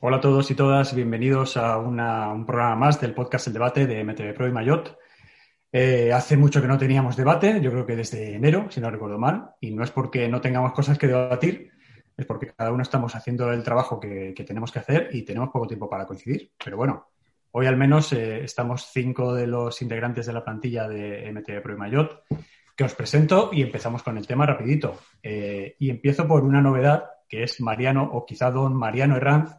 Hola 0.00 0.18
a 0.18 0.20
todos 0.20 0.50
y 0.50 0.54
todas, 0.54 0.94
bienvenidos 0.94 1.56
a 1.56 1.78
un 1.78 1.96
programa 2.44 2.76
más 2.76 3.00
del 3.00 3.14
podcast 3.14 3.46
El 3.46 3.54
Debate 3.54 3.86
de 3.86 4.04
MTV 4.04 4.34
Pro 4.34 4.48
y 4.48 4.52
Mayot. 4.52 4.98
Eh, 5.72 6.12
hace 6.12 6.36
mucho 6.36 6.60
que 6.60 6.68
no 6.68 6.76
teníamos 6.76 7.16
debate, 7.16 7.60
yo 7.60 7.70
creo 7.70 7.86
que 7.86 7.96
desde 7.96 8.34
enero, 8.34 8.66
si 8.70 8.80
no 8.80 8.90
recuerdo 8.90 9.18
mal, 9.18 9.50
y 9.60 9.70
no 9.70 9.82
es 9.82 9.90
porque 9.90 10.28
no 10.28 10.40
tengamos 10.40 10.72
cosas 10.72 10.98
que 10.98 11.06
debatir, 11.06 11.70
es 12.16 12.26
porque 12.26 12.52
cada 12.52 12.70
uno 12.72 12.82
estamos 12.82 13.14
haciendo 13.14 13.50
el 13.52 13.62
trabajo 13.62 13.98
que, 13.98 14.34
tenemos 14.46 14.70
que 14.70 14.80
hacer 14.80 15.08
y 15.12 15.24
tenemos 15.24 15.50
poco 15.50 15.66
tiempo 15.66 15.88
para 15.88 16.06
coincidir. 16.06 16.52
Pero 16.62 16.76
bueno, 16.76 17.08
hoy 17.52 17.66
al 17.66 17.76
menos 17.76 18.12
eh, 18.12 18.44
estamos 18.44 18.90
cinco 18.92 19.32
de 19.34 19.46
los 19.46 19.80
integrantes 19.80 20.26
de 20.26 20.32
la 20.32 20.44
plantilla 20.44 20.86
de 20.86 21.32
MTV 21.32 21.62
Pro 21.62 21.74
y 21.74 21.78
Mayot 21.78 22.24
que 22.76 22.84
os 22.84 22.94
presento 22.94 23.50
y 23.52 23.62
empezamos 23.62 24.02
con 24.02 24.18
el 24.18 24.26
tema 24.26 24.46
rapidito. 24.46 24.98
Eh, 25.22 25.76
y 25.78 25.90
empiezo 25.90 26.26
por 26.26 26.44
una 26.44 26.60
novedad 26.60 27.04
que 27.28 27.42
es 27.42 27.60
Mariano, 27.60 28.10
o 28.12 28.26
quizá 28.26 28.50
don 28.50 28.74
Mariano 28.74 29.16
Herranz, 29.16 29.56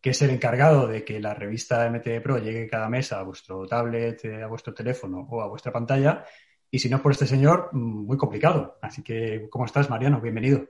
que 0.00 0.10
es 0.10 0.22
el 0.22 0.30
encargado 0.30 0.86
de 0.86 1.04
que 1.04 1.20
la 1.20 1.34
revista 1.34 1.88
MTV 1.90 2.22
Pro 2.22 2.38
llegue 2.38 2.68
cada 2.68 2.88
mes 2.88 3.12
a 3.12 3.22
vuestro 3.22 3.66
tablet, 3.66 4.24
eh, 4.24 4.42
a 4.42 4.46
vuestro 4.46 4.72
teléfono 4.72 5.26
o 5.30 5.40
a 5.40 5.48
vuestra 5.48 5.72
pantalla. 5.72 6.24
Y 6.70 6.78
si 6.78 6.88
no 6.88 7.02
por 7.02 7.12
este 7.12 7.26
señor, 7.26 7.70
mm, 7.72 8.06
muy 8.06 8.16
complicado. 8.16 8.78
Así 8.82 9.02
que, 9.02 9.48
¿cómo 9.50 9.64
estás, 9.64 9.90
Mariano? 9.90 10.20
Bienvenido. 10.20 10.64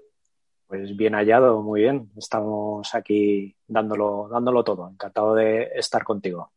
Pues 0.67 0.97
bien 0.97 1.15
hallado, 1.15 1.63
muy 1.63 1.83
bien. 1.83 2.11
Estamos 2.17 2.95
aquí 2.95 3.55
dándolo, 3.67 4.29
dándolo 4.31 4.65
todo. 4.65 4.89
Encantado 4.89 5.35
de 5.35 5.71
estar 5.75 6.03
contigo. 6.03 6.53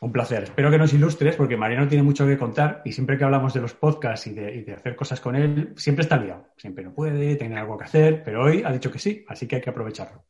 Un 0.00 0.12
placer. 0.12 0.44
Espero 0.44 0.70
que 0.70 0.78
nos 0.78 0.92
ilustres 0.92 1.36
porque 1.36 1.56
Mariano 1.56 1.86
tiene 1.86 2.02
mucho 2.02 2.26
que 2.26 2.36
contar 2.36 2.82
y 2.84 2.92
siempre 2.92 3.16
que 3.16 3.24
hablamos 3.24 3.54
de 3.54 3.60
los 3.60 3.74
podcasts 3.74 4.26
y 4.26 4.34
de, 4.34 4.54
y 4.54 4.62
de, 4.62 4.74
hacer 4.74 4.96
cosas 4.96 5.20
con 5.20 5.36
él, 5.36 5.74
siempre 5.76 6.02
está 6.02 6.16
liado. 6.16 6.48
Siempre 6.56 6.82
no 6.82 6.92
puede, 6.92 7.36
tiene 7.36 7.56
algo 7.56 7.78
que 7.78 7.84
hacer, 7.84 8.22
pero 8.24 8.44
hoy 8.44 8.62
ha 8.64 8.72
dicho 8.72 8.90
que 8.90 8.98
sí, 8.98 9.24
así 9.28 9.46
que 9.46 9.56
hay 9.56 9.62
que 9.62 9.70
aprovecharlo. 9.70 10.24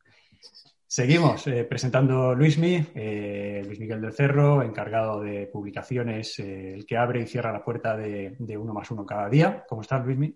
Seguimos 0.95 1.47
eh, 1.47 1.63
presentando 1.63 2.35
Luismi, 2.35 2.75
eh, 2.93 3.63
Luis 3.65 3.79
Miguel 3.79 3.99
del 3.99 4.13
Cerro, 4.13 4.61
encargado 4.61 5.21
de 5.21 5.47
publicaciones, 5.47 6.37
eh, 6.37 6.75
el 6.75 6.85
que 6.85 6.97
abre 6.97 7.23
y 7.23 7.25
cierra 7.25 7.51
la 7.51 7.65
puerta 7.65 7.97
de, 7.97 8.37
uno 8.55 8.75
más 8.75 8.91
uno 8.91 9.03
cada 9.03 9.27
día. 9.27 9.65
¿Cómo 9.67 9.81
estás, 9.81 10.05
Luismi? 10.05 10.35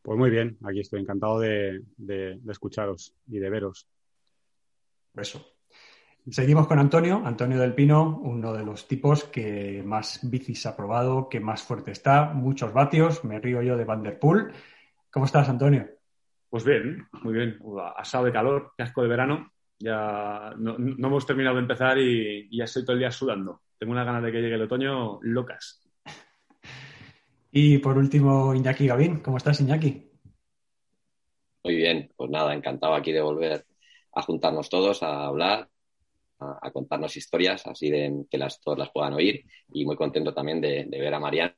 Pues 0.00 0.18
muy 0.18 0.30
bien, 0.30 0.56
aquí 0.64 0.80
estoy 0.80 1.02
encantado 1.02 1.38
de, 1.38 1.82
escucharos 2.48 3.14
y 3.28 3.40
de 3.40 3.50
veros. 3.50 3.86
Eso. 5.14 5.46
Seguimos 6.30 6.66
con 6.66 6.78
Antonio, 6.78 7.20
Antonio 7.22 7.60
del 7.60 7.74
Pino, 7.74 8.20
uno 8.22 8.54
de 8.54 8.64
los 8.64 8.88
tipos 8.88 9.24
que 9.24 9.82
más 9.84 10.20
bicis 10.22 10.64
ha 10.64 10.74
probado, 10.78 11.28
que 11.28 11.40
más 11.40 11.62
fuerte 11.62 11.90
está, 11.90 12.32
muchos 12.32 12.72
vatios, 12.72 13.22
me 13.22 13.38
río 13.38 13.60
yo 13.60 13.76
de 13.76 13.84
Vanderpool. 13.84 14.50
¿Cómo 15.10 15.26
estás, 15.26 15.50
Antonio? 15.50 15.90
Pues 16.48 16.64
bien, 16.64 17.06
muy 17.22 17.34
bien. 17.34 17.58
Asado 17.98 18.24
de 18.24 18.32
calor, 18.32 18.72
casco 18.78 19.02
de 19.02 19.08
verano, 19.08 19.52
ya 19.80 20.52
no, 20.58 20.76
hemos 20.76 21.26
terminado 21.26 21.56
de 21.56 21.62
empezar 21.62 21.98
y, 21.98 22.54
ya 22.54 22.64
estoy 22.64 22.84
todo 22.84 22.92
el 22.92 23.00
día 23.00 23.10
sudando. 23.10 23.62
Tengo 23.78 23.92
unas 23.92 24.04
ganas 24.04 24.22
de 24.22 24.30
que 24.30 24.40
llegue 24.40 24.54
el 24.54 24.62
otoño 24.62 25.18
locas. 25.22 25.82
Y 27.50 27.78
por 27.78 27.96
último, 27.96 28.54
Iñaki 28.54 28.86
Gavín. 28.86 29.20
¿Cómo 29.20 29.38
estás, 29.38 29.60
Iñaki? 29.60 30.10
Muy 31.64 31.74
bien, 31.74 32.12
pues 32.14 32.30
nada, 32.30 32.54
encantado 32.54 32.94
aquí 32.94 33.10
de 33.10 33.22
volver 33.22 33.66
a 34.12 34.22
juntarnos 34.22 34.68
todos, 34.68 35.02
a 35.02 35.24
hablar, 35.24 35.68
a, 36.38 36.70
contarnos 36.70 37.16
historias, 37.16 37.66
así 37.66 37.90
de 37.90 38.24
que 38.30 38.38
las, 38.38 38.60
todos 38.60 38.78
las 38.78 38.90
puedan 38.90 39.14
oír. 39.14 39.44
Y 39.72 39.84
muy 39.86 39.96
contento 39.96 40.34
también 40.34 40.60
de, 40.60 40.86
ver 40.90 41.14
a 41.14 41.20
Mariana 41.20 41.56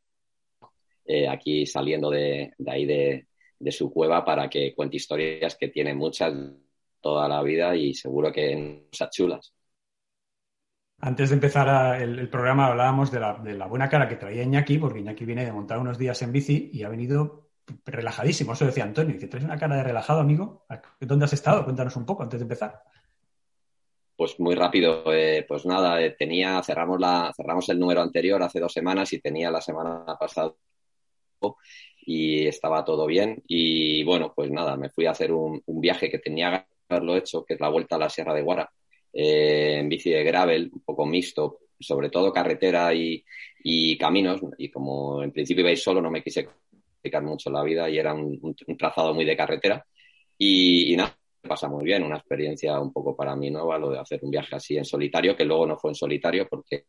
eh, 1.07 1.29
aquí 1.29 1.67
saliendo 1.67 2.09
de, 2.09 2.53
ahí 2.67 2.87
de, 2.87 3.27
de, 3.59 3.73
su 3.73 3.93
cueva 3.93 4.25
para 4.25 4.49
que 4.49 4.75
cuente 4.75 4.97
historias 4.97 5.57
que 5.57 5.69
tiene 5.69 5.95
muchas 5.95 6.33
toda 7.03 7.29
la 7.29 7.43
vida 7.43 7.77
y 7.77 7.93
seguro 7.93 8.33
que 8.33 8.53
en 8.53 8.87
cosas 8.89 9.11
chulas. 9.11 9.53
Antes 11.05 11.31
de 11.31 11.35
empezar 11.35 12.01
el, 12.01 12.29
programa 12.29 12.69
hablábamos 12.69 13.11
de 13.11 13.19
la, 13.19 13.67
buena 13.67 13.89
cara 13.89 14.09
que 14.09 14.15
traía 14.15 14.45
Iñaki, 14.45 14.79
porque 14.79 15.01
Iñaki 15.01 15.25
viene 15.25 15.45
de 15.45 15.53
montar 15.53 15.79
unos 15.81 15.99
días 15.99 16.23
en 16.23 16.31
bici 16.31 16.71
y 16.73 16.85
ha 16.85 16.89
venido 16.89 17.51
relajadísimo. 17.85 18.53
Eso 18.53 18.67
decía 18.67 18.85
Antonio. 18.85 19.15
Dice, 19.15 19.27
¿traes 19.27 19.45
una 19.45 19.59
cara 19.59 19.77
de 19.77 19.83
relajado, 19.83 20.21
amigo? 20.21 20.65
¿Dónde 21.01 21.25
has 21.25 21.33
estado? 21.33 21.65
Cuéntanos 21.65 21.97
un 21.97 22.07
poco 22.07 22.23
antes 22.23 22.39
de 22.39 22.45
empezar. 22.45 22.85
Pues 24.15 24.39
muy 24.39 24.55
rápido, 24.55 25.13
eh, 25.13 25.45
pues 25.49 25.67
nada, 25.67 26.01
eh, 26.01 26.15
tenía, 26.17 26.63
cerramos 26.63 27.01
la, 27.01 27.33
cerramos 27.37 27.69
el 27.69 27.81
número 27.81 28.01
anterior 28.01 28.41
hace 28.41 28.61
dos 28.61 28.73
semanas 28.73 29.13
y 29.13 29.21
tenía 29.21 29.51
la 29.51 29.61
semana 29.61 30.05
pasada 30.21 30.55
y 32.03 32.47
estaba 32.47 32.85
todo 32.85 33.07
bien. 33.07 33.43
Y 33.49 34.05
bueno, 34.05 34.33
pues 34.37 34.53
nada, 34.53 34.77
me 34.77 34.91
fui 34.91 35.07
a 35.07 35.11
hacer 35.11 35.33
un, 35.33 35.61
un 35.67 35.81
viaje 35.81 36.09
que 36.09 36.21
tenía 36.21 36.65
haberlo 36.93 37.17
hecho, 37.17 37.45
que 37.45 37.55
es 37.55 37.61
la 37.61 37.69
vuelta 37.69 37.97
a 37.97 37.99
la 37.99 38.09
Sierra 38.09 38.35
de 38.35 38.43
Guara, 38.43 38.71
eh, 39.13 39.79
en 39.79 39.89
bici 39.89 40.11
de 40.11 40.25
gravel, 40.25 40.71
un 40.73 40.81
poco 40.81 41.05
mixto, 41.05 41.61
sobre 41.79 42.09
todo 42.09 42.33
carretera 42.33 42.93
y, 42.95 43.25
caminos. 43.99 44.41
Y 44.59 44.71
como 44.71 45.23
en 45.23 45.33
principio 45.33 45.67
iba 45.67 45.77
solo, 45.77 46.01
no 46.01 46.11
me 46.11 46.23
quise 46.23 46.47
complicar 46.47 47.23
mucho 47.23 47.51
la 47.51 47.63
vida 47.63 47.91
y 47.91 47.99
era 47.99 48.15
un, 48.15 48.55
trazado 48.79 49.15
muy 49.15 49.25
de 49.25 49.37
carretera. 49.37 49.85
Y, 50.39 50.97
nada, 50.97 51.17
pasa 51.43 51.69
muy 51.69 51.85
bien, 51.85 52.03
una 52.03 52.17
experiencia 52.17 52.81
un 52.81 52.93
poco 52.93 53.15
para 53.17 53.37
mí 53.37 53.51
nueva, 53.51 53.79
lo 53.79 53.91
de 53.91 53.99
hacer 53.99 54.21
un 54.23 54.31
viaje 54.31 54.57
así 54.57 54.77
en 54.77 54.85
solitario, 54.85 55.37
que 55.37 55.45
luego 55.45 55.67
no 55.67 55.77
fue 55.77 55.91
en 55.91 55.95
solitario 55.95 56.49
porque, 56.49 56.85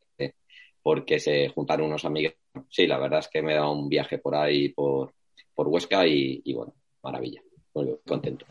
porque 0.81 1.20
se 1.20 1.50
juntaron 1.50 1.88
unos 1.88 2.06
amigos. 2.06 2.35
Sí, 2.70 2.88
la 2.88 3.00
verdad 3.00 3.20
es 3.20 3.28
que 3.28 3.41
me 3.41 3.53
he 3.53 3.56
dado 3.56 3.74
un 3.74 3.90
viaje 3.90 4.18
por 4.20 4.35
ahí, 4.35 4.70
por, 4.70 5.14
por 5.53 5.68
Huesca 5.68 6.08
y, 6.08 6.41
y 6.46 6.53
bueno, 6.53 6.74
maravilla, 7.03 7.41
muy 7.74 7.96
contento. 8.08 8.46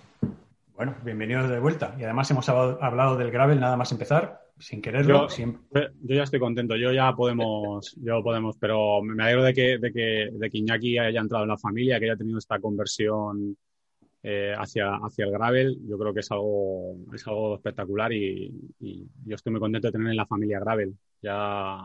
Bueno, 0.82 0.96
bienvenidos 1.04 1.48
de 1.48 1.60
vuelta. 1.60 1.94
Y 1.96 2.02
además 2.02 2.28
hemos 2.32 2.48
hablado 2.48 3.16
del 3.16 3.30
gravel 3.30 3.60
nada 3.60 3.76
más 3.76 3.92
empezar, 3.92 4.40
sin 4.58 4.82
quererlo. 4.82 5.28
Yo, 5.28 5.46
yo 5.72 6.14
ya 6.16 6.24
estoy 6.24 6.40
contento, 6.40 6.74
yo 6.74 6.90
ya 6.90 7.14
podemos, 7.14 7.94
yo 8.02 8.20
podemos, 8.20 8.56
pero 8.56 9.00
me 9.00 9.22
alegro 9.22 9.44
de 9.44 9.54
que, 9.54 9.78
de 9.78 9.92
que, 9.92 10.30
de 10.32 10.50
que 10.50 10.58
Iñaki 10.58 10.98
haya 10.98 11.20
entrado 11.20 11.44
en 11.44 11.50
la 11.50 11.56
familia, 11.56 12.00
que 12.00 12.06
haya 12.06 12.16
tenido 12.16 12.36
esta 12.36 12.58
conversión 12.58 13.56
eh, 14.24 14.56
hacia, 14.58 14.96
hacia 14.96 15.24
el 15.24 15.30
gravel. 15.30 15.78
Yo 15.86 15.96
creo 15.96 16.12
que 16.12 16.18
es 16.18 16.32
algo, 16.32 16.96
es 17.14 17.24
algo 17.28 17.54
espectacular 17.54 18.12
y, 18.12 18.52
yo 18.80 19.36
estoy 19.36 19.52
muy 19.52 19.60
contento 19.60 19.86
de 19.86 19.92
tener 19.92 20.08
en 20.08 20.16
la 20.16 20.26
familia 20.26 20.58
gravel. 20.58 20.96
Ya 21.22 21.78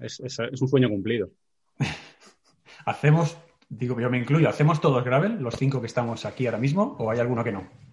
es, 0.00 0.18
es 0.18 0.60
un 0.60 0.66
sueño 0.66 0.88
cumplido. 0.88 1.30
Hacemos, 2.84 3.38
digo, 3.68 4.00
yo 4.00 4.10
me 4.10 4.18
incluyo, 4.18 4.48
¿hacemos 4.48 4.80
todos 4.80 5.04
gravel, 5.04 5.40
los 5.40 5.54
cinco 5.54 5.80
que 5.80 5.86
estamos 5.86 6.26
aquí 6.26 6.46
ahora 6.46 6.58
mismo, 6.58 6.96
o 6.98 7.12
hay 7.12 7.20
alguno 7.20 7.44
que 7.44 7.52
no? 7.52 7.83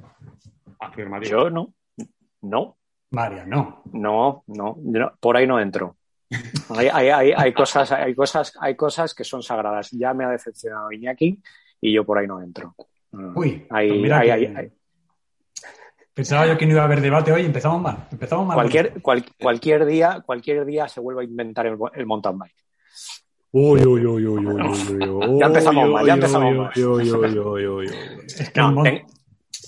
Yo 1.24 1.50
no. 1.50 1.74
No. 2.42 2.78
María, 3.12 3.46
no. 3.46 3.84
No, 3.94 4.44
no. 4.48 5.12
por 5.20 5.38
ahí 5.38 5.46
no 5.46 5.60
entro. 5.60 5.98
Hay, 6.70 7.54
cosas, 7.54 7.92
hay, 7.92 8.16
cosas, 8.16 8.54
hay 8.60 8.76
cosas 8.76 9.14
que 9.14 9.24
son 9.24 9.44
sagradas. 9.44 9.92
Ya 9.92 10.14
me 10.14 10.24
ha 10.24 10.30
decepcionado 10.30 10.92
Iñaki 10.92 11.42
y 11.82 11.94
yo 11.94 12.06
por 12.06 12.18
ahí 12.18 12.28
no 12.28 12.42
entro. 12.42 12.74
Mm. 13.12 13.38
Uy, 13.38 13.66
pues 13.70 13.92
mira 13.92 14.24
Pensaba 16.14 16.46
yo 16.46 16.58
que 16.58 16.66
no 16.66 16.74
iba 16.74 16.82
a 16.82 16.86
haber 16.86 17.02
debate 17.02 17.32
hoy, 17.32 17.46
empezamos 17.46 17.82
mal. 17.82 18.08
Empezamos 18.12 18.46
mal. 18.46 18.56
Cualquier, 18.56 19.02
cualquier, 19.02 19.86
día, 19.86 20.22
cualquier 20.26 20.66
día 20.66 20.88
se 20.88 21.00
vuelve 21.00 21.22
a 21.22 21.24
inventar 21.24 21.66
el, 21.68 22.06
mountain 22.06 22.38
bike. 22.38 22.56
Uy, 23.54 23.82
uy, 23.82 24.06
uy, 24.06 24.26
uy, 24.28 24.46
uy, 24.46 25.10
uy, 25.10 25.40
Ya 25.40 25.46
empezamos 25.48 25.90
mal, 25.90 26.06
ya 26.06 26.14
empezamos 26.14 26.56
mal. 26.56 26.72
Es, 28.36 28.52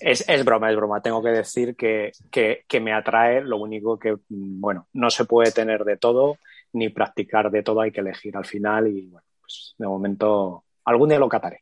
es, 0.03 0.45
broma, 0.45 0.69
es 0.69 0.75
broma. 0.75 1.01
Tengo 1.01 1.23
que 1.23 1.29
decir 1.29 1.75
que, 1.75 2.11
que, 2.31 2.79
me 2.81 2.93
atrae, 2.93 3.41
lo 3.41 3.57
único 3.57 3.97
que, 3.97 4.17
bueno, 4.29 4.87
no 4.93 5.09
se 5.09 5.25
puede 5.25 5.51
tener 5.51 5.83
de 5.85 5.97
todo 5.97 6.37
ni 6.73 6.89
practicar 6.89 7.51
de 7.51 7.63
todo, 7.63 7.81
hay 7.81 7.91
que 7.91 8.01
elegir 8.01 8.35
al 8.35 8.45
final 8.45 8.87
y, 8.87 9.07
bueno, 9.07 9.25
pues 9.39 9.75
de 9.77 9.87
momento, 9.87 10.65
algún 10.85 11.09
día 11.09 11.19
lo 11.19 11.29
cataré. 11.29 11.61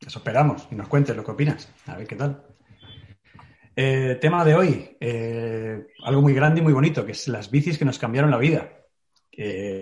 Eso 0.00 0.18
esperamos 0.18 0.68
y 0.70 0.76
nos 0.76 0.88
cuentes 0.88 1.16
lo 1.16 1.24
que 1.24 1.32
opinas. 1.32 1.72
A 1.86 1.96
ver 1.96 2.06
qué 2.06 2.16
tal. 2.16 2.42
Eh, 3.76 4.16
tema 4.20 4.44
de 4.44 4.54
hoy, 4.54 4.96
eh, 5.00 5.86
algo 6.04 6.22
muy 6.22 6.34
grande 6.34 6.60
y 6.60 6.62
muy 6.62 6.72
bonito, 6.72 7.04
que 7.04 7.12
es 7.12 7.26
las 7.28 7.50
bicis 7.50 7.78
que 7.78 7.84
nos 7.84 7.98
cambiaron 7.98 8.30
la 8.30 8.38
vida. 8.38 8.70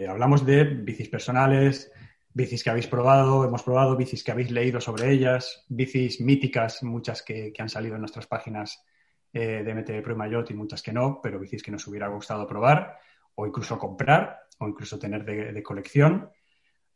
hablamos 0.09 0.47
de 0.47 0.65
bicis 0.65 1.09
personales, 1.09 1.93
bicis 2.35 2.63
que 2.63 2.71
habéis 2.71 2.87
probado, 2.87 3.45
hemos 3.45 3.63
probado 3.63 3.97
bicis 3.97 4.25
que 4.25 4.33
habéis 4.33 4.51
leído 4.51 4.81
sobre 4.81 5.11
ellas, 5.11 5.65
bicis 5.69 6.21
míticas, 6.21 6.83
muchas 6.83 7.23
que, 7.23 7.53
han 7.59 7.69
salido 7.69 7.95
en 7.95 8.01
nuestras 8.01 8.27
páginas 8.27 8.85
eh, 9.33 9.63
de 9.65 9.75
MTV 9.75 10.03
Pro 10.03 10.15
y 10.15 10.17
Mayot 10.17 10.51
y 10.51 10.55
muchas 10.55 10.83
que 10.83 10.93
no, 10.93 11.21
pero 11.23 11.39
bicis 11.39 11.63
que 11.63 11.71
nos 11.71 11.87
hubiera 11.87 12.09
gustado 12.09 12.47
probar 12.47 12.99
o 13.35 13.47
incluso 13.47 13.79
comprar 13.79 14.41
o 14.59 14.69
incluso 14.69 14.99
tener 14.99 15.25
de, 15.25 15.63
colección. 15.63 16.31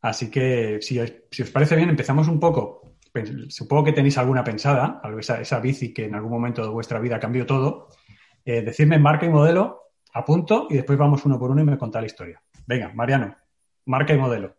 Así 0.03 0.31
que 0.31 0.79
si, 0.81 1.01
os 1.01 1.51
parece 1.51 1.77
bien, 1.77 1.91
empezamos 1.91 2.29
un 2.29 2.39
poco. 2.39 2.97
Supongo 3.49 3.85
que 3.85 3.93
tenéis 3.93 4.19
alguna 4.19 4.45
pensada, 4.45 5.01
esa, 5.19 5.41
esa 5.41 5.61
bici 5.61 5.93
que 5.93 6.05
en 6.05 6.15
algún 6.15 6.31
momento 6.31 6.63
de 6.63 6.69
vuestra 6.69 7.01
vida 7.01 7.19
cambió 7.19 7.47
todo. 7.47 7.89
Eh, 8.45 8.63
decidme 8.63 8.99
marca 8.99 9.27
y 9.27 9.31
modelo, 9.31 9.93
apunto 10.13 10.67
y 10.71 10.75
después 10.77 10.99
vamos 10.99 11.25
uno 11.25 11.39
por 11.39 11.51
uno 11.51 11.63
y 11.63 11.65
me 11.65 11.79
contáis 11.79 12.03
la 12.03 12.07
historia. 12.07 12.43
Venga, 12.67 12.93
Mariano, 12.95 13.37
marca 13.87 14.13
y 14.13 14.19
modelo. 14.19 14.55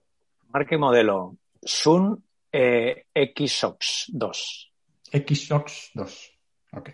Marca 0.58 0.74
y 0.74 0.80
modelo. 0.80 1.38
Sun 1.62 2.24
eh, 2.52 3.06
XOX 3.14 4.06
2. 4.08 4.74
XOX 5.12 5.92
2. 5.94 6.40
Ok. 6.72 6.90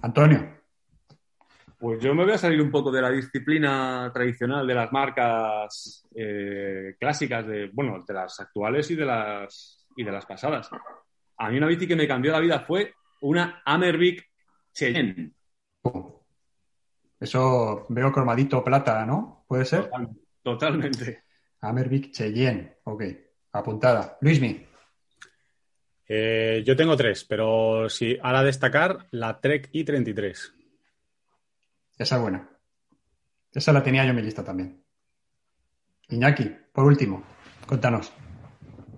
Antonio. 0.00 0.62
Pues 1.78 2.02
yo 2.02 2.14
me 2.14 2.24
voy 2.24 2.32
a 2.32 2.38
salir 2.38 2.62
un 2.62 2.70
poco 2.70 2.90
de 2.90 3.02
la 3.02 3.10
disciplina 3.10 4.10
tradicional 4.14 4.66
de 4.66 4.74
las 4.74 4.90
marcas 4.90 6.08
eh, 6.14 6.94
clásicas, 6.98 7.46
de, 7.46 7.68
bueno, 7.74 8.02
de 8.08 8.14
las 8.14 8.40
actuales 8.40 8.90
y 8.90 8.94
de 8.94 9.04
las, 9.04 9.86
y 9.94 10.02
de 10.02 10.12
las 10.12 10.24
pasadas. 10.24 10.70
A 11.36 11.50
mí 11.50 11.58
una 11.58 11.66
bici 11.66 11.86
que 11.86 11.96
me 11.96 12.08
cambió 12.08 12.32
la 12.32 12.40
vida 12.40 12.60
fue 12.60 12.94
una 13.20 13.60
Amervic 13.66 14.26
Cheyenne. 14.72 15.32
Eso 17.20 17.84
veo 17.90 18.10
cromadito 18.10 18.64
plata, 18.64 19.04
¿no? 19.04 19.44
¿Puede 19.46 19.66
ser? 19.66 19.90
Totalmente. 20.42 21.22
Amervic 21.62 22.10
Cheyenne, 22.10 22.78
ok. 22.84 23.04
Apuntada. 23.52 24.18
Luismi. 24.20 24.66
Eh, 26.08 26.62
yo 26.66 26.76
tengo 26.76 26.96
tres, 26.96 27.24
pero 27.24 27.88
si 27.88 28.18
ahora 28.20 28.42
destacar 28.42 29.06
la 29.12 29.40
Trek 29.40 29.70
i33. 29.72 30.52
Esa 31.98 32.16
es 32.16 32.20
buena. 32.20 32.50
Esa 33.52 33.72
la 33.72 33.82
tenía 33.82 34.04
yo 34.04 34.10
en 34.10 34.16
mi 34.16 34.22
lista 34.22 34.44
también. 34.44 34.82
Iñaki, 36.08 36.50
por 36.72 36.84
último, 36.84 37.22
contanos. 37.66 38.12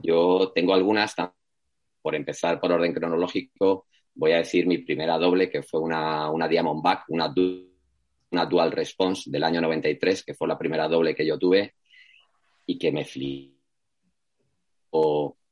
Yo 0.02 0.50
tengo 0.54 0.74
algunas, 0.74 1.14
por 2.00 2.14
empezar 2.14 2.60
por 2.60 2.72
orden 2.72 2.94
cronológico, 2.94 3.86
voy 4.14 4.32
a 4.32 4.38
decir 4.38 4.66
mi 4.66 4.78
primera 4.78 5.18
doble, 5.18 5.50
que 5.50 5.62
fue 5.62 5.80
una, 5.80 6.30
una 6.30 6.48
Diamondback, 6.48 7.04
una, 7.08 7.32
una 8.30 8.46
Dual 8.46 8.72
Response 8.72 9.30
del 9.30 9.44
año 9.44 9.60
93, 9.60 10.24
que 10.24 10.34
fue 10.34 10.48
la 10.48 10.58
primera 10.58 10.88
doble 10.88 11.14
que 11.14 11.26
yo 11.26 11.38
tuve 11.38 11.74
y 12.66 12.78
que 12.78 12.92
me 12.92 13.04
flipó 13.04 13.54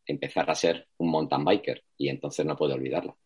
empezar 0.07 0.51
a 0.51 0.55
ser 0.55 0.89
un 0.99 1.11
mountain 1.11 1.45
biker 1.45 1.85
y 1.97 2.09
entonces 2.09 2.45
no 2.47 2.57
puedo 2.57 2.75
olvidarla. 2.75 3.17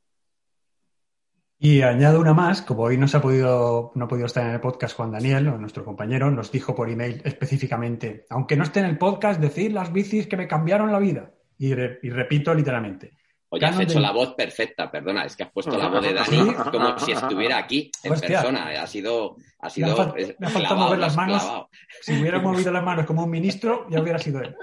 Y 1.58 1.80
añado 1.80 2.20
una 2.20 2.34
más, 2.34 2.60
como 2.60 2.82
hoy 2.82 2.98
no 2.98 3.08
se 3.08 3.16
ha 3.16 3.22
podido, 3.22 3.92
no 3.94 4.04
ha 4.04 4.08
podido 4.08 4.26
estar 4.26 4.44
en 4.46 4.52
el 4.52 4.60
podcast 4.60 4.94
Juan 4.94 5.10
Daniel, 5.10 5.58
nuestro 5.58 5.84
compañero, 5.86 6.30
nos 6.30 6.52
dijo 6.52 6.74
por 6.74 6.90
email 6.90 7.22
específicamente, 7.24 8.26
aunque 8.28 8.56
no 8.56 8.64
esté 8.64 8.80
en 8.80 8.86
el 8.86 8.98
podcast, 8.98 9.40
decir 9.40 9.72
las 9.72 9.90
bicis 9.90 10.26
que 10.26 10.36
me 10.36 10.48
cambiaron 10.48 10.92
la 10.92 10.98
vida. 10.98 11.32
Y, 11.58 11.72
repito 11.72 12.52
literalmente. 12.52 13.16
Oye, 13.56 13.66
has 13.66 13.80
hecho 13.80 14.00
la 14.00 14.12
voz 14.12 14.34
perfecta, 14.34 14.90
perdona, 14.90 15.24
es 15.24 15.36
que 15.36 15.44
has 15.44 15.50
puesto 15.50 15.76
la 15.76 15.88
voz 15.88 16.02
de 16.02 16.12
Dani 16.12 16.54
como 16.70 16.98
si 16.98 17.12
estuviera 17.12 17.58
aquí 17.58 17.90
en 18.02 18.14
persona. 18.18 18.68
Ha 18.80 18.86
sido. 18.86 19.36
Ha 19.58 19.70
sido 19.70 20.14
me 20.38 20.46
ha, 20.46 20.50
faltado 20.50 20.76
mover 20.76 20.98
las 20.98 21.16
manos. 21.16 21.66
Si 22.02 22.20
hubiera 22.20 22.38
movido 22.38 22.70
las 22.70 22.84
manos 22.84 23.06
como 23.06 23.24
un 23.24 23.30
ministro, 23.30 23.86
ya 23.90 24.00
hubiera 24.00 24.18
sido 24.18 24.40
él. 24.40 24.54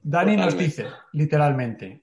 Dani 0.00 0.36
nos 0.36 0.56
dice, 0.56 0.86
literalmente, 1.12 2.02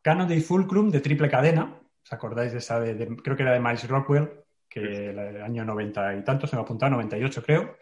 Canon 0.00 0.28
de 0.28 0.40
Fulcrum 0.40 0.90
de 0.90 1.00
triple 1.00 1.28
cadena, 1.28 1.78
¿Os 2.04 2.12
acordáis 2.12 2.52
de 2.52 2.58
esa 2.58 2.80
de, 2.80 3.16
creo 3.16 3.36
que 3.36 3.42
era 3.42 3.52
de 3.52 3.60
Miles 3.60 3.86
Rockwell, 3.86 4.28
que 4.68 5.10
el 5.10 5.42
año 5.42 5.64
90 5.64 6.16
y 6.16 6.24
tanto, 6.24 6.46
se 6.46 6.56
me 6.56 6.60
ha 6.60 6.64
apuntado, 6.64 6.92
98 6.92 7.42
creo, 7.42 7.76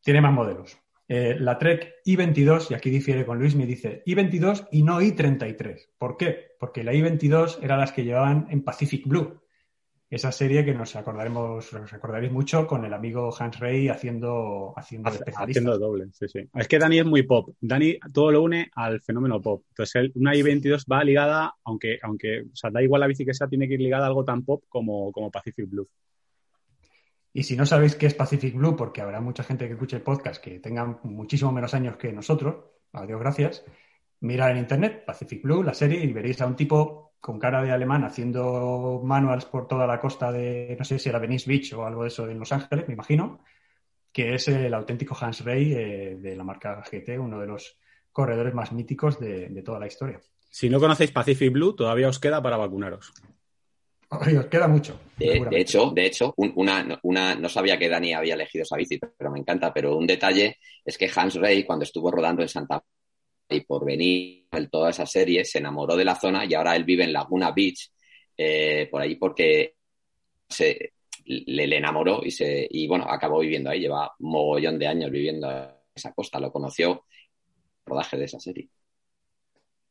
tiene 0.00 0.20
más 0.20 0.32
modelos. 0.32 0.76
Eh, 1.08 1.36
la 1.38 1.58
Trek 1.58 1.96
I-22, 2.04 2.70
y 2.70 2.74
aquí 2.74 2.90
difiere 2.90 3.26
con 3.26 3.38
Luis, 3.38 3.54
me 3.54 3.66
dice 3.66 4.02
I-22 4.06 4.68
y 4.70 4.82
no 4.82 5.00
I-33. 5.02 5.90
¿Por 5.98 6.16
qué? 6.16 6.52
Porque 6.58 6.84
la 6.84 6.94
I-22 6.94 7.58
era 7.62 7.76
las 7.76 7.92
que 7.92 8.04
llevaban 8.04 8.46
en 8.50 8.62
Pacific 8.62 9.06
Blue, 9.06 9.42
esa 10.12 10.30
serie 10.30 10.62
que 10.62 10.74
nos 10.74 10.94
acordaremos, 10.94 11.72
nos 11.72 11.90
acordaréis 11.90 12.30
mucho 12.30 12.66
con 12.66 12.84
el 12.84 12.92
amigo 12.92 13.34
Hans 13.36 13.58
Rey 13.58 13.88
haciendo, 13.88 14.74
haciendo 14.76 15.08
Haciendo 15.08 15.78
doble, 15.78 16.08
sí, 16.12 16.28
sí. 16.28 16.40
Es 16.54 16.68
que 16.68 16.78
Dani 16.78 16.98
es 16.98 17.06
muy 17.06 17.22
pop. 17.22 17.54
Dani 17.58 17.98
todo 18.12 18.30
lo 18.30 18.42
une 18.42 18.70
al 18.74 19.00
fenómeno 19.00 19.40
pop. 19.40 19.64
Entonces, 19.70 20.10
una 20.14 20.34
i22 20.34 20.84
va 20.84 21.02
ligada, 21.02 21.54
aunque, 21.64 21.98
aunque, 22.02 22.42
o 22.42 22.54
sea, 22.54 22.70
da 22.70 22.82
igual 22.82 23.00
la 23.00 23.06
bici 23.06 23.24
que 23.24 23.32
sea, 23.32 23.48
tiene 23.48 23.66
que 23.66 23.74
ir 23.74 23.80
ligada 23.80 24.04
a 24.04 24.08
algo 24.08 24.22
tan 24.22 24.44
pop 24.44 24.64
como, 24.68 25.10
como 25.12 25.30
Pacific 25.30 25.66
Blue. 25.66 25.88
Y 27.32 27.44
si 27.44 27.56
no 27.56 27.64
sabéis 27.64 27.96
qué 27.96 28.06
es 28.06 28.14
Pacific 28.14 28.54
Blue, 28.54 28.76
porque 28.76 29.00
habrá 29.00 29.20
mucha 29.20 29.42
gente 29.42 29.66
que 29.66 29.74
escuche 29.74 29.96
el 29.96 30.02
podcast 30.02 30.42
que 30.42 30.60
tengan 30.60 30.98
muchísimo 31.04 31.50
menos 31.52 31.72
años 31.74 31.96
que 31.96 32.12
nosotros, 32.12 32.56
adiós, 32.92 33.20
gracias, 33.20 33.64
mirad 34.20 34.50
en 34.50 34.58
internet 34.58 35.04
Pacific 35.06 35.42
Blue, 35.42 35.62
la 35.62 35.74
serie, 35.74 36.04
y 36.04 36.12
veréis 36.12 36.40
a 36.40 36.46
un 36.46 36.56
tipo 36.56 37.14
con 37.20 37.38
cara 37.38 37.62
de 37.62 37.70
alemán 37.70 38.04
haciendo 38.04 39.00
manuals 39.04 39.44
por 39.44 39.68
toda 39.68 39.86
la 39.86 40.00
costa 40.00 40.32
de, 40.32 40.74
no 40.76 40.84
sé 40.84 40.98
si 40.98 41.08
era 41.08 41.20
Venice 41.20 41.48
Beach 41.48 41.72
o 41.72 41.86
algo 41.86 42.02
de 42.02 42.08
eso 42.08 42.28
en 42.28 42.38
Los 42.38 42.52
Ángeles, 42.52 42.88
me 42.88 42.94
imagino, 42.94 43.40
que 44.12 44.34
es 44.34 44.48
el 44.48 44.74
auténtico 44.74 45.16
Hans 45.18 45.44
Rey 45.44 45.72
eh, 45.72 46.16
de 46.20 46.36
la 46.36 46.44
marca 46.44 46.82
GT, 46.82 47.18
uno 47.18 47.40
de 47.40 47.46
los 47.46 47.78
corredores 48.10 48.54
más 48.54 48.72
míticos 48.72 49.18
de, 49.18 49.62
toda 49.64 49.78
la 49.78 49.86
historia. 49.86 50.20
Si 50.50 50.68
no 50.68 50.78
conocéis 50.78 51.12
Pacific 51.12 51.52
Blue, 51.52 51.74
todavía 51.74 52.08
os 52.08 52.18
queda 52.18 52.42
para 52.42 52.58
vacunaros. 52.58 53.12
Os 54.20 54.46
queda 54.46 54.68
mucho. 54.68 55.00
De, 55.16 55.60
hecho, 55.60 55.90
de 55.90 56.06
hecho 56.06 56.34
una, 56.36 56.98
una, 57.02 57.34
no 57.34 57.48
sabía 57.48 57.78
que 57.78 57.88
Dani 57.88 58.12
había 58.12 58.34
elegido 58.34 58.62
esa 58.62 58.76
bici, 58.76 58.98
pero 58.98 59.30
me 59.30 59.38
encanta. 59.38 59.72
Pero 59.72 59.96
un 59.96 60.06
detalle 60.06 60.58
es 60.84 60.98
que 60.98 61.10
Hans 61.14 61.34
Rey, 61.36 61.64
cuando 61.64 61.84
estuvo 61.84 62.10
rodando 62.10 62.42
en 62.42 62.48
Santa 62.48 62.82
y 63.48 63.60
por 63.60 63.84
venir 63.84 64.46
en 64.50 64.68
toda 64.68 64.90
esa 64.90 65.06
serie 65.06 65.44
se 65.44 65.58
enamoró 65.58 65.96
de 65.96 66.04
la 66.04 66.16
zona 66.16 66.44
y 66.44 66.54
ahora 66.54 66.74
él 66.76 66.84
vive 66.84 67.04
en 67.04 67.12
Laguna 67.12 67.52
Beach, 67.52 67.90
eh, 68.36 68.88
por 68.90 69.02
ahí 69.02 69.16
porque 69.16 69.74
se, 70.48 70.92
le, 71.24 71.76
enamoró 71.76 72.20
y, 72.24 72.30
se, 72.30 72.66
y 72.70 72.86
bueno, 72.86 73.06
acabó 73.08 73.40
viviendo 73.40 73.70
ahí, 73.70 73.80
lleva 73.80 74.12
un 74.18 74.30
mogollón 74.30 74.78
de 74.78 74.86
años 74.86 75.10
viviendo 75.10 75.50
en 75.50 75.68
esa 75.94 76.12
costa, 76.12 76.40
lo 76.40 76.52
conoció 76.52 77.04
rodaje 77.84 78.16
de 78.16 78.24
esa 78.24 78.40
serie. 78.40 78.68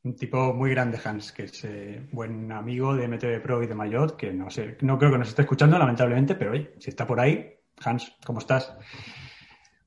Un 0.03 0.15
tipo 0.15 0.53
muy 0.53 0.71
grande, 0.71 0.99
Hans, 1.03 1.31
que 1.31 1.43
es 1.43 1.63
eh, 1.65 2.07
buen 2.11 2.51
amigo 2.51 2.95
de 2.95 3.07
MTV 3.07 3.41
Pro 3.41 3.61
y 3.61 3.67
de 3.67 3.75
Mayotte, 3.75 4.17
que 4.17 4.33
no 4.33 4.49
sé, 4.49 4.77
no 4.81 4.97
creo 4.97 5.11
que 5.11 5.19
nos 5.19 5.29
esté 5.29 5.43
escuchando, 5.43 5.77
lamentablemente, 5.77 6.35
pero 6.35 6.51
oye, 6.51 6.73
si 6.79 6.89
está 6.89 7.05
por 7.05 7.19
ahí, 7.19 7.53
Hans, 7.83 8.15
¿cómo 8.25 8.39
estás? 8.39 8.75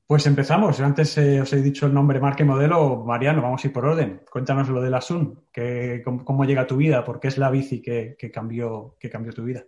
Pues 0.07 0.27
empezamos. 0.27 0.79
Antes 0.81 1.17
eh, 1.17 1.41
os 1.41 1.51
he 1.51 1.61
dicho 1.63 1.87
el 1.87 1.93
nombre, 1.93 2.19
marca 2.19 2.43
y 2.43 2.45
modelo. 2.45 3.03
Mariano, 3.03 3.41
vamos 3.41 3.63
a 3.63 3.67
ir 3.67 3.73
por 3.73 3.85
orden. 3.85 4.21
Cuéntanos 4.31 4.69
lo 4.69 4.79
de 4.79 4.91
la 4.91 5.01
Sun. 5.01 5.47
cómo, 6.03 6.45
llega 6.45 6.61
a 6.61 6.67
tu 6.67 6.77
vida? 6.77 7.03
¿Por 7.03 7.19
qué 7.19 7.29
es 7.29 7.39
la 7.39 7.49
bici 7.49 7.81
que, 7.81 8.15
cambió, 8.31 8.97
que 8.99 9.09
cambió 9.09 9.33
tu 9.33 9.43
vida? 9.43 9.65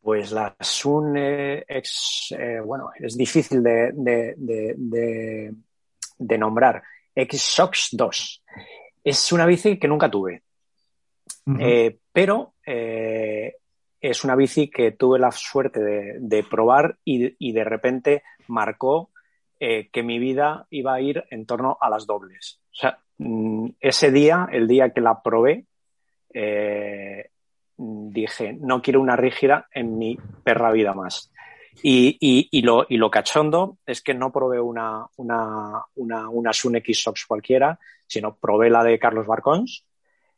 Pues 0.00 0.32
la 0.32 0.56
Sun 0.58 1.16
eh, 1.16 1.64
es, 1.68 2.34
eh, 2.36 2.58
bueno, 2.58 2.90
es 2.98 3.16
difícil 3.16 3.62
de, 3.62 3.94
nombrar. 6.36 6.82
X-Sox 7.14 7.90
2. 7.92 8.44
Es 9.04 9.30
una 9.32 9.46
bici 9.46 9.78
que 9.78 9.86
nunca 9.86 10.10
tuve. 10.10 10.42
pero 12.12 12.54
es 14.10 14.22
una 14.22 14.36
bici 14.36 14.68
que 14.68 14.92
tuve 14.92 15.18
la 15.18 15.30
suerte 15.30 15.80
de, 15.80 16.44
probar 16.44 16.98
y, 17.04 17.52
de 17.52 17.64
repente 17.64 18.22
marcó 18.48 19.10
eh, 19.58 19.88
que 19.90 20.02
mi 20.02 20.18
vida 20.18 20.66
iba 20.68 20.92
a 20.92 21.00
ir 21.00 21.24
en 21.30 21.46
torno 21.46 21.78
a 21.80 21.88
las 21.88 22.06
dobles. 22.06 22.60
O 22.70 22.74
sea, 22.74 22.98
mm, 23.16 23.68
ese 23.80 24.10
día, 24.10 24.46
el 24.52 24.68
día 24.68 24.90
que 24.90 25.00
la 25.00 25.22
probé, 25.22 25.64
eh, 26.34 27.30
dije, 27.78 28.52
no 28.60 28.82
quiero 28.82 29.00
una 29.00 29.16
rígida 29.16 29.68
en 29.72 29.96
mi 29.96 30.18
perra 30.44 30.70
vida 30.70 30.92
más. 30.92 31.32
Y, 31.82 32.62
lo, 32.62 32.86
y, 32.88 32.96
lo, 32.96 33.10
cachondo 33.10 33.78
es 33.84 34.00
que 34.00 34.14
no 34.14 34.32
probé 34.32 34.58
una, 34.58 35.06
una, 35.16 35.82
una, 35.96 36.28
una 36.30 36.52
Sun 36.52 36.76
X-Sox 36.76 37.26
cualquiera, 37.26 37.78
sino 38.06 38.36
probé 38.36 38.70
la 38.70 38.82
de 38.82 38.98
Carlos 38.98 39.26
Barcons, 39.26 39.84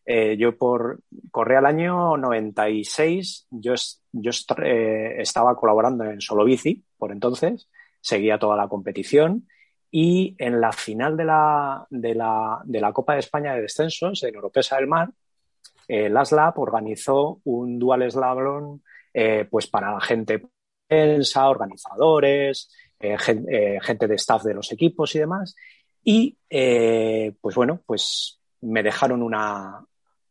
eh, 0.05 0.37
yo 0.39 0.57
por 0.57 1.01
corría 1.33 1.59
al 1.59 1.67
año 1.67 2.17
96, 2.17 3.49
yo, 3.51 3.75
yo 4.13 4.31
eh, 4.63 5.17
estaba 5.19 5.57
colaborando 5.57 6.05
en 6.05 6.21
Solo 6.21 6.45
Bici 6.45 6.85
por 6.97 7.11
entonces, 7.11 7.69
seguía 8.01 8.39
toda 8.39 8.57
la 8.57 8.69
competición 8.69 9.49
y 9.91 10.37
en 10.39 10.61
la 10.61 10.73
final 10.73 11.17
de 11.17 11.25
la, 11.25 11.87
de 11.91 12.15
la, 12.15 12.61
de 12.65 12.81
la 12.81 12.93
Copa 12.93 13.15
de 13.15 13.21
España 13.21 13.55
de 13.55 13.63
Descensos 13.63 14.23
en 14.23 14.35
Europesa 14.35 14.77
del 14.77 14.87
Mar, 14.87 15.11
eh, 15.89 16.13
organizó 16.57 17.41
un 17.45 17.79
dual 17.79 18.11
slalom 18.11 18.81
eh, 19.13 19.47
pues 19.51 19.67
para 19.67 19.93
la 19.93 20.01
gente 20.01 20.47
prensa, 20.87 21.49
organizadores, 21.49 22.71
gente 22.99 24.07
de 24.09 24.15
staff 24.15 24.43
de 24.45 24.55
los 24.55 24.73
equipos 24.73 25.15
y 25.15 25.19
demás. 25.21 25.55
Y 26.03 26.37
pues 27.41 27.55
bueno, 27.55 27.83
pues 27.85 28.41
me 28.63 28.83
dejaron 28.83 29.23
una, 29.23 29.85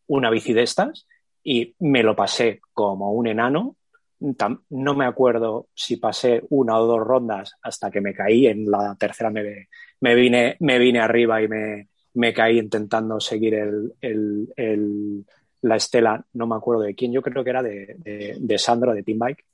una 0.08 0.30
bici 0.30 0.54
de 0.54 0.64
estas 0.64 1.08
y 1.44 1.76
me 1.80 2.04
lo 2.04 2.16
pasé 2.16 2.62
como 2.74 3.12
un 3.12 3.28
enano. 3.28 3.76
No 4.70 4.96
me 4.96 5.06
acuerdo 5.06 5.68
si 5.74 5.98
pasé 5.98 6.44
una 6.50 6.80
o 6.80 6.86
dos 6.86 7.00
rondas 7.00 7.56
hasta 7.62 7.92
que 7.92 8.02
me 8.02 8.14
caí. 8.14 8.48
En 8.48 8.70
la 8.72 8.96
tercera 8.98 9.30
me, 9.30 9.68
me, 10.00 10.16
vine, 10.16 10.56
me 10.60 10.80
vine 10.80 11.00
arriba 11.00 11.42
y 11.42 11.48
me, 11.48 11.90
me 12.16 12.34
caí 12.34 12.58
intentando 12.58 13.20
seguir 13.20 13.56
el, 13.56 15.26
la 15.62 15.76
estela, 15.76 16.26
no 16.34 16.48
me 16.48 16.56
acuerdo 16.56 16.84
de 16.84 16.96
quién, 16.96 17.12
yo 17.12 17.22
creo 17.22 17.44
que 17.44 17.50
era 17.50 17.64
de, 17.64 18.36
de, 18.40 18.58
Sandro, 18.58 18.94
de 18.94 19.04
Team 19.04 19.20
Bike. 19.20 19.46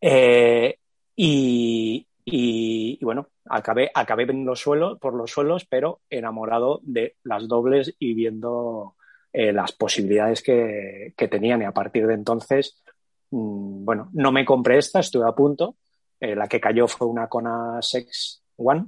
Eh, 0.00 0.76
y, 1.16 2.06
y, 2.24 3.04
bueno, 3.04 3.28
acabé, 3.46 3.90
acabé 3.94 4.26
por 4.26 5.14
los 5.14 5.30
suelos, 5.30 5.66
pero 5.68 6.00
enamorado 6.10 6.80
de 6.82 7.16
las 7.24 7.48
dobles 7.48 7.94
y 7.98 8.14
viendo 8.14 8.94
eh, 9.32 9.52
las 9.52 9.72
posibilidades 9.72 10.42
que, 10.42 11.14
tenían 11.30 11.62
y 11.62 11.64
a 11.64 11.72
partir 11.72 12.06
de 12.06 12.14
entonces 12.14 12.80
mm, 13.30 13.84
bueno, 13.84 14.10
no 14.12 14.32
me 14.32 14.44
compré 14.44 14.78
esta, 14.78 15.00
estuve 15.00 15.28
a 15.28 15.32
punto. 15.32 15.76
Eh, 16.20 16.34
la 16.34 16.48
que 16.48 16.60
cayó 16.60 16.88
fue 16.88 17.06
una 17.06 17.28
Kona 17.28 17.80
Sex 17.80 18.42
One 18.56 18.86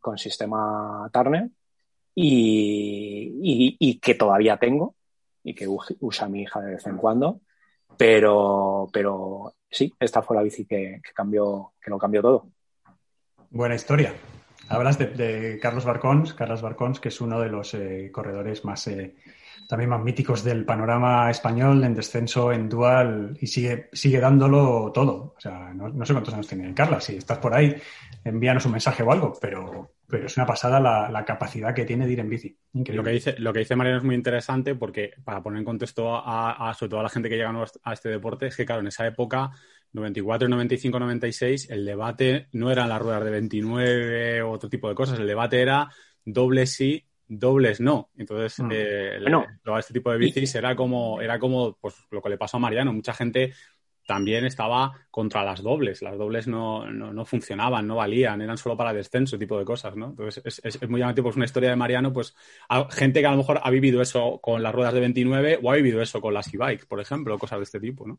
con 0.00 0.18
sistema 0.18 1.08
Turner 1.12 1.50
y, 2.14 3.98
que 4.00 4.14
todavía 4.14 4.56
tengo 4.56 4.94
y 5.44 5.54
que 5.54 5.66
usa 5.68 6.28
mi 6.28 6.42
hija 6.42 6.60
de 6.60 6.72
vez 6.72 6.86
en 6.86 6.96
cuando. 6.96 7.40
Pero, 7.96 8.88
pero 8.92 9.54
sí, 9.70 9.92
esta 9.98 10.22
fue 10.22 10.36
la 10.36 10.42
bici 10.42 10.64
que, 10.64 11.00
cambió, 11.14 11.72
que 11.80 11.90
lo 11.90 11.98
cambió 11.98 12.22
todo. 12.22 12.46
Buena 13.50 13.74
historia. 13.74 14.14
Hablas 14.68 14.98
de, 14.98 15.58
Carlos 15.60 15.84
Barcons, 15.84 16.34
Carlos 16.34 16.62
Barcons, 16.62 17.00
que 17.00 17.08
es 17.08 17.20
uno 17.20 17.40
de 17.40 17.48
los 17.48 17.74
eh, 17.74 18.10
corredores 18.12 18.64
más 18.64 18.86
eh, 18.86 19.16
también 19.68 19.90
más 19.90 20.02
míticos 20.02 20.44
del 20.44 20.64
panorama 20.64 21.30
español 21.30 21.82
en 21.84 21.94
descenso, 21.94 22.52
en 22.52 22.68
dual 22.68 23.36
y 23.40 23.46
sigue, 23.46 23.88
sigue 23.92 24.20
dándolo 24.20 24.92
todo. 24.92 25.34
O 25.36 25.40
sea, 25.40 25.72
no, 25.72 26.04
sé 26.04 26.12
cuántos 26.12 26.34
años 26.34 26.46
tiene 26.46 26.74
Carla. 26.74 27.00
Si 27.00 27.16
estás 27.16 27.38
por 27.38 27.54
ahí, 27.54 27.74
envíanos 28.24 28.66
un 28.66 28.72
mensaje 28.72 29.02
o 29.02 29.10
algo, 29.10 29.32
pero, 29.40 29.92
pero 30.12 30.26
es 30.26 30.36
una 30.36 30.44
pasada 30.44 30.78
la, 30.78 31.24
capacidad 31.24 31.74
que 31.74 31.86
tiene 31.86 32.06
de 32.06 32.12
ir 32.12 32.20
en 32.20 32.28
bici. 32.28 32.54
Lo 32.74 33.02
que, 33.02 33.12
dice, 33.12 33.34
lo 33.38 33.50
que 33.50 33.60
dice 33.60 33.76
Mariano 33.76 33.96
es 33.96 34.04
muy 34.04 34.14
interesante 34.14 34.74
porque, 34.74 35.14
para 35.24 35.42
poner 35.42 35.60
en 35.60 35.64
contexto 35.64 36.14
a, 36.14 36.74
sobre 36.78 36.90
todo 36.90 37.00
a 37.00 37.04
la 37.04 37.08
gente 37.08 37.30
que 37.30 37.36
llega 37.36 37.50
a 37.82 37.92
este 37.94 38.10
deporte, 38.10 38.48
es 38.48 38.54
que, 38.54 38.66
claro, 38.66 38.82
en 38.82 38.88
esa 38.88 39.06
época 39.06 39.52
94, 39.92 40.50
95, 40.50 41.00
96, 41.00 41.70
el 41.70 41.86
debate 41.86 42.48
no 42.52 42.70
eran 42.70 42.90
las 42.90 43.00
ruedas 43.00 43.24
de 43.24 43.30
29 43.30 44.42
o 44.42 44.50
otro 44.50 44.68
tipo 44.68 44.86
de 44.90 44.94
cosas, 44.94 45.18
el 45.18 45.26
debate 45.26 45.62
era 45.62 45.88
doble 46.26 46.66
sí, 46.66 47.06
dobles 47.26 47.80
no. 47.80 48.10
Entonces, 48.14 48.58
mm. 48.58 48.70
eh, 48.70 49.18
este 49.78 49.94
tipo 49.94 50.12
de 50.12 50.18
bicis 50.18 50.54
era 50.56 50.76
como, 50.76 51.22
era 51.22 51.38
como 51.38 51.78
pues, 51.80 51.94
lo 52.10 52.20
que 52.20 52.28
le 52.28 52.36
pasó 52.36 52.58
a 52.58 52.60
Mariano. 52.60 52.92
Mucha 52.92 53.14
gente 53.14 53.54
también 54.12 54.44
estaba 54.44 54.92
contra 55.10 55.42
las 55.42 55.62
dobles. 55.62 56.02
Las 56.02 56.18
dobles 56.18 56.46
no, 56.46 56.84
no, 56.90 57.24
funcionaban, 57.24 57.86
no 57.86 57.96
valían, 57.96 58.42
eran 58.42 58.58
solo 58.58 58.76
para 58.76 58.92
descenso, 58.92 59.38
tipo 59.38 59.58
de 59.58 59.64
cosas, 59.64 59.96
¿no? 59.96 60.10
Entonces, 60.10 60.42
es, 60.44 60.76
es, 60.82 60.90
muy 60.90 61.00
llamativo, 61.00 61.24
pues 61.24 61.36
una 61.36 61.46
historia 61.46 61.70
de 61.70 61.76
Mariano, 61.76 62.12
pues 62.12 62.34
gente 62.90 63.20
que 63.20 63.26
a 63.26 63.30
lo 63.30 63.38
mejor 63.38 63.60
ha 63.62 63.70
vivido 63.70 64.02
eso 64.02 64.38
con 64.42 64.62
las 64.62 64.74
ruedas 64.74 64.92
de 64.92 65.00
29 65.00 65.60
o 65.62 65.70
ha 65.70 65.76
vivido 65.76 66.02
eso 66.02 66.20
con 66.20 66.34
las 66.34 66.52
e-bikes, 66.52 66.84
por 66.84 67.00
ejemplo, 67.00 67.38
cosas 67.38 67.58
de 67.60 67.64
este 67.64 67.80
tipo, 67.80 68.06
¿no? 68.06 68.18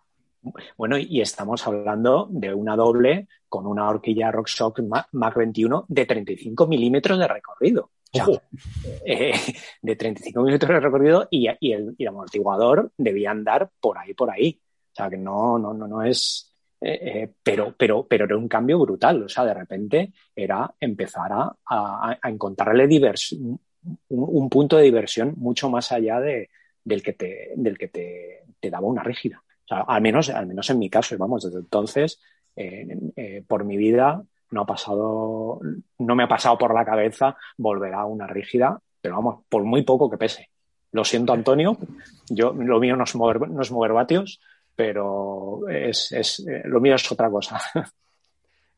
Bueno, 0.75 0.97
y 0.97 1.21
estamos 1.21 1.65
hablando 1.67 2.27
de 2.31 2.55
una 2.55 2.75
doble 2.75 3.27
con 3.47 3.67
una 3.67 3.87
horquilla 3.87 4.31
RockShox 4.31 4.81
Mac 5.11 5.35
21 5.35 5.85
de 5.87 6.05
35 6.07 6.65
milímetros 6.65 7.19
de 7.19 7.27
recorrido. 7.27 7.91
Eh, 9.05 9.33
de 9.81 9.95
35 9.95 10.41
milímetros 10.41 10.69
de 10.69 10.79
recorrido 10.79 11.27
y, 11.31 11.47
el, 11.47 11.95
amortiguador 12.07 12.91
debía 12.97 13.31
andar 13.31 13.69
por 13.79 13.97
ahí, 13.97 14.13
por 14.13 14.31
ahí. 14.31 14.59
O 14.93 14.95
sea, 14.95 15.09
que 15.09 15.17
no, 15.17 15.57
no, 15.57 15.73
no, 15.73 15.87
no 15.87 16.03
es. 16.03 16.53
Eh, 16.79 16.99
eh, 17.01 17.33
pero, 17.41 17.73
pero, 17.77 18.05
pero 18.07 18.25
era 18.25 18.37
un 18.37 18.47
cambio 18.47 18.77
brutal. 18.79 19.23
O 19.23 19.29
sea, 19.29 19.43
de 19.45 19.53
repente 19.53 20.13
era 20.35 20.71
empezar 20.79 21.31
a, 21.33 22.19
encontrarle 22.23 22.87
diversión, 22.87 23.59
un, 24.09 24.49
punto 24.49 24.77
de 24.77 24.83
diversión 24.83 25.33
mucho 25.37 25.69
más 25.69 25.91
allá 25.91 26.19
de, 26.19 26.49
del 26.83 27.01
que 27.01 27.13
te, 27.13 27.53
del 27.55 27.77
que 27.77 27.87
te, 27.87 28.69
daba 28.69 28.87
una 28.87 29.03
rígida. 29.03 29.41
O 29.65 29.67
sea, 29.67 29.81
al 29.81 30.01
menos, 30.01 30.29
al 30.29 30.45
menos 30.45 30.69
en 30.69 30.79
mi 30.79 30.89
caso, 30.89 31.17
vamos, 31.17 31.43
desde 31.43 31.59
entonces, 31.59 32.21
por 33.47 33.63
mi 33.63 33.77
vida, 33.77 34.23
no 34.51 34.61
ha 34.61 34.65
pasado, 34.65 35.59
no 35.97 36.15
me 36.15 36.23
ha 36.23 36.27
pasado 36.27 36.57
por 36.57 36.73
la 36.73 36.85
cabeza 36.85 37.35
volver 37.57 37.93
a 37.93 38.05
una 38.05 38.27
rígida, 38.27 38.79
pero 39.01 39.15
vamos, 39.15 39.43
por 39.49 39.63
muy 39.63 39.81
poco 39.81 40.09
que 40.09 40.17
pese. 40.17 40.49
Lo 40.91 41.03
siento, 41.03 41.33
Antonio, 41.33 41.75
yo, 42.29 42.53
lo 42.53 42.79
mío 42.79 42.95
no 42.95 43.03
es 43.03 43.15
mover, 43.15 43.49
no 43.49 43.61
es 43.61 43.71
mover 43.71 43.93
vatios, 43.93 44.39
pero 44.75 45.67
es, 45.69 46.11
es, 46.11 46.39
eh, 46.39 46.61
lo 46.65 46.79
mío 46.79 46.95
es 46.95 47.11
otra 47.11 47.29
cosa. 47.29 47.61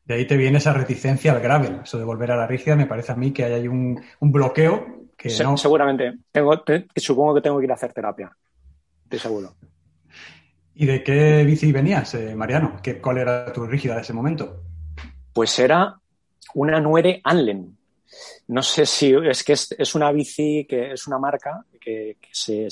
De 0.04 0.14
ahí 0.14 0.24
te 0.24 0.36
viene 0.36 0.58
esa 0.58 0.72
reticencia 0.72 1.32
al 1.32 1.40
gravel, 1.40 1.80
eso 1.82 1.98
de 1.98 2.04
volver 2.04 2.30
a 2.30 2.36
la 2.36 2.46
rígida, 2.46 2.76
me 2.76 2.86
parece 2.86 3.10
a 3.10 3.16
mí 3.16 3.32
que 3.32 3.42
hay 3.42 3.66
un, 3.66 4.00
un 4.20 4.30
bloqueo 4.30 5.08
que 5.16 5.30
no... 5.42 5.56
Seguramente, 5.56 6.18
tengo, 6.30 6.62
supongo 6.94 7.34
que 7.34 7.40
tengo 7.40 7.58
que 7.58 7.64
ir 7.64 7.72
a 7.72 7.74
hacer 7.74 7.92
terapia, 7.92 8.30
estoy 9.02 9.18
seguro. 9.18 9.56
¿Y 10.76 10.86
de 10.86 11.02
qué 11.02 11.42
bici 11.44 11.72
venías, 11.72 12.14
eh, 12.14 12.36
Mariano? 12.36 12.78
¿Qué, 12.80 13.00
¿Cuál 13.00 13.18
era 13.18 13.52
tu 13.52 13.66
rígida 13.66 13.96
de 13.96 14.02
ese 14.02 14.12
momento? 14.12 14.62
Pues 15.32 15.58
era 15.58 15.98
una 16.54 16.80
Nuere 16.80 17.20
Anlen. 17.24 17.76
No 18.48 18.62
sé 18.62 18.86
si 18.86 19.12
es 19.12 19.42
que 19.42 19.54
es, 19.54 19.94
una 19.94 20.12
bici 20.12 20.66
que 20.68 20.92
es 20.92 21.06
una 21.06 21.18
marca 21.18 21.64
que, 21.80 22.18
se, 22.30 22.68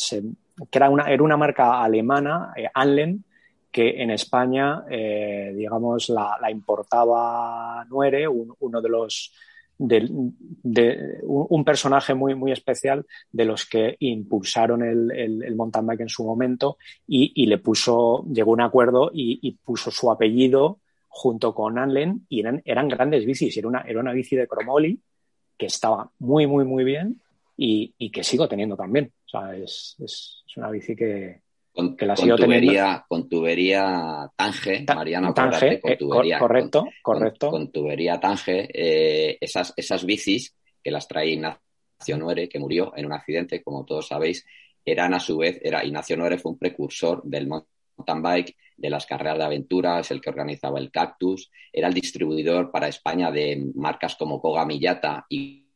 era, 0.71 0.91
una, 0.91 1.05
era 1.05 1.23
una 1.23 1.37
marca 1.37 1.83
alemana, 1.83 2.53
eh, 2.57 2.69
Anlen, 2.73 3.25
que 3.71 4.03
en 4.03 4.11
España, 4.11 4.85
eh, 4.89 5.53
digamos, 5.57 6.09
la, 6.09 6.39
importaba 6.51 7.85
Nuere, 7.89 8.29
uno 8.29 8.81
de 8.81 8.89
los 8.89 9.33
un, 9.77 11.65
personaje 11.65 12.15
muy, 12.15 12.37
muy 12.37 12.53
especial 12.53 13.05
de 13.33 13.45
los 13.45 13.67
que 13.67 13.97
impulsaron 13.99 14.83
el, 14.85 15.11
el, 15.11 15.57
mountain 15.57 15.85
bike 15.85 16.03
en 16.03 16.09
su 16.09 16.25
momento 16.25 16.79
y, 17.09 17.47
le 17.47 17.59
puso, 17.59 18.25
llegó 18.33 18.53
a 18.53 18.55
un 18.55 18.61
acuerdo 18.61 19.11
y 19.13 19.51
puso 19.65 19.91
su 19.91 20.13
apellido 20.13 20.79
junto 21.17 21.55
con 21.55 21.79
Anlen 21.79 22.27
y 22.29 22.41
eran, 22.41 22.61
eran 22.65 22.89
grandes 22.89 23.25
bicis. 23.25 23.57
Era 23.57 23.69
una, 23.69 23.83
era 23.83 24.01
una 24.01 24.13
bici 24.13 24.35
de 24.35 24.49
Cromoli 24.49 24.99
que 25.57 25.67
estaba 25.67 26.11
muy, 26.19 26.49
muy, 26.49 26.65
muy 26.65 26.83
bien 26.83 27.21
y, 27.57 28.11
que 28.11 28.25
sigo 28.25 28.49
teniendo 28.49 28.77
también. 28.77 29.13
O 29.35 29.41
sea, 29.41 29.57
es, 29.57 30.45
una 30.57 30.71
bici 30.71 30.95
que, 30.95 31.43
con, 31.73 31.97
la 31.99 32.17
sigo 32.17 32.37
tubería, 32.37 33.05
Con 33.09 33.29
tubería 33.29 34.31
Tange, 34.37 34.85
Mariano, 34.95 35.35
Tange, 35.35 35.81
con 35.81 35.93
eh, 35.93 36.39
correcto, 36.39 36.85
correcto. 37.03 37.51
Con, 37.51 37.73
tubería 37.73 38.21
Tange, 38.21 38.69
eh, 38.73 39.39
esas, 39.41 39.73
esas 39.77 40.05
bicis 40.05 40.55
que 40.83 40.91
las 40.91 41.09
trae 41.09 41.31
Ignacio 41.31 42.17
Nuere, 42.17 42.49
que 42.49 42.59
murió 42.59 42.93
en 42.97 43.07
un 43.07 43.13
accidente, 43.13 43.63
como 43.63 43.85
todos 43.85 44.09
sabéis, 44.09 44.47
eran 44.85 45.15
a 45.15 45.21
su 45.21 45.39
vez, 45.39 45.59
era 45.63 45.85
Ignacio 45.85 46.17
Nuere 46.17 46.39
fue 46.39 46.53
un 46.53 46.59
precursor 46.59 47.23
del 47.25 47.49
mountain 47.49 48.23
bike 48.23 48.57
de 48.77 48.91
las 48.91 49.07
carreras 49.07 49.39
de 49.39 49.45
aventura, 49.45 50.01
es 50.01 50.11
el 50.11 50.21
que 50.21 50.31
organizaba 50.31 50.79
el 50.79 50.91
Cactus, 50.91 51.51
era 51.73 51.89
el 51.89 51.95
distribuidor 51.95 52.71
para 52.71 52.89
España 52.89 53.31
de 53.31 53.71
marcas 53.75 54.17
como 54.17 54.41
Koga 54.41 54.67
Miyata 54.67 55.27
y 55.29 55.67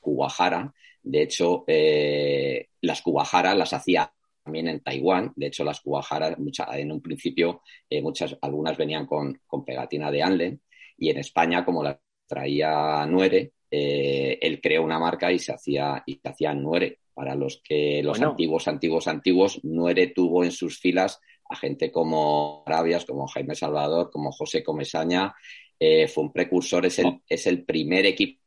Kuwahara. 0.00 0.72
De 1.06 1.22
hecho, 1.22 1.62
eh, 1.68 2.70
las 2.80 3.00
Kuwahara 3.00 3.54
las 3.54 3.72
hacía 3.72 4.12
también 4.42 4.66
en 4.66 4.80
Taiwán. 4.80 5.32
De 5.36 5.46
hecho, 5.46 5.62
las 5.62 5.80
Kuwahara 5.80 6.36
en 6.74 6.90
un 6.90 7.00
principio, 7.00 7.62
eh, 7.88 8.02
muchas, 8.02 8.36
algunas 8.42 8.76
venían 8.76 9.06
con, 9.06 9.40
pegatina 9.64 10.10
de 10.10 10.22
Anlen 10.24 10.60
y 10.98 11.10
en 11.10 11.18
España, 11.18 11.64
como 11.64 11.84
la 11.84 12.00
traía 12.26 13.06
Nuere, 13.06 13.52
eh, 13.70 14.36
él 14.42 14.60
creó 14.60 14.82
una 14.82 14.98
marca 14.98 15.30
y 15.30 15.38
se 15.38 15.52
hacía, 15.52 16.02
y 16.04 16.14
se 16.14 16.28
hacía 16.28 16.52
Nuere. 16.54 16.98
Para 17.14 17.36
los 17.36 17.62
que 17.62 18.02
los 18.02 18.20
antiguos, 18.20 18.66
antiguos, 18.66 19.06
antiguos, 19.06 19.64
Nuere 19.64 20.08
tuvo 20.08 20.42
en 20.42 20.50
sus 20.50 20.80
filas 20.80 21.20
a 21.48 21.54
gente 21.54 21.92
como 21.92 22.64
Arabias, 22.66 23.04
como 23.04 23.28
Jaime 23.28 23.54
Salvador, 23.54 24.10
como 24.10 24.32
José 24.32 24.64
Comesaña. 24.64 25.34
Eh, 25.78 26.08
fue 26.08 26.24
un 26.24 26.32
precursor, 26.32 26.86
es 26.86 26.98
el, 26.98 27.06
oh. 27.06 27.22
es 27.28 27.46
el 27.46 27.64
primer 27.64 28.06
equipo 28.06 28.40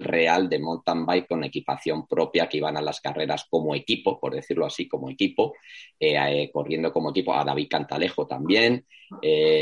real 0.00 0.48
de 0.48 0.58
mountain 0.58 1.06
bike 1.06 1.26
con 1.26 1.44
equipación 1.44 2.06
propia 2.06 2.48
que 2.48 2.58
iban 2.58 2.76
a 2.76 2.82
las 2.82 3.00
carreras 3.00 3.46
como 3.48 3.74
equipo, 3.74 4.20
por 4.20 4.34
decirlo 4.34 4.66
así, 4.66 4.86
como 4.86 5.08
equipo, 5.08 5.54
eh, 5.98 6.16
eh, 6.16 6.50
corriendo 6.52 6.92
como 6.92 7.10
equipo. 7.10 7.34
A 7.34 7.44
David 7.44 7.68
Cantalejo 7.70 8.26
también. 8.26 8.86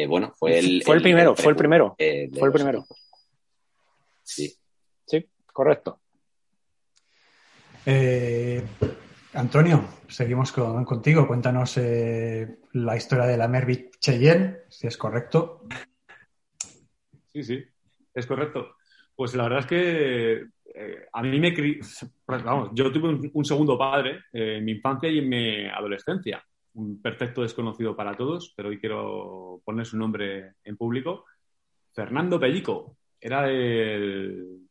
bueno, 0.08 0.32
fue 0.36 0.58
el. 0.58 0.82
Fue 0.82 0.96
el, 0.96 1.02
primero, 1.02 1.36
fue 1.36 1.50
el 1.50 1.56
primero. 1.56 1.94
fue 1.96 2.48
el 2.48 2.52
primero. 2.52 2.84
Sí. 4.22 4.52
Sí, 5.04 5.24
correcto. 5.52 6.00
Antonio, 9.36 9.84
seguimos 10.08 10.50
contigo. 10.50 11.28
Cuéntanos 11.28 11.76
eh, 11.76 12.56
la 12.72 12.96
historia 12.96 13.26
de 13.26 13.36
la 13.36 13.48
Mervic 13.48 13.98
Cheyenne, 13.98 14.60
si 14.68 14.86
es 14.86 14.96
correcto. 14.96 15.66
Sí, 17.36 17.42
sí, 17.42 17.64
es 18.14 18.26
correcto. 18.26 18.76
Pues 19.14 19.34
la 19.34 19.42
verdad 19.42 19.58
es 19.58 19.66
que 19.66 20.32
eh, 20.74 21.06
a 21.12 21.22
mí 21.22 21.38
me... 21.38 21.52
Pues 21.52 22.42
vamos, 22.42 22.70
yo 22.72 22.90
tuve 22.90 23.30
un, 23.30 23.44
segundo 23.44 23.76
padre 23.76 24.22
eh, 24.32 24.56
en 24.56 24.64
mi 24.64 24.72
infancia 24.72 25.10
y 25.10 25.18
en 25.18 25.28
mi 25.28 25.66
adolescencia. 25.66 26.42
Un 26.72 27.02
perfecto 27.02 27.42
desconocido 27.42 27.94
para 27.94 28.16
todos, 28.16 28.54
pero 28.56 28.70
hoy 28.70 28.78
quiero 28.78 29.60
poner 29.66 29.84
su 29.84 29.98
nombre 29.98 30.54
en 30.64 30.78
público. 30.78 31.26
Fernando 31.92 32.40
Pellico. 32.40 32.96
Era 33.20 33.50
el, 33.50 34.62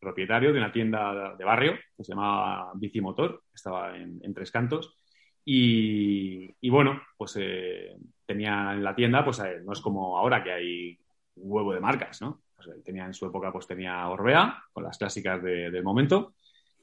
propietario 0.00 0.52
de 0.52 0.58
una 0.58 0.72
tienda 0.72 1.36
de 1.36 1.44
barrio 1.44 1.74
que 1.96 2.02
se 2.02 2.12
llamaba 2.12 2.72
Bicimotor, 2.74 3.42
estaba 3.54 3.96
en, 3.96 4.34
Tres 4.34 4.50
Cantos. 4.50 4.98
Y, 5.44 6.68
bueno, 6.68 7.00
pues 7.16 7.36
eh, 7.38 7.96
tenía 8.26 8.72
en 8.72 8.82
la 8.82 8.94
tienda, 8.96 9.24
pues 9.24 9.40
no 9.64 9.72
es 9.72 9.80
como 9.80 10.18
ahora 10.18 10.42
que 10.42 10.52
hay 10.52 10.98
huevo 11.40 11.72
de 11.72 11.80
marcas, 11.80 12.20
¿no? 12.20 12.42
Tenía 12.84 13.06
en 13.06 13.14
su 13.14 13.26
época, 13.26 13.52
pues 13.52 13.66
tenía 13.66 14.08
Orbea, 14.08 14.62
con 14.72 14.84
las 14.84 14.98
clásicas 14.98 15.42
del 15.42 15.82
momento, 15.82 16.34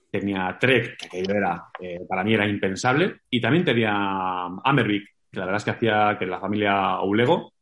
tenía 0.10 0.58
Trek, 0.60 1.10
que 1.10 1.20
era, 1.20 1.66
eh, 1.80 2.00
para 2.08 2.24
mí 2.24 2.34
era 2.34 2.48
impensable, 2.48 3.22
y 3.30 3.42
también 3.42 3.66
tenía 3.66 4.46
Amervic, 4.46 5.06
que 5.32 5.40
la 5.40 5.46
verdad 5.46 5.58
es 5.58 5.66
que 5.66 5.72
hacía 5.72 6.18
que 6.18 6.26
la 6.26 6.40
familia 6.40 7.00
Oulego, 7.00 7.54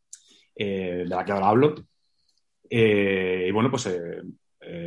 de 0.56 1.06
la 1.08 1.26
que 1.26 1.32
ahora 1.32 1.50
hablo, 1.50 1.76
y 2.70 3.52
bueno, 3.52 3.70
pues 3.70 3.90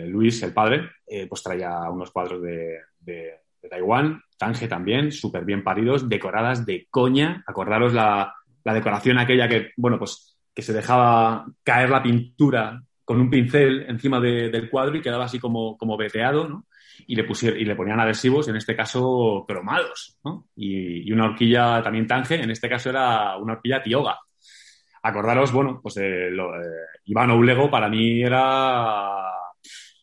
Luis, 0.08 0.42
el 0.42 0.52
padre, 0.52 0.90
pues 1.28 1.42
traía 1.42 1.90
unos 1.90 2.10
cuadros 2.10 2.40
de, 2.40 2.78
de 3.00 3.40
Taiwán, 3.68 4.22
Tange 4.38 4.68
también, 4.68 5.12
súper 5.12 5.44
bien 5.44 5.64
paridos, 5.64 6.08
decoradas 6.08 6.64
de 6.66 6.86
coña. 6.90 7.42
Acordaros 7.46 7.92
la, 7.92 8.34
la 8.64 8.74
decoración 8.74 9.18
aquella 9.18 9.48
que, 9.48 9.72
bueno, 9.76 9.98
pues 9.98 10.35
que 10.56 10.62
se 10.62 10.72
dejaba 10.72 11.44
caer 11.62 11.90
la 11.90 12.02
pintura 12.02 12.82
con 13.04 13.20
un 13.20 13.28
pincel 13.28 13.84
encima 13.88 14.18
del 14.18 14.70
cuadro 14.70 14.96
y 14.96 15.02
quedaba 15.02 15.26
así 15.26 15.38
como, 15.38 15.76
como 15.76 15.98
veteado, 15.98 16.48
¿no? 16.48 16.64
Y 17.06 17.14
le, 17.14 17.24
pusieron, 17.24 17.60
y 17.60 17.64
le 17.66 17.76
ponían 17.76 18.00
adhesivos, 18.00 18.48
en 18.48 18.56
este 18.56 18.74
caso 18.74 19.44
cromados, 19.46 20.18
¿no? 20.24 20.48
Y, 20.56 21.12
una 21.12 21.26
horquilla 21.26 21.82
también 21.82 22.06
tange, 22.06 22.42
en 22.42 22.50
este 22.50 22.70
caso 22.70 22.88
era 22.88 23.36
una 23.36 23.52
horquilla 23.52 23.82
tioga. 23.82 24.18
Acordaros, 25.02 25.52
bueno, 25.52 25.78
pues 25.82 25.98
eh, 25.98 26.30
lo, 26.30 26.56
eh, 26.56 26.66
Iván 27.04 27.30
Oulego 27.32 27.70
para 27.70 27.90
mí 27.90 28.22
era, 28.22 29.28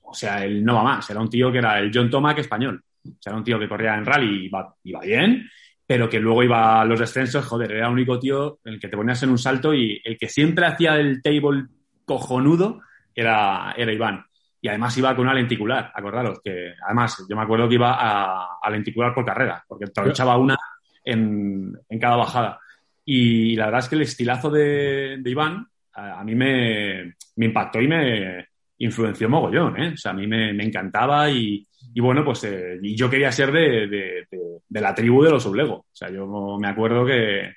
o 0.04 0.14
sea, 0.14 0.46
él 0.46 0.64
no 0.64 0.76
va 0.76 0.84
más, 0.84 1.10
era 1.10 1.20
un 1.20 1.30
tío 1.30 1.52
que 1.52 1.58
era 1.58 1.80
el 1.80 1.90
John 1.92 2.12
Tomac 2.12 2.38
español. 2.38 2.80
O 3.04 3.18
sea, 3.20 3.32
era 3.32 3.38
un 3.38 3.44
tío 3.44 3.58
que 3.58 3.68
corría 3.68 3.96
en 3.96 4.06
rally 4.06 4.44
y 4.44 4.46
iba, 4.46 4.76
iba 4.84 5.00
bien, 5.00 5.50
pero 5.94 6.10
que 6.10 6.20
luego 6.20 6.42
iba 6.42 6.82
a 6.82 6.86
los 6.86 7.00
descensos, 7.00 7.46
joder, 7.46 7.72
era 7.72 7.86
el 7.86 7.94
único 7.94 8.18
tío 8.18 8.58
en 8.66 8.74
el 8.74 8.80
que 8.80 8.88
te 8.88 8.98
ponías 8.98 9.22
en 9.22 9.30
un 9.30 9.38
salto 9.38 9.76
y 9.76 10.02
el 10.04 10.18
que 10.18 10.28
siempre 10.28 10.66
hacía 10.66 10.96
el 10.96 11.22
table 11.22 11.68
cojonudo 12.04 12.82
era, 13.14 13.76
era 13.78 13.94
Iván. 13.94 14.26
Y 14.60 14.70
además 14.70 14.98
iba 14.98 15.16
con 15.16 15.26
una 15.26 15.36
lenticular, 15.36 15.92
acordaros, 15.94 16.42
que 16.44 16.74
además 16.84 17.24
yo 17.30 17.36
me 17.36 17.44
acuerdo 17.44 17.70
que 17.70 17.76
iba 17.76 17.96
a, 17.96 18.70
lenticular 18.72 19.14
por 19.14 19.24
carrera, 19.24 19.64
porque 19.68 19.86
echaba 20.10 20.36
una 20.36 20.58
en, 21.06 21.78
en, 21.88 22.00
cada 22.00 22.16
bajada. 22.16 22.60
Y 23.06 23.56
la 23.56 23.66
verdad 23.66 23.82
es 23.82 23.90
que 23.90 23.96
el 23.96 24.02
estilazo 24.02 24.50
de, 24.50 25.18
de 25.20 25.30
Iván 25.30 25.68
a, 25.94 26.24
mí 26.24 26.34
me, 26.34 27.14
me, 27.36 27.46
impactó 27.46 27.80
y 27.80 27.88
me 27.88 28.48
influenció 28.80 29.30
mogollón, 29.30 29.80
¿eh? 29.80 29.92
O 29.94 29.98
sea, 29.98 30.10
a 30.10 30.16
mí 30.16 30.26
me, 30.26 30.54
me 30.54 30.64
encantaba 30.64 31.30
y, 31.30 31.64
y 31.94 32.00
bueno, 32.02 32.26
pues 32.26 32.44
eh, 32.46 32.80
y 32.82 32.96
yo 32.96 33.10
quería 33.10 33.32
ser 33.32 33.52
de, 33.52 33.88
de, 33.88 34.28
de, 34.68 34.82
la 34.82 34.96
tribu 34.96 35.24
de 35.24 35.30
los 35.30 35.46
Oblego. 35.46 35.76
O 35.76 35.86
sea, 35.92 36.10
yo 36.10 36.58
me 36.60 36.68
acuerdo 36.68 37.06
que, 37.06 37.54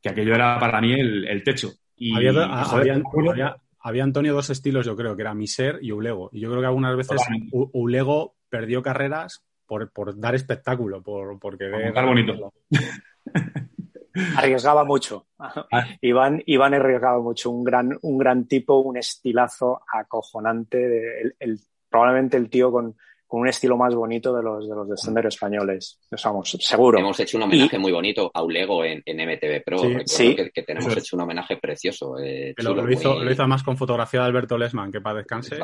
que 0.00 0.08
aquello 0.08 0.34
era 0.34 0.58
para 0.58 0.80
mí 0.80 0.92
el, 0.92 1.26
el 1.26 1.42
techo. 1.42 1.72
Y, 1.96 2.14
había, 2.14 2.44
había, 2.44 3.56
había, 3.80 4.04
Antonio 4.04 4.32
dos 4.32 4.48
estilos, 4.48 4.86
yo 4.86 4.96
creo, 4.96 5.16
que 5.16 5.22
era 5.22 5.34
Miser 5.34 5.80
y 5.82 5.90
Ulego. 5.90 6.30
Y 6.32 6.40
yo 6.40 6.48
creo 6.48 6.60
que 6.60 6.66
algunas 6.68 6.96
veces 6.96 7.20
Ulego 7.50 8.36
perdió 8.48 8.80
carreras 8.80 9.44
por, 9.66 9.90
por 9.90 10.18
dar 10.18 10.34
espectáculo, 10.34 11.02
por, 11.02 11.38
porque... 11.38 11.68
Por 11.92 12.06
bonito. 12.06 12.52
arriesgaba 14.36 14.84
mucho. 14.84 15.26
Ah. 15.38 15.66
Iván, 16.00 16.42
Iván 16.46 16.74
arriesgaba 16.74 17.20
mucho. 17.20 17.50
Un 17.50 17.64
gran, 17.64 17.98
un 18.02 18.18
gran 18.18 18.46
tipo, 18.46 18.78
un 18.78 18.96
estilazo 18.96 19.82
acojonante. 19.92 21.22
el, 21.22 21.36
el, 21.38 21.60
probablemente 21.90 22.36
el 22.36 22.48
tío 22.48 22.72
con, 22.72 22.96
con 23.30 23.42
un 23.42 23.48
estilo 23.48 23.76
más 23.76 23.94
bonito 23.94 24.34
de 24.34 24.42
los 24.42 24.68
de 24.68 24.74
los 24.74 24.88
descenderos 24.88 25.36
españoles. 25.36 26.00
Vamos, 26.24 26.50
seguro. 26.50 26.98
Hemos 26.98 27.20
hecho 27.20 27.36
un 27.36 27.44
homenaje 27.44 27.78
muy 27.78 27.92
bonito 27.92 28.28
a 28.34 28.42
Ulego 28.42 28.84
en, 28.84 29.00
en 29.06 29.16
MTV 29.18 29.62
Pro. 29.64 29.78
Sí, 30.04 30.34
Que, 30.34 30.62
tenemos 30.64 30.96
hecho 30.96 31.14
un 31.14 31.22
homenaje 31.22 31.56
precioso. 31.56 32.18
Eh, 32.18 32.52
lo, 32.56 32.90
hizo, 32.90 33.22
lo, 33.22 33.30
hizo, 33.30 33.46
más 33.46 33.62
con 33.62 33.76
fotografía 33.76 34.22
de 34.22 34.26
Alberto 34.26 34.58
Lesman, 34.58 34.90
que 34.90 35.00
para 35.00 35.18
descanse. 35.18 35.56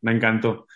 Me 0.00 0.12
encantó. 0.12 0.66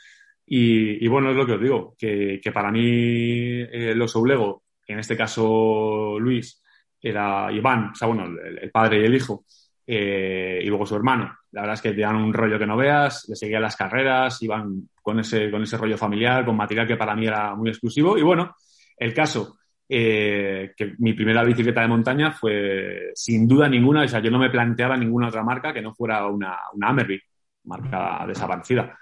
Y, 0.44 1.02
y, 1.02 1.08
bueno, 1.08 1.30
es 1.30 1.36
lo 1.36 1.46
que 1.46 1.52
os 1.52 1.60
digo, 1.62 1.94
que, 1.98 2.38
que 2.42 2.52
para 2.52 2.70
mí 2.70 2.82
eh, 2.84 3.94
los 3.94 4.14
Ulego, 4.14 4.64
en 4.86 4.98
este 4.98 5.16
caso 5.16 6.18
Luis, 6.20 6.62
era 7.00 7.50
Iván, 7.50 7.92
o 7.92 7.94
sea, 7.94 8.08
bueno, 8.08 8.26
el, 8.26 8.58
el 8.58 8.70
padre 8.70 9.00
y 9.00 9.04
el 9.06 9.14
hijo, 9.14 9.46
eh, 9.86 10.60
y 10.62 10.66
luego 10.66 10.84
su 10.84 10.96
hermano. 10.96 11.34
La 11.52 11.62
verdad 11.62 11.74
es 11.74 11.82
que 11.82 11.92
te 11.92 12.02
dan 12.02 12.16
un 12.16 12.32
rollo 12.32 12.58
que 12.58 12.66
no 12.66 12.76
veas, 12.76 13.26
le 13.28 13.36
seguían 13.36 13.62
las 13.62 13.76
carreras, 13.76 14.42
iban 14.42 14.88
con 15.02 15.20
ese, 15.20 15.50
con 15.50 15.62
ese 15.62 15.78
rollo 15.78 15.96
familiar, 15.96 16.44
con 16.44 16.56
material 16.56 16.86
que 16.86 16.96
para 16.96 17.14
mí 17.14 17.26
era 17.26 17.54
muy 17.54 17.70
exclusivo. 17.70 18.18
Y 18.18 18.22
bueno, 18.22 18.54
el 18.96 19.14
caso, 19.14 19.58
eh, 19.88 20.72
que 20.76 20.94
mi 20.98 21.14
primera 21.14 21.42
bicicleta 21.44 21.80
de 21.80 21.88
montaña 21.88 22.32
fue 22.32 23.12
sin 23.14 23.48
duda 23.48 23.68
ninguna, 23.68 24.02
o 24.02 24.08
sea, 24.08 24.20
yo 24.20 24.30
no 24.30 24.38
me 24.38 24.50
planteaba 24.50 24.96
ninguna 24.96 25.28
otra 25.28 25.42
marca 25.42 25.72
que 25.72 25.80
no 25.80 25.94
fuera 25.94 26.26
una, 26.26 26.58
una 26.74 26.88
Amerby, 26.88 27.20
marca 27.64 28.24
desaparecida. 28.26 28.98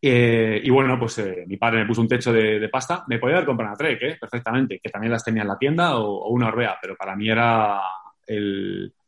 Eh, 0.00 0.60
y 0.64 0.70
bueno, 0.70 0.98
pues 0.98 1.22
mi 1.46 1.56
padre 1.58 1.80
me 1.80 1.86
puso 1.86 2.00
un 2.00 2.08
techo 2.08 2.32
de, 2.32 2.68
pasta. 2.68 3.04
Me 3.08 3.18
podía 3.18 3.36
haber 3.36 3.46
comprado 3.46 3.70
una 3.70 3.78
Trek, 3.78 4.18
perfectamente, 4.18 4.80
que 4.82 4.90
también 4.90 5.12
las 5.12 5.24
tenía 5.24 5.42
en 5.42 5.48
la 5.48 5.58
tienda, 5.58 5.96
o, 5.98 6.24
o 6.24 6.30
una 6.30 6.48
Orbea, 6.48 6.78
pero 6.80 6.96
para 6.96 7.14
mí 7.14 7.28
era 7.28 7.80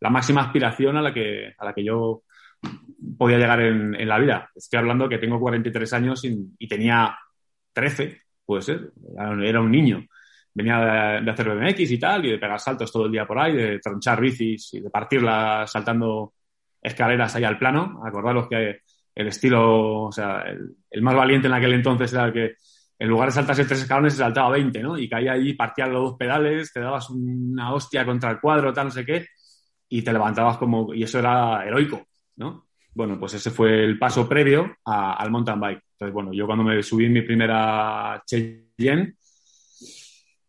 la 0.01 0.11
máxima 0.11 0.43
aspiración 0.43 0.97
a 0.97 1.03
la 1.03 1.13
que, 1.13 1.55
a 1.57 1.65
la 1.65 1.73
que 1.73 1.85
yo 1.85 2.23
podía 3.17 3.39
llegar 3.39 3.61
en, 3.61 4.09
la 4.09 4.19
vida. 4.19 4.51
Estoy 4.55 4.79
hablando 4.79 5.09
que 5.09 5.19
tengo 5.19 5.39
43 5.41 5.93
años 5.93 6.25
y, 6.25 6.69
tenía 6.69 7.17
13, 7.73 8.21
puede 8.45 8.63
ser, 8.63 8.93
era 9.43 9.61
un 9.61 9.71
niño. 9.71 10.05
Venía 10.53 11.21
de, 11.21 11.31
hacer 11.31 11.49
BMX 11.49 11.91
y 11.91 11.99
tal, 11.99 12.25
y 12.25 12.31
de 12.31 12.39
pegar 12.39 12.61
saltos 12.61 12.93
todo 12.93 13.07
el 13.07 13.13
día 13.13 13.27
por 13.27 13.39
ahí, 13.39 13.55
de 13.55 13.79
tronchar 13.81 14.21
bicis 14.21 14.75
y 14.75 14.81
de 14.81 14.91
partirlas 14.91 15.71
saltando 15.71 16.35
escaleras 16.81 17.35
ahí 17.35 17.45
al 17.45 17.59
plano. 17.59 18.03
Acordaros 18.05 18.49
que 18.49 18.81
el 19.15 19.27
estilo, 19.27 20.05
o 20.05 20.13
sea, 20.13 20.45
el, 20.91 21.03
más 21.03 21.15
valiente 21.15 21.47
en 21.49 21.55
aquel 21.55 21.75
entonces 21.75 22.13
era 22.13 22.27
el 22.27 22.33
que 22.33 22.55
en 22.99 23.09
lugar 23.09 23.29
de 23.29 23.35
saltarse 23.35 23.65
tres 23.65 23.83
escalones 23.83 24.13
se 24.13 24.21
saltaba 24.21 24.51
20, 24.51 24.83
¿no? 24.83 24.99
Y 24.99 25.09
caía 25.09 25.33
ahí, 25.33 25.55
partías 25.55 25.89
los 25.89 26.11
dos 26.11 26.19
pedales, 26.19 26.73
te 26.73 26.81
dabas 26.81 27.11
una 27.11 27.73
hostia 27.75 28.05
contra 28.05 28.31
el 28.31 28.41
cuadro, 28.41 28.73
tal, 28.73 28.87
no 28.87 28.91
sé 28.93 29.05
qué, 29.05 29.27
y 29.89 30.03
te 30.03 30.13
levantabas 30.13 30.57
como, 30.57 30.95
y 30.95 31.03
eso 31.03 31.19
era 31.19 31.65
heroico, 31.67 32.07
¿no? 32.37 32.67
Bueno, 32.95 33.19
pues 33.19 33.35
ese 33.35 33.51
fue 33.51 33.83
el 33.85 33.99
paso 33.99 34.29
previo 34.29 34.77
al 34.85 35.31
mountain 35.31 35.59
bike. 35.59 35.83
Entonces, 35.93 36.15
bueno, 36.15 36.33
yo 36.33 36.47
cuando 36.47 36.65
me 36.65 36.83
subí 36.83 37.09
mi 37.09 37.23
primera 37.23 38.23
Cheyenne, 38.25 39.15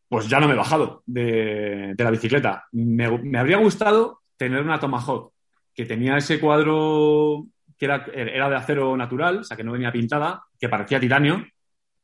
pues 0.08 0.30
ya 0.30 0.40
no 0.40 0.48
me 0.48 0.54
he 0.54 0.58
bajado 0.58 1.02
de, 1.06 1.96
la 1.98 2.12
bicicleta. 2.12 2.66
Me, 2.72 3.06
habría 3.38 3.58
gustado 3.58 4.22
tener 4.38 4.62
una 4.62 4.80
Tomahawk 4.80 5.34
que 5.74 5.86
tenía 5.86 6.18
ese 6.18 6.40
cuadro 6.40 7.48
que 7.78 7.86
era, 7.86 8.06
era 8.14 8.50
de 8.50 8.56
acero 8.56 8.96
natural, 8.96 9.40
o 9.40 9.44
sea, 9.44 9.58
que 9.58 9.64
no 9.64 9.74
venía 9.74 9.92
pintada, 9.92 10.44
que 10.60 10.70
parecía 10.70 11.00
titanio, 11.00 11.46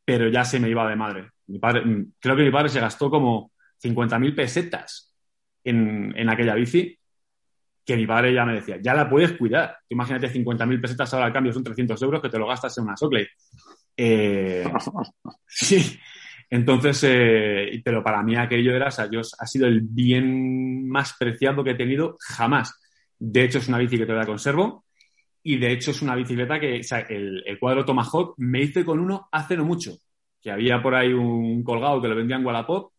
pero 0.03 0.27
ya 0.27 0.43
se 0.43 0.59
me 0.59 0.69
iba 0.69 0.89
de 0.89 0.95
madre. 0.95 1.29
Mi 1.47 1.59
padre, 1.59 1.85
mm, 1.85 2.13
creo 2.19 2.35
que 2.35 2.43
mi 2.43 2.51
padre 2.51 2.69
se 2.69 2.79
gastó 2.79 3.09
como 3.09 3.51
50.000 3.81 4.35
pesetas 4.35 5.15
en, 5.63 6.13
en, 6.17 6.29
aquella 6.29 6.55
bici, 6.55 6.97
que 7.85 7.95
mi 7.95 8.05
padre 8.05 8.33
ya 8.33 8.45
me 8.45 8.53
decía, 8.53 8.77
ya 8.81 8.93
la 8.93 9.09
puedes 9.09 9.33
cuidar. 9.33 9.77
Imagínate 9.89 10.31
50.000 10.31 10.81
pesetas 10.81 11.13
ahora 11.13 11.27
al 11.27 11.33
cambio 11.33 11.53
son 11.53 11.63
300 11.63 12.01
euros 12.01 12.21
que 12.21 12.29
te 12.29 12.37
lo 12.37 12.47
gastas 12.47 12.77
en 12.77 12.83
una 12.85 12.97
Sockley. 12.97 13.27
Eh, 13.97 14.63
sí, 15.47 15.99
entonces, 16.49 17.03
eh, 17.07 17.81
pero 17.83 18.03
para 18.03 18.21
mí 18.23 18.35
aquello 18.35 18.75
era, 18.75 18.89
o 18.89 19.11
yo, 19.11 19.21
ha 19.21 19.47
sido 19.47 19.67
el 19.67 19.81
bien 19.81 20.87
más 20.89 21.15
preciado 21.17 21.63
que 21.63 21.71
he 21.71 21.75
tenido 21.75 22.17
jamás. 22.19 22.79
De 23.17 23.43
hecho, 23.43 23.59
es 23.59 23.67
una 23.67 23.77
bici 23.77 23.97
que 23.97 24.25
conservo 24.25 24.85
y 25.43 25.57
de 25.57 25.71
hecho 25.71 25.91
es 25.91 26.01
una 26.01 26.15
bicicleta 26.15 26.59
que, 26.59 26.81
el, 27.09 27.57
cuadro 27.59 27.85
Tomahawk 27.85 28.35
me 28.37 28.61
hice 28.61 28.85
con 28.85 28.99
uno 28.99 29.27
hace 29.31 29.57
no 29.57 29.65
mucho, 29.65 29.95
que 30.41 30.51
había 30.51 30.81
por 30.81 30.93
ahí 30.95 31.13
un 31.13 31.63
colgado 31.63 32.01
que 32.01 32.07
lo 32.07 32.15
vendía 32.15 32.35
en 32.35 32.45
Wallapop. 32.45 32.93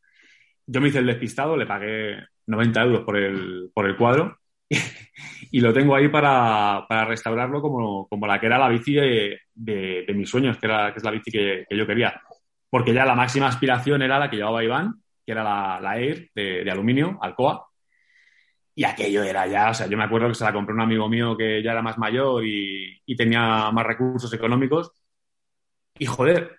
Yo 0.67 0.81
me 0.81 0.89
hice 0.89 0.99
el 0.99 1.07
despistado, 1.07 1.57
le 1.57 1.67
pagué 1.67 2.17
90 2.47 2.83
euros 2.83 3.05
por 3.05 3.17
el, 3.17 3.71
por 3.75 3.87
el 3.87 3.97
cuadro 3.97 4.42
y 5.51 5.61
lo 5.61 5.73
tengo 5.73 5.95
ahí 5.95 6.09
para, 6.09 6.85
para 6.89 7.05
restaurarlo 7.05 7.61
como, 7.61 8.07
como, 8.09 8.27
la 8.27 8.41
que 8.41 8.47
era 8.47 8.59
la 8.59 8.69
bici 8.69 8.95
de, 8.95 9.41
de, 9.55 10.15
mis 10.15 10.29
sueños, 10.29 10.57
que, 10.59 10.67
era, 10.67 10.93
que 10.93 10.99
es 10.99 11.05
la 11.05 11.11
bici 11.11 11.31
que, 11.31 11.67
yo 11.71 11.87
quería. 11.87 12.21
Porque 12.71 12.95
ya 12.95 13.05
la 13.05 13.15
máxima 13.15 13.49
aspiración 13.49 14.03
era 14.03 14.19
la 14.19 14.31
que 14.31 14.37
llevaba 14.37 14.65
Iván, 14.65 15.03
que 15.25 15.33
era 15.33 15.45
la, 15.45 15.81
la 15.81 15.99
Air 15.99 16.31
de, 16.35 16.71
aluminio, 16.71 17.19
Alcoa, 17.21 17.69
y 18.75 18.85
aquello 18.85 19.23
era 19.23 19.47
ya, 19.47 19.71
o 19.71 19.75
sea, 19.75 19.87
yo 19.87 19.99
me 19.99 20.05
acuerdo 20.05 20.29
que 20.29 20.35
se 20.35 20.45
la 20.45 20.53
compró 20.53 20.75
un 20.75 20.81
amigo 20.81 21.07
mío 21.09 21.37
que 21.37 21.63
ya 21.63 21.73
era 21.73 21.83
más 21.83 21.99
mayor 21.99 22.45
y, 22.47 23.03
tenía 23.15 23.71
más 23.71 23.87
recursos 23.87 24.33
económicos. 24.33 24.91
Y 25.99 26.07
joder, 26.07 26.59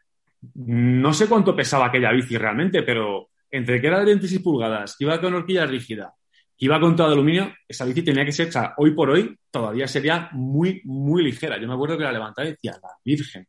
no 0.54 1.13
sé 1.13 1.28
cuánto 1.28 1.56
pesaba 1.56 1.88
aquella 1.88 2.12
bici 2.12 2.38
realmente, 2.38 2.84
pero 2.84 3.30
entre 3.49 3.82
que 3.82 3.88
era 3.88 3.99
de 3.99 4.06
26 4.06 4.41
pulgadas, 4.43 4.95
que 4.95 5.06
iba 5.06 5.19
con 5.19 5.34
horquilla 5.34 5.65
rígida, 5.65 6.13
iba 6.57 6.79
con 6.79 6.95
todo 6.95 7.11
aluminio, 7.11 7.53
esa 7.67 7.85
bici 7.85 8.03
tenía 8.03 8.25
que 8.25 8.31
ser, 8.31 8.47
o 8.47 8.51
sea, 8.51 8.73
hoy 8.77 8.91
por 8.91 9.09
hoy 9.09 9.37
todavía 9.51 9.87
sería 9.87 10.29
muy, 10.31 10.81
muy 10.85 11.23
ligera. 11.23 11.59
Yo 11.59 11.67
me 11.67 11.73
acuerdo 11.73 11.97
que 11.97 12.03
la 12.03 12.11
levantaba 12.11 12.47
y 12.47 12.51
decía, 12.51 12.77
la 12.81 12.89
Virgen. 13.03 13.47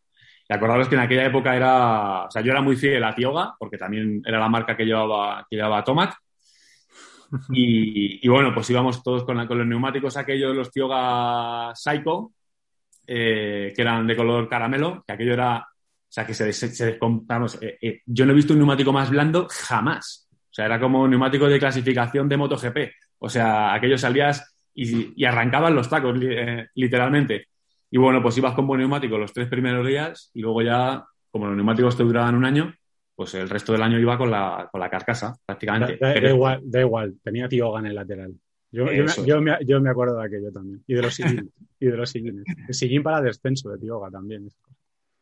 Y 0.48 0.52
acordaros 0.52 0.88
que 0.88 0.94
en 0.94 1.00
aquella 1.00 1.24
época 1.24 1.56
era, 1.56 2.24
o 2.24 2.30
sea, 2.30 2.42
yo 2.42 2.50
era 2.50 2.60
muy 2.60 2.76
fiel 2.76 3.02
a 3.04 3.14
Tioga, 3.14 3.54
porque 3.58 3.78
también 3.78 4.22
era 4.24 4.38
la 4.38 4.48
marca 4.48 4.76
que 4.76 4.84
llevaba, 4.84 5.46
que 5.48 5.56
llevaba 5.56 5.84
Tomac. 5.84 6.16
Y, 7.50 8.28
bueno, 8.28 8.52
pues 8.54 8.68
íbamos 8.70 9.02
todos 9.02 9.24
con, 9.24 9.36
los 9.36 9.66
neumáticos 9.66 10.16
aquellos, 10.16 10.54
los 10.54 10.70
Tioga 10.70 11.74
Psycho, 11.74 12.32
eh, 13.06 13.72
que 13.74 13.82
eran 13.82 14.06
de 14.06 14.16
color 14.16 14.48
caramelo, 14.48 15.02
que 15.06 15.12
aquello 15.14 15.32
era, 15.32 15.58
o 15.58 16.06
sea, 16.08 16.26
que 16.26 16.34
se, 16.34 16.52
se, 16.52 16.98
vamos, 17.00 17.58
eh, 17.60 17.78
eh, 17.80 18.02
yo 18.06 18.24
no 18.24 18.32
he 18.32 18.36
visto 18.36 18.52
un 18.52 18.60
neumático 18.60 18.92
más 18.92 19.10
blando 19.10 19.48
jamás. 19.50 20.23
O 20.54 20.56
sea, 20.56 20.66
era 20.66 20.78
como 20.78 21.02
un 21.02 21.10
neumático 21.10 21.48
de 21.48 21.58
clasificación 21.58 22.28
de 22.28 22.36
MotoGP. 22.36 22.76
O 23.18 23.28
sea, 23.28 23.74
aquellos 23.74 24.00
salías 24.00 24.54
y, 24.72 25.12
y 25.20 25.24
arrancaban 25.24 25.74
los 25.74 25.90
tacos, 25.90 26.16
eh, 26.22 26.68
literalmente. 26.76 27.48
Y 27.90 27.98
bueno, 27.98 28.22
pues 28.22 28.38
ibas 28.38 28.54
con 28.54 28.64
buen 28.64 28.78
neumático 28.78 29.18
los 29.18 29.32
tres 29.32 29.48
primeros 29.48 29.84
días 29.84 30.30
y 30.32 30.42
luego 30.42 30.62
ya, 30.62 31.04
como 31.32 31.48
los 31.48 31.56
neumáticos 31.56 31.96
te 31.96 32.04
duraban 32.04 32.36
un 32.36 32.44
año, 32.44 32.72
pues 33.16 33.34
el 33.34 33.50
resto 33.50 33.72
del 33.72 33.82
año 33.82 33.98
iba 33.98 34.16
con 34.16 34.30
la, 34.30 34.68
con 34.70 34.80
la 34.80 34.88
carcasa, 34.88 35.34
prácticamente. 35.44 35.98
Da, 36.00 36.14
da 36.14 36.30
igual, 36.30 36.60
da 36.62 36.80
igual, 36.82 37.16
tenía 37.20 37.48
tío 37.48 37.76
en 37.76 37.86
el 37.86 37.96
lateral. 37.96 38.34
Yo, 38.70 38.92
yo, 38.92 39.04
me, 39.04 39.26
yo, 39.26 39.40
me, 39.40 39.56
yo, 39.66 39.80
me, 39.80 39.90
acuerdo 39.90 40.20
de 40.20 40.26
aquello 40.26 40.52
también. 40.52 40.84
Y 40.86 40.94
de 40.94 41.02
los 41.02 41.14
sillines. 41.16 41.46
y 41.80 41.86
de 41.86 41.96
los 41.96 42.10
sillines. 42.10 42.44
El 42.68 42.74
sillín 42.74 43.02
para 43.02 43.20
descenso 43.20 43.70
de 43.70 43.78
Tioga 43.78 44.08
también. 44.08 44.48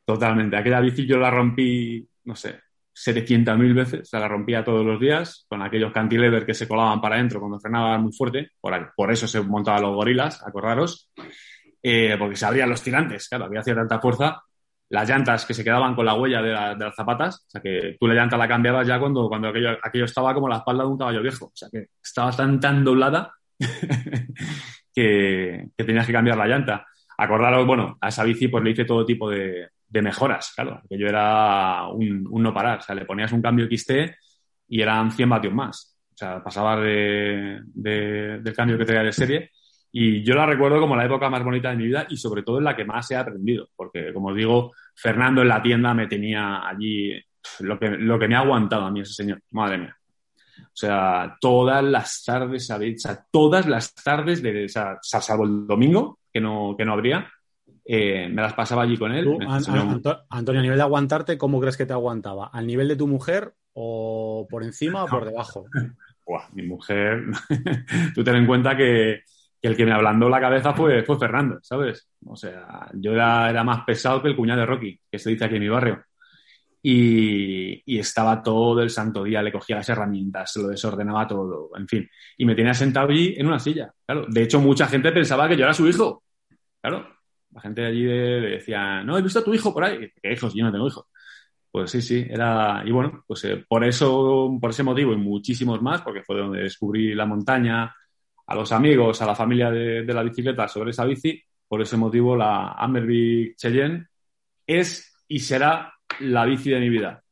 Totalmente. 0.04 0.56
Aquella 0.56 0.80
bici 0.80 1.06
yo 1.06 1.16
la 1.16 1.30
rompí, 1.30 2.06
no 2.24 2.36
sé, 2.36 2.60
700.000 2.94 3.74
veces. 3.74 4.00
O 4.00 4.04
sea, 4.04 4.20
la 4.20 4.28
rompía 4.28 4.64
todos 4.64 4.84
los 4.84 5.00
días 5.00 5.46
con 5.48 5.62
aquellos 5.62 5.92
cantilever 5.92 6.44
que 6.44 6.54
se 6.54 6.68
colaban 6.68 7.00
para 7.00 7.16
adentro 7.16 7.40
cuando 7.40 7.58
frenaba 7.58 7.98
muy 7.98 8.12
fuerte. 8.12 8.50
Por, 8.60 8.92
por 8.94 9.10
eso 9.10 9.26
se 9.26 9.40
montaban 9.40 9.82
los 9.82 9.94
gorilas, 9.94 10.42
acordaros. 10.46 11.10
Eh, 11.82 12.16
porque 12.18 12.36
se 12.36 12.46
abrían 12.46 12.68
los 12.70 12.82
tirantes. 12.82 13.28
Claro, 13.28 13.46
había 13.46 13.60
hacía 13.60 13.74
tanta 13.74 14.00
fuerza. 14.00 14.42
Las 14.90 15.08
llantas 15.08 15.46
que 15.46 15.54
se 15.54 15.64
quedaban 15.64 15.94
con 15.94 16.04
la 16.04 16.14
huella 16.14 16.42
de, 16.42 16.52
la, 16.52 16.74
de, 16.74 16.84
las 16.84 16.94
zapatas. 16.94 17.46
O 17.46 17.50
sea, 17.50 17.60
que 17.62 17.96
tú 17.98 18.06
la 18.06 18.14
llanta 18.14 18.36
la 18.36 18.46
cambiabas 18.46 18.86
ya 18.86 19.00
cuando, 19.00 19.28
cuando 19.28 19.48
aquello, 19.48 19.78
aquello 19.82 20.04
estaba 20.04 20.34
como 20.34 20.48
la 20.48 20.58
espalda 20.58 20.84
de 20.84 20.90
un 20.90 20.98
caballo 20.98 21.22
viejo. 21.22 21.46
O 21.46 21.52
sea, 21.54 21.68
que 21.70 21.86
estaba 22.02 22.30
tan, 22.32 22.60
tan 22.60 22.84
doblada 22.84 23.32
que, 24.94 25.68
que, 25.76 25.84
tenías 25.84 26.06
que 26.06 26.12
cambiar 26.12 26.36
la 26.36 26.46
llanta. 26.46 26.86
Acordaros, 27.16 27.66
bueno, 27.66 27.96
a 28.00 28.08
esa 28.08 28.24
bici 28.24 28.48
pues 28.48 28.62
le 28.64 28.70
hice 28.70 28.84
todo 28.84 29.06
tipo 29.06 29.30
de, 29.30 29.68
de 29.92 30.00
mejoras, 30.00 30.52
claro, 30.54 30.80
que 30.88 30.98
yo 30.98 31.06
era 31.06 31.86
un, 31.88 32.24
no 32.24 32.54
parar, 32.54 32.78
o 32.78 32.82
sea, 32.82 32.94
le 32.94 33.04
ponías 33.04 33.30
un 33.32 33.42
cambio 33.42 33.66
XT 33.66 33.90
y 34.68 34.80
eran 34.80 35.10
100 35.10 35.28
vatios 35.28 35.52
más, 35.52 35.98
o 36.14 36.16
sea, 36.16 36.42
pasaba 36.42 36.80
de, 36.80 37.60
de, 37.62 38.38
del 38.40 38.54
cambio 38.54 38.78
que 38.78 38.86
tenía 38.86 39.02
de 39.02 39.12
serie. 39.12 39.50
Y 39.94 40.24
yo 40.24 40.34
la 40.34 40.46
recuerdo 40.46 40.80
como 40.80 40.96
la 40.96 41.04
época 41.04 41.28
más 41.28 41.44
bonita 41.44 41.68
de 41.68 41.76
mi 41.76 41.84
vida 41.84 42.06
y 42.08 42.16
sobre 42.16 42.42
todo 42.42 42.56
en 42.56 42.64
la 42.64 42.74
que 42.74 42.86
más 42.86 43.10
he 43.10 43.16
aprendido, 43.16 43.68
porque 43.76 44.14
como 44.14 44.28
os 44.28 44.36
digo, 44.36 44.72
Fernando 44.94 45.42
en 45.42 45.48
la 45.48 45.62
tienda 45.62 45.92
me 45.92 46.06
tenía 46.06 46.66
allí 46.66 47.12
lo 47.60 47.78
que, 47.78 47.90
lo 47.90 48.18
que 48.18 48.28
me 48.28 48.34
ha 48.34 48.38
aguantado 48.38 48.86
a 48.86 48.90
mí 48.90 49.00
ese 49.00 49.12
señor, 49.12 49.42
madre 49.50 49.76
mía. 49.76 49.96
O 50.58 50.74
sea, 50.74 51.36
todas 51.38 51.84
las 51.84 52.24
tardes, 52.24 52.70
o 52.70 52.78
sea, 52.96 53.26
todas 53.30 53.66
las 53.66 53.94
tardes, 53.94 54.42
de, 54.42 54.64
o 54.64 54.68
sea, 54.68 54.98
salvo 55.02 55.44
el 55.44 55.66
domingo, 55.66 56.20
que 56.32 56.40
no, 56.40 56.74
que 56.78 56.86
no 56.86 56.94
habría, 56.94 57.30
eh, 57.84 58.28
me 58.28 58.42
las 58.42 58.54
pasaba 58.54 58.82
allí 58.82 58.96
con 58.96 59.12
él. 59.12 59.24
Tú, 59.24 59.38
an 59.40 59.62
an 59.68 60.02
Antonio, 60.30 60.60
a 60.60 60.62
nivel 60.62 60.78
de 60.78 60.82
aguantarte, 60.82 61.38
¿cómo 61.38 61.60
crees 61.60 61.76
que 61.76 61.86
te 61.86 61.92
aguantaba? 61.92 62.48
¿Al 62.52 62.66
nivel 62.66 62.88
de 62.88 62.96
tu 62.96 63.06
mujer 63.06 63.54
o 63.72 64.46
por 64.48 64.62
encima 64.62 65.04
o 65.04 65.08
por 65.08 65.24
debajo? 65.24 65.66
Buah, 66.26 66.48
mi 66.52 66.62
mujer, 66.62 67.24
tú 68.14 68.22
ten 68.22 68.36
en 68.36 68.46
cuenta 68.46 68.76
que, 68.76 69.22
que, 69.60 69.68
el 69.68 69.76
que 69.76 69.84
me 69.84 69.92
ablandó 69.92 70.28
la 70.28 70.40
cabeza 70.40 70.72
fue, 70.72 71.02
fue 71.02 71.18
Fernando, 71.18 71.58
¿sabes? 71.62 72.08
O 72.24 72.36
sea, 72.36 72.88
yo 72.94 73.12
era, 73.12 73.50
era, 73.50 73.64
más 73.64 73.84
pesado 73.84 74.22
que 74.22 74.28
el 74.28 74.36
cuñado 74.36 74.60
de 74.60 74.66
Rocky, 74.66 75.00
que 75.10 75.18
se 75.18 75.30
dice 75.30 75.44
aquí 75.44 75.56
en 75.56 75.62
mi 75.62 75.68
barrio. 75.68 76.04
Y, 76.80 77.82
y, 77.84 77.98
estaba 77.98 78.42
todo 78.42 78.82
el 78.82 78.90
santo 78.90 79.24
día, 79.24 79.42
le 79.42 79.52
cogía 79.52 79.76
las 79.76 79.88
herramientas, 79.88 80.52
se 80.52 80.62
lo 80.62 80.68
desordenaba 80.68 81.26
todo, 81.26 81.70
en 81.76 81.88
fin. 81.88 82.08
Y 82.38 82.44
me 82.44 82.54
tenía 82.54 82.74
sentado 82.74 83.10
allí 83.10 83.34
en 83.36 83.46
una 83.46 83.58
silla, 83.58 83.92
claro. 84.06 84.26
De 84.28 84.42
hecho, 84.42 84.60
mucha 84.60 84.86
gente 84.86 85.12
pensaba 85.12 85.48
que 85.48 85.56
yo 85.56 85.64
era 85.64 85.74
su 85.74 85.88
hijo, 85.88 86.22
claro. 86.80 87.21
La 87.52 87.60
gente 87.60 87.82
de 87.82 87.86
allí 87.86 88.04
de, 88.04 88.40
de 88.40 88.50
decía, 88.50 89.02
no, 89.02 89.18
he 89.18 89.22
visto 89.22 89.40
a 89.40 89.44
tu 89.44 89.52
hijo 89.54 89.72
por 89.72 89.84
ahí. 89.84 90.10
¿Qué 90.22 90.32
hijos? 90.32 90.54
Yo 90.54 90.64
no 90.64 90.72
tengo 90.72 90.88
hijos. 90.88 91.06
Pues 91.70 91.90
sí, 91.90 92.02
sí, 92.02 92.26
era. 92.28 92.82
Y 92.84 92.90
bueno, 92.90 93.24
pues 93.26 93.44
eh, 93.44 93.64
por 93.66 93.84
eso, 93.84 94.58
por 94.60 94.70
ese 94.70 94.82
motivo 94.82 95.12
y 95.12 95.16
muchísimos 95.16 95.80
más, 95.80 96.02
porque 96.02 96.22
fue 96.22 96.36
donde 96.36 96.62
descubrí 96.62 97.14
la 97.14 97.26
montaña, 97.26 97.94
a 98.46 98.54
los 98.54 98.72
amigos, 98.72 99.22
a 99.22 99.26
la 99.26 99.34
familia 99.34 99.70
de, 99.70 100.04
la 100.04 100.22
bicicleta 100.22 100.68
sobre 100.68 100.90
esa 100.90 101.04
bici, 101.04 101.42
por 101.66 101.80
ese 101.80 101.96
motivo 101.96 102.36
la 102.36 102.72
Amberby 102.72 103.54
Cheyenne 103.56 104.06
es 104.66 105.24
y 105.28 105.38
será 105.40 105.94
la 106.20 106.44
bici 106.44 106.70
de 106.70 106.80
mi 106.80 106.90
vida. 106.90 107.22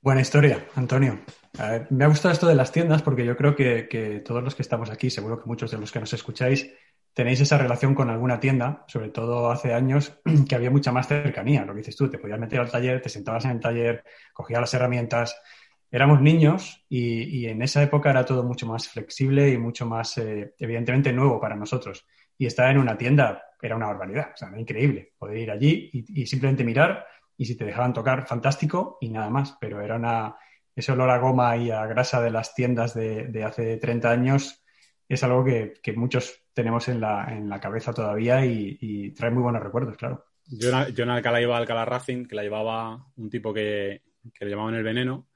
Buena 0.00 0.20
historia, 0.20 0.66
Antonio. 0.74 1.20
Eh, 1.58 1.86
me 1.90 2.04
ha 2.04 2.08
gustado 2.08 2.34
esto 2.34 2.46
de 2.46 2.54
las 2.54 2.72
tiendas 2.72 3.02
porque 3.02 3.24
yo 3.24 3.36
creo 3.36 3.54
que, 3.54 4.22
todos 4.22 4.42
los 4.42 4.54
que 4.54 4.62
estamos 4.62 4.90
aquí, 4.90 5.08
seguro 5.08 5.40
que 5.40 5.48
muchos 5.48 5.70
de 5.70 5.78
los 5.78 5.90
que 5.90 6.00
nos 6.00 6.12
escucháis, 6.12 6.70
tenéis 7.14 7.40
esa 7.40 7.58
relación 7.58 7.94
con 7.94 8.10
alguna 8.10 8.40
tienda, 8.40 8.84
sobre 8.86 9.10
todo 9.10 9.50
hace 9.50 9.74
años 9.74 10.18
que 10.48 10.54
había 10.54 10.70
mucha 10.70 10.92
más 10.92 11.08
cercanía, 11.08 11.64
lo 11.64 11.74
dices 11.74 11.96
tú, 11.96 12.08
te 12.08 12.18
podías 12.18 12.38
meter 12.38 12.60
al 12.60 12.70
taller, 12.70 13.00
te 13.02 13.08
sentabas 13.08 13.44
en 13.44 13.52
el 13.52 13.60
taller, 13.60 14.04
cogías 14.32 14.60
las 14.60 14.74
herramientas. 14.74 15.40
Éramos 15.90 16.22
niños 16.22 16.86
y, 16.88 17.46
en 17.46 17.60
esa 17.60 17.82
época 17.82 18.10
era 18.10 18.24
todo 18.24 18.44
mucho 18.44 18.66
más 18.66 18.88
flexible 18.88 19.50
y 19.50 19.58
mucho 19.58 19.84
más, 19.84 20.16
eh, 20.16 20.54
evidentemente, 20.58 21.12
nuevo 21.12 21.38
para 21.38 21.54
nosotros. 21.54 22.06
Y 22.38 22.46
estar 22.46 22.70
en 22.70 22.78
una 22.78 22.96
tienda 22.96 23.42
era 23.60 23.76
una 23.76 23.86
barbaridad, 23.86 24.30
o 24.34 24.36
sea, 24.36 24.48
era 24.48 24.58
increíble 24.58 25.12
poder 25.18 25.36
ir 25.36 25.50
allí 25.50 25.90
y, 25.92 26.26
simplemente 26.26 26.64
mirar 26.64 27.06
y 27.36 27.44
si 27.44 27.56
te 27.56 27.66
dejaban 27.66 27.92
tocar, 27.92 28.26
fantástico 28.26 28.96
y 29.02 29.10
nada 29.10 29.28
más, 29.28 29.56
pero 29.60 29.82
era 29.82 29.96
una, 29.96 30.34
ese 30.74 30.92
olor 30.92 31.10
a 31.10 31.18
goma 31.18 31.56
y 31.58 31.70
a 31.70 31.84
grasa 31.86 32.22
de 32.22 32.30
las 32.30 32.54
tiendas 32.54 32.94
de, 32.94 33.44
hace 33.44 33.76
30 33.76 34.10
años 34.10 34.64
es 35.08 35.22
algo 35.22 35.44
que 35.44 35.92
muchos 35.94 36.41
tenemos 36.52 36.88
en 36.88 37.00
la, 37.00 37.26
en 37.30 37.48
la 37.48 37.60
cabeza 37.60 37.92
todavía 37.92 38.44
y, 38.44 38.76
y, 38.80 39.10
trae 39.12 39.30
muy 39.30 39.42
buenos 39.42 39.62
recuerdos, 39.62 39.96
claro. 39.96 40.24
Yo, 40.46 40.88
yo 40.88 41.04
en 41.04 41.10
Alcalá 41.10 41.40
iba 41.40 41.56
a 41.56 41.58
Alcalá 41.58 41.84
Racing, 41.84 42.26
que 42.26 42.34
la 42.34 42.42
llevaba 42.42 43.06
un 43.16 43.30
tipo 43.30 43.54
que, 43.54 44.02
que 44.34 44.44
le 44.44 44.50
llamaban 44.50 44.74
el 44.74 44.82
veneno. 44.82 45.28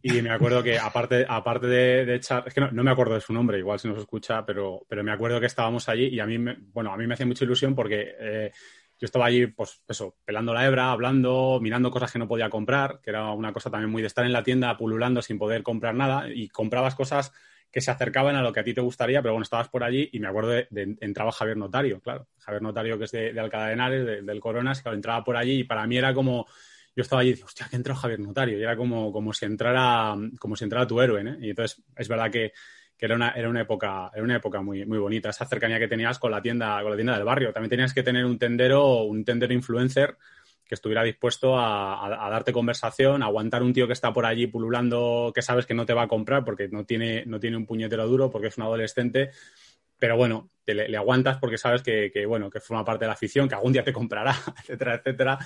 Y 0.00 0.22
me 0.22 0.30
acuerdo 0.30 0.62
que, 0.62 0.78
aparte, 0.78 1.26
aparte 1.28 1.66
de, 1.66 2.06
de 2.06 2.14
echar, 2.14 2.44
es 2.46 2.54
que 2.54 2.60
no, 2.60 2.70
no, 2.70 2.82
me 2.82 2.90
acuerdo 2.90 3.14
de 3.14 3.20
su 3.20 3.32
nombre, 3.32 3.58
igual 3.58 3.78
si 3.78 3.88
nos 3.88 3.98
escucha, 3.98 4.44
pero, 4.44 4.86
pero 4.88 5.04
me 5.04 5.12
acuerdo 5.12 5.38
que 5.38 5.46
estábamos 5.46 5.88
allí 5.88 6.06
y 6.06 6.18
a 6.18 6.26
mí, 6.26 6.38
me, 6.38 6.56
bueno, 6.72 6.92
a 6.92 6.96
mí 6.96 7.06
me 7.06 7.14
hacía 7.14 7.26
mucha 7.26 7.44
ilusión 7.44 7.74
porque 7.74 8.14
eh, 8.18 8.52
yo 8.98 9.06
estaba 9.06 9.26
allí, 9.26 9.48
pues, 9.48 9.82
eso, 9.86 10.16
pelando 10.24 10.54
la 10.54 10.66
hebra, 10.66 10.92
hablando, 10.92 11.58
mirando 11.60 11.90
cosas 11.90 12.10
que 12.10 12.18
no 12.18 12.28
podía 12.28 12.48
comprar, 12.48 13.00
que 13.02 13.10
era 13.10 13.32
una 13.32 13.52
cosa 13.52 13.70
también 13.70 13.90
muy 13.90 14.00
de 14.00 14.08
estar 14.08 14.24
en 14.24 14.32
la 14.32 14.42
tienda 14.42 14.76
pululando 14.76 15.20
sin 15.20 15.38
poder 15.38 15.62
comprar 15.62 15.94
nada 15.94 16.28
y 16.32 16.48
comprabas 16.48 16.94
cosas 16.94 17.32
que 17.72 17.80
se 17.80 17.90
acercaban 17.90 18.36
a 18.36 18.42
lo 18.42 18.52
que 18.52 18.60
a 18.60 18.64
ti 18.64 18.74
te 18.74 18.82
gustaría, 18.82 19.22
pero 19.22 19.32
bueno, 19.32 19.44
estabas 19.44 19.68
por 19.68 19.82
allí 19.82 20.10
y 20.12 20.20
me 20.20 20.28
acuerdo 20.28 20.50
de, 20.50 20.68
de 20.70 20.96
entraba 21.00 21.32
Javier 21.32 21.56
Notario, 21.56 22.00
claro. 22.00 22.28
Javier 22.38 22.62
Notario, 22.62 22.98
que 22.98 23.04
es 23.04 23.12
de, 23.12 23.32
de 23.32 23.40
Alcalá 23.40 23.68
de 23.68 23.72
Henares, 23.72 24.04
de, 24.04 24.22
del 24.22 24.40
Coronas, 24.40 24.82
claro, 24.82 24.94
entraba 24.94 25.24
por 25.24 25.36
allí 25.36 25.60
y 25.60 25.64
para 25.64 25.86
mí 25.86 25.96
era 25.96 26.12
como, 26.12 26.46
yo 26.94 27.02
estaba 27.02 27.22
allí 27.22 27.30
y 27.30 27.32
decía, 27.32 27.46
hostia, 27.46 27.68
que 27.70 27.76
entró 27.76 27.94
Javier 27.94 28.20
Notario. 28.20 28.58
Y 28.58 28.62
era 28.62 28.76
como, 28.76 29.10
como 29.10 29.32
si 29.32 29.46
entrara, 29.46 30.14
como 30.38 30.54
si 30.54 30.64
entrara 30.64 30.86
tu 30.86 31.00
héroe, 31.00 31.22
¿eh? 31.22 31.36
Y 31.40 31.50
entonces 31.50 31.82
es 31.96 32.08
verdad 32.08 32.30
que, 32.30 32.52
que 32.94 33.06
era, 33.06 33.14
una, 33.14 33.30
era 33.30 33.48
una 33.48 33.62
época, 33.62 34.10
era 34.12 34.22
una 34.22 34.36
época 34.36 34.60
muy, 34.60 34.84
muy 34.84 34.98
bonita, 34.98 35.30
esa 35.30 35.46
cercanía 35.46 35.78
que 35.78 35.88
tenías 35.88 36.18
con 36.18 36.30
la 36.30 36.42
tienda, 36.42 36.80
con 36.82 36.90
la 36.90 36.96
tienda 36.96 37.16
del 37.16 37.24
barrio. 37.24 37.54
También 37.54 37.70
tenías 37.70 37.94
que 37.94 38.02
tener 38.02 38.26
un 38.26 38.38
tendero, 38.38 39.04
un 39.04 39.24
tendero 39.24 39.54
influencer 39.54 40.18
que 40.72 40.76
estuviera 40.76 41.04
dispuesto 41.04 41.58
a, 41.58 42.28
darte 42.30 42.50
conversación, 42.50 43.22
aguantar 43.22 43.62
un 43.62 43.74
tío 43.74 43.86
que 43.86 43.92
está 43.92 44.10
por 44.10 44.24
allí 44.24 44.46
pululando, 44.46 45.30
que 45.34 45.42
sabes 45.42 45.66
que 45.66 45.74
no 45.74 45.84
te 45.84 45.92
va 45.92 46.04
a 46.04 46.08
comprar 46.08 46.46
porque 46.46 46.68
no 46.68 46.86
tiene, 46.86 47.24
no 47.26 47.38
tiene 47.38 47.58
un 47.58 47.66
puñetero 47.66 48.08
duro, 48.08 48.30
porque 48.30 48.46
es 48.46 48.56
un 48.56 48.62
adolescente, 48.62 49.32
pero 49.98 50.16
bueno, 50.16 50.48
te 50.64 50.72
le, 50.72 50.96
aguantas 50.96 51.36
porque 51.36 51.58
sabes 51.58 51.82
que, 51.82 52.10
que, 52.10 52.24
bueno, 52.24 52.48
que 52.48 52.58
forma 52.58 52.86
parte 52.86 53.04
de 53.04 53.08
la 53.08 53.12
afición, 53.12 53.50
que 53.50 53.54
algún 53.54 53.74
día 53.74 53.84
te 53.84 53.92
comprará, 53.92 54.34
etcétera, 54.62 54.94
etcétera. 54.94 55.38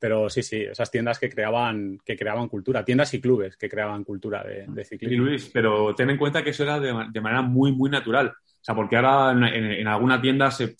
Pero 0.00 0.28
sí, 0.28 0.42
sí, 0.42 0.62
esas 0.62 0.90
tiendas 0.90 1.20
que 1.20 1.30
creaban, 1.30 2.00
que 2.04 2.16
creaban 2.16 2.48
cultura, 2.48 2.84
tiendas 2.84 3.14
y 3.14 3.20
clubes 3.20 3.56
que 3.56 3.68
creaban 3.68 4.02
cultura 4.02 4.42
de, 4.42 4.66
de 4.66 4.84
ciclismo. 4.84 5.26
Sí, 5.26 5.30
Luis, 5.30 5.50
pero 5.52 5.94
ten 5.94 6.10
en 6.10 6.18
cuenta 6.18 6.42
que 6.42 6.50
eso 6.50 6.64
era 6.64 6.80
de, 6.80 7.20
manera 7.20 7.42
muy, 7.42 7.70
muy 7.70 7.88
natural. 7.88 8.30
O 8.30 8.64
sea, 8.64 8.74
porque 8.74 8.96
ahora 8.96 9.30
en, 9.30 9.44
en, 9.44 9.70
en 9.70 9.86
alguna 9.86 10.20
tienda 10.20 10.50
se, 10.50 10.74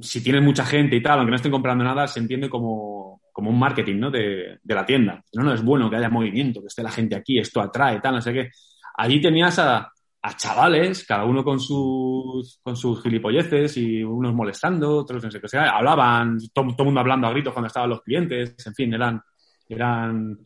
si 0.00 0.22
tienes 0.22 0.42
mucha 0.42 0.64
gente 0.64 0.96
y 0.96 1.02
tal, 1.02 1.18
aunque 1.18 1.30
no 1.30 1.36
estén 1.36 1.52
comprando 1.52 1.84
nada, 1.84 2.06
se 2.06 2.20
entiende 2.20 2.50
como, 2.50 3.05
como 3.36 3.50
un 3.50 3.58
marketing 3.58 3.96
¿no? 3.96 4.10
de, 4.10 4.60
de, 4.62 4.74
la 4.74 4.86
tienda. 4.86 5.22
No, 5.34 5.42
no 5.42 5.52
es 5.52 5.62
bueno 5.62 5.90
que 5.90 5.96
haya 5.96 6.08
movimiento, 6.08 6.62
que 6.62 6.68
esté 6.68 6.82
la 6.82 6.90
gente 6.90 7.14
aquí, 7.14 7.38
esto 7.38 7.60
atrae, 7.60 8.00
tal, 8.00 8.14
no 8.14 8.22
sé 8.22 8.32
qué. 8.32 8.50
Allí 8.96 9.20
tenías 9.20 9.58
a, 9.58 9.92
a 10.22 10.36
chavales, 10.38 11.04
cada 11.04 11.26
uno 11.26 11.44
con 11.44 11.60
sus, 11.60 12.58
con 12.62 12.74
sus 12.76 13.02
gilipolleces 13.02 13.76
y 13.76 14.02
unos 14.02 14.32
molestando, 14.32 15.00
otros 15.00 15.22
no 15.22 15.30
sé 15.30 15.38
qué, 15.38 15.44
o 15.44 15.50
sea, 15.50 15.68
hablaban, 15.68 16.38
todo, 16.50 16.64
el 16.78 16.84
mundo 16.86 17.00
hablando 17.00 17.26
a 17.26 17.30
gritos 17.30 17.52
cuando 17.52 17.66
estaban 17.66 17.90
los 17.90 18.00
clientes, 18.00 18.54
en 18.66 18.74
fin, 18.74 18.94
eran, 18.94 19.20
eran, 19.68 20.38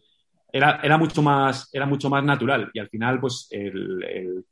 era, 0.53 0.81
era, 0.83 0.99
mucho 0.99 1.23
más, 1.23 1.71
era 1.73 1.87
mucho 1.87 2.11
más 2.11 2.25
natural 2.25 2.73
y 2.75 2.81
al 2.81 2.89
final, 2.89 3.21
pues, 3.21 3.47
el, 3.53 4.03
el 4.03 4.45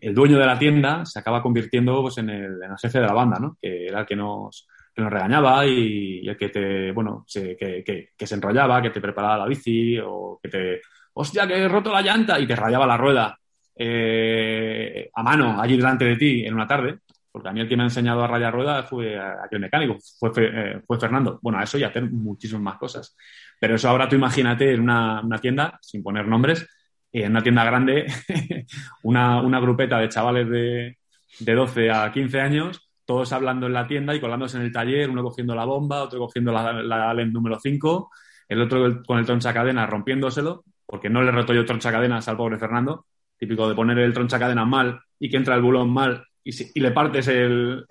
el 0.00 0.14
dueño 0.14 0.38
de 0.38 0.46
la 0.46 0.56
tienda 0.56 1.04
se 1.04 1.18
acaba 1.18 1.42
convirtiendo 1.42 2.00
pues, 2.00 2.18
en, 2.18 2.30
el, 2.30 2.62
en 2.62 2.70
el 2.70 2.78
jefe 2.78 3.00
de 3.00 3.06
la 3.06 3.12
banda, 3.12 3.40
¿no? 3.40 3.58
Que 3.60 3.86
era 3.86 4.00
el 4.00 4.06
que 4.06 4.14
nos, 4.14 4.68
que 4.94 5.02
nos 5.02 5.12
regañaba 5.12 5.66
y, 5.66 6.28
el 6.28 6.36
que 6.36 6.48
te, 6.48 6.92
bueno, 6.92 7.24
se, 7.26 7.56
que, 7.56 8.12
que, 8.16 8.26
se 8.26 8.34
enrollaba, 8.34 8.82
que 8.82 8.90
te 8.90 9.00
preparaba 9.00 9.38
la 9.38 9.46
bici 9.46 9.98
o 10.02 10.38
que 10.42 10.48
te, 10.48 10.80
hostia, 11.14 11.46
que 11.46 11.54
he 11.54 11.68
roto 11.68 11.92
la 11.92 12.02
llanta 12.02 12.38
y 12.38 12.46
te 12.46 12.56
rayaba 12.56 12.86
la 12.86 12.96
rueda 12.96 13.38
eh, 13.76 15.10
a 15.14 15.22
mano 15.22 15.60
allí 15.60 15.76
delante 15.76 16.04
de 16.04 16.16
ti 16.16 16.44
en 16.44 16.54
una 16.54 16.66
tarde. 16.66 16.98
Porque 17.32 17.48
a 17.48 17.52
mí 17.52 17.60
el 17.60 17.68
que 17.68 17.76
me 17.76 17.84
ha 17.84 17.86
enseñado 17.86 18.24
a 18.24 18.26
rayar 18.26 18.52
ruedas 18.52 18.88
fue 18.88 19.16
aquel 19.16 19.60
mecánico, 19.60 19.96
fue, 20.18 20.32
eh, 20.36 20.80
fue 20.84 20.98
Fernando. 20.98 21.38
Bueno, 21.40 21.60
a 21.60 21.62
eso 21.62 21.78
y 21.78 21.84
a 21.84 21.88
hacer 21.88 22.10
muchísimas 22.10 22.62
más 22.62 22.76
cosas. 22.76 23.16
Pero 23.58 23.76
eso 23.76 23.88
ahora 23.88 24.08
tú 24.08 24.16
imagínate 24.16 24.74
en 24.74 24.80
una, 24.80 25.20
una 25.20 25.38
tienda, 25.38 25.78
sin 25.80 26.02
poner 26.02 26.26
nombres, 26.26 26.66
y 27.12 27.22
en 27.22 27.30
una 27.30 27.42
tienda 27.42 27.64
grande, 27.64 28.06
una, 29.04 29.40
una 29.42 29.60
grupeta 29.60 29.98
de 29.98 30.08
chavales 30.08 30.48
de, 30.48 30.98
de 31.38 31.54
12 31.54 31.90
a 31.90 32.12
15 32.12 32.40
años, 32.40 32.89
todos 33.10 33.32
hablando 33.32 33.66
en 33.66 33.72
la 33.72 33.88
tienda 33.88 34.14
y 34.14 34.20
colándose 34.20 34.56
en 34.56 34.62
el 34.62 34.70
taller, 34.70 35.10
uno 35.10 35.24
cogiendo 35.24 35.52
la 35.52 35.64
bomba, 35.64 36.04
otro 36.04 36.20
cogiendo 36.20 36.52
la, 36.52 36.74
la 36.74 37.12
lente 37.12 37.32
número 37.32 37.58
5, 37.58 38.08
el 38.48 38.62
otro 38.62 39.02
con 39.04 39.18
el 39.18 39.26
tronchacadena 39.26 39.84
rompiéndoselo, 39.84 40.62
porque 40.86 41.10
no 41.10 41.20
le 41.20 41.32
roto 41.32 41.52
yo 41.52 41.64
tronchacadenas 41.64 42.28
al 42.28 42.36
pobre 42.36 42.56
Fernando, 42.56 43.06
típico 43.36 43.68
de 43.68 43.74
poner 43.74 43.98
el 43.98 44.14
tronchacadena 44.14 44.64
mal 44.64 45.00
y 45.18 45.28
que 45.28 45.38
entra 45.38 45.56
el 45.56 45.62
bulón 45.62 45.90
mal 45.92 46.24
y, 46.44 46.80
le 46.80 46.92
partes 46.92 47.26
el, 47.28 47.84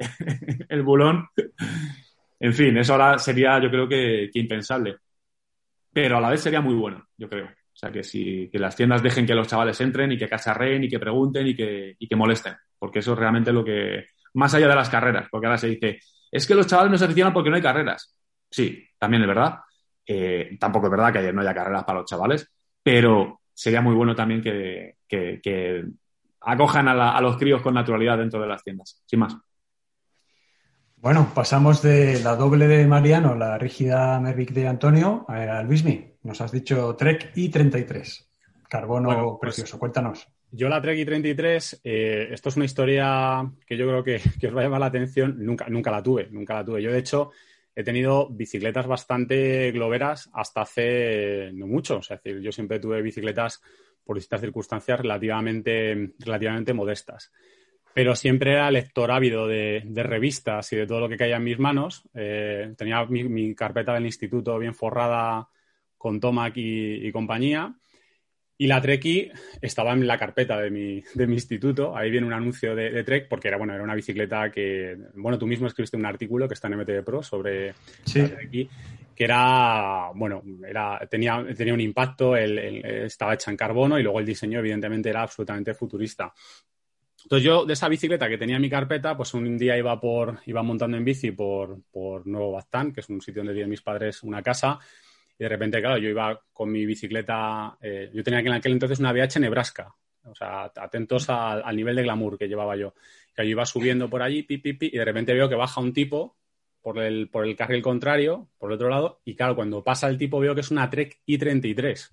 bulón. 0.86 1.28
En 2.40 2.54
fin, 2.54 2.78
eso 2.78 2.94
ahora 2.94 3.20
sería 3.20 3.62
yo 3.62 3.70
creo 3.70 3.90
que, 3.90 4.30
que, 4.32 4.40
impensable. 4.40 5.00
Pero 5.92 6.16
a 6.16 6.22
la 6.22 6.30
vez 6.30 6.40
sería 6.40 6.62
muy 6.62 6.76
bueno, 6.76 7.10
yo 7.18 7.28
creo. 7.28 7.48
O 7.48 7.76
sea, 7.78 7.92
que, 7.92 8.06
si, 8.06 8.48
que 8.50 8.58
las 8.58 8.74
tiendas 8.74 9.04
dejen 9.04 9.26
que 9.26 9.36
los 9.36 9.50
chavales 9.50 9.82
entren 9.82 10.14
y 10.14 10.18
que 10.18 10.30
cacharreen 10.30 10.86
y 10.86 10.88
que 10.88 10.98
pregunten 10.98 11.46
y 11.46 11.56
que, 11.58 11.98
y 12.00 12.08
que 12.08 12.16
molesten. 12.16 12.56
Porque 12.78 13.00
eso 13.00 13.12
es 13.12 13.20
realmente 13.20 13.52
lo 13.52 13.66
que, 13.66 14.06
más 14.34 14.54
allá 14.54 14.68
de 14.68 14.76
las 14.76 14.90
carreras, 14.90 15.28
porque 15.30 15.48
ahora 15.48 15.58
se 15.58 15.68
dice, 15.68 16.00
es 16.32 16.48
que 16.48 16.56
los 16.56 16.68
chavales 16.68 16.92
no 16.92 16.98
se 16.98 17.06
aficionan 17.06 17.34
porque 17.34 17.50
no 17.50 17.56
hay 17.56 17.62
carreras. 17.62 18.16
Sí, 18.50 18.84
también 18.98 19.24
es 19.24 19.28
verdad. 19.28 19.60
Eh, 20.06 20.58
tampoco 20.60 20.88
es 20.88 20.92
verdad 20.92 21.14
que 21.14 21.32
no 21.34 21.42
haya 21.42 21.54
carreras 21.54 21.84
para 21.84 22.00
los 22.00 22.10
chavales, 22.10 22.50
pero 22.82 23.42
sería 23.54 23.82
muy 23.82 23.94
bueno 23.94 24.16
también 24.16 24.42
que, 24.42 24.96
que, 25.08 25.40
que 25.42 25.86
acojan 26.42 26.88
a, 26.88 26.96
la, 26.96 27.12
a, 27.16 27.22
los 27.22 27.38
críos 27.38 27.62
con 27.62 27.74
naturalidad 27.74 28.18
dentro 28.18 28.42
de 28.42 28.48
las 28.48 28.64
tiendas, 28.64 29.04
sin 29.06 29.20
más. 29.20 29.36
Bueno, 30.96 31.32
pasamos 31.34 31.82
de 31.82 32.20
la 32.22 32.36
doble 32.36 32.68
de 32.68 32.86
Mariano, 32.86 33.36
la 33.36 33.58
rígida 33.58 34.20
Mervic 34.20 34.52
de 34.52 34.68
Antonio, 34.68 35.26
a 35.30 35.64
Luismi. 35.64 36.18
Nos 36.24 36.42
has 36.42 36.52
dicho 36.52 36.96
Trek 36.96 37.34
I33. 37.36 38.28
Carbono 38.68 39.08
bueno, 39.08 39.38
pues, 39.40 39.56
precioso. 39.56 39.80
Cuéntanos. 39.80 40.28
Yo 40.52 40.68
la 40.68 40.82
Trek 40.82 40.98
I33, 40.98 41.82
eh, 41.84 42.30
esto 42.32 42.50
es 42.50 42.56
una 42.56 42.66
historia 42.66 43.52
que 43.66 43.78
yo 43.78 43.88
creo 43.88 44.04
que, 44.04 44.22
que, 44.40 44.48
os 44.48 44.56
va 44.56 44.62
a 44.62 44.64
llamar 44.64 44.80
la 44.80 44.88
atención. 44.88 45.36
Nunca, 45.38 45.68
nunca 45.70 45.92
la 45.92 46.02
tuve, 46.02 46.28
nunca 46.32 46.56
la 46.56 46.66
tuve. 46.66 46.82
Yo, 46.82 46.92
de 46.92 47.00
hecho, 47.00 47.32
he 47.76 47.84
tenido 47.84 48.28
bicicletas 48.30 48.88
bastante 48.88 49.72
globeras 49.72 50.30
hasta 50.34 50.62
hace 50.62 51.52
no 51.54 51.68
mucho. 51.68 51.98
O 51.98 52.02
sea, 52.02 52.18
es 52.18 52.24
decir, 52.24 52.42
yo 52.42 52.52
siempre 52.52 52.80
tuve 52.80 53.02
bicicletas 53.02 53.62
por 54.04 54.18
distintas 54.18 54.42
circunstancias 54.42 55.00
relativamente, 55.00 56.14
relativamente 56.20 56.74
modestas. 56.74 57.32
Pero 57.94 58.16
siempre 58.16 58.54
era 58.54 58.72
lector 58.72 59.12
ávido 59.12 59.48
de, 59.48 59.84
de, 59.86 60.04
revistas 60.04 60.72
y 60.74 60.78
de 60.78 60.88
todo 60.88 61.02
lo 61.02 61.10
que 61.10 61.18
caía 61.18 61.38
en 61.38 61.44
mis 61.44 61.60
manos. 61.60 62.08
Eh, 62.16 62.74
tenía 62.76 63.06
mi, 63.06 63.24
mi, 63.26 63.54
carpeta 63.54 63.94
del 63.94 64.06
instituto 64.06 64.58
bien 64.58 64.74
forrada 64.74 65.48
con 65.98 66.20
Tomac 66.20 66.58
y, 66.58 67.08
y 67.08 67.12
compañía. 67.12 67.76
Y 68.62 68.68
la 68.68 68.82
Treki 68.82 69.32
estaba 69.62 69.94
en 69.94 70.06
la 70.06 70.18
carpeta 70.18 70.60
de 70.60 70.70
mi, 70.70 71.02
de 71.14 71.28
mi 71.28 71.36
instituto. 71.36 71.96
Ahí 71.96 72.12
viene 72.12 72.28
un 72.28 72.34
anuncio 72.34 72.76
de, 72.76 72.92
de, 72.92 73.06
Trek, 73.06 73.30
porque 73.30 73.48
era, 73.48 73.56
bueno, 73.56 73.74
era 73.74 73.82
una 73.82 73.96
bicicleta 73.96 74.52
que. 74.52 74.98
Bueno, 75.16 75.40
tú 75.40 75.48
mismo 75.48 75.66
escribiste 75.66 75.96
un 75.96 76.06
artículo 76.06 76.46
que 76.46 76.56
está 76.56 76.68
en 76.68 76.78
MTV 76.78 77.06
Pro 77.06 77.24
sobre 77.24 77.74
sí. 78.04 78.22
la 78.22 78.28
Treki, 78.28 78.70
que 79.16 79.24
era. 79.24 80.10
Bueno, 80.14 80.44
era, 80.68 81.00
tenía, 81.10 81.42
tenía 81.56 81.74
un 81.74 81.80
impacto, 81.80 82.36
el, 82.36 82.60
el, 82.60 82.86
estaba 83.06 83.34
hecha 83.34 83.50
en 83.50 83.56
carbono 83.56 83.98
y 83.98 84.04
luego 84.04 84.20
el 84.20 84.26
diseño, 84.26 84.60
evidentemente, 84.60 85.10
era 85.10 85.22
absolutamente 85.22 85.74
futurista. 85.74 86.34
Entonces 87.24 87.46
yo 87.46 87.66
de 87.66 87.74
esa 87.74 87.88
bicicleta 87.88 88.28
que 88.28 88.38
tenía 88.38 88.58
en 88.58 88.62
mi 88.62 88.70
carpeta, 88.70 89.16
pues 89.16 89.34
un 89.34 89.58
día 89.58 89.78
iba 89.78 89.98
por 90.02 90.40
iba 90.46 90.64
montando 90.64 90.98
en 90.98 91.06
bici 91.06 91.32
por, 91.32 91.82
por 91.92 92.28
Nuevo 92.28 92.52
Baztán, 92.52 92.92
que 92.92 93.00
es 93.00 93.10
un 93.10 93.22
sitio 93.22 93.40
donde 93.40 93.54
viven 93.54 93.70
mis 93.70 93.82
padres 93.82 94.22
una 94.24 94.42
casa, 94.42 94.80
y 95.40 95.44
de 95.44 95.50
repente, 95.50 95.80
claro, 95.80 95.98
yo 95.98 96.10
iba 96.10 96.42
con 96.52 96.70
mi 96.70 96.86
bicicleta, 96.86 97.78
eh, 97.82 98.12
yo 98.14 98.24
tenía 98.24 98.42
en 98.42 98.52
aquel 98.52 98.74
entonces 98.74 99.00
una 99.00 99.14
VH 99.14 99.40
Nebraska, 99.40 99.96
o 100.26 100.36
sea, 100.36 100.66
atentos 100.76 101.30
al 101.30 101.76
nivel 101.78 101.96
de 101.96 102.04
glamour 102.04 102.38
que 102.38 102.50
llevaba 102.50 102.76
yo. 102.76 102.94
Que 103.34 103.46
yo 103.46 103.52
iba 103.52 103.66
subiendo 103.66 104.10
por 104.10 104.22
allí, 104.22 104.44
pi, 104.44 104.58
pi, 104.58 104.74
pi, 104.74 104.90
y 104.92 104.98
de 104.98 105.06
repente 105.06 105.34
veo 105.34 105.48
que 105.48 105.56
baja 105.56 105.80
un 105.80 105.94
tipo 105.94 106.38
por 106.82 107.00
el, 107.00 107.30
por 107.30 107.46
el 107.46 107.56
carril 107.56 107.82
contrario, 107.82 108.50
por 108.58 108.70
el 108.70 108.76
otro 108.76 108.90
lado, 108.90 109.22
y 109.24 109.36
claro, 109.36 109.56
cuando 109.56 109.82
pasa 109.82 110.10
el 110.10 110.18
tipo 110.18 110.42
veo 110.42 110.54
que 110.54 110.62
es 110.62 110.72
una 110.72 110.90
Trek 110.90 111.22
I33. 111.26 112.12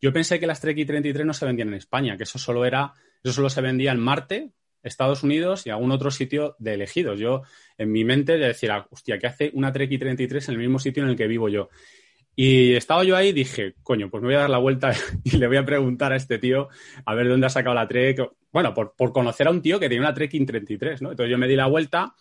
Yo 0.00 0.12
pensé 0.12 0.40
que 0.40 0.46
las 0.48 0.60
Trek 0.60 0.76
I33 0.76 1.24
no 1.24 1.32
se 1.32 1.46
vendían 1.46 1.68
en 1.68 1.74
España, 1.74 2.16
que 2.16 2.24
eso 2.24 2.40
solo 2.40 2.64
era, 2.64 2.92
eso 3.22 3.34
solo 3.34 3.50
se 3.50 3.60
vendía 3.60 3.92
en 3.92 4.00
Marte, 4.00 4.50
Estados 4.82 5.22
Unidos 5.22 5.64
y 5.66 5.70
algún 5.70 5.92
otro 5.92 6.10
sitio 6.10 6.56
de 6.58 6.74
elegidos. 6.74 7.20
Yo, 7.20 7.42
en 7.78 7.92
mi 7.92 8.04
mente, 8.04 8.36
de 8.36 8.48
decir, 8.48 8.70
hostia, 8.90 9.18
¿qué 9.18 9.28
hace 9.28 9.50
una 9.54 9.72
Trek 9.72 9.90
I33 9.90 10.48
en 10.48 10.54
el 10.54 10.60
mismo 10.60 10.80
sitio 10.80 11.04
en 11.04 11.10
el 11.10 11.16
que 11.16 11.28
vivo 11.28 11.48
yo? 11.48 11.70
Y 12.36 12.74
estaba 12.74 13.04
yo 13.04 13.16
ahí 13.16 13.28
y 13.28 13.32
dije, 13.32 13.74
coño, 13.82 14.10
pues 14.10 14.22
me 14.22 14.28
voy 14.28 14.36
a 14.36 14.40
dar 14.40 14.50
la 14.50 14.58
vuelta 14.58 14.92
y 15.24 15.36
le 15.36 15.46
voy 15.46 15.56
a 15.56 15.64
preguntar 15.64 16.12
a 16.12 16.16
este 16.16 16.38
tío 16.38 16.68
a 17.04 17.14
ver 17.14 17.28
dónde 17.28 17.46
ha 17.46 17.50
sacado 17.50 17.74
la 17.74 17.86
Trek. 17.86 18.20
Bueno, 18.52 18.74
por, 18.74 18.94
por 18.96 19.12
conocer 19.12 19.46
a 19.46 19.50
un 19.50 19.62
tío 19.62 19.78
que 19.78 19.88
tenía 19.88 20.00
una 20.00 20.14
Trek 20.14 20.34
in 20.34 20.46
33, 20.46 21.02
¿no? 21.02 21.10
Entonces 21.10 21.30
yo 21.30 21.38
me 21.38 21.48
di 21.48 21.56
la 21.56 21.66
vuelta, 21.66 22.14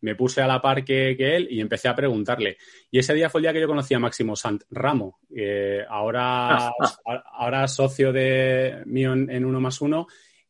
me 0.00 0.14
puse 0.14 0.40
a 0.40 0.46
la 0.46 0.60
par 0.60 0.84
que, 0.84 1.14
que, 1.16 1.36
él 1.36 1.48
y 1.50 1.60
empecé 1.60 1.88
a 1.88 1.94
preguntarle. 1.94 2.58
Y 2.90 2.98
ese 2.98 3.14
día 3.14 3.30
fue 3.30 3.40
el 3.40 3.42
día 3.42 3.52
que 3.52 3.60
yo 3.60 3.66
conocí 3.66 3.94
a 3.94 3.98
Máximo 3.98 4.36
Sant 4.36 4.62
Ramo, 4.70 5.20
eh, 5.34 5.84
ahora, 5.88 6.70
ahora 7.32 7.66
socio 7.68 8.12
de 8.12 8.82
mío 8.86 9.12
en, 9.12 9.30
en 9.30 9.44
uno 9.44 9.60
más 9.60 9.80
uno 9.80 10.06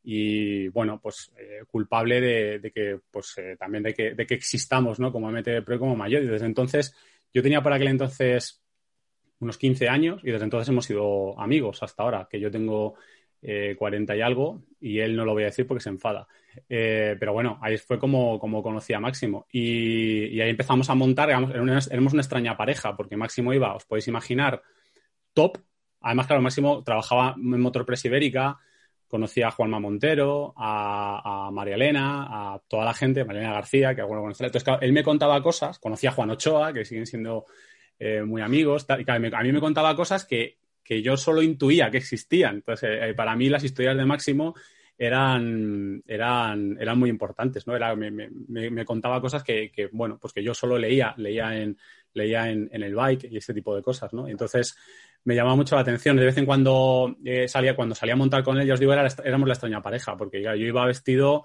y 0.09 0.69
bueno, 0.69 1.01
pues 1.03 1.33
eh, 1.37 1.65
culpable 1.67 2.21
de, 2.21 2.59
de, 2.61 2.71
que, 2.71 3.01
pues 3.11 3.35
eh, 3.39 3.57
también 3.59 3.83
de 3.83 3.93
que, 3.93 4.15
de 4.15 4.25
que 4.25 4.35
existamos, 4.35 5.01
¿no? 5.01 5.11
Como 5.11 5.33
MTV 5.33 5.65
Pro 5.65 5.75
y 5.75 5.79
como 5.81 5.97
mayor. 5.97 6.23
Y 6.23 6.29
desde 6.29 6.47
entonces, 6.47 6.95
yo 7.35 7.43
tenía 7.43 7.61
por 7.61 7.73
aquel 7.73 7.89
entonces 7.89 8.63
unos 9.41 9.59
15 9.59 9.89
años 9.89 10.21
y 10.23 10.31
desde 10.31 10.45
entonces 10.45 10.69
hemos 10.69 10.85
sido 10.85 11.39
amigos 11.41 11.83
hasta 11.83 12.03
ahora, 12.03 12.29
que 12.31 12.41
yo 12.41 12.51
tengo 12.51 12.95
eh, 13.43 13.77
40 13.79 14.17
y 14.17 14.21
algo 14.23 14.63
y 14.81 14.99
él 14.99 15.15
no 15.15 15.25
lo 15.25 15.33
voy 15.33 15.45
a 15.45 15.47
decir 15.47 15.67
porque 15.67 15.83
se 15.83 15.91
enfada. 15.91 16.27
Eh, 16.69 17.17
pero 17.21 17.33
bueno, 17.33 17.59
ahí 17.61 17.77
fue 17.77 17.99
como, 17.99 18.39
como 18.39 18.63
conocí 18.63 18.95
a 18.95 19.01
Máximo 19.01 19.47
y, 19.53 20.41
ahí 20.41 20.51
empezamos 20.51 20.89
a 20.89 20.95
montar, 20.95 21.29
éramos 21.29 21.55
una, 21.55 21.79
éramos 21.91 22.13
una 22.13 22.23
extraña 22.23 22.57
pareja 22.57 22.97
porque 22.97 23.17
Máximo 23.17 23.53
iba, 23.53 23.75
os 23.75 23.85
podéis 23.85 24.09
imaginar, 24.09 24.63
top. 25.35 25.59
Además, 26.01 26.27
claro, 26.27 26.43
Máximo 26.43 26.83
trabajaba 26.83 27.35
en 27.37 27.61
Motorpress 27.61 28.05
Ibérica, 28.07 28.59
conocía 29.07 29.49
a 29.49 29.51
Juanma 29.51 29.81
Montero, 29.81 30.55
a, 30.57 31.51
María 31.53 31.75
Elena, 31.75 32.55
a 32.55 32.61
toda 32.67 32.85
la 32.85 32.95
gente, 32.95 33.25
María 33.25 33.43
Elena 33.43 33.55
García, 33.55 33.95
que 33.95 34.01
alguno 34.01 34.23
conocerá. 34.23 34.49
Entonces, 34.49 34.65
claro, 34.65 34.83
él 34.83 34.93
me 34.93 35.03
contaba 35.03 35.43
cosas, 35.43 35.79
conocía 35.79 36.11
a 36.11 36.13
Juan 36.13 36.31
Ochoa, 36.31 36.73
que 36.73 36.85
siguen 36.85 37.07
siendo 37.07 37.47
eh, 37.99 38.23
muy 38.23 38.43
amigos, 38.43 38.87
a 38.89 39.19
mí 39.19 39.53
me 39.53 39.61
contaba 39.61 39.97
cosas 39.97 40.25
que, 40.25 40.59
que 40.83 41.03
yo 41.03 41.17
solo 41.17 41.43
intuía 41.43 41.91
que 41.91 41.99
existían. 41.99 42.57
Entonces, 42.57 42.91
eh, 43.03 43.15
para 43.15 43.37
mí 43.37 43.49
las 43.49 43.65
historias 43.65 43.97
de 43.97 44.05
Máximo 44.05 44.55
eran, 44.99 46.03
eran, 46.07 46.77
eran 46.81 46.99
muy 46.99 47.11
importantes, 47.11 47.67
¿no? 47.67 47.77
Era, 47.77 47.95
me, 47.97 48.11
me, 48.11 48.31
me, 48.49 48.85
contaba 48.85 49.21
cosas 49.21 49.43
que, 49.43 49.71
que, 49.71 49.89
bueno, 49.93 50.19
pues 50.19 50.33
que 50.33 50.43
yo 50.43 50.55
solo 50.55 50.79
leía, 50.79 51.15
leía 51.19 51.57
en, 51.57 51.77
leía 52.15 52.51
en, 52.51 52.71
en, 52.73 52.83
el 52.83 52.95
bike 52.95 53.25
y 53.31 53.37
este 53.37 53.53
tipo 53.53 53.75
de 53.77 53.83
cosas, 53.83 54.13
¿no? 54.15 54.27
Entonces, 54.27 54.77
me 55.25 55.35
llamaba 55.35 55.57
mucho 55.57 55.75
la 55.75 55.83
atención. 55.83 56.17
De 56.17 56.25
vez 56.25 56.39
en 56.39 56.47
cuando 56.47 57.17
eh, 57.25 57.49
salía, 57.49 57.75
cuando 57.75 57.95
salía 57.95 58.15
a 58.15 58.17
montar 58.17 58.43
con 58.43 58.59
él, 58.59 58.71
os 58.71 58.81
digo, 58.81 58.93
era, 58.93 59.07
éramos 59.25 59.49
la 59.49 59.55
extraña 59.55 59.83
pareja, 59.83 60.17
porque 60.17 60.41
ya, 60.41 60.55
yo 60.55 60.65
iba 60.67 60.87
vestido, 60.87 61.45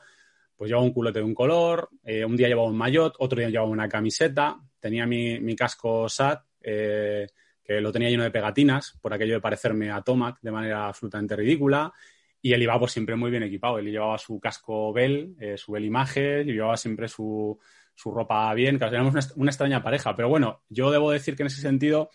pues 0.56 0.70
llevaba 0.70 0.86
un 0.86 0.94
culote 0.94 1.20
de 1.20 1.26
un 1.26 1.34
color, 1.34 1.90
eh, 2.04 2.24
un 2.24 2.38
día 2.38 2.48
llevaba 2.48 2.70
un 2.70 2.78
maillot, 2.78 3.16
otro 3.18 3.40
día 3.40 3.50
llevaba 3.50 3.70
una 3.70 3.90
camiseta, 3.90 4.60
tenía 4.82 5.06
mi, 5.06 5.40
mi 5.40 5.56
casco 5.56 6.10
SAT, 6.10 6.44
eh, 6.62 7.28
que 7.64 7.80
lo 7.80 7.92
tenía 7.92 8.10
lleno 8.10 8.24
de 8.24 8.32
pegatinas, 8.32 8.98
por 9.02 9.14
aquello 9.14 9.36
de 9.36 9.42
parecerme 9.42 9.92
a 9.92 10.02
Tomac 10.02 10.40
de 10.42 10.52
manera 10.52 10.88
absolutamente 10.88 11.36
ridícula. 11.36 11.94
Y 12.42 12.54
él 12.54 12.64
iba 12.64 12.78
pues 12.80 12.92
siempre 12.92 13.16
muy 13.16 13.30
bien 13.30 13.44
equipado. 13.44 13.78
Él 13.78 13.92
llevaba 13.92 14.18
su 14.18 14.40
casco 14.40 14.92
Bell, 14.92 15.36
eh, 15.40 15.58
su 15.58 15.72
Bell 15.72 15.86
Images, 15.86 16.48
y 16.48 16.54
llevaba 16.54 16.76
siempre 16.76 17.08
su, 17.08 17.58
su 17.94 18.12
ropa 18.12 18.52
bien. 18.56 18.78
Claro, 18.78 18.94
éramos 18.94 19.14
una, 19.14 19.24
una, 19.36 19.52
extraña 19.52 19.84
pareja. 19.84 20.16
Pero 20.16 20.28
bueno, 20.28 20.64
yo 20.68 20.90
debo 20.90 21.12
decir 21.12 21.36
que 21.36 21.44
en 21.44 21.48
ese 21.48 21.62
sentido 21.62 22.10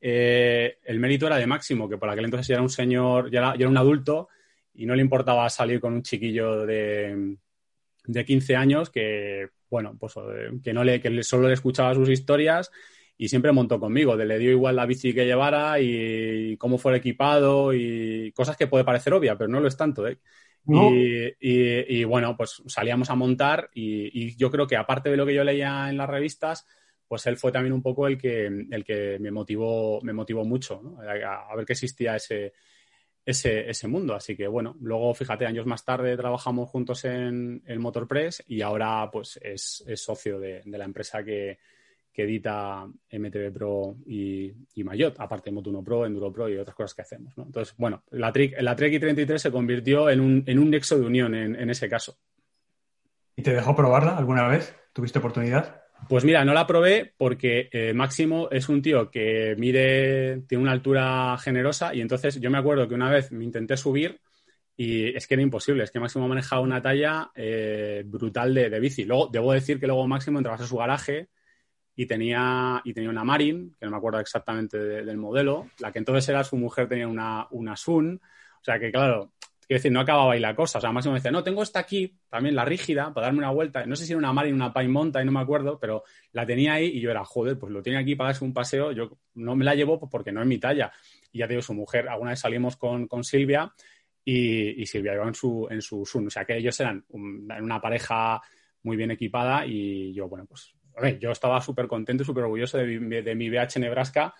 eh, 0.00 0.78
el 0.84 0.98
mérito 0.98 1.26
era 1.26 1.36
de 1.36 1.46
Máximo, 1.46 1.88
que 1.88 1.98
por 1.98 2.08
aquel 2.08 2.24
entonces 2.24 2.48
ya 2.48 2.54
era 2.54 2.62
un 2.62 2.70
señor, 2.70 3.30
ya 3.30 3.40
era, 3.40 3.50
ya 3.50 3.60
era 3.60 3.68
un 3.68 3.76
adulto 3.76 4.28
y 4.74 4.86
no 4.86 4.94
le 4.94 5.02
importaba 5.02 5.48
salir 5.50 5.80
con 5.80 5.92
un 5.92 6.02
chiquillo 6.02 6.64
de, 6.66 7.36
de 8.04 8.24
15 8.24 8.56
años 8.56 8.90
que, 8.90 9.48
bueno, 9.70 9.96
pues 9.98 10.14
que, 10.62 10.72
no 10.72 10.84
le, 10.84 11.00
que 11.00 11.22
solo 11.22 11.48
le 11.48 11.54
escuchaba 11.54 11.94
sus 11.94 12.08
historias 12.08 12.70
y 13.18 13.28
siempre 13.28 13.52
montó 13.52 13.80
conmigo, 13.80 14.16
de 14.16 14.26
le 14.26 14.38
dio 14.38 14.50
igual 14.50 14.76
la 14.76 14.86
bici 14.86 15.14
que 15.14 15.24
llevara 15.24 15.80
y 15.80 16.56
cómo 16.58 16.78
fuera 16.78 16.98
equipado 16.98 17.72
y 17.72 18.32
cosas 18.32 18.56
que 18.56 18.66
puede 18.66 18.84
parecer 18.84 19.14
obvia, 19.14 19.36
pero 19.36 19.48
no 19.48 19.60
lo 19.60 19.68
es 19.68 19.76
tanto, 19.76 20.06
¿eh? 20.06 20.18
No. 20.64 20.92
Y, 20.92 21.32
y, 21.40 22.00
y, 22.00 22.04
bueno, 22.04 22.36
pues 22.36 22.62
salíamos 22.66 23.08
a 23.10 23.14
montar 23.14 23.70
y, 23.72 24.10
y, 24.12 24.36
yo 24.36 24.50
creo 24.50 24.66
que 24.66 24.76
aparte 24.76 25.08
de 25.10 25.16
lo 25.16 25.24
que 25.24 25.34
yo 25.34 25.44
leía 25.44 25.88
en 25.88 25.96
las 25.96 26.10
revistas, 26.10 26.66
pues 27.06 27.24
él 27.26 27.36
fue 27.36 27.52
también 27.52 27.72
un 27.72 27.82
poco 27.82 28.08
el 28.08 28.18
que, 28.18 28.46
el 28.46 28.84
que 28.84 29.18
me 29.20 29.30
motivó, 29.30 30.00
me 30.02 30.12
motivó 30.12 30.44
mucho 30.44 30.80
¿no? 30.82 31.00
a, 31.00 31.48
a, 31.48 31.54
ver 31.54 31.64
que 31.64 31.74
existía 31.74 32.16
ese, 32.16 32.52
ese, 33.26 33.68
ese, 33.68 33.88
mundo. 33.88 34.14
Así 34.14 34.36
que 34.36 34.46
bueno, 34.46 34.76
luego 34.80 35.12
fíjate, 35.12 35.44
años 35.44 35.66
más 35.66 35.84
tarde 35.84 36.16
trabajamos 36.16 36.70
juntos 36.70 37.04
en 37.04 37.62
el 37.66 37.80
Motorpress 37.80 38.44
y 38.46 38.62
ahora 38.62 39.10
pues 39.12 39.38
es, 39.42 39.84
socio 39.96 40.38
de, 40.38 40.62
la 40.64 40.84
empresa 40.84 41.22
que, 41.22 41.58
edita 42.18 42.86
MTV 43.10 43.52
Pro 43.52 43.94
y, 44.06 44.50
y 44.74 44.84
Mayotte, 44.84 45.20
aparte 45.20 45.50
de 45.50 45.56
Moto1 45.56 45.84
Pro, 45.84 46.06
Enduro 46.06 46.32
Pro 46.32 46.48
y 46.48 46.56
otras 46.56 46.74
cosas 46.74 46.94
que 46.94 47.02
hacemos. 47.02 47.34
Entonces, 47.36 47.74
bueno, 47.76 48.04
la, 48.08 48.32
la 48.60 48.74
Trek 48.74 48.94
i33 48.94 49.36
se 49.36 49.50
convirtió 49.50 50.08
en 50.08 50.22
un, 50.22 50.42
en 50.46 50.58
un 50.58 50.70
nexo 50.70 50.98
de 50.98 51.04
unión 51.04 51.34
en, 51.34 51.54
en, 51.54 51.68
ese 51.68 51.90
caso. 51.90 52.16
¿Y 53.36 53.42
te 53.42 53.52
dejó 53.52 53.76
probarla 53.76 54.16
alguna 54.16 54.48
vez? 54.48 54.74
¿Tuviste 54.94 55.18
oportunidad? 55.18 55.85
Pues 56.08 56.24
mira, 56.24 56.44
no 56.44 56.54
la 56.54 56.66
probé 56.66 57.14
porque 57.16 57.68
eh, 57.72 57.92
Máximo 57.92 58.48
es 58.50 58.68
un 58.68 58.80
tío 58.80 59.10
que 59.10 59.56
mide, 59.58 60.42
tiene 60.46 60.62
una 60.62 60.72
altura 60.72 61.36
generosa 61.38 61.94
y 61.94 62.00
entonces 62.00 62.40
yo 62.40 62.50
me 62.50 62.58
acuerdo 62.58 62.86
que 62.86 62.94
una 62.94 63.10
vez 63.10 63.32
me 63.32 63.42
intenté 63.42 63.76
subir 63.76 64.20
y 64.76 65.16
es 65.16 65.26
que 65.26 65.34
era 65.34 65.42
imposible, 65.42 65.82
es 65.82 65.90
que 65.90 65.98
Máximo 65.98 66.28
manejaba 66.28 66.60
una 66.60 66.80
talla 66.82 67.30
eh, 67.34 68.04
brutal 68.06 68.54
de, 68.54 68.70
de, 68.70 68.78
bici. 68.78 69.04
Luego, 69.04 69.28
debo 69.32 69.52
decir 69.52 69.80
que 69.80 69.86
luego 69.86 70.06
Máximo 70.06 70.38
entraba 70.38 70.62
a 70.62 70.66
su 70.66 70.76
garaje 70.76 71.28
y 71.96 72.06
tenía, 72.06 72.82
y 72.84 72.92
tenía 72.92 73.10
una 73.10 73.24
Marin, 73.24 73.74
que 73.80 73.86
no 73.86 73.90
me 73.90 73.96
acuerdo 73.96 74.20
exactamente 74.20 74.78
de, 74.78 75.04
del 75.04 75.16
modelo, 75.16 75.70
la 75.80 75.90
que 75.90 75.98
entonces 75.98 76.28
era 76.28 76.44
su 76.44 76.56
mujer 76.56 76.88
tenía 76.88 77.08
una, 77.08 77.48
una 77.50 77.74
Sun, 77.74 78.20
o 78.22 78.64
sea 78.64 78.78
que 78.78 78.92
claro, 78.92 79.32
quiero 79.66 79.78
decir, 79.78 79.92
no 79.92 80.00
acababa 80.00 80.32
ahí 80.32 80.40
la 80.40 80.54
cosa, 80.54 80.78
o 80.78 80.80
sea, 80.80 80.92
Máximo 80.92 81.12
me 81.12 81.18
decía, 81.18 81.32
no, 81.32 81.42
tengo 81.42 81.62
esta 81.62 81.80
aquí, 81.80 82.16
también 82.28 82.54
la 82.54 82.64
rígida, 82.64 83.12
para 83.12 83.26
darme 83.26 83.40
una 83.40 83.50
vuelta, 83.50 83.84
no 83.84 83.96
sé 83.96 84.06
si 84.06 84.12
era 84.12 84.18
una 84.18 84.32
Marin, 84.32 84.54
una 84.54 84.72
Pine 84.72 84.88
Monta, 84.88 85.20
y 85.20 85.24
no 85.24 85.32
me 85.32 85.40
acuerdo, 85.40 85.78
pero 85.80 86.04
la 86.32 86.46
tenía 86.46 86.74
ahí 86.74 86.86
y 86.86 87.00
yo 87.00 87.10
era, 87.10 87.24
joder, 87.24 87.58
pues 87.58 87.72
lo 87.72 87.82
tiene 87.82 87.98
aquí 87.98 88.14
para 88.14 88.28
darse 88.28 88.44
un 88.44 88.52
paseo, 88.54 88.92
yo 88.92 89.18
no 89.34 89.56
me 89.56 89.64
la 89.64 89.74
llevo 89.74 89.98
porque 90.08 90.30
no 90.30 90.40
es 90.40 90.46
mi 90.46 90.58
talla, 90.58 90.92
y 91.32 91.38
ya 91.38 91.46
digo, 91.46 91.62
su 91.62 91.74
mujer, 91.74 92.08
alguna 92.08 92.30
vez 92.30 92.40
salimos 92.40 92.76
con, 92.76 93.08
con 93.08 93.24
Silvia, 93.24 93.72
y, 94.24 94.82
y, 94.82 94.86
Silvia 94.86 95.14
iba 95.14 95.26
en 95.26 95.34
su, 95.34 95.68
en 95.70 95.80
su 95.80 96.04
Sun, 96.04 96.26
o 96.26 96.30
sea 96.30 96.44
que 96.44 96.56
ellos 96.56 96.78
eran 96.80 97.04
un, 97.10 97.48
una 97.60 97.80
pareja 97.80 98.40
muy 98.82 98.96
bien 98.96 99.10
equipada 99.10 99.66
y 99.66 100.12
yo, 100.12 100.28
bueno, 100.28 100.46
pues 100.46 100.74
yo 101.20 101.30
estaba 101.30 101.60
súper 101.60 101.86
contento 101.86 102.22
y 102.22 102.26
súper 102.26 102.44
orgulloso 102.44 102.78
de 102.78 103.22
de 103.22 103.34
mi 103.34 103.50
BH 103.50 103.78
Nebraska, 103.78 104.34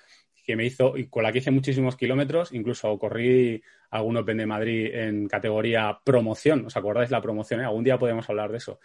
que 0.47 0.57
me 0.57 0.65
hizo, 0.65 0.97
y 0.97 1.09
con 1.09 1.25
la 1.25 1.33
que 1.33 1.39
hice 1.39 1.51
muchísimos 1.51 1.97
kilómetros, 1.97 2.53
incluso 2.53 2.97
corrí 2.99 3.63
algún 3.91 4.17
Open 4.17 4.39
de 4.39 4.47
Madrid 4.47 4.95
en 4.95 5.27
categoría 5.27 5.99
promoción, 6.05 6.67
¿os 6.67 6.77
acordáis 6.77 7.11
la 7.11 7.21
promoción? 7.21 7.61
Eh? 7.61 7.65
Algún 7.65 7.83
día 7.83 7.99
podemos 7.99 8.29
hablar 8.31 8.53
de 8.53 8.59
eso. 8.59 8.79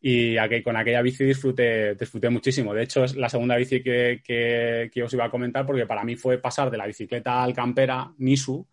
Y 0.00 0.36
con 0.62 0.76
aquella 0.76 1.02
bici 1.02 1.24
disfruté, 1.24 1.96
disfruté 1.96 2.30
muchísimo. 2.30 2.72
De 2.72 2.84
hecho, 2.84 3.02
es 3.02 3.16
la 3.16 3.28
segunda 3.28 3.56
bici 3.56 3.82
que, 3.82 4.20
que, 4.24 5.02
os 5.02 5.12
iba 5.12 5.24
a 5.24 5.30
comentar 5.30 5.66
porque 5.66 5.86
para 5.86 6.04
mí 6.04 6.14
fue 6.14 6.38
pasar 6.38 6.70
de 6.70 6.76
la 6.76 6.86
bicicleta 6.86 7.42
al 7.42 7.52
campera 7.52 8.12
Nisu 8.18 8.64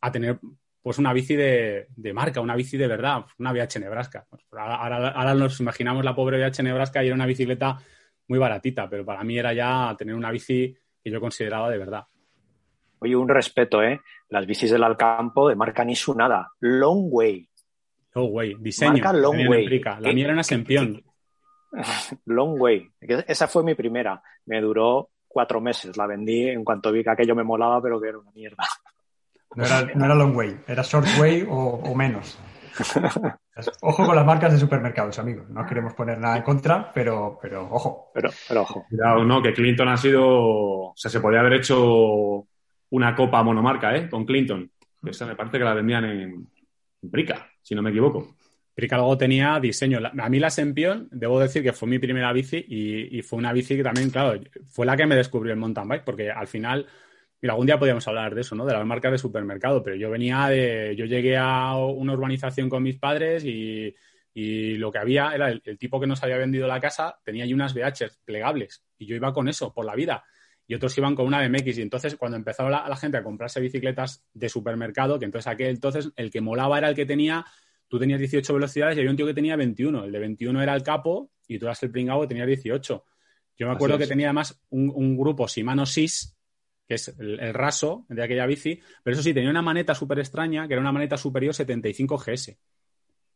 a 0.00 0.10
tener 0.10 0.38
pues 0.80 0.96
una 0.96 1.12
bici 1.12 1.36
de, 1.36 1.88
de, 1.94 2.12
marca, 2.14 2.40
una 2.40 2.56
bici 2.56 2.78
de 2.78 2.86
verdad, 2.86 3.26
una 3.38 3.52
VH 3.52 3.78
Nebraska. 3.80 4.26
Ahora, 4.52 4.76
ahora, 4.76 5.08
ahora, 5.10 5.34
nos 5.34 5.60
imaginamos 5.60 6.02
la 6.02 6.14
pobre 6.14 6.38
VH 6.38 6.62
Nebraska 6.62 7.02
y 7.02 7.08
era 7.08 7.14
una 7.14 7.26
bicicleta 7.26 7.78
muy 8.28 8.38
baratita, 8.38 8.88
pero 8.88 9.04
para 9.04 9.22
mí 9.22 9.38
era 9.38 9.52
ya 9.52 9.94
tener 9.98 10.14
una 10.14 10.30
bici 10.30 10.74
que 11.04 11.10
yo 11.10 11.20
consideraba 11.20 11.70
de 11.70 11.78
verdad. 11.78 12.04
Oye, 13.00 13.14
un 13.14 13.28
respeto, 13.28 13.82
¿eh? 13.82 14.00
Las 14.30 14.46
bicis 14.46 14.70
del 14.70 14.82
Alcampo 14.82 15.48
de 15.48 15.54
marca 15.54 15.84
ni 15.84 15.94
su 15.94 16.14
nada. 16.14 16.52
Long 16.60 17.08
Way. 17.10 17.46
Long 18.14 18.32
Way, 18.32 18.54
diseño. 18.58 18.92
Marca 18.92 19.12
Long 19.12 19.46
Way. 19.48 19.82
La 20.00 20.12
mía 20.12 20.24
era 20.24 20.32
una 20.32 20.42
Sempión. 20.42 21.04
Long 22.24 22.58
Way. 22.58 22.90
Esa 23.28 23.46
fue 23.46 23.62
mi 23.62 23.74
primera. 23.74 24.22
Me 24.46 24.62
duró 24.62 25.10
cuatro 25.28 25.60
meses. 25.60 25.94
La 25.98 26.06
vendí 26.06 26.48
en 26.48 26.64
cuanto 26.64 26.90
vi 26.90 27.04
que 27.04 27.10
aquello 27.10 27.34
me 27.34 27.44
molaba, 27.44 27.82
pero 27.82 28.00
que 28.00 28.08
era 28.08 28.18
una 28.18 28.30
mierda. 28.32 28.64
No 29.54 29.64
era, 29.64 29.82
no 29.94 30.04
era 30.04 30.14
long 30.16 30.34
way, 30.34 30.56
era 30.66 30.82
short 30.82 31.06
way 31.20 31.46
o, 31.48 31.54
o 31.54 31.94
menos. 31.94 32.38
Ojo 33.82 34.04
con 34.04 34.16
las 34.16 34.26
marcas 34.26 34.52
de 34.52 34.58
supermercados, 34.58 35.18
amigos. 35.18 35.48
No 35.48 35.64
queremos 35.64 35.94
poner 35.94 36.18
nada 36.18 36.38
en 36.38 36.42
contra, 36.42 36.92
pero, 36.92 37.38
pero 37.40 37.68
ojo. 37.70 38.10
Pero, 38.12 38.30
pero 38.48 38.62
ojo. 38.62 38.84
Cuidado, 38.88 39.24
no, 39.24 39.40
que 39.40 39.52
Clinton 39.52 39.88
ha 39.88 39.96
sido. 39.96 40.24
O 40.24 40.94
sea, 40.96 41.10
se 41.10 41.20
podía 41.20 41.40
haber 41.40 41.54
hecho 41.54 42.46
una 42.90 43.14
copa 43.14 43.42
monomarca, 43.42 43.96
¿eh? 43.96 44.08
Con 44.08 44.24
Clinton. 44.24 44.70
Esa 45.04 45.26
me 45.26 45.36
parece 45.36 45.58
que 45.58 45.64
la 45.64 45.74
vendían 45.74 46.04
en, 46.04 46.48
en 47.02 47.10
Prica, 47.10 47.48
si 47.62 47.74
no 47.74 47.82
me 47.82 47.90
equivoco. 47.90 48.34
Prica 48.74 48.96
luego 48.96 49.16
tenía 49.16 49.60
diseño. 49.60 50.00
A 50.04 50.28
mí 50.28 50.40
la 50.40 50.50
Sempion, 50.50 51.08
debo 51.12 51.38
decir 51.38 51.62
que 51.62 51.72
fue 51.72 51.88
mi 51.88 52.00
primera 52.00 52.32
bici 52.32 52.64
y, 52.68 53.18
y, 53.18 53.22
fue 53.22 53.38
una 53.38 53.52
bici 53.52 53.76
que 53.76 53.84
también, 53.84 54.10
claro, 54.10 54.40
fue 54.68 54.84
la 54.84 54.96
que 54.96 55.06
me 55.06 55.14
descubrió 55.14 55.52
el 55.52 55.60
mountain 55.60 55.86
bike, 55.86 56.04
porque 56.04 56.32
al 56.32 56.48
final 56.48 56.86
Mira, 57.44 57.52
algún 57.52 57.66
día 57.66 57.78
podríamos 57.78 58.08
hablar 58.08 58.34
de 58.34 58.40
eso, 58.40 58.54
¿no? 58.54 58.64
De 58.64 58.72
las 58.72 58.86
marcas 58.86 59.12
de 59.12 59.18
supermercado, 59.18 59.82
pero 59.82 59.96
yo 59.96 60.08
venía 60.08 60.48
de. 60.48 60.96
Yo 60.96 61.04
llegué 61.04 61.36
a 61.36 61.76
una 61.76 62.14
urbanización 62.14 62.70
con 62.70 62.82
mis 62.82 62.98
padres 62.98 63.44
y, 63.44 63.94
y 64.32 64.78
lo 64.78 64.90
que 64.90 64.96
había 64.96 65.30
era 65.34 65.50
el, 65.50 65.60
el, 65.62 65.76
tipo 65.76 66.00
que 66.00 66.06
nos 66.06 66.22
había 66.22 66.38
vendido 66.38 66.66
la 66.66 66.80
casa, 66.80 67.20
tenía 67.22 67.44
ahí 67.44 67.52
unas 67.52 67.74
VHs 67.74 68.22
plegables 68.24 68.82
y 68.96 69.04
yo 69.04 69.14
iba 69.14 69.34
con 69.34 69.46
eso 69.46 69.74
por 69.74 69.84
la 69.84 69.94
vida. 69.94 70.24
Y 70.66 70.74
otros 70.74 70.96
iban 70.96 71.14
con 71.14 71.26
una 71.26 71.46
BMX. 71.46 71.76
Y 71.76 71.82
entonces, 71.82 72.16
cuando 72.16 72.38
empezó 72.38 72.66
la, 72.70 72.88
la 72.88 72.96
gente 72.96 73.18
a 73.18 73.22
comprarse 73.22 73.60
bicicletas 73.60 74.24
de 74.32 74.48
supermercado, 74.48 75.18
que 75.18 75.26
entonces 75.26 75.46
aquel 75.46 75.66
entonces 75.66 76.12
el 76.16 76.30
que 76.30 76.40
molaba 76.40 76.78
era 76.78 76.88
el 76.88 76.94
que 76.94 77.04
tenía 77.04 77.44
tú 77.88 77.98
tenías 77.98 78.20
18 78.20 78.54
velocidades 78.54 78.96
y 78.96 79.00
había 79.00 79.10
un 79.10 79.18
tío 79.18 79.26
que 79.26 79.34
tenía 79.34 79.54
21. 79.56 80.04
El 80.04 80.12
de 80.12 80.18
21 80.18 80.62
era 80.62 80.74
el 80.74 80.82
capo 80.82 81.30
y 81.46 81.58
tú 81.58 81.66
eras 81.66 81.82
el 81.82 81.90
pringado 81.90 82.22
que 82.22 82.28
tenía 82.28 82.46
18. 82.46 83.04
Yo 83.58 83.66
me 83.66 83.74
acuerdo 83.74 83.98
que 83.98 84.06
tenía 84.06 84.28
además 84.28 84.58
un, 84.70 84.90
un 84.94 85.14
grupo 85.14 85.46
Shimano 85.46 85.84
SIS, 85.84 86.33
que 86.86 86.94
es 86.94 87.14
el, 87.18 87.54
raso 87.54 88.04
de 88.08 88.22
aquella 88.22 88.46
bici, 88.46 88.80
pero 89.02 89.14
eso 89.14 89.22
sí, 89.22 89.32
tenía 89.32 89.50
una 89.50 89.62
maneta 89.62 89.94
súper 89.94 90.18
extraña, 90.18 90.66
que 90.66 90.74
era 90.74 90.80
una 90.80 90.92
maneta 90.92 91.16
superior 91.16 91.54
75 91.54 92.18
GS. 92.18 92.56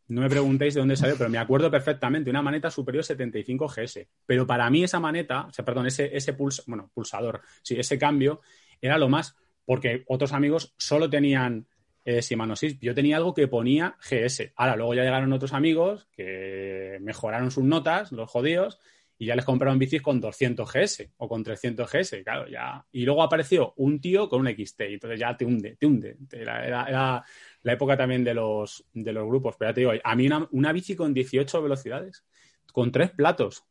No 0.09 0.23
me 0.23 0.31
preguntéis 0.31 0.75
de 0.75 0.81
dónde 0.81 0.97
salió, 0.97 1.17
pero 1.17 1.29
me 1.29 1.39
acuerdo 1.39 1.71
perfectamente, 1.71 2.31
una 2.31 2.43
maneta 2.43 2.71
superior 2.71 3.05
75 3.05 3.69
GS. 3.69 4.09
Pero 4.25 4.47
para 4.47 4.69
mí 4.71 4.83
esa 4.83 5.01
maneta, 5.01 5.47
o 5.47 5.53
sea, 5.53 5.65
perdón, 5.65 5.87
ese, 5.87 6.17
ese 6.17 6.33
puls, 6.33 6.63
bueno, 6.67 6.91
pulsador, 6.95 7.43
sí, 7.63 7.77
ese 7.79 7.99
cambio, 7.99 8.41
era 8.81 8.97
lo 8.97 9.09
más, 9.09 9.37
porque 9.67 10.05
otros 10.09 10.33
amigos 10.33 10.75
solo 10.79 11.11
tenían 11.11 11.67
eh, 12.07 12.23
Shimano 12.23 12.57
6. 12.57 12.79
Yo 12.81 12.95
tenía 12.95 13.19
algo 13.19 13.35
que 13.35 13.49
ponía 13.49 13.97
GS. 14.01 14.53
Ahora, 14.57 14.77
luego 14.77 14.95
ya 14.95 15.03
llegaron 15.03 15.31
otros 15.35 15.53
amigos 15.53 16.09
que 16.13 16.97
mejoraron 17.03 17.51
sus 17.51 17.65
notas, 17.65 18.13
los 18.13 18.31
jodidos, 18.31 18.79
y 19.21 19.27
ya 19.27 19.35
les 19.35 19.45
compraron 19.45 19.79
bicis 19.79 20.01
con 20.01 20.21
200 20.21 20.73
GS 20.73 21.11
o 21.17 21.29
con 21.29 21.43
300 21.43 21.91
GS, 21.91 22.23
claro, 22.23 22.49
ya. 22.49 22.87
Y 22.93 23.05
luego 23.05 23.23
apareció 23.25 23.75
un 23.77 24.01
tío 24.01 24.29
con 24.29 24.43
un 24.43 24.49
XT, 24.49 24.83
entonces 24.83 25.19
ya 25.19 25.37
te 25.37 25.45
hunde, 25.45 25.77
te 25.77 25.87
hunde. 25.87 26.17
Era, 26.31 26.65
era, 26.65 27.25
la 27.63 27.73
época 27.73 27.97
también 27.97 28.23
de 28.23 28.33
los, 28.33 28.87
de 28.95 29.13
los 29.13 29.27
grupos, 29.27 29.57
pero 29.59 29.71
ya 29.71 29.75
te 29.75 29.81
digo, 29.81 29.93
a 30.03 30.15
mí 30.15 30.27
una, 30.27 30.47
una, 30.53 30.73
bici 30.73 30.95
con 30.95 31.13
18 31.13 31.61
velocidades, 31.61 32.25
con 32.73 32.93
tres 32.93 33.11
platos, 33.11 33.65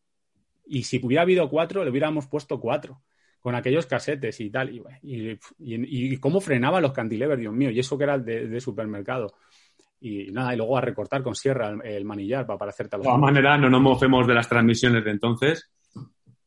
y 0.66 0.84
si 0.84 1.00
hubiera 1.02 1.22
habido 1.22 1.50
cuatro, 1.50 1.86
le 1.86 1.92
hubiéramos 1.92 2.28
puesto 2.28 2.60
cuatro, 2.60 3.02
con 3.40 3.56
aquellos 3.56 3.86
casetes 3.86 4.42
y 4.42 4.50
tal, 4.50 4.70
y, 5.02 5.40
y 5.62 6.18
cómo 6.18 6.42
frenaba 6.42 6.82
los 6.82 6.92
cantilevers, 6.92 7.40
Dios 7.40 7.54
mío, 7.54 7.70
y 7.70 7.80
eso 7.80 7.98
que 7.98 8.04
era 8.04 8.20
de, 8.20 8.50
de 8.50 8.60
supermercado 8.60 9.34
y 10.00 10.32
nada, 10.32 10.54
y 10.54 10.58
luego 10.58 10.78
a 10.78 10.82
recortar 10.82 11.24
con 11.24 11.36
sierra 11.36 11.70
el, 11.70 11.86
el 11.86 12.06
manillar 12.06 12.46
para 12.46 12.60
parecerte 12.60 12.96
a 12.96 12.98
los. 13.00 13.06
De 13.06 13.10
todas 13.10 13.22
maneras, 13.22 13.60
no 13.60 13.70
nos 13.70 13.82
mofemos 13.82 14.28
de 14.28 14.34
las 14.34 14.48
transmisiones 14.48 15.04
de 15.04 15.12
entonces, 15.12 15.72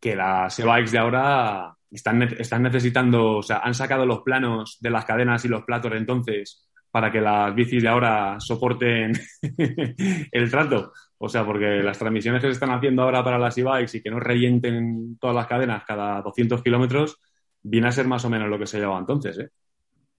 que 0.01 0.17
las 0.17 0.59
e-bikes 0.59 0.91
de 0.93 0.99
ahora 0.99 1.75
están, 1.91 2.23
están 2.23 2.63
necesitando, 2.63 3.39
o 3.39 3.43
sea, 3.43 3.59
han 3.59 3.75
sacado 3.75 4.07
los 4.07 4.21
planos 4.21 4.79
de 4.81 4.91
las 4.91 5.05
cadenas 5.05 5.45
y 5.45 5.49
los 5.49 5.65
platos 5.65 5.91
de 5.91 5.99
entonces 5.99 6.67
para 6.91 7.13
que 7.13 7.21
las 7.21 7.55
bicis 7.55 7.83
de 7.83 7.89
ahora 7.89 8.37
soporten 8.41 9.13
el 10.33 10.51
trato. 10.51 10.93
O 11.19 11.29
sea, 11.29 11.45
porque 11.45 11.83
las 11.83 11.99
transmisiones 11.99 12.41
que 12.41 12.49
se 12.49 12.53
están 12.53 12.71
haciendo 12.71 13.03
ahora 13.03 13.23
para 13.23 13.39
las 13.39 13.57
e-bikes 13.59 13.99
y 13.99 14.03
que 14.03 14.11
no 14.11 14.19
revienten 14.19 15.17
todas 15.19 15.37
las 15.37 15.47
cadenas 15.47 15.85
cada 15.85 16.21
200 16.23 16.63
kilómetros, 16.63 17.19
viene 17.63 17.89
a 17.89 17.93
ser 17.93 18.09
más 18.09 18.25
o 18.25 18.31
menos 18.31 18.49
lo 18.49 18.59
que 18.59 18.67
se 18.67 18.79
llevaba 18.79 18.99
entonces, 18.99 19.39
¿eh? 19.39 19.51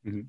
Uh 0.04 0.10
-huh. 0.10 0.28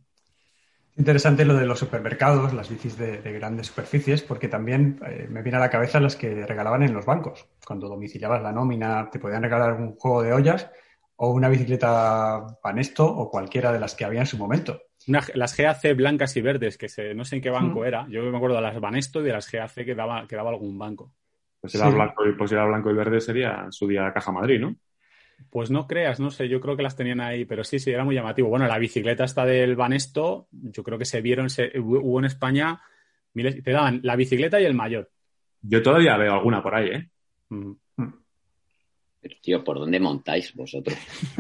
Interesante 0.97 1.47
lo 1.47 1.55
de 1.55 1.65
los 1.65 1.79
supermercados, 1.79 2.53
las 2.53 2.69
bicis 2.69 2.99
de, 2.99 3.23
de 3.23 3.33
grandes 3.33 3.69
superficies, 3.69 4.23
porque 4.23 4.49
también 4.49 5.01
eh, 5.07 5.27
me 5.31 5.43
viene 5.43 5.57
a 5.57 5.61
la 5.61 5.71
cabeza 5.71 6.01
las 6.01 6.17
que 6.17 6.45
regalaban 6.45 6.83
en 6.83 6.93
los 6.93 7.07
bancos. 7.07 7.47
Cuando 7.67 7.89
domiciliabas 7.89 8.43
la 8.43 8.53
nómina, 8.53 9.09
te 9.11 9.19
podían 9.19 9.43
regalar 9.43 9.73
un 9.73 9.97
juego 9.97 10.23
de 10.23 10.35
ollas 10.35 10.71
o 11.17 11.31
una 11.31 11.49
bicicleta 11.49 12.59
Panesto 12.63 13.07
o 13.07 13.31
cualquiera 13.31 13.73
de 13.73 13.81
las 13.81 13.95
que 13.95 14.05
había 14.05 14.21
en 14.21 14.27
su 14.27 14.37
momento. 14.37 14.83
Una, 15.09 15.23
las 15.35 15.57
GAC 15.57 15.97
blancas 15.97 16.37
y 16.37 16.43
verdes, 16.43 16.77
que 16.77 16.89
se, 16.89 17.15
no 17.15 17.25
sé 17.25 17.37
en 17.37 17.43
qué 17.43 17.51
banco 17.51 17.81
mm. 17.81 17.85
era. 17.85 18.07
Yo 18.09 18.23
me 18.25 18.37
acuerdo 18.37 18.57
de 18.57 18.63
las 18.63 18.79
Banesto 18.79 19.21
y 19.21 19.25
de 19.25 19.33
las 19.33 19.51
GAC 19.51 19.73
que 19.85 19.95
daba, 19.95 20.27
que 20.27 20.37
daba 20.37 20.51
algún 20.51 20.79
banco. 20.79 21.13
Pues 21.61 21.73
si 21.73 21.79
era, 21.79 21.89
blanco, 21.89 22.23
pues 22.37 22.51
si 22.51 22.55
era 22.55 22.67
blanco 22.67 22.91
y 22.91 22.95
verde 22.95 23.21
sería 23.21 23.67
su 23.71 23.87
día 23.87 24.13
Caja 24.13 24.33
Madrid, 24.33 24.61
¿no? 24.61 24.77
Pues 25.51 25.71
no 25.71 25.87
creas, 25.87 26.21
no 26.21 26.31
sé, 26.31 26.49
yo 26.49 26.61
creo 26.61 26.77
que 26.77 26.83
las 26.83 26.97
tenían 26.97 27.21
ahí, 27.21 27.45
pero 27.45 27.65
sí, 27.65 27.79
sí, 27.79 27.91
era 27.91 28.05
muy 28.05 28.15
llamativo. 28.15 28.49
Bueno, 28.49 28.67
la 28.67 28.79
bicicleta 28.79 29.25
esta 29.25 29.45
del 29.45 29.77
Banesto, 29.77 30.49
yo 30.51 30.83
creo 30.83 30.99
que 30.99 31.05
se 31.05 31.21
vieron, 31.21 31.51
se, 31.51 31.79
hubo 31.79 32.19
en 32.19 32.25
España, 32.27 32.81
miles, 33.35 33.63
te 33.63 33.71
daban 33.71 34.01
la 34.03 34.17
bicicleta 34.17 34.61
y 34.61 34.65
el 34.65 34.75
mayor. 34.75 35.11
Yo 35.61 35.83
todavía 35.83 36.17
veo 36.17 36.33
alguna 36.33 36.63
por 36.63 36.75
ahí, 36.75 36.89
¿eh? 36.89 37.09
Mm. 37.51 37.73
Pero, 39.23 39.37
tío, 39.41 39.63
¿por 39.63 39.79
dónde 39.79 40.01
montáis 40.01 40.53
vosotros? 40.53 40.99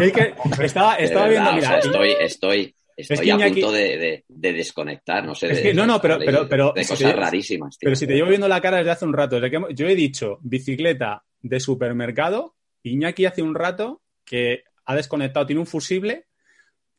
es 0.00 0.12
que 0.12 0.34
estaba, 0.60 0.96
estaba 0.96 1.28
viendo, 1.28 1.52
verdad, 1.52 1.54
mira, 1.54 1.68
o 1.68 1.70
sea, 1.70 1.78
estoy, 1.78 2.16
estoy, 2.18 2.74
Estoy 2.96 3.30
a 3.30 3.38
punto 3.38 3.72
de, 3.72 4.24
desconectar, 4.28 5.24
no 5.24 5.34
sé. 5.34 5.48
de, 5.48 5.74
no, 5.74 5.86
no, 5.86 6.00
pero, 6.00 6.18
pero, 6.48 6.72
de 6.72 6.86
cosas 6.86 7.16
rarísimas. 7.16 7.76
Pero 7.80 7.96
si 7.96 8.06
te 8.06 8.14
llevo 8.14 8.28
viendo 8.28 8.46
la 8.46 8.60
cara 8.60 8.78
desde 8.78 8.92
hace 8.92 9.04
un 9.04 9.12
rato, 9.12 9.40
desde 9.40 9.50
que 9.50 9.74
yo 9.74 9.88
he 9.88 9.96
dicho 9.96 10.38
bicicleta 10.42 11.24
de 11.40 11.60
supermercado, 11.60 12.54
Iñaki 12.82 13.26
hace 13.26 13.42
un 13.42 13.54
rato 13.54 14.02
que 14.24 14.62
ha 14.84 14.94
desconectado, 14.94 15.46
tiene 15.46 15.60
un 15.60 15.66
fusible 15.66 16.26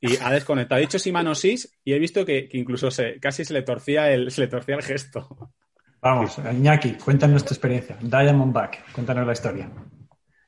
y 0.02 0.18
ha 0.18 0.32
desconectado. 0.32 0.78
Ha 0.78 0.82
dicho 0.82 1.00
Simanosis 1.00 1.78
y 1.84 1.94
he 1.94 2.00
visto 2.00 2.26
que, 2.26 2.50
incluso 2.54 2.92
se, 2.92 3.20
casi 3.20 3.46
se 3.46 3.54
le, 3.54 3.62
torcía 3.62 4.12
el, 4.12 4.32
se 4.32 4.42
le 4.42 4.48
torcía 4.48 4.76
el 4.76 4.84
gesto. 4.84 5.52
Vamos, 6.02 6.38
Iñaki, 6.38 6.94
cuéntanos 6.94 7.46
tu 7.46 7.54
experiencia. 7.54 7.98
Diamondback, 8.02 8.92
cuéntanos 8.92 9.26
la 9.26 9.34
historia. 9.34 9.72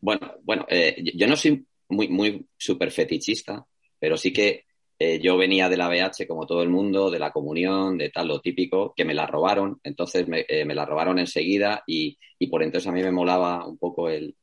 Bueno, 0.01 0.35
bueno, 0.43 0.65
eh, 0.69 0.95
yo 1.15 1.25
no 1.27 1.35
soy 1.35 1.65
muy, 1.89 2.09
muy 2.09 2.45
súper 2.57 2.91
fetichista, 2.91 3.65
pero 3.99 4.17
sí 4.17 4.31
que 4.31 4.66
eh, 4.99 5.19
yo 5.21 5.37
venía 5.37 5.69
de 5.69 5.77
la 5.77 5.89
BH 5.89 6.25
como 6.27 6.47
todo 6.47 6.63
el 6.63 6.69
mundo, 6.69 7.11
de 7.11 7.19
la 7.19 7.31
comunión, 7.31 7.97
de 7.97 8.09
tal, 8.09 8.27
lo 8.27 8.41
típico, 8.41 8.93
que 8.95 9.05
me 9.05 9.13
la 9.13 9.27
robaron, 9.27 9.79
entonces 9.83 10.27
me, 10.27 10.45
eh, 10.47 10.65
la 10.65 10.85
robaron 10.85 11.19
enseguida 11.19 11.83
y, 11.85 12.17
por 12.49 12.63
entonces 12.63 12.87
a 12.87 12.91
mí 12.91 13.03
me 13.03 13.11
molaba 13.11 13.67
un 13.67 13.77
poco 13.77 14.09
el, 14.09 14.35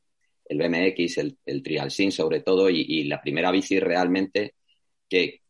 el 0.45 0.59
BMX, 0.59 1.19
el, 1.19 1.39
el 1.45 1.63
Trial 1.63 1.91
Sin 1.91 2.13
sobre 2.13 2.41
todo 2.41 2.71
y, 2.71 3.05
la 3.05 3.21
primera 3.21 3.51
bici 3.51 3.81
realmente 3.81 4.55
que, 5.09 5.43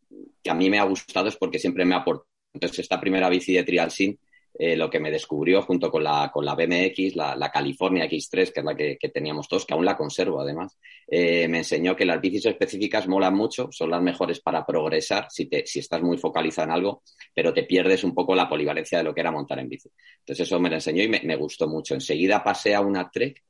que, 0.42 0.50
a 0.50 0.55
mí 0.55 0.70
me 0.70 0.78
ha 0.78 0.84
gustado 0.84 1.28
es 1.28 1.36
porque 1.36 1.59
siempre 1.59 1.84
me 1.84 1.94
ha 1.94 1.98
aportado. 1.98 2.28
Entonces 2.55 2.80
esta 2.80 3.00
primera 3.00 3.28
bici 3.28 3.52
de 3.52 3.64
Trial 3.64 3.90
Sin 3.90 4.18
eh, 4.57 4.76
lo 4.76 4.88
que 4.88 5.00
me 5.00 5.11
descubrió 5.11 5.62
junto 5.62 5.90
con 5.90 6.05
la, 6.05 6.30
con 6.32 6.44
la 6.44 6.55
BMX, 6.55 7.16
la, 7.16 7.50
California 7.52 8.05
X3, 8.07 8.52
que 8.52 8.61
es 8.61 8.64
la 8.64 8.76
que, 8.76 9.11
teníamos 9.12 9.48
todos, 9.48 9.66
que 9.66 9.74
aún 9.74 9.84
la 9.84 9.96
conservo 9.96 10.40
además, 10.40 10.78
eh, 11.09 11.48
me 11.48 11.59
enseñó 11.59 11.96
que 11.96 12.05
las 12.05 12.20
bicis 12.20 12.46
específicas 12.46 13.09
molan 13.09 13.34
mucho, 13.34 13.68
son 13.72 13.90
las 13.90 14.00
mejores 14.00 14.40
para 14.40 14.64
progresar 14.64 15.26
si, 15.28 15.46
te, 15.46 15.66
si 15.66 15.80
estás 15.80 16.02
muy 16.02 16.18
focalizado 16.18 16.68
en 16.68 16.72
algo, 16.72 17.02
pero 17.34 17.52
te 17.52 17.64
pierdes 17.64 18.05
un 18.05 18.14
poco 18.14 18.34
la 18.34 18.48
polivalencia 18.48 18.98
de 18.98 19.05
lo 19.05 19.12
que 19.12 19.22
era 19.22 19.32
montar 19.32 19.59
en 19.59 19.68
bici. 19.68 19.90
Entonces 20.20 20.46
eso 20.46 20.61
me 20.61 20.68
lo 20.68 20.76
enseñó 20.76 21.02
y 21.02 21.09
me, 21.09 21.36
gustó 21.36 21.66
mucho. 21.66 21.94
Enseguida 21.94 22.44
pasé 22.44 22.76
a 22.76 22.80
una 22.80 23.11
Trek, 23.11 23.42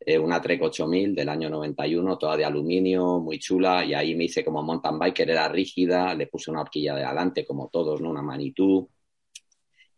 eh, 0.00 0.18
una 0.18 0.40
Trek 0.40 0.60
8000 0.60 1.14
del 1.14 1.28
año 1.28 1.48
91, 1.50 2.18
toda 2.18 2.36
de 2.36 2.44
aluminio, 2.44 3.20
muy 3.20 3.38
chula, 3.38 3.84
y 3.84 3.94
ahí 3.94 4.16
me 4.16 4.24
hice 4.24 4.44
como 4.44 4.62
mountain 4.64 4.98
biker, 4.98 5.30
era 5.30 5.48
rígida, 5.48 6.14
le 6.14 6.26
puse 6.26 6.50
una 6.50 6.62
horquilla 6.62 6.96
de 6.96 7.04
adelante 7.04 7.46
como 7.46 7.68
todos, 7.68 8.00
¿no? 8.00 8.10
una 8.10 8.22
Manitou 8.22 8.88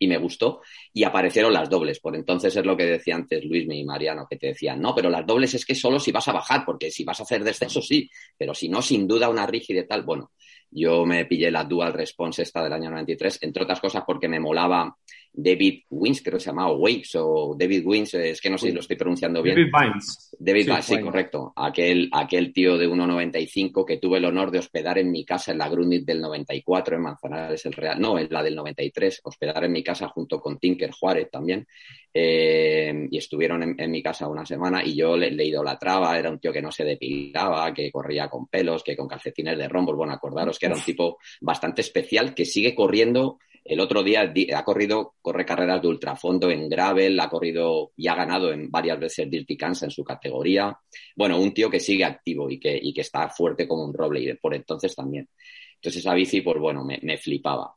y 0.01 0.09
me 0.09 0.19
gustó. 0.19 0.63
Y 0.93 1.05
aparecieron 1.05 1.53
las 1.53 1.71
dobles. 1.71 2.01
Por 2.01 2.17
entonces 2.17 2.57
es 2.57 2.65
lo 2.65 2.77
que 2.77 2.87
decía 2.87 3.15
antes 3.15 3.45
Luis 3.45 3.69
y 3.71 3.85
Mariano, 3.85 4.27
que 4.29 4.37
te 4.37 4.49
decían, 4.49 4.81
no, 4.81 4.95
pero 4.95 5.11
las 5.11 5.25
dobles 5.25 5.55
es 5.55 5.65
que 5.65 5.77
solo 5.77 6.01
si 6.01 6.11
vas 6.11 6.27
a 6.27 6.33
bajar, 6.33 6.65
porque 6.65 6.91
si 6.91 7.05
vas 7.05 7.21
a 7.21 7.23
hacer 7.23 7.45
descenso 7.45 7.81
sí, 7.81 8.11
pero 8.37 8.55
si 8.55 8.69
no, 8.69 8.83
sin 8.83 9.07
duda 9.07 9.29
una 9.29 9.47
rígida 9.47 9.87
tal. 9.87 10.03
Bueno, 10.03 10.33
yo 10.71 11.05
me 11.05 11.27
pillé 11.27 11.51
la 11.51 11.65
Dual 11.65 11.93
Response 11.93 12.43
esta 12.43 12.65
del 12.65 12.73
año 12.73 12.91
93, 12.91 13.39
entre 13.43 13.63
otras 13.65 13.81
cosas 13.81 14.05
porque 14.07 14.29
me 14.29 14.41
molaba 14.41 14.97
David 15.33 15.85
Wins, 15.91 16.23
creo 16.23 16.39
que 16.39 16.45
se 16.45 16.51
llamaba 16.51 16.73
Waves, 16.73 17.15
o 17.17 17.57
David 17.59 17.87
Wins, 17.87 18.15
es 18.15 18.41
que 18.41 18.51
no 18.51 18.59
sé 18.59 18.69
si 18.69 18.73
lo 18.73 18.81
estoy 18.81 18.97
pronunciando 18.97 19.43
bien. 19.43 19.57
David 19.57 19.71
Vines. 19.73 20.37
David 20.39 20.67
Vines, 20.67 20.85
sí, 20.85 21.01
correcto. 21.01 21.53
Aquel, 21.57 22.09
aquel 22.13 22.53
tío 22.53 22.77
de 22.77 22.89
1,95 22.89 23.85
que 23.85 23.99
tuve 23.99 24.19
el 24.19 24.25
honor 24.25 24.51
de 24.51 24.59
hospedar 24.59 24.99
en 24.99 25.11
mi 25.11 25.25
casa 25.25 25.53
en 25.53 25.59
la 25.59 25.69
Grundig 25.69 26.05
del 26.05 26.21
94, 26.21 26.97
en 26.97 27.03
Manzanares 27.03 27.65
el 27.67 27.73
Real, 27.73 28.01
no, 28.01 28.19
en 28.19 28.29
la 28.31 28.43
del 28.43 28.57
93, 28.57 29.21
hospedar 29.25 29.65
en 29.65 29.73
mi 29.73 29.83
casa 29.83 30.09
junto 30.09 30.41
con 30.41 30.59
Tinker 30.59 30.91
Juárez 30.91 31.31
también. 31.31 31.67
Eh, 32.13 33.07
y 33.09 33.19
estuvieron 33.19 33.77
en, 33.79 33.91
mi 33.91 34.03
casa 34.03 34.27
una 34.27 34.45
semana 34.45 34.85
y 34.85 34.97
yo 34.97 35.17
le, 35.17 35.31
le, 35.31 35.53
traba 35.79 36.19
era 36.19 36.29
un 36.29 36.41
tío 36.41 36.53
que 36.53 36.61
no 36.61 36.73
se 36.73 36.85
depilaba, 36.85 37.73
que 37.73 37.93
corría 37.93 38.29
con 38.29 38.49
pelos, 38.49 38.83
que 38.83 38.97
con 38.97 39.07
calcetines 39.07 39.57
de 39.57 39.69
rombos, 39.69 39.97
bueno, 39.97 40.13
acordaros 40.13 40.59
que 40.59 40.67
era 40.67 40.75
un 40.75 40.83
tipo 40.83 41.19
bastante 41.41 41.83
especial 41.83 42.35
que 42.35 42.45
sigue 42.45 42.75
corriendo 42.75 43.39
el 43.65 43.81
otro 43.81 44.03
día 44.03 44.33
ha 44.55 44.65
corrido, 44.65 45.15
corre 45.21 45.45
carreras 45.45 45.83
de 45.83 45.89
ultrafondo 45.89 46.51
en 46.51 46.69
gravel, 46.69 47.19
ha 47.21 47.29
corrido 47.29 47.93
y 47.97 48.09
ha 48.09 48.15
ganado 48.15 48.53
en 48.53 48.71
varias 48.71 48.99
veces 48.99 49.31
Dirty 49.31 49.57
Kansas 49.57 49.85
en 49.85 49.91
su 49.91 50.03
categoría. 50.03 50.77
Bueno, 51.15 51.39
un 51.39 51.53
tío 51.53 51.71
que 51.71 51.81
sigue 51.81 52.05
activo 52.05 52.51
y 52.51 52.59
que, 52.59 52.79
y 52.81 52.93
que 52.93 53.03
está 53.03 53.29
fuerte 53.29 53.69
como 53.69 53.85
un 53.85 53.95
roble 53.95 54.21
y 54.21 54.35
por 54.35 54.55
entonces 54.55 54.95
también. 54.95 55.29
Entonces 55.77 56.01
esa 56.01 56.15
bici, 56.15 56.41
pues 56.41 56.59
bueno, 56.59 56.85
me, 56.85 57.19
flipaba. 57.19 57.75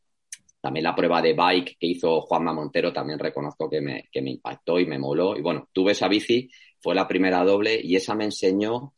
También 0.61 0.83
la 0.85 0.95
prueba 0.95 1.21
de 1.21 1.33
bike 1.33 1.77
que 1.79 1.87
hizo 1.87 2.21
Juanma 2.21 2.53
Montero 2.53 2.93
también 2.93 3.19
reconozco 3.19 3.69
que 3.69 3.81
me, 3.81 4.09
que 4.11 4.21
me 4.21 4.31
impactó 4.31 4.79
y 4.79 4.85
me 4.85 4.99
moló. 4.99 5.37
Y 5.37 5.41
bueno, 5.41 5.69
tuve 5.73 5.91
esa 5.91 6.07
bici, 6.07 6.49
fue 6.79 6.95
la 6.95 7.07
primera 7.07 7.43
doble 7.43 7.79
y 7.81 7.95
esa 7.95 8.15
me 8.15 8.25
enseñó 8.25 8.93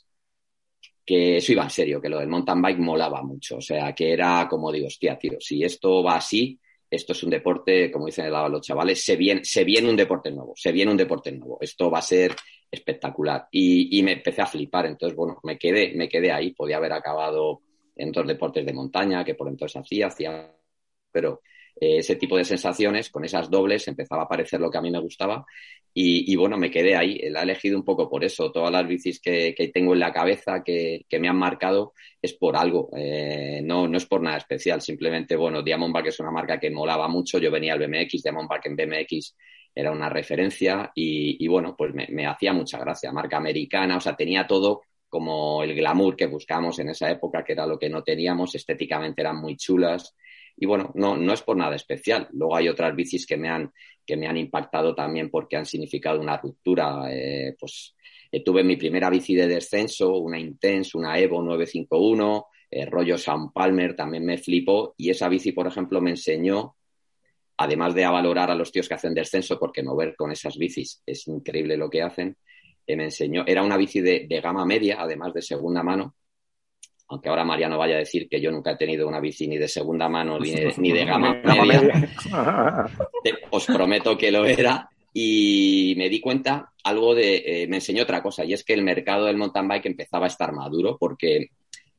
que 1.06 1.38
eso 1.38 1.52
iba 1.52 1.64
en 1.64 1.70
serio, 1.70 2.02
que 2.02 2.10
lo 2.10 2.20
del 2.20 2.30
mountain 2.30 2.62
bike 2.62 2.80
molaba 2.80 3.22
mucho. 3.22 3.58
O 3.58 3.62
sea, 3.62 3.94
que 3.94 4.12
era 4.12 4.48
como 4.50 4.72
digo, 4.72 4.88
hostia, 4.88 5.18
tío, 5.18 5.38
si 5.40 5.64
esto 5.64 6.04
va 6.04 6.16
así, 6.16 6.60
esto 6.96 7.14
es 7.14 7.24
un 7.24 7.30
deporte, 7.30 7.92
como 7.92 8.06
dicen 8.08 8.32
los 8.32 8.62
chavales, 8.62 9.04
se 9.04 9.16
viene, 9.16 9.44
se 9.44 9.64
viene 9.64 9.90
un 9.90 9.96
deporte 9.96 10.32
nuevo, 10.32 10.54
se 10.56 10.72
viene 10.72 10.92
un 10.92 10.98
deporte 10.98 11.32
nuevo. 11.32 11.58
Esto 11.62 11.90
va 11.90 12.00
a 12.00 12.02
ser 12.02 12.36
espectacular. 12.72 13.48
Y, 13.52 14.00
y 14.00 14.04
me 14.04 14.14
empecé 14.14 14.42
a 14.42 14.48
flipar. 14.48 14.86
Entonces, 14.86 15.16
bueno, 15.16 15.40
me 15.44 15.58
quedé, 15.58 15.94
me 15.96 16.10
quedé 16.10 16.32
ahí. 16.32 16.52
Podía 16.52 16.78
haber 16.78 16.94
acabado 16.94 17.62
en 17.96 18.10
otros 18.10 18.28
deportes 18.28 18.66
de 18.66 18.74
montaña 18.74 19.24
que 19.24 19.36
por 19.36 19.48
entonces 19.48 19.82
hacía, 19.82 20.08
hacía, 20.08 20.54
pero 21.12 21.42
ese 21.76 22.16
tipo 22.16 22.38
de 22.38 22.46
sensaciones, 22.46 23.10
con 23.10 23.26
esas 23.26 23.50
dobles, 23.50 23.88
empezaba 23.88 24.24
a 24.24 24.26
aparecer 24.26 24.60
lo 24.60 24.72
que 24.72 24.78
a 24.78 24.82
mí 24.82 24.92
me 24.92 25.00
gustaba 25.00 25.46
y, 25.98 26.36
bueno, 26.36 26.58
me 26.58 26.70
quedé 26.70 26.94
ahí. 26.94 27.18
La 27.30 27.40
he 27.40 27.44
elegido 27.44 27.78
un 27.78 27.86
poco 27.86 28.10
por 28.10 28.22
eso. 28.26 28.52
Todas 28.52 28.70
las 28.70 28.86
bicis 28.86 29.22
que, 29.22 29.56
tengo 29.74 29.94
en 29.94 30.00
la 30.00 30.12
cabeza 30.12 30.62
que, 30.62 31.06
me 31.22 31.30
han 31.30 31.38
marcado 31.38 31.94
es 32.22 32.34
por 32.34 32.58
algo, 32.58 32.90
eh, 32.98 33.62
no, 33.64 33.88
no 33.88 33.98
es 33.98 34.06
por 34.06 34.22
nada 34.22 34.36
especial. 34.36 34.82
Simplemente, 34.82 35.38
bueno, 35.38 35.62
Diamondback 35.62 36.08
es 36.08 36.20
una 36.20 36.32
marca 36.32 36.60
que 36.60 36.70
molaba 36.70 37.08
mucho. 37.08 37.40
Yo 37.40 37.50
venía 37.50 37.74
al 37.74 37.80
BMX, 37.80 38.24
Diamondback 38.24 38.66
en 38.66 38.76
BMX 38.76 39.36
era 39.74 39.92
una 39.92 40.10
referencia 40.10 40.92
y, 40.94 41.48
bueno, 41.48 41.76
pues 41.78 41.94
me, 41.94 42.08
me 42.10 42.28
hacía 42.28 42.52
mucha 42.52 42.78
gracia. 42.78 43.14
Marca 43.14 43.38
americana, 43.38 43.96
o 43.96 44.02
sea, 44.02 44.18
tenía 44.18 44.46
todo 44.46 44.82
como 45.08 45.64
el 45.64 45.74
glamour 45.74 46.18
que 46.18 46.26
buscamos 46.26 46.78
en 46.80 46.90
esa 46.90 47.10
época, 47.10 47.42
que 47.42 47.54
era 47.54 47.66
lo 47.66 47.80
que 47.80 47.90
no 47.90 48.04
teníamos, 48.04 48.54
estéticamente 48.54 49.22
eran 49.22 49.38
muy 49.38 49.56
chulas, 49.56 50.14
y 50.58 50.66
bueno, 50.66 50.92
no, 50.96 51.18
no 51.18 51.34
es 51.34 51.42
por 51.42 51.58
nada 51.58 51.76
especial. 51.76 52.28
Luego 52.32 52.56
hay 52.56 52.70
otras 52.70 52.96
bicis 52.96 53.26
que 53.26 53.38
me 53.38 53.50
han, 53.50 53.72
que 54.06 54.16
me 54.16 54.28
han 54.28 54.38
impactado 54.38 54.96
también 54.96 55.30
porque 55.30 55.58
han 55.58 55.66
significado 55.66 56.20
una 56.20 56.38
ruptura. 56.38 57.12
Eh, 57.12 57.56
pues 57.60 57.96
eh, 58.32 58.44
tuve 58.44 58.64
mi 58.64 58.78
primera 58.78 59.10
bici 59.10 59.36
de 59.36 59.48
descenso, 59.48 60.18
una 60.18 60.40
Intense, 60.40 60.98
una 60.98 61.20
Evo 61.20 61.42
951, 61.42 62.48
eh, 62.72 62.86
rollo 62.86 63.18
Sam 63.18 63.52
Palmer, 63.52 63.96
también 63.96 64.26
me 64.26 64.38
flipó. 64.38 64.94
Y 64.98 65.10
esa 65.10 65.28
bici, 65.28 65.52
por 65.52 65.68
ejemplo, 65.68 66.00
me 66.00 66.12
enseñó, 66.12 66.76
además 67.58 67.94
de 67.94 68.06
a 68.06 68.12
valorar 68.12 68.50
a 68.50 68.56
los 68.56 68.72
tíos 68.72 68.88
que 68.88 68.94
hacen 68.94 69.14
descenso, 69.14 69.60
porque 69.60 69.84
mover 69.84 70.16
con 70.16 70.32
esas 70.32 70.58
bicis 70.58 71.02
es 71.06 71.28
increíble 71.28 71.76
lo 71.76 71.90
que 71.90 72.02
hacen, 72.02 72.38
me 72.88 73.06
enseñó, 73.06 73.44
era 73.48 73.64
una 73.64 73.78
bici 73.78 74.00
de 74.00 74.42
gama 74.44 74.64
media, 74.64 74.98
además 75.00 75.34
de 75.34 75.42
segunda 75.42 75.82
mano, 75.82 76.16
aunque 77.08 77.30
ahora 77.30 77.44
Mariano 77.44 77.78
vaya 77.78 77.96
a 77.96 78.00
decir 78.00 78.28
que 78.28 78.42
yo 78.42 78.52
nunca 78.52 78.72
he 78.72 78.78
tenido 78.78 79.08
una 79.08 79.20
bici 79.20 79.48
ni 79.48 79.58
de 79.58 79.68
segunda 79.68 80.10
mano 80.10 80.40
ni 80.40 80.52
de, 80.52 81.06
gama 81.06 81.40
media, 81.44 82.10
os 83.52 83.66
prometo 83.66 84.18
que 84.18 84.32
lo 84.32 84.46
era. 84.46 84.90
Y 85.18 85.94
me 85.96 86.10
di 86.10 86.20
cuenta 86.20 86.74
algo 86.84 87.16
de, 87.16 87.38
eh, 87.46 87.68
me 87.68 87.78
enseñó 87.78 88.04
otra 88.04 88.22
cosa, 88.22 88.44
y 88.44 88.52
es 88.52 88.66
que 88.66 88.74
el 88.74 88.84
mercado 88.84 89.26
del 89.26 89.38
mountain 89.38 89.66
bike 89.66 89.86
empezaba 89.86 90.26
a 90.26 90.28
estar 90.28 90.52
maduro 90.52 90.98
porque 91.00 91.52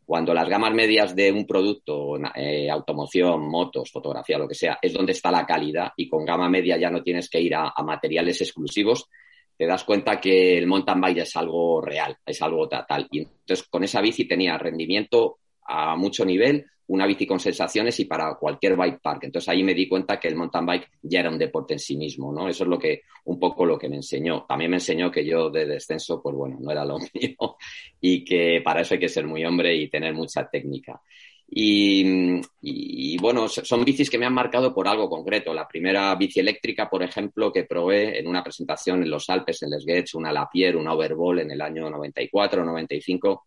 cuando 0.04 0.34
las 0.34 0.46
gamas 0.46 0.74
medias 0.74 1.16
de 1.16 1.32
un 1.32 1.46
producto, 1.46 2.18
eh, 2.34 2.68
automoción, 2.70 3.48
motos, 3.48 3.90
fotografía, 3.90 4.36
lo 4.36 4.46
que 4.46 4.54
sea, 4.54 4.78
es 4.82 4.92
donde 4.92 5.12
está 5.12 5.30
la 5.30 5.46
calidad 5.46 5.92
y 5.96 6.11
con 6.11 6.26
gama 6.26 6.50
media 6.50 6.76
ya 6.76 6.90
no 6.90 7.02
tienes 7.02 7.30
que 7.30 7.40
ir 7.40 7.54
a 7.54 7.72
materiales 7.82 8.38
exclusivos, 8.42 9.09
te 9.57 9.66
das 9.66 9.84
cuenta 9.84 10.20
que 10.20 10.59
el 10.59 10.66
mountain 10.66 11.00
bike 11.00 11.18
es 11.18 11.36
algo 11.36 11.80
real, 11.80 12.16
es 12.24 12.42
algo 12.42 12.68
tal. 12.68 13.09
Y 13.11 13.20
entonces 13.20 13.66
con 13.68 13.84
esa 13.84 14.00
bici 14.00 14.26
tenía 14.26 14.59
rendimiento 14.59 15.38
a 15.66 15.96
mucho 15.96 16.24
nivel, 16.24 16.66
una 16.88 17.07
bici 17.07 17.26
con 17.26 17.40
sensaciones 17.40 17.98
y 17.98 18.04
para 18.04 18.34
cualquier 18.36 18.76
bike 18.76 19.00
park. 19.00 19.24
Entonces 19.24 19.48
ahí 19.48 19.64
me 19.64 19.74
di 19.74 19.88
cuenta 19.88 20.20
que 20.20 20.28
el 20.28 20.36
mountain 20.36 20.66
bike 20.66 20.90
ya 21.02 21.20
era 21.20 21.30
un 21.30 21.38
deporte 21.38 21.72
en 21.74 21.80
sí 21.80 21.96
mismo, 21.96 22.32
¿no? 22.32 22.48
Eso 22.48 22.64
es 22.64 22.70
lo 22.70 22.78
que, 22.78 23.02
un 23.24 23.40
poco 23.40 23.64
lo 23.64 23.78
que 23.78 23.88
me 23.88 23.96
enseñó. 23.96 24.44
También 24.46 24.70
me 24.70 24.76
enseñó 24.76 25.11
que 25.11 25.24
yo 25.24 25.50
de 25.50 25.66
descenso, 25.66 26.22
pues 26.22 26.36
bueno, 26.36 26.59
no 26.61 26.70
era 26.70 26.84
lo 26.84 26.98
mío 27.14 27.57
y 28.00 28.24
que 28.24 28.61
para 28.64 28.82
eso 28.82 28.94
hay 28.94 29.00
que 29.00 29.09
ser 29.09 29.26
muy 29.26 29.44
hombre 29.44 29.74
y 29.74 29.88
tener 29.88 30.14
mucha 30.14 30.48
técnica. 30.48 31.00
Y, 31.49 33.16
bueno, 33.18 33.49
son 33.49 33.84
bicis 33.84 34.11
que 34.11 34.18
me 34.18 34.26
han 34.26 34.34
marcado 34.34 34.74
por 34.74 34.88
algo 34.88 35.09
concreto. 35.09 35.55
La 35.55 35.68
primera 35.68 36.14
bici 36.16 36.40
eléctrica, 36.40 36.90
por 36.90 37.03
ejemplo, 37.03 37.53
que 37.53 37.64
probé 37.64 38.18
en 38.18 38.26
una 38.26 38.42
presentación 38.42 39.03
en 39.03 39.11
los 39.11 39.28
Alpes, 39.30 39.62
en 39.62 39.70
Les 39.70 39.84
Getz, 39.84 40.14
una 40.14 40.32
Lapierre, 40.32 40.76
una 40.76 40.94
Overball 40.94 41.40
en 41.40 41.53
el 41.53 41.61
año 41.61 41.88
94 41.88 42.62
o 42.62 42.64
95, 42.64 43.47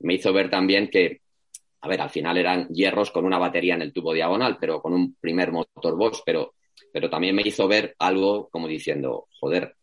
me 0.00 0.14
hizo 0.14 0.32
ver 0.32 0.50
también 0.50 0.88
que, 0.88 1.20
a 1.80 1.88
ver, 1.88 2.00
al 2.00 2.10
final 2.10 2.38
eran 2.38 2.68
hierros 2.68 3.10
con 3.10 3.24
una 3.24 3.38
batería 3.38 3.74
en 3.74 3.82
el 3.82 3.92
tubo 3.92 4.12
diagonal, 4.12 4.56
pero 4.60 4.80
con 4.80 4.92
un 4.92 5.16
primer 5.16 5.52
motor 5.52 5.96
Bosch, 5.96 6.22
pero, 6.24 6.54
pero 6.92 7.10
también 7.10 7.34
me 7.34 7.42
hizo 7.44 7.66
ver 7.66 7.94
algo 7.98 8.48
como 8.50 8.68
diciendo, 8.68 9.28
joder, 9.40 9.74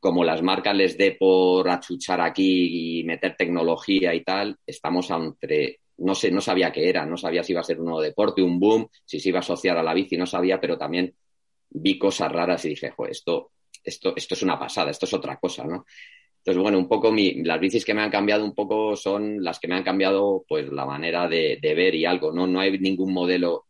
como 0.00 0.22
las 0.22 0.42
marcas 0.42 0.76
les 0.76 0.96
dé 0.96 1.16
por 1.18 1.68
achuchar 1.68 2.20
aquí 2.20 3.00
y 3.00 3.04
meter 3.04 3.34
tecnología 3.36 4.14
y 4.14 4.22
tal, 4.22 4.56
estamos 4.64 5.10
entre 5.10 5.80
no 5.98 6.14
sé, 6.14 6.30
no 6.30 6.40
sabía 6.40 6.72
qué 6.72 6.88
era, 6.88 7.04
no 7.06 7.16
sabía 7.16 7.42
si 7.42 7.52
iba 7.52 7.60
a 7.60 7.64
ser 7.64 7.78
un 7.80 7.86
nuevo 7.86 8.00
deporte, 8.00 8.42
un 8.42 8.58
boom, 8.58 8.88
si 9.04 9.20
se 9.20 9.28
iba 9.30 9.38
a 9.38 9.40
asociar 9.40 9.76
a 9.76 9.82
la 9.82 9.94
bici, 9.94 10.16
no 10.16 10.26
sabía, 10.26 10.60
pero 10.60 10.78
también 10.78 11.14
vi 11.70 11.98
cosas 11.98 12.32
raras 12.32 12.64
y 12.64 12.70
dije, 12.70 12.92
pues 12.96 13.12
esto, 13.12 13.52
esto, 13.82 14.14
esto 14.16 14.34
es 14.34 14.42
una 14.42 14.58
pasada, 14.58 14.90
esto 14.90 15.06
es 15.06 15.14
otra 15.14 15.38
cosa, 15.38 15.64
¿no? 15.64 15.84
Entonces, 16.38 16.62
bueno, 16.62 16.78
un 16.78 16.88
poco 16.88 17.12
mi, 17.12 17.42
las 17.42 17.60
bicis 17.60 17.84
que 17.84 17.94
me 17.94 18.02
han 18.02 18.10
cambiado 18.10 18.44
un 18.44 18.54
poco 18.54 18.96
son 18.96 19.42
las 19.42 19.58
que 19.58 19.68
me 19.68 19.74
han 19.74 19.82
cambiado 19.82 20.44
pues 20.48 20.70
la 20.72 20.86
manera 20.86 21.28
de, 21.28 21.58
de 21.60 21.74
ver 21.74 21.94
y 21.94 22.06
algo, 22.06 22.32
¿no? 22.32 22.46
No 22.46 22.60
hay 22.60 22.78
ningún 22.78 23.12
modelo 23.12 23.66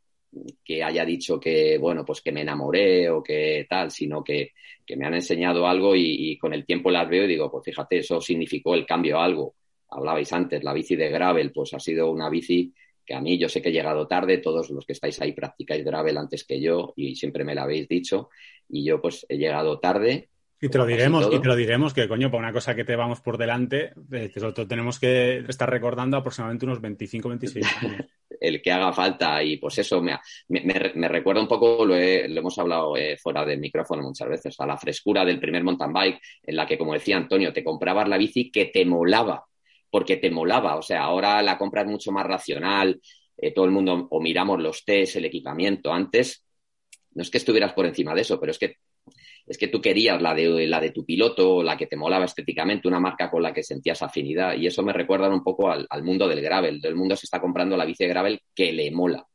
que 0.65 0.85
haya 0.85 1.05
dicho 1.05 1.41
que, 1.41 1.79
bueno, 1.79 2.05
pues 2.05 2.21
que 2.21 2.33
me 2.33 2.43
enamoré 2.43 3.11
o 3.11 3.23
que 3.23 3.67
tal, 3.69 3.91
sino 3.91 4.23
que, 4.23 4.53
que 4.87 4.97
me 4.97 5.07
han 5.07 5.15
enseñado 5.15 5.67
algo 5.67 5.97
y, 5.97 6.33
y, 6.33 6.39
con 6.39 6.53
el 6.53 6.67
tiempo 6.67 6.91
las 6.91 7.09
veo 7.09 7.25
y 7.25 7.29
digo, 7.29 7.51
pues 7.51 7.65
fíjate, 7.65 7.99
eso 7.99 8.21
significó 8.21 8.75
el 8.75 8.87
cambio 8.87 9.19
a 9.19 9.25
algo. 9.25 9.55
Hablabais 9.91 10.33
antes, 10.33 10.63
la 10.63 10.73
bici 10.73 10.97
de 10.97 11.09
gravel, 11.09 11.53
pues 11.53 11.75
ha 11.75 11.81
sido 11.81 12.11
una 12.11 12.29
bici 12.29 12.73
que 13.09 13.15
a 13.15 13.21
mí 13.23 13.39
yo 13.39 13.49
sé 13.49 13.63
que 13.63 13.71
he 13.71 13.73
llegado 13.73 14.07
tarde, 14.07 14.37
todos 14.37 14.69
los 14.69 14.85
que 14.85 14.93
estáis 14.93 15.19
ahí 15.23 15.33
practicáis 15.33 15.83
gravel 15.83 16.19
antes 16.19 16.45
que 16.45 16.61
yo 16.61 16.93
y 16.95 17.17
siempre 17.17 17.43
me 17.43 17.55
lo 17.55 17.63
habéis 17.63 17.89
dicho 17.89 18.29
y 18.69 18.85
yo 18.85 19.01
pues 19.01 19.25
he 19.31 19.39
llegado 19.39 19.79
tarde. 19.81 20.29
Y 20.61 20.69
te 20.69 20.77
lo 20.77 20.85
diremos, 20.85 21.27
y 21.33 21.39
te 21.41 21.49
lo 21.49 21.57
diremos 21.57 21.95
que 21.95 22.07
coño, 22.07 22.31
para 22.31 22.43
una 22.43 22.53
cosa 22.53 22.75
que 22.75 22.85
te 22.85 22.97
vamos 22.97 23.21
por 23.21 23.39
delante, 23.39 23.93
eh, 24.13 24.31
nosotros 24.35 24.69
tenemos 24.69 24.99
que 24.99 25.39
estar 25.49 25.71
recordando 25.71 26.19
aproximadamente 26.19 26.67
unos 26.67 26.81
25, 26.83 27.29
26 27.29 27.67
años. 27.83 28.07
el 28.41 28.61
que 28.61 28.71
haga 28.71 28.93
falta 28.93 29.43
y 29.43 29.57
pues 29.57 29.79
eso 29.79 30.03
me, 30.03 30.19
me, 30.49 30.93
me 30.95 31.09
recuerda 31.09 31.41
un 31.41 31.49
poco, 31.49 31.87
lo, 31.87 31.97
he, 31.97 32.29
lo 32.29 32.41
hemos 32.41 32.59
hablado 32.59 32.97
eh, 32.97 33.17
fuera 33.17 33.45
del 33.45 33.59
micrófono 33.59 34.03
muchas 34.03 34.29
veces, 34.29 34.61
a 34.61 34.67
la 34.67 34.77
frescura 34.77 35.25
del 35.25 35.41
primer 35.41 35.65
mountain 35.65 35.93
bike 35.93 36.21
en 36.43 36.57
la 36.57 36.67
que, 36.67 36.77
como 36.77 36.93
decía 36.93 37.17
Antonio, 37.17 37.53
te 37.53 37.65
comprabas 37.65 38.09
la 38.09 38.19
bici 38.19 38.51
que 38.51 38.67
te 38.67 38.85
molaba, 38.85 39.45
porque 39.91 40.17
te 40.17 40.31
molaba. 40.31 40.77
O 40.77 40.83
sea, 40.83 41.03
ahora 41.03 41.43
la 41.43 41.59
compra 41.59 41.83
es 41.83 41.89
mucho 41.89 42.13
más 42.13 42.27
racional, 42.27 43.01
eh, 43.37 43.53
todo 43.53 43.65
el 43.65 43.71
mundo 43.71 44.09
o 44.11 44.21
miramos 44.21 44.61
los 44.61 44.85
test, 44.85 45.17
el 45.17 45.25
equipamiento. 45.25 45.93
Antes, 45.93 46.45
no 47.15 47.23
es 47.23 47.31
que 47.31 47.39
estuvieras 47.39 47.73
por 47.73 47.87
encima 47.87 48.15
de 48.15 48.23
eso, 48.23 48.39
pero 48.41 48.53
es 48.53 48.59
que 48.59 48.77
es 49.49 49.57
que 49.57 49.69
tú 49.69 49.81
querías 49.81 50.21
la 50.21 50.35
de, 50.35 50.67
la 50.67 50.79
de 50.79 50.91
tu 50.91 51.07
piloto, 51.07 51.63
la 51.63 51.75
que 51.75 51.87
te 51.87 51.97
molaba 51.97 52.27
estéticamente, 52.27 52.87
una 52.87 53.01
marca 53.01 53.31
con 53.31 53.43
la 53.43 53.55
que 53.55 53.63
sentías 53.63 54.03
afinidad. 54.03 54.55
Y 54.55 54.67
eso 54.67 54.83
me 54.83 54.93
recuerda 54.93 55.31
un 55.31 55.43
poco 55.43 55.71
al, 55.71 55.87
al 55.89 56.05
mundo 56.05 56.29
del 56.29 56.43
gravel. 56.43 56.81
Todo 56.81 56.91
el 56.91 56.99
mundo 56.99 57.17
se 57.17 57.25
está 57.25 57.41
comprando 57.41 57.75
la 57.75 57.87
bici 57.87 58.07
gravel 58.07 58.41
que 58.55 58.73
le 58.73 58.91
mola. 58.91 59.27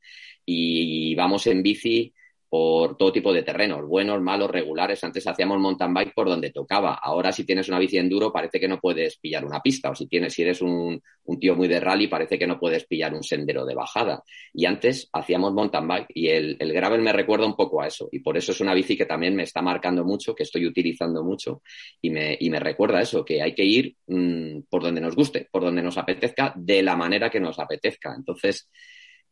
Y 0.45 1.16
vamos 1.16 1.47
en 1.47 1.64
bici 1.64 2.14
por 2.54 2.97
todo 2.97 3.12
tipo 3.12 3.34
de 3.34 3.41
terrenos, 3.41 3.88
buenos, 3.88 4.22
malos, 4.22 4.51
regulares. 4.51 5.04
Antes 5.04 5.26
hacíamos 5.26 5.58
mountain 5.58 5.91
bike 5.91 6.14
por 6.14 6.30
donde 6.30 6.51
tocaba. 6.51 6.93
Ahora, 7.01 7.32
si 7.32 7.45
tienes 7.45 7.68
una 7.68 7.80
bici 7.80 7.97
enduro, 7.97 8.32
parece 8.32 8.60
que 8.60 8.68
no 8.68 8.80
puedes 8.80 9.18
pillar 9.18 9.43
una 9.43 9.60
pista. 9.60 9.89
O 9.89 9.95
si 9.95 10.06
tienes, 10.06 10.36
si 10.36 10.43
eres 10.43 10.62
un, 10.62 11.01
tío 11.39 11.56
muy 11.56 11.68
de 11.68 11.80
rally, 11.80 12.06
parece 12.06 12.38
que 12.38 12.45
no 12.45 12.60
puedes 12.60 12.86
pillar 12.86 13.12
un 13.16 13.24
sendero 13.24 13.66
de 13.66 13.74
bajada. 13.74 14.22
Y 14.54 14.68
antes 14.68 15.10
hacíamos 15.12 15.51
mountain 15.51 15.88
bike 15.88 16.12
y 16.14 16.28
el, 16.28 16.56
el 16.60 16.74
gravel 16.74 17.01
me 17.01 17.12
recuerda 17.12 17.47
un 17.47 17.56
poco 17.56 17.82
a 17.82 17.88
eso. 17.88 18.08
Y 18.12 18.20
por 18.20 18.38
eso 18.38 18.51
es 18.51 18.62
una 18.62 18.76
bici 18.76 18.95
que 18.95 19.08
también 19.08 19.36
me 19.36 19.41
está 19.41 19.64
marcando 19.64 20.06
mucho, 20.06 20.36
que 20.36 20.43
estoy 20.43 20.68
utilizando 20.68 21.24
mucho 21.24 21.64
y 22.04 22.12
me, 22.12 22.38
y 22.39 22.51
me 22.51 22.60
recuerda 22.60 23.01
eso, 23.01 23.26
que 23.26 23.41
hay 23.41 23.56
que 23.56 23.66
ir 23.66 23.95
mmm, 24.06 24.60
por 24.70 24.84
donde 24.84 25.01
nos 25.01 25.16
guste, 25.16 25.47
por 25.51 25.64
donde 25.64 25.82
nos 25.82 25.97
apetezca, 25.97 26.54
de 26.56 26.84
la 26.84 26.95
manera 26.95 27.32
que 27.32 27.39
nos 27.39 27.58
apetezca. 27.58 28.14
Entonces, 28.16 28.70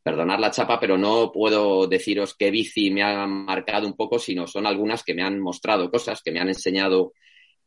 perdonar 0.04 0.40
la 0.40 0.52
chapa, 0.52 0.80
pero 0.80 0.98
no 0.98 1.32
puedo 1.32 1.88
deciros 1.88 2.36
qué 2.36 2.52
bici 2.52 2.90
me 2.92 3.04
ha 3.04 3.28
marcado 3.28 3.88
un 3.88 3.96
poco, 3.96 4.20
sino 4.20 4.48
son 4.48 4.66
algunas 4.66 5.04
que 5.04 5.14
me 5.14 5.24
han 5.24 5.40
mostrado 5.40 5.92
cosas, 5.92 6.22
que 6.22 6.32
me 6.32 6.40
han 6.40 6.50
enseñado 6.50 7.14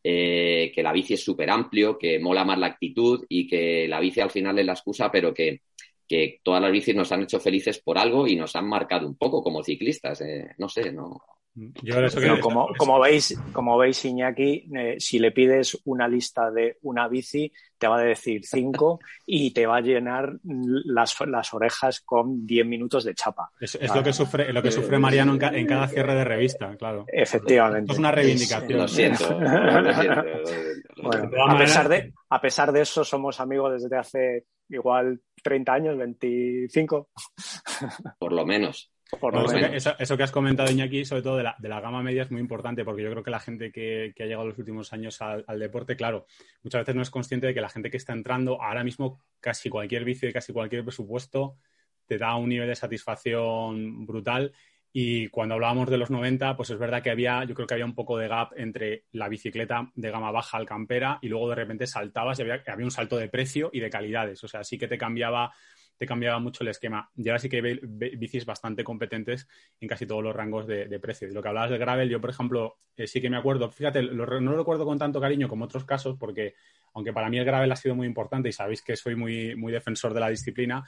eh, 0.03 0.70
que 0.74 0.82
la 0.82 0.93
bici 0.93 1.14
es 1.14 1.24
súper 1.24 1.51
amplio, 1.51 1.97
que 1.99 2.18
mola 2.18 2.45
más 2.45 2.59
la 2.59 2.66
actitud 2.66 3.24
y 3.28 3.47
que 3.47 3.89
la 3.89 4.01
bici 4.01 4.20
al 4.20 4.30
final 4.30 4.59
es 4.59 4.66
la 4.66 4.72
excusa, 4.72 5.11
pero 5.11 5.32
que, 5.32 5.62
que 6.09 6.41
todas 6.43 6.61
las 6.63 6.73
bicis 6.73 6.95
nos 6.95 7.11
han 7.13 7.23
hecho 7.23 7.41
felices 7.41 7.79
por 7.79 7.99
algo 7.99 8.27
y 8.27 8.37
nos 8.37 8.55
han 8.57 8.69
marcado 8.69 9.07
un 9.07 9.17
poco 9.17 9.43
como 9.43 9.63
ciclistas. 9.63 10.21
Eh, 10.21 10.55
no 10.59 10.69
sé, 10.69 10.93
no, 10.93 11.21
yo 11.57 12.01
eso 12.01 12.21
que 12.21 12.41
como, 12.41 12.69
como, 12.77 12.99
veis, 12.99 13.39
como 13.53 13.79
veis, 13.79 14.05
Iñaki, 14.05 14.69
eh, 14.77 14.97
si 14.99 15.21
le 15.21 15.31
pides 15.31 15.81
una 15.85 16.09
lista 16.09 16.51
de 16.51 16.79
una 16.83 17.07
bici, 17.07 17.53
te 17.79 17.87
va 17.87 17.99
a 17.99 18.03
decir 18.03 18.45
cinco 18.45 18.99
y 19.25 19.53
te 19.53 19.65
va 19.65 19.77
a 19.77 19.81
llenar 19.81 20.33
las, 20.43 21.17
las 21.29 21.55
orejas 21.55 22.01
con 22.01 22.45
diez 22.45 22.67
minutos 22.67 23.05
de 23.05 23.15
chapa. 23.15 23.51
Es, 23.61 23.77
es 23.77 23.95
lo 23.95 24.03
que 24.03 24.13
sufre, 24.13 24.53
lo 24.53 24.63
que 24.63 24.73
sufre 24.73 24.99
Mariano 24.99 25.35
en, 25.35 25.39
ca, 25.39 25.49
en, 25.51 25.67
cada 25.67 25.87
cierre 25.87 26.17
de 26.17 26.25
revista, 26.25 26.77
claro. 26.77 27.05
Efectivamente. 27.07 27.83
Esto 27.83 27.93
es 27.93 27.99
una 28.01 28.11
reivindicación. 28.11 28.79
Lo 28.81 28.89
siento. 28.89 29.39
Lo 29.41 29.95
siento. 29.95 30.25
bueno, 31.05 31.31
a, 31.47 31.57
pesar 31.57 31.89
de, 31.89 32.13
a 32.31 32.41
pesar 32.41 32.73
de 32.73 32.81
eso, 32.81 33.05
somos 33.05 33.39
amigos 33.39 33.81
desde 33.81 33.97
hace 33.97 34.45
igual 34.69 35.21
30 35.45 35.73
años, 35.73 35.99
25. 35.99 37.11
Por 38.19 38.33
lo 38.33 38.45
menos. 38.45 38.91
Bueno, 39.21 39.45
eso, 39.45 39.55
que, 39.57 39.77
eso, 39.77 39.95
eso, 39.99 40.17
que 40.17 40.23
has 40.25 40.33
comentado, 40.33 40.73
Iñaki, 40.73 41.05
sobre 41.05 41.23
todo 41.23 41.37
de 41.37 41.45
la, 41.45 41.55
de 41.59 41.69
la, 41.69 41.81
gama 41.81 42.03
media, 42.03 42.23
es 42.23 42.31
muy 42.31 42.41
importante 42.41 42.85
porque 42.85 43.03
yo 43.03 43.11
creo 43.11 43.23
que 43.23 43.31
la 43.31 43.39
gente 43.39 43.71
que, 43.71 44.13
que 44.17 44.23
ha 44.25 44.27
llegado 44.27 44.49
los 44.49 44.59
últimos 44.59 44.93
años 44.93 45.21
al, 45.23 45.45
al, 45.47 45.61
deporte, 45.61 45.95
claro, 45.95 46.27
muchas 46.63 46.81
veces 46.81 46.95
no 46.97 47.03
es 47.03 47.11
consciente 47.11 47.47
de 47.47 47.55
que 47.55 47.61
la 47.61 47.69
gente 47.69 47.91
que 47.91 47.99
está 47.99 48.13
entrando 48.13 48.61
ahora 48.61 48.83
mismo, 48.83 49.23
casi 49.41 49.69
cualquier 49.71 50.05
vicio 50.05 50.29
y 50.29 50.33
casi 50.33 50.53
cualquier 50.53 50.83
presupuesto, 50.83 51.59
te 52.07 52.19
da 52.19 52.35
un 52.37 52.49
nivel 52.49 52.69
de 52.69 52.75
satisfacción 52.75 54.07
brutal. 54.07 54.53
Y 54.97 55.27
cuando 55.27 55.57
hablábamos 55.57 55.91
de 55.91 55.99
los 55.99 56.09
90, 56.09 56.57
pues 56.57 56.71
es 56.71 56.79
verdad 56.79 57.03
que 57.03 57.11
había, 57.11 57.43
yo 57.43 57.57
creo 57.57 57.67
que 57.67 57.75
había 57.75 57.85
un 57.85 57.97
poco 57.97 58.17
de 58.17 58.29
gap 58.29 58.53
entre 58.57 59.07
la 59.11 59.29
bicicleta 59.29 59.91
de 59.97 60.11
gama 60.13 60.31
baja 60.31 60.57
al 60.57 60.67
campera 60.67 61.19
y 61.21 61.27
luego 61.27 61.49
de 61.49 61.57
repente 61.57 61.89
saltabas 61.89 62.39
y 62.39 62.43
había, 62.43 62.63
un 62.79 62.93
salto 62.93 63.17
de 63.17 63.29
precio 63.29 63.71
y 63.73 63.81
de 63.81 63.91
calidades. 63.91 64.45
O 64.45 64.49
sea, 64.49 64.63
sí 64.63 64.79
que 64.79 64.87
te 64.87 64.97
cambiaba 64.97 65.53
te 65.97 66.07
cambiaba 66.07 66.39
mucho 66.39 66.63
el 66.63 66.71
esquema. 66.71 67.11
Y 67.17 67.29
ahora 67.29 67.41
sí 67.41 67.49
que 67.49 67.57
hay 67.57 67.81
bicis 68.17 68.47
bastante 68.47 68.85
competentes 68.85 69.49
en 69.81 69.89
casi 69.89 70.07
todos 70.07 70.23
los 70.23 70.35
rangos 70.35 70.67
de, 70.67 70.87
de 70.87 71.01
precio. 71.01 71.29
lo 71.29 71.43
que 71.43 71.49
hablabas 71.49 71.71
del 71.71 71.79
gravel, 71.81 72.09
yo, 72.09 72.21
por 72.21 72.31
ejemplo, 72.31 72.79
eh, 72.97 73.09
sí 73.09 73.21
que 73.21 73.31
me 73.31 73.37
acuerdo, 73.37 73.71
fíjate, 73.71 74.03
lo, 74.03 74.27
no 74.41 74.53
lo 74.53 74.59
recuerdo 74.59 74.85
con 74.85 74.99
tanto 74.99 75.21
cariño 75.21 75.49
como 75.49 75.65
otros 75.65 75.85
casos, 75.85 76.17
porque 76.19 76.55
aunque 76.95 77.13
para 77.13 77.29
mí 77.29 77.39
el 77.39 77.45
gravel 77.45 77.71
ha 77.71 77.77
sido 77.77 77.95
muy 77.95 78.07
importante 78.07 78.49
y 78.49 78.53
sabéis 78.53 78.83
que 78.83 78.97
soy 78.97 79.17
muy, 79.17 79.57
muy 79.57 79.73
defensor 79.73 80.15
de 80.15 80.21
la 80.21 80.29
disciplina, 80.29 80.85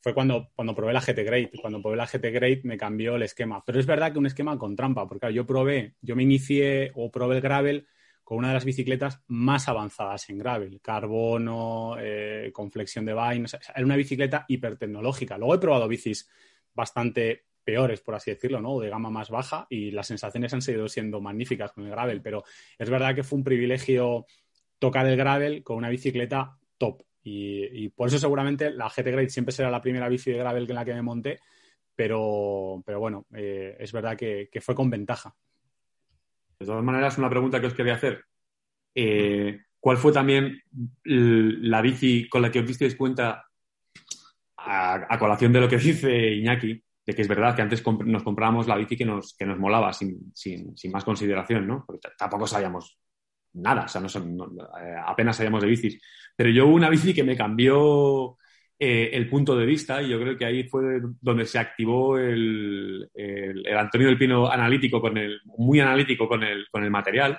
fue 0.00 0.14
cuando, 0.14 0.50
cuando 0.54 0.74
probé 0.74 0.92
la 0.92 1.00
GT 1.00 1.24
Great. 1.24 1.50
Cuando 1.60 1.82
probé 1.82 1.96
la 1.96 2.06
GT 2.06 2.30
Great 2.30 2.64
me 2.64 2.76
cambió 2.76 3.16
el 3.16 3.22
esquema. 3.22 3.62
Pero 3.64 3.80
es 3.80 3.86
verdad 3.86 4.12
que 4.12 4.18
un 4.18 4.26
esquema 4.26 4.56
con 4.58 4.76
trampa, 4.76 5.06
porque 5.06 5.20
claro, 5.20 5.34
yo 5.34 5.46
probé, 5.46 5.94
yo 6.00 6.16
me 6.16 6.22
inicié 6.22 6.92
o 6.94 7.10
probé 7.10 7.36
el 7.36 7.42
gravel 7.42 7.86
con 8.22 8.38
una 8.38 8.48
de 8.48 8.54
las 8.54 8.64
bicicletas 8.66 9.22
más 9.28 9.68
avanzadas 9.68 10.28
en 10.28 10.38
gravel, 10.38 10.80
carbono, 10.82 11.96
eh, 11.98 12.50
con 12.52 12.70
flexión 12.70 13.06
de 13.06 13.14
vaina, 13.14 13.48
o 13.50 13.72
era 13.74 13.86
una 13.86 13.96
bicicleta 13.96 14.44
hipertecnológica. 14.46 15.38
Luego 15.38 15.54
he 15.54 15.58
probado 15.58 15.88
bicis 15.88 16.28
bastante 16.74 17.46
peores, 17.64 18.00
por 18.02 18.14
así 18.14 18.30
decirlo, 18.30 18.60
¿no? 18.60 18.78
De 18.80 18.90
gama 18.90 19.08
más 19.10 19.30
baja 19.30 19.66
y 19.70 19.90
las 19.92 20.06
sensaciones 20.06 20.52
han 20.52 20.60
seguido 20.60 20.88
siendo 20.88 21.20
magníficas 21.20 21.72
con 21.72 21.84
el 21.84 21.90
gravel, 21.90 22.20
pero 22.20 22.44
es 22.78 22.90
verdad 22.90 23.14
que 23.14 23.24
fue 23.24 23.38
un 23.38 23.44
privilegio 23.44 24.26
tocar 24.78 25.06
el 25.06 25.16
gravel 25.16 25.62
con 25.62 25.78
una 25.78 25.88
bicicleta 25.88 26.58
top 26.76 27.02
y, 27.22 27.88
por 27.90 28.08
eso 28.08 28.18
seguramente 28.18 28.70
la 28.70 28.88
GT 28.88 29.10
Great 29.12 29.28
siempre 29.30 29.52
será 29.52 29.70
la 29.70 29.82
primera 29.82 30.08
bici 30.08 30.30
de 30.30 30.38
gravel 30.38 30.68
en 30.68 30.74
la 30.74 30.84
que 30.84 30.94
me 30.94 31.02
monté, 31.02 31.40
pero, 31.94 32.82
pero 32.86 33.00
bueno, 33.00 33.26
eh, 33.34 33.76
es 33.78 33.92
verdad 33.92 34.16
que, 34.16 34.48
fue 34.60 34.74
con 34.74 34.88
ventaja. 34.88 35.34
De 36.58 36.66
todas 36.66 36.84
maneras, 36.84 37.18
una 37.18 37.30
pregunta 37.30 37.60
que 37.60 37.66
os 37.66 37.74
quería 37.74 37.94
hacer. 37.94 38.24
Eh, 38.94 39.60
¿Cuál 39.80 39.96
fue 39.96 40.12
también 40.12 40.60
la 41.04 41.80
bici 41.82 42.28
con 42.28 42.42
la 42.42 42.50
que 42.50 42.60
os 42.60 42.66
disteis 42.66 42.96
cuenta, 42.96 43.48
a, 44.56 45.18
colación 45.18 45.52
de 45.52 45.60
lo 45.60 45.68
que 45.68 45.76
dice 45.78 46.34
Iñaki, 46.34 46.82
de 47.06 47.14
que 47.14 47.22
es 47.22 47.28
verdad 47.28 47.54
que 47.54 47.62
antes 47.62 47.82
nos 48.04 48.22
comprábamos 48.22 48.66
la 48.66 48.76
bici 48.76 48.96
que 48.96 49.04
nos, 49.04 49.34
que 49.34 49.46
nos 49.46 49.58
molaba 49.58 49.92
sin, 49.92 50.32
sin, 50.34 50.76
sin 50.76 50.92
más 50.92 51.04
consideración, 51.04 51.66
¿no? 51.66 51.84
Porque 51.86 52.08
tampoco 52.18 52.46
sabíamos 52.46 52.98
nada, 53.54 53.84
o 53.84 53.88
sea, 53.88 54.00
no, 54.00 54.08
son, 54.08 54.36
no, 54.36 54.46
eh, 54.80 54.96
apenas 55.06 55.36
sabíamos 55.36 55.62
de 55.62 55.68
bicis. 55.68 56.00
Pero 56.36 56.50
yo 56.50 56.66
hubo 56.66 56.74
una 56.74 56.90
bici 56.90 57.14
que 57.14 57.24
me 57.24 57.36
cambió 57.36 58.36
eh, 58.78 59.10
el 59.12 59.28
punto 59.28 59.56
de 59.56 59.66
vista 59.66 60.00
y 60.02 60.08
yo 60.08 60.20
creo 60.20 60.36
que 60.36 60.44
ahí 60.44 60.64
fue 60.68 61.00
donde 61.20 61.46
se 61.46 61.58
activó 61.58 62.16
el, 62.18 63.10
el, 63.14 63.76
Antonio 63.76 64.06
del 64.06 64.18
Pino 64.18 64.48
analítico 64.48 65.00
con 65.00 65.18
el, 65.18 65.40
muy 65.44 65.80
analítico 65.80 66.28
con 66.28 66.44
el, 66.44 66.66
con 66.70 66.84
el 66.84 66.90
material. 66.90 67.38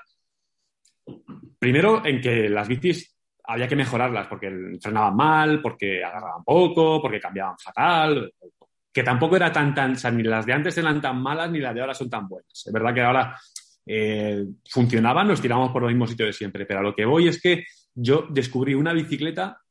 Primero 1.57 2.05
en 2.05 2.21
que 2.21 2.49
las 2.49 2.67
bicis 2.67 3.15
había 3.43 3.67
que 3.67 3.75
mejorarlas 3.75 4.27
porque 4.27 4.77
frenaban 4.81 5.15
mal, 5.15 5.61
porque 5.61 6.03
agarraban 6.03 6.43
poco, 6.43 7.01
porque 7.01 7.19
cambiaban 7.19 7.57
fatal, 7.57 8.31
que 8.91 9.03
tampoco 9.03 9.35
era 9.35 9.51
tan, 9.51 9.73
tan, 9.73 9.93
o 9.93 9.95
sea, 9.95 10.11
ni 10.11 10.23
las 10.23 10.45
de 10.45 10.53
antes 10.53 10.77
eran 10.77 11.01
tan 11.01 11.21
malas 11.21 11.49
ni 11.49 11.59
las 11.59 11.73
de 11.73 11.81
ahora 11.81 11.93
son 11.93 12.09
tan 12.09 12.27
buenas. 12.27 12.63
Es 12.65 12.73
verdad 12.73 12.93
que 12.93 13.01
ahora 13.01 13.35
eh, 13.91 14.45
funcionaban, 14.69 15.27
nos 15.27 15.41
tiramos 15.41 15.71
por 15.71 15.81
el 15.81 15.89
mismo 15.89 16.05
sitio 16.05 16.27
de 16.27 16.33
siempre, 16.33 16.67
pero 16.67 16.81
a 16.81 16.83
lo 16.83 16.93
que 16.93 17.05
voy 17.05 17.27
es 17.27 17.41
que 17.41 17.65
yo 17.95 18.27
descubrí 18.29 18.75
una 18.75 18.93
bicicleta 18.93 19.63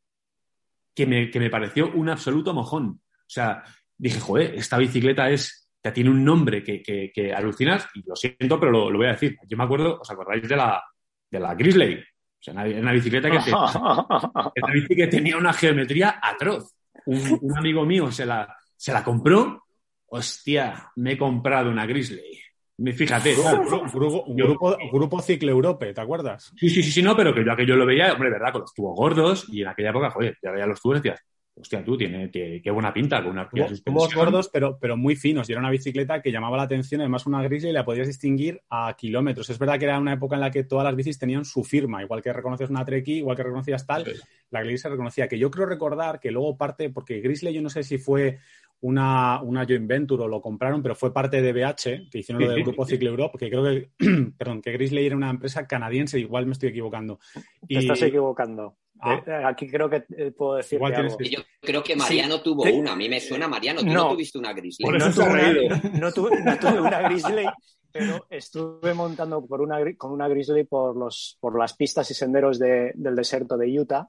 que 0.93 1.07
me, 1.07 1.31
que 1.31 1.39
me 1.39 1.51
pareció 1.51 1.93
un 1.93 2.09
absoluto 2.09 2.53
mojón. 2.53 3.01
O 3.01 3.31
sea, 3.31 3.62
dije, 3.97 4.19
joder, 4.19 4.57
esta 4.57 4.77
bicicleta 4.77 5.31
es, 5.31 5.71
ya 5.85 5.93
tiene 5.93 6.11
un 6.11 6.25
nombre 6.25 6.64
que, 6.64 6.83
que, 6.83 7.12
que 7.14 7.33
alucinas, 7.33 7.87
y 7.95 8.03
lo 8.05 8.16
siento, 8.16 8.59
pero 8.59 8.73
lo, 8.73 8.91
lo, 8.91 8.99
voy 8.99 9.07
a 9.07 9.12
decir. 9.12 9.37
Yo 9.47 9.57
me 9.57 9.62
acuerdo, 9.62 10.01
¿os 10.01 10.11
acordáis 10.11 10.49
de 10.49 10.57
la, 10.57 10.83
de 11.31 11.39
la 11.39 11.55
Grizzly? 11.55 11.95
O 11.95 12.43
sea, 12.43 12.55
una, 12.55 12.64
una 12.64 12.93
bicicleta 12.93 13.31
que, 13.31 13.39
te, 13.39 13.53
una 13.53 14.73
bici 14.73 14.97
que 14.97 15.07
tenía 15.07 15.37
una 15.37 15.53
geometría 15.53 16.19
atroz. 16.21 16.75
un, 17.07 17.57
amigo 17.57 17.87
mío 17.87 18.11
se 18.11 18.27
la, 18.27 18.53
se 18.77 18.93
la 18.93 19.05
compró. 19.05 19.62
Hostia, 20.07 20.91
me 20.97 21.12
he 21.12 21.19
comprado 21.19 21.71
una 21.71 21.87
Grizzly. 21.87 22.48
Fíjate, 22.95 23.35
grupo, 23.35 24.24
grupo, 24.29 24.76
grupo 24.93 25.20
Cicle 25.20 25.51
Europe, 25.51 25.93
¿te 25.93 26.01
acuerdas? 26.01 26.53
Sí, 26.57 26.70
sí, 26.70 26.83
sí, 26.83 26.93
sí, 26.93 27.03
no, 27.03 27.16
pero 27.16 27.35
que 27.35 27.45
yo 27.45 27.53
aquello 27.53 27.74
lo 27.74 27.85
veía, 27.85 28.12
hombre, 28.12 28.31
verdad, 28.31 28.53
con 28.53 28.61
los 28.61 28.72
tubos 28.72 28.97
gordos 28.97 29.47
y 29.49 29.62
en 29.62 29.68
aquella 29.68 29.91
época, 29.91 30.11
joder, 30.11 30.37
ya 30.41 30.53
veía 30.53 30.66
los 30.66 30.81
tubos 30.81 30.99
y 30.99 31.01
decías, 31.01 31.24
hostia, 31.61 31.85
tú, 31.85 31.97
tiene, 31.97 32.31
qué 32.31 32.70
buena 32.70 32.93
pinta 32.93 33.22
con 33.22 33.33
una 33.33 33.49
Tubos 33.49 34.14
gordos, 34.14 34.49
pero, 34.53 34.79
pero 34.81 34.97
muy 34.97 35.16
finos. 35.16 35.49
Y 35.49 35.53
era 35.53 35.61
una 35.61 35.70
bicicleta 35.70 36.22
que 36.22 36.31
llamaba 36.31 36.57
la 36.57 36.62
atención, 36.64 37.01
además 37.01 37.26
una 37.26 37.43
Grizzly 37.43 37.72
la 37.72 37.85
podías 37.85 38.07
distinguir 38.07 38.61
a 38.70 38.95
kilómetros. 38.97 39.51
Es 39.51 39.59
verdad 39.59 39.79
que 39.79 39.87
era 39.87 39.99
una 39.99 40.14
época 40.14 40.37
en 40.37 40.43
la 40.43 40.51
que 40.51 40.64
todas 40.64 40.85
las 40.85 40.95
bicis 40.95 41.18
tenían 41.18 41.45
su 41.45 41.64
firma, 41.64 42.03
igual 42.03 42.22
que 42.22 42.33
reconocías 42.33 42.70
una 42.70 42.85
Treki, 42.85 43.18
igual 43.18 43.37
que 43.37 43.43
reconocías 43.43 43.87
tal, 43.87 44.05
la 44.51 44.61
Grizzly 44.61 44.79
se 44.79 44.89
reconocía. 44.89 45.29
Que 45.29 45.39
yo 45.39 45.51
creo 45.51 45.66
recordar 45.66 46.20
que 46.20 46.31
luego 46.31 46.57
parte, 46.57 46.91
porque 46.91 47.20
Grizzly 47.20 47.53
yo 47.53 47.62
no 47.62 47.70
sé 47.70 47.83
si 47.83 47.99
fue 47.99 48.39
una, 48.81 49.43
una 49.43 49.64
joint 49.64 49.87
venture 49.87 50.22
o 50.22 50.29
lo 50.29 50.41
compraron, 50.41 50.83
pero 50.83 50.95
fue 50.95 51.12
parte 51.12 51.43
de 51.43 51.53
BH, 51.53 52.11
que 52.11 52.18
hicieron 52.18 52.43
lo 52.43 52.51
del 52.51 52.62
grupo 52.62 52.85
Cycle 52.85 53.09
Europe, 53.09 53.39
que 53.39 53.51
creo 53.51 53.64
que, 53.64 53.91
perdón, 54.39 54.62
que 54.62 54.72
Grizzly 54.72 55.07
era 55.07 55.16
una 55.16 55.31
empresa 55.31 55.66
canadiense, 55.66 56.18
igual 56.18 56.47
me 56.47 56.53
estoy 56.53 56.70
equivocando. 56.70 57.18
Te 57.66 57.79
estás 57.79 58.03
equivocando. 58.03 58.76
Ah. 59.01 59.22
Eh, 59.24 59.45
aquí 59.45 59.68
creo 59.68 59.89
que 59.89 60.05
eh, 60.16 60.33
puedo 60.33 60.57
decir 60.57 60.81
algo. 60.83 61.16
Yo 61.20 61.41
creo 61.61 61.83
que 61.83 61.95
Mariano 61.95 62.41
tuvo 62.41 62.64
una, 62.64 62.93
a 62.93 62.97
mí 62.97 63.09
me 63.09 63.20
suena 63.20 63.47
Mariano, 63.47 63.81
tú 63.81 63.87
no, 63.87 64.11
tuviste 64.11 64.39
una 64.39 64.53
Grizzly. 64.53 64.87
No, 64.99 66.12
tuve 66.12 66.31
una, 66.31 66.55
no, 66.55 66.59
tuve, 66.59 66.81
una 66.81 67.03
Grizzly, 67.09 67.47
pero 67.93 68.26
estuve 68.31 68.95
montando 68.95 69.45
por 69.47 69.61
una, 69.61 69.79
con 69.97 70.12
una 70.12 70.29
Grizzly 70.29 70.64
por, 70.64 70.97
los, 70.97 71.37
por 71.41 71.59
las 71.59 71.74
pistas 71.74 72.11
y 72.11 72.14
senderos 72.14 72.59
de, 72.59 72.93
del 72.95 73.14
desierto 73.14 73.57
de 73.57 73.81
Utah 73.81 74.09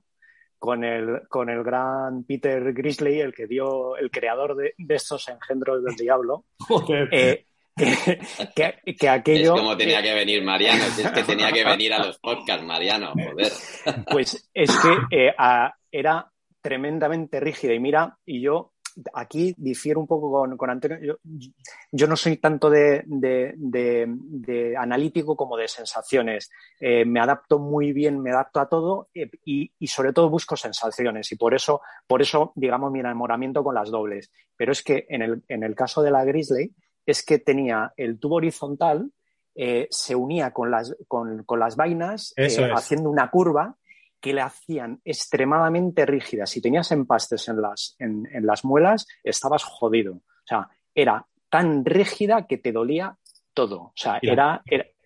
con 0.60 0.84
el, 0.84 1.22
con 1.30 1.50
el 1.50 1.64
gran 1.64 2.24
Peter 2.26 2.74
Grizzly, 2.74 3.22
el 3.22 3.34
que 3.34 3.48
dio, 3.48 3.96
el 3.96 4.12
creador 4.12 4.56
de, 4.56 4.74
de 4.78 4.96
estos 4.96 5.28
engendros 5.30 5.84
del 5.84 5.96
diablo. 5.96 6.46
Eh, 7.12 7.46
que, 8.56 8.96
que, 9.00 9.08
aquello. 9.08 9.56
Es 9.56 9.62
como 9.62 9.78
tenía 9.78 10.02
que 10.02 10.14
venir 10.14 10.44
Mariano, 10.44 10.84
es 10.84 11.12
que 11.12 11.24
tenía 11.24 11.50
que 11.50 11.64
venir 11.64 11.94
a 11.94 12.06
los 12.06 12.20
podcasts, 12.20 12.66
Mariano, 12.66 13.14
joder. 13.14 13.52
Pues 14.12 14.50
es 14.54 14.78
que 14.80 14.98
eh, 15.18 15.34
era 15.90 16.30
tremendamente 16.62 17.40
rígida 17.40 17.74
y 17.74 17.80
mira, 17.80 18.18
y 18.26 18.42
yo 18.42 18.74
aquí 19.14 19.54
difiero 19.58 20.00
un 20.00 20.08
poco 20.08 20.32
con, 20.58 20.70
Antonio. 20.70 21.20
Yo, 21.92 22.08
no 22.08 22.16
soy 22.16 22.38
tanto 22.38 22.70
de, 22.70 23.04
analítico 24.78 25.36
como 25.36 25.58
de 25.58 25.68
sensaciones. 25.68 26.50
Eh, 26.80 27.06
me 27.06 27.20
adapto 27.20 27.60
muy 27.60 27.94
bien, 27.94 28.22
me 28.22 28.32
adapto 28.32 28.60
a 28.60 28.70
todo 28.70 29.10
eh, 29.14 29.30
y, 29.46 29.72
sobre 29.88 30.14
todo 30.14 30.30
busco 30.30 30.56
sensaciones 30.56 31.32
y 31.32 31.36
por 31.36 31.54
eso, 31.54 31.82
por 32.08 32.22
eso, 32.22 32.54
digamos, 32.56 32.92
mi 32.92 33.00
enamoramiento 33.00 33.64
con 33.64 33.76
las 33.76 33.90
dobles. 33.90 34.32
Pero 34.56 34.72
es 34.72 34.84
que 34.84 35.06
en 35.10 35.22
el, 35.22 35.44
en 35.48 35.64
el 35.64 35.76
caso 35.76 36.02
de 36.02 36.12
la 36.12 36.24
Grizzly 36.26 36.74
es 37.06 37.24
que 37.24 37.40
tenía 37.40 37.94
el 37.98 38.20
tubo 38.20 38.36
horizontal, 38.36 39.12
eh, 39.56 39.88
se 39.90 40.16
unía 40.16 40.52
con 40.52 40.72
las, 40.72 40.96
con, 41.08 41.46
las 41.58 41.76
vainas, 41.76 42.34
haciendo 42.38 43.10
una 43.10 43.30
curva 43.30 43.76
que 44.20 44.34
le 44.34 44.42
hacían 44.42 45.00
extremadamente 45.04 46.06
rígida. 46.06 46.46
Si 46.46 46.62
tenías 46.62 46.92
empastes 46.92 47.48
en 47.48 47.62
las, 47.62 47.96
en, 48.00 48.28
las 48.42 48.66
muelas, 48.66 49.08
estabas 49.24 49.64
jodido. 49.64 50.14
O 50.16 50.46
sea, 50.46 50.68
era 50.94 51.26
tan 51.50 51.86
rígida 51.86 52.46
que 52.46 52.58
te 52.58 52.72
dolía 52.72 53.18
todo. 53.54 53.82
O 53.82 53.94
sea, 53.96 54.20
era, 54.22 54.62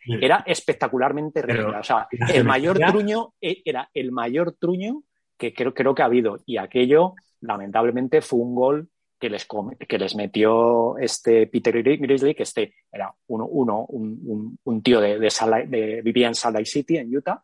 era, 0.05 0.43
espectacularmente 0.45 1.41
rígida. 1.41 1.79
O 1.79 1.83
sea, 1.83 2.07
el 2.33 2.43
mayor 2.43 2.79
truño 2.79 3.33
e, 3.39 3.61
era 3.63 3.89
el 3.93 4.11
mayor 4.11 4.53
truño 4.53 5.03
que 5.37 5.53
creo, 5.53 5.73
creo 5.73 5.93
que 5.93 6.01
ha 6.01 6.05
habido. 6.05 6.39
Y 6.45 6.57
aquello, 6.57 7.13
lamentablemente, 7.41 8.21
fue 8.21 8.39
un 8.39 8.55
gol 8.55 8.89
que 9.19 9.29
les, 9.29 9.47
que 9.87 9.97
les 9.97 10.15
metió 10.15 10.97
este 10.97 11.47
Peter 11.47 11.81
Grizzly, 11.81 12.35
que 12.35 12.43
este 12.43 12.73
era 12.91 13.13
uno, 13.27 13.45
uno 13.45 13.85
un, 13.85 14.57
un, 14.63 14.81
tío 14.81 14.99
de, 14.99 15.17
de, 15.17 15.29
de, 15.67 16.01
vivía 16.01 16.27
en 16.27 16.35
Salt 16.35 16.55
Lake 16.55 16.65
City, 16.65 16.97
en 16.97 17.15
Utah, 17.15 17.41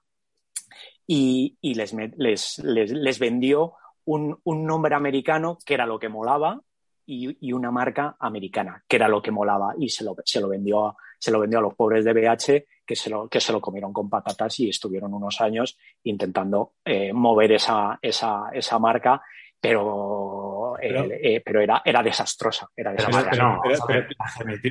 y, 1.06 1.58
les, 1.62 1.94
les, 2.18 2.60
les, 2.60 3.20
vendió 3.20 3.74
un, 4.06 4.40
nombre 4.46 4.96
americano 4.96 5.58
que 5.66 5.74
era 5.74 5.86
lo 5.86 5.98
que 5.98 6.10
molaba 6.10 6.62
y, 7.06 7.52
una 7.52 7.72
marca 7.72 8.16
americana 8.20 8.84
que 8.88 8.98
era 8.98 9.08
lo 9.08 9.22
que 9.22 9.32
molaba 9.32 9.74
y 9.78 9.90
se 9.90 10.04
lo, 10.04 10.16
se 10.24 10.40
lo, 10.40 10.48
vendió, 10.48 10.96
se 11.18 11.32
lo 11.32 11.40
vendió 11.40 11.60
a 11.60 11.62
los 11.64 11.74
pobres 11.74 12.06
de 12.06 12.14
BH 12.14 12.66
que 12.86 12.96
se 12.96 13.10
lo, 13.10 13.28
que 13.28 13.40
se 13.40 13.52
lo 13.52 13.60
comieron 13.60 13.92
con 13.92 14.10
patatas 14.10 14.60
y 14.60 14.70
estuvieron 14.70 15.14
unos 15.14 15.42
años 15.42 15.78
intentando 16.04 16.74
eh, 16.86 17.12
mover 17.12 17.54
esa, 17.54 17.98
esa, 18.02 18.50
esa 18.54 18.78
marca 18.78 19.22
pero, 19.62 20.78
eh, 20.82 21.42
pero, 21.44 21.60
era, 21.60 21.82
era 21.84 22.02
desastrosa. 22.02 22.70
Era 22.76 22.94
desastrosa. 22.94 23.30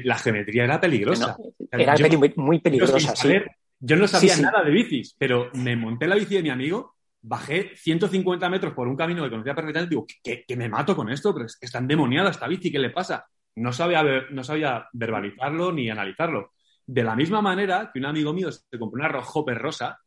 la, 0.02 0.16
geometría, 0.16 0.64
era 0.64 0.80
peligrosa. 0.80 1.36
era 1.70 1.94
muy 2.36 2.60
peligrosa, 2.60 3.14
sí. 3.14 3.34
Yo 3.80 3.96
no 3.96 4.08
sabía 4.08 4.36
nada 4.36 4.62
de 4.62 4.70
bicis, 4.70 5.14
pero 5.18 5.50
me 5.54 5.76
monté 5.76 6.06
la 6.06 6.16
bici 6.16 6.34
de 6.34 6.42
mi 6.42 6.50
amigo, 6.50 6.96
bajé 7.20 7.76
150 7.76 8.48
metros 8.48 8.74
por 8.74 8.88
un 8.88 8.96
camino 8.96 9.22
que 9.22 9.30
conocía 9.30 9.54
perfectamente 9.54 9.94
y 9.94 9.96
digo, 9.96 10.06
que, 10.46 10.56
me 10.56 10.68
mato 10.68 10.96
con 10.96 11.08
esto, 11.10 11.32
pero 11.32 11.46
es 11.46 11.56
que 11.56 11.66
está 11.66 11.78
endemoniada 11.78 12.30
esta 12.30 12.48
bici, 12.48 12.72
¿qué 12.72 12.78
le 12.78 12.90
pasa? 12.90 13.26
No 13.56 13.72
sabía, 13.72 14.02
no 14.30 14.42
sabía 14.42 14.88
verbalizarlo 14.92 15.72
ni 15.72 15.90
analizarlo. 15.90 16.52
De 16.86 17.04
la 17.04 17.14
misma 17.14 17.40
manera 17.40 17.90
que 17.92 17.98
un 17.98 18.06
amigo 18.06 18.32
mío 18.32 18.50
se 18.50 18.78
compró 18.78 19.04
una 19.04 19.18
Hopper 19.20 19.58
rosa 19.58 19.98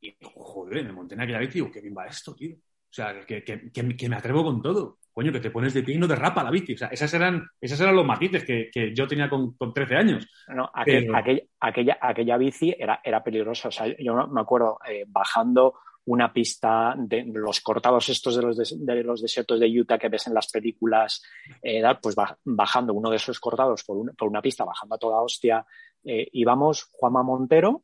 y, 0.00 0.16
joder, 0.22 0.84
me 0.84 0.92
monté 0.92 1.14
en 1.14 1.22
aquella 1.22 1.38
bici 1.38 1.58
y 1.58 1.62
digo, 1.62 1.72
qué 1.72 1.80
bien 1.80 1.94
va 1.96 2.06
esto, 2.06 2.34
tío. 2.34 2.56
O 2.90 2.94
sea, 2.94 3.20
que, 3.26 3.44
que, 3.44 3.70
que, 3.70 4.08
me 4.08 4.16
atrevo 4.16 4.44
con 4.44 4.62
todo. 4.62 4.98
Coño, 5.12 5.32
que 5.32 5.40
te 5.40 5.50
pones 5.50 5.74
de 5.74 5.82
pie 5.82 5.96
y 5.96 5.98
no 5.98 6.06
derrapa 6.06 6.44
la 6.44 6.50
bici. 6.50 6.74
O 6.74 6.78
sea, 6.78 6.88
esas 6.88 7.12
eran, 7.12 7.46
esas 7.60 7.80
eran 7.80 7.96
los 7.96 8.06
matices 8.06 8.44
que, 8.44 8.94
yo 8.94 9.06
tenía 9.06 9.28
con, 9.28 9.52
con 9.54 9.74
13 9.74 9.96
años. 9.96 10.28
No, 10.48 10.70
aquella, 10.72 11.98
aquella 12.00 12.36
bici 12.38 12.74
era, 12.78 13.00
era 13.02 13.22
peligrosa. 13.22 13.68
O 13.68 13.70
sea, 13.72 13.86
yo 13.98 14.26
me 14.28 14.40
acuerdo 14.40 14.78
eh, 14.88 15.04
bajando 15.06 15.74
una 16.08 16.32
pista 16.32 16.94
de 16.96 17.24
los 17.26 17.60
cortados 17.60 18.08
estos 18.08 18.36
de 18.36 18.42
los, 18.42 18.86
de, 18.86 19.04
los 19.04 19.20
desiertos 19.20 19.60
de 19.60 19.68
Utah 19.68 19.98
que 19.98 20.08
ves 20.08 20.26
en 20.26 20.34
las 20.34 20.50
películas, 20.50 21.22
eh, 21.62 21.82
pues 22.00 22.16
bajando 22.44 22.94
uno 22.94 23.10
de 23.10 23.16
esos 23.16 23.38
cortados 23.38 23.84
por, 23.84 24.16
por, 24.16 24.28
una 24.28 24.40
pista, 24.40 24.64
bajando 24.64 24.94
a 24.94 24.98
toda 24.98 25.20
hostia, 25.20 25.66
eh, 26.04 26.26
íbamos 26.32 26.88
Juanma 26.92 27.22
Montero, 27.22 27.82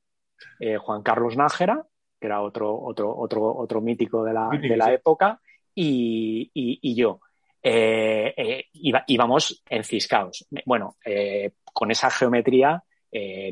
eh, 0.59 0.79
Juan 0.79 1.03
Carlos 1.03 1.37
Nájera, 1.37 1.87
que 2.25 2.29
era 2.29 2.41
otro, 2.41 2.75
otro, 2.75 3.15
otro, 3.15 3.55
otro 3.55 3.83
mítico 3.83 4.25
de 4.25 4.33
la, 4.33 4.49
de 4.49 4.79
la 4.79 4.95
época, 4.95 5.39
y, 5.75 6.51
y, 6.55 6.95
yo. 6.95 7.21
Eh, 7.63 8.33
eh, 8.35 8.65
íbamos 9.09 9.63
enciscados. 9.69 10.47
Bueno, 10.65 10.97
eh, 11.05 11.51
con 11.63 11.91
esa 11.91 12.09
geometría, 12.09 12.83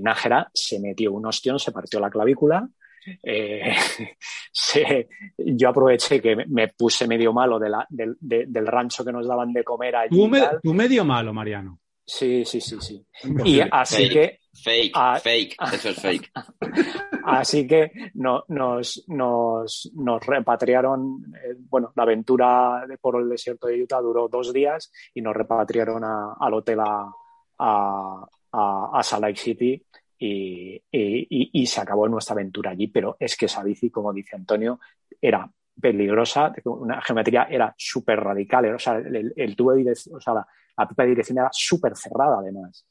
Nájera 0.00 0.50
se 0.54 0.80
metió 0.80 1.12
un 1.12 1.26
ostión, 1.26 1.58
se 1.58 1.70
partió 1.70 2.00
la 2.00 2.08
clavícula. 2.08 2.66
yo 5.36 5.68
aproveché 5.68 6.22
que 6.22 6.34
me 6.46 6.68
puse 6.68 7.06
medio 7.06 7.34
malo 7.34 7.58
de 7.58 7.68
la, 7.68 7.86
del 7.90 8.66
rancho 8.66 9.04
que 9.04 9.12
nos 9.12 9.28
daban 9.28 9.52
de 9.52 9.64
comer 9.64 9.96
allí. 9.96 10.16
tú 10.62 10.72
medio 10.72 11.04
malo, 11.04 11.34
Mariano. 11.34 11.78
Sí, 12.06 12.46
sí, 12.46 12.62
sí, 12.62 12.78
sí. 12.80 13.04
Y 13.44 13.60
así 13.70 14.08
que. 14.08 14.38
Fake, 14.54 14.94
fake, 15.22 15.56
eso 15.72 15.88
es 15.88 16.00
fake. 16.00 16.30
así 17.24 17.66
que 17.66 17.90
no, 18.14 18.44
nos, 18.48 19.02
nos, 19.08 19.90
nos 19.94 20.26
repatriaron. 20.26 21.32
Eh, 21.34 21.54
bueno, 21.70 21.92
la 21.96 22.02
aventura 22.02 22.86
por 23.00 23.20
el 23.20 23.30
desierto 23.30 23.66
de 23.66 23.82
Utah 23.82 24.00
duró 24.00 24.28
dos 24.28 24.52
días 24.52 24.92
y 25.14 25.22
nos 25.22 25.34
repatriaron 25.34 26.02
al 26.04 26.54
hotel 26.54 26.80
a, 26.80 27.10
a, 27.58 28.26
a, 28.52 29.02
Salt 29.02 29.22
Lake 29.22 29.40
City 29.40 29.82
y, 30.18 30.74
y, 30.90 31.50
y, 31.60 31.66
se 31.66 31.80
acabó 31.80 32.06
nuestra 32.08 32.34
aventura 32.34 32.72
allí. 32.72 32.88
Pero 32.88 33.16
es 33.18 33.36
que 33.36 33.46
esa 33.46 33.62
bici, 33.62 33.88
como 33.90 34.12
dice 34.12 34.36
Antonio, 34.36 34.80
era 35.20 35.50
peligrosa, 35.80 36.52
una 36.64 37.00
geometría 37.00 37.44
era 37.50 37.74
súper 37.78 38.20
radical, 38.20 38.74
o 38.74 38.78
sea, 38.78 38.98
el, 38.98 39.32
el 39.34 39.56
tubo 39.56 39.72
de, 39.72 39.90
o 39.90 40.20
sea, 40.20 40.34
la, 40.34 40.46
la 40.76 40.88
pipa 40.88 41.02
de 41.04 41.08
dirección 41.08 41.38
era 41.38 41.48
súper 41.52 41.96
cerrada 41.96 42.38
además. 42.38 42.86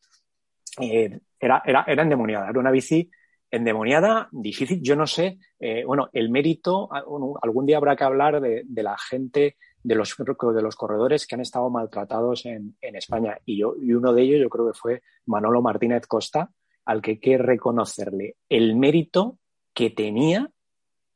Eh, 0.80 1.20
era, 1.40 1.64
era, 1.66 1.86
endemoniada, 2.04 2.50
era 2.50 2.60
una 2.60 2.72
bici 2.72 3.10
endemoniada, 3.50 4.30
difícil. 4.32 4.82
Yo 4.82 4.96
no 4.96 5.08
sé, 5.08 5.40
eh, 5.60 5.84
bueno, 5.86 6.10
el 6.14 6.30
mérito, 6.30 6.90
algún 6.92 7.66
día 7.66 7.78
habrá 7.78 7.96
que 7.96 8.04
hablar 8.04 8.40
de, 8.40 8.66
la 8.84 8.98
gente, 8.98 9.58
de 9.84 9.96
los, 9.96 10.16
de 10.18 10.62
los 10.62 10.76
corredores 10.76 11.28
que 11.28 11.36
han 11.36 11.42
estado 11.42 11.70
maltratados 11.70 12.46
en, 12.46 12.76
España. 12.82 13.38
Y, 13.46 13.60
yo, 13.60 13.76
y 13.82 13.94
uno 13.94 14.14
de 14.14 14.22
ellos 14.22 14.40
yo 14.42 14.50
creo 14.50 14.72
que 14.72 14.78
fue 14.78 15.02
Manolo 15.26 15.62
Martínez 15.62 16.08
Costa, 16.08 16.50
al 16.86 17.02
que 17.02 17.12
hay 17.12 17.20
que 17.20 17.38
reconocerle 17.38 18.38
el 18.48 18.76
mérito 18.76 19.38
que 19.74 19.90
tenía 19.90 20.50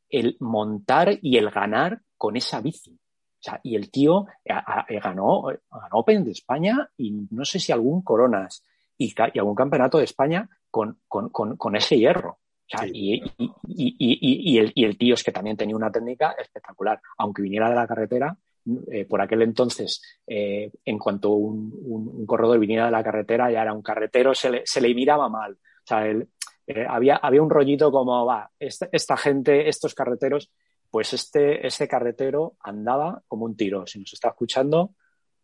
el 0.10 0.38
montar 0.40 1.18
y 1.22 1.38
el 1.38 1.50
ganar 1.50 2.02
con 2.18 2.36
esa 2.36 2.62
bici 2.62 3.00
y 3.64 3.76
el 3.76 3.92
tío 3.92 4.26
eh, 4.44 4.54
eh, 4.90 5.00
ganó, 5.00 5.44
ganó 5.44 5.90
Open 5.92 6.24
de 6.24 6.32
España 6.32 6.90
y 6.98 7.12
no 7.32 7.46
sé 7.46 7.60
si 7.60 7.72
algún 7.72 8.02
Coronas 8.02 8.64
y, 8.98 9.14
algún 9.38 9.56
campeonato 9.56 9.98
de 9.98 10.06
España 10.06 10.50
con, 10.70 10.98
ese 11.76 11.98
hierro. 11.98 12.40
y, 12.92 13.24
y, 13.68 14.58
el, 14.84 14.98
tío 14.98 15.14
es 15.14 15.24
que 15.24 15.32
también 15.32 15.58
tenía 15.58 15.76
una 15.76 15.92
técnica 15.92 16.36
espectacular. 16.38 17.00
Aunque 17.18 17.42
viniera 17.42 17.70
de 17.70 17.76
la 17.76 17.88
carretera, 17.88 18.38
eh, 18.92 19.06
por 19.06 19.22
aquel 19.22 19.44
entonces, 19.44 20.02
eh, 20.26 20.72
en 20.84 20.98
cuanto 20.98 21.32
un, 21.32 22.26
corredor 22.26 22.58
viniera 22.60 22.86
de 22.86 22.92
la 22.92 23.04
carretera, 23.04 23.52
ya 23.52 23.62
era 23.62 23.74
un 23.74 23.84
carretero, 23.84 24.34
se 24.34 24.50
le, 24.50 24.62
se 24.66 24.82
le 24.82 24.94
miraba 24.94 25.30
mal. 25.30 25.54
O 25.54 25.88
sea, 25.88 26.04
había, 26.90 27.18
había 27.18 27.44
un 27.44 27.50
rollito 27.50 27.92
como, 27.92 28.26
va, 28.26 28.50
esta, 28.60 29.18
gente, 29.18 29.70
estos 29.70 29.94
carreteros, 29.94 30.50
pues 30.90 31.14
este, 31.14 31.66
este 31.68 31.88
carretero 31.88 32.56
andaba 32.62 33.22
como 33.28 33.46
un 33.46 33.56
tiro. 33.56 33.86
Si 33.86 34.00
nos 34.00 34.14
está 34.14 34.30
escuchando, 34.30 34.96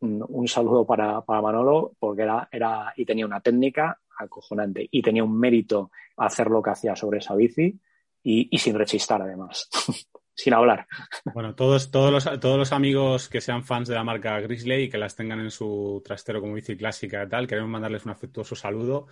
un, 0.02 0.48
saludo 0.48 0.86
para, 0.86 1.22
para, 1.22 1.42
Manolo, 1.42 1.94
porque 2.00 2.24
era, 2.24 2.50
era, 2.52 2.94
y 2.96 3.06
tenía 3.06 3.26
una 3.26 3.40
técnica 3.40 4.00
acojonante 4.18 4.88
y 4.92 5.02
tenía 5.02 5.24
un 5.24 5.38
mérito 5.38 5.92
hacer 6.18 6.48
lo 6.48 6.62
que 6.62 6.72
hacía 6.72 6.96
sobre 6.96 7.20
esa 7.20 7.36
bici 7.36 7.80
y, 8.24 8.58
sin 8.58 8.78
rechistar 8.78 9.22
además, 9.22 9.68
sin 10.36 10.54
hablar. 10.54 10.88
Bueno, 11.34 11.56
todos, 11.56 11.90
todos, 11.90 12.12
los, 12.12 12.40
todos 12.40 12.58
los 12.58 12.72
amigos 12.72 13.30
que 13.30 13.42
sean 13.42 13.64
fans 13.64 13.88
de 13.88 13.96
la 13.96 14.04
marca 14.04 14.40
Grizzly 14.40 14.84
y 14.84 14.90
que 14.90 14.98
las 14.98 15.16
tengan 15.16 15.40
en 15.40 15.50
su 15.50 16.02
trastero 16.06 16.40
como 16.40 16.54
bici 16.54 16.78
clásica 16.78 17.24
y 17.24 17.30
tal, 17.30 17.48
queremos 17.48 17.70
mandarles 17.70 18.06
un 18.06 18.12
afectuoso 18.12 18.56
saludo 18.56 19.08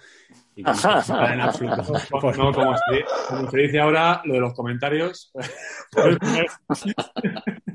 y 0.55 0.63
que 0.63 0.71
en 1.33 1.41
absoluto. 1.41 1.93
No, 2.37 2.53
como, 2.53 2.75
se, 3.49 3.57
dice 3.57 3.79
ahora, 3.79 4.21
lo 4.25 4.35
de 4.35 4.39
los 4.39 4.53
comentarios. 4.53 5.31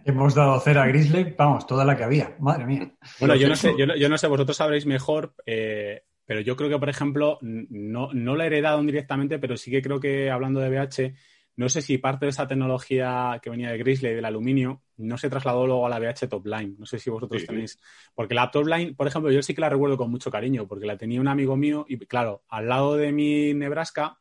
Hemos 0.05 0.34
dado 0.34 0.61
cera 0.61 0.82
a 0.82 0.86
Grizzly, 0.86 1.34
vamos, 1.36 1.66
toda 1.66 1.84
la 1.84 1.96
que 1.96 2.05
había, 2.05 2.36
madre 2.38 2.66
mía. 2.66 2.92
Bueno, 3.18 3.36
yo 3.36 3.48
no 3.48 3.57
sé, 3.57 3.74
yo 3.78 3.86
yo 3.96 4.09
no 4.09 4.18
sé 4.18 4.26
vosotros 4.26 4.57
sabréis 4.57 4.86
mejor. 4.86 5.34
Eh, 5.46 6.02
pero 6.26 6.40
yo 6.40 6.57
creo 6.57 6.70
que, 6.70 6.78
por 6.78 6.88
ejemplo, 6.88 7.38
no, 7.42 8.11
no 8.12 8.36
la 8.36 8.44
he 8.44 8.46
heredado 8.46 8.82
directamente, 8.82 9.38
pero 9.38 9.57
sí 9.57 9.70
que 9.70 9.82
creo 9.82 10.00
que 10.00 10.30
hablando 10.30 10.61
de 10.61 10.70
BH, 10.70 11.14
no 11.57 11.68
sé 11.68 11.82
si 11.82 11.98
parte 11.98 12.26
de 12.26 12.30
esa 12.30 12.48
tecnología 12.48 13.38
que 13.42 13.50
venía 13.50 13.70
de 13.70 13.78
Grizzly, 13.78 14.14
del 14.14 14.24
aluminio, 14.24 14.82
no 14.96 15.18
se 15.18 15.28
trasladó 15.28 15.66
luego 15.66 15.86
a 15.86 15.90
la 15.90 15.98
BH 15.98 16.28
Top 16.28 16.46
Line. 16.46 16.76
No 16.78 16.86
sé 16.86 16.98
si 16.98 17.11
vosotros 17.11 17.44
tenéis. 17.44 17.78
Porque 18.14 18.34
la 18.34 18.50
Top 18.50 18.66
Line, 18.66 18.94
por 18.94 19.07
ejemplo, 19.07 19.30
yo 19.30 19.42
sí 19.42 19.55
que 19.55 19.61
la 19.61 19.68
recuerdo 19.68 19.96
con 19.96 20.11
mucho 20.11 20.30
cariño, 20.30 20.66
porque 20.66 20.86
la 20.86 20.96
tenía 20.96 21.20
un 21.20 21.28
amigo 21.28 21.57
mío 21.57 21.84
y, 21.88 21.98
claro, 21.98 22.42
al 22.48 22.68
lado 22.68 22.96
de 22.96 23.12
mi 23.12 23.55
Nebraska, 23.55 24.18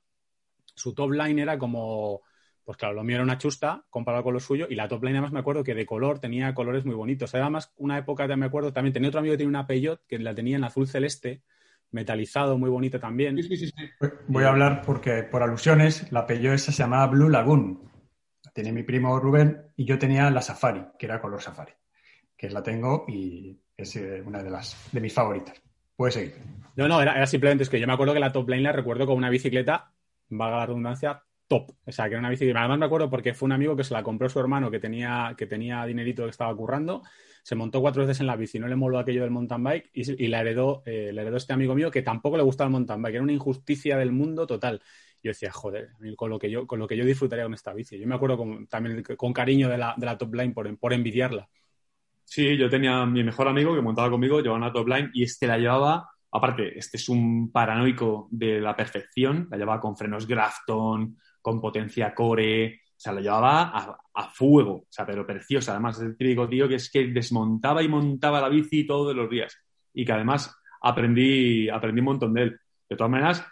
su 0.75 0.93
Top 0.93 1.11
Line 1.11 1.41
era 1.41 1.57
como. 1.57 2.21
Pues 2.63 2.77
claro, 2.77 2.93
lo 2.93 3.03
mío 3.03 3.15
era 3.15 3.23
una 3.23 3.37
chusta 3.37 3.85
comparado 3.89 4.23
con 4.23 4.33
lo 4.33 4.39
suyo 4.39 4.67
y 4.69 4.75
la 4.75 4.87
top 4.87 5.03
line 5.03 5.17
además 5.17 5.33
me 5.33 5.39
acuerdo 5.39 5.63
que 5.63 5.75
de 5.75 5.85
color 5.85 6.19
tenía 6.19 6.53
colores 6.53 6.85
muy 6.85 6.95
bonitos. 6.95 7.33
Además, 7.35 7.73
una 7.75 7.97
época, 7.97 8.25
me 8.37 8.45
acuerdo, 8.45 8.71
también 8.71 8.93
tenía 8.93 9.09
otro 9.09 9.19
amigo 9.19 9.33
que 9.33 9.37
tenía 9.37 9.49
una 9.49 9.67
Peugeot 9.67 10.01
que 10.07 10.17
la 10.19 10.33
tenía 10.33 10.55
en 10.55 10.63
azul 10.63 10.87
celeste 10.87 11.43
metalizado, 11.91 12.57
muy 12.57 12.69
bonito 12.69 12.99
también. 12.99 13.41
Sí, 13.43 13.55
sí, 13.55 13.67
sí, 13.67 13.73
Voy 14.27 14.43
a 14.45 14.49
hablar 14.49 14.81
porque, 14.85 15.23
por 15.23 15.43
alusiones, 15.43 16.11
la 16.11 16.25
Peugeot 16.25 16.55
esa 16.55 16.71
se 16.71 16.83
llamaba 16.83 17.07
Blue 17.07 17.29
Lagoon. 17.29 17.91
La 18.43 18.51
tiene 18.51 18.71
mi 18.71 18.83
primo 18.83 19.19
Rubén 19.19 19.61
y 19.75 19.85
yo 19.85 19.99
tenía 19.99 20.29
la 20.29 20.41
Safari, 20.41 20.85
que 20.97 21.05
era 21.05 21.21
color 21.21 21.41
Safari, 21.41 21.73
que 22.35 22.49
la 22.49 22.63
tengo 22.63 23.05
y 23.07 23.59
es 23.75 23.95
eh, 23.95 24.21
una 24.25 24.41
de 24.41 24.49
las 24.49 24.89
de 24.91 25.01
mis 25.01 25.13
favoritas. 25.13 25.61
Puedes 25.95 26.15
seguir. 26.15 26.35
No, 26.75 26.87
no, 26.87 27.01
era, 27.01 27.25
simplemente 27.27 27.63
es 27.63 27.69
que 27.69 27.79
yo 27.79 27.87
me 27.87 27.93
acuerdo 27.93 28.13
que 28.13 28.19
la 28.19 28.31
Top 28.31 28.49
Line 28.49 28.63
la 28.63 28.71
recuerdo 28.71 29.05
como 29.05 29.17
una 29.17 29.29
bicicleta, 29.29 29.91
valga 30.29 30.57
la 30.57 30.65
redundancia, 30.65 31.23
top. 31.47 31.71
O 31.85 31.91
sea, 31.91 32.05
que 32.05 32.11
era 32.11 32.19
una 32.19 32.29
bicicleta. 32.29 32.59
Además 32.59 32.79
me 32.79 32.85
acuerdo 32.85 33.09
porque 33.09 33.33
fue 33.33 33.47
un 33.47 33.53
amigo 33.53 33.75
que 33.75 33.83
se 33.83 33.93
la 33.93 34.03
compró 34.03 34.29
su 34.29 34.39
hermano 34.39 34.71
que 34.71 34.79
tenía, 34.79 35.35
que 35.37 35.45
tenía 35.45 35.85
dinerito 35.85 36.23
que 36.23 36.29
estaba 36.29 36.55
currando 36.55 37.03
se 37.43 37.55
montó 37.55 37.81
cuatro 37.81 38.03
veces 38.03 38.21
en 38.21 38.27
la 38.27 38.37
bici, 38.37 38.57
no 38.57 38.67
le 38.67 38.77
moló 38.77 38.97
aquello 38.97 39.21
del 39.21 39.31
mountain 39.31 39.61
bike 39.61 39.89
y, 39.93 40.27
la, 40.27 40.39
heredó, 40.39 40.81
eh, 40.85 41.09
heredó 41.11 41.35
este 41.35 41.51
amigo 41.51 41.75
mío 41.75 41.91
que 41.91 42.01
tampoco 42.01 42.37
le 42.37 42.43
gustaba 42.43 42.69
el 42.69 42.71
mountain 42.71 43.01
bike, 43.01 43.15
era 43.15 43.23
una 43.23 43.33
injusticia 43.33 43.97
del 43.97 44.13
mundo 44.13 44.47
total. 44.47 44.81
Yo 45.21 45.29
decía, 45.29 45.51
joder, 45.51 45.89
con 46.15 46.29
lo 46.29 46.39
que 46.39 46.49
yo, 46.49 46.65
con 46.65 46.79
lo 46.79 46.87
que 46.87 46.95
yo 46.95 47.05
disfrutaría 47.05 47.43
con 47.43 47.53
esta 47.53 47.73
bici. 47.73 47.99
Yo 47.99 48.07
me 48.07 48.15
acuerdo 48.15 48.37
también 48.69 49.03
con 49.17 49.33
cariño 49.33 49.69
de 49.69 49.77
la, 49.77 49.93
de 49.97 50.05
la 50.05 50.17
top 50.17 50.33
line 50.35 50.53
por, 50.53 50.77
por 50.77 50.93
envidiarla. 50.93 51.47
Sí, 52.23 52.57
yo 52.57 52.69
tenía 52.69 53.05
mi 53.05 53.23
mejor 53.23 53.49
amigo 53.49 53.75
que 53.75 53.81
montaba 53.81 54.09
conmigo, 54.09 54.39
llevaba 54.39 54.57
una 54.57 54.73
top 54.73 54.87
line 54.87 55.11
y 55.13 55.23
este 55.23 55.45
la 55.45 55.57
llevaba, 55.57 56.09
aparte, 56.31 56.77
este 56.77 56.95
es 56.95 57.09
un 57.09 57.51
paranoico 57.51 58.29
de 58.31 58.61
la 58.61 58.75
perfección, 58.75 59.47
la 59.51 59.57
llevaba 59.57 59.81
con 59.81 59.97
frenos 59.97 60.25
Grafton, 60.25 61.17
con 61.43 61.61
potencia 61.61 62.15
core, 62.15 62.79
o 62.87 62.99
sea, 63.03 63.11
lo 63.13 63.19
llevaba 63.19 63.97
a, 64.13 64.29
fuego, 64.29 64.75
o 64.75 64.87
sea, 64.89 65.05
pero 65.05 65.27
preciosa. 65.27 65.73
Además, 65.73 65.97
es 65.97 66.05
el 66.05 66.17
típico 66.17 66.47
tío 66.47 66.69
que 66.69 66.75
es 66.75 66.89
que 66.89 67.07
desmontaba 67.07 67.83
y 67.83 67.89
montaba 67.89 68.39
la 68.39 68.47
bici 68.47 68.87
todos 68.87 69.13
los 69.13 69.29
días. 69.29 69.55
Y 69.93 70.05
que 70.05 70.13
además 70.13 70.55
aprendí, 70.81 71.69
aprendí 71.69 71.99
un 71.99 72.05
montón 72.05 72.33
de 72.33 72.43
él. 72.43 72.59
De 72.89 72.95
todas 72.95 73.11
maneras, 73.11 73.45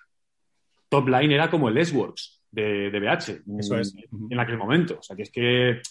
Top 0.88 1.08
Line 1.08 1.36
era 1.36 1.50
como 1.50 1.68
el 1.68 1.78
S-Works 1.78 2.46
de, 2.50 2.90
de, 2.90 3.00
BH. 3.00 3.60
Eso 3.60 3.78
es. 3.78 3.94
En, 4.30 4.40
aquel 4.40 4.58
momento. 4.58 5.00
O 5.00 5.04
sea, 5.04 5.16
que 5.18 5.24
es 5.24 5.32
que 5.32 5.82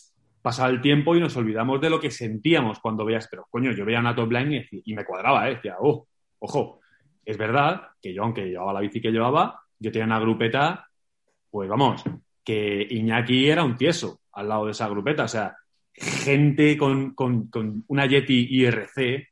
pasaba 0.41 0.71
el 0.71 0.81
tiempo 0.81 1.15
y 1.15 1.21
nos 1.21 1.37
olvidamos 1.37 1.81
de 1.81 1.91
lo 1.91 2.01
que 2.01 2.11
sentíamos 2.11 2.81
cuando 2.81 3.05
veías, 3.05 3.29
pero 3.31 3.47
coño, 3.51 3.73
yo 3.73 3.85
veía 3.85 4.01
una 4.01 4.15
top 4.15 4.33
line 4.33 4.69
y, 4.71 4.95
me 4.95 5.05
cuadraba, 5.05 5.49
¿eh? 5.49 5.57
decía, 5.57 5.77
oh, 5.81 6.07
ojo, 6.39 6.81
es 7.25 7.37
verdad 7.37 7.89
que 8.01 8.15
yo, 8.15 8.23
aunque 8.23 8.47
llevaba 8.47 8.73
la 8.73 8.81
bici 8.81 9.01
que 9.01 9.11
llevaba, 9.11 9.61
yo 9.79 9.93
tenía 9.93 10.07
una 10.07 10.19
grupeta, 10.19 10.90
pues 11.51 11.69
vamos, 11.69 12.05
que 12.45 12.87
Iñaki 12.89 13.49
era 13.49 13.65
un 13.65 13.77
tieso 13.77 14.21
al 14.33 14.49
lado 14.49 14.67
de 14.67 14.73
esa 14.73 14.89
grupeta. 14.89 15.25
O 15.25 15.29
sea, 15.29 15.57
gente 15.93 16.77
con, 16.77 17.15
una 17.89 18.07
Yeti 18.07 18.49
IRC. 18.51 19.29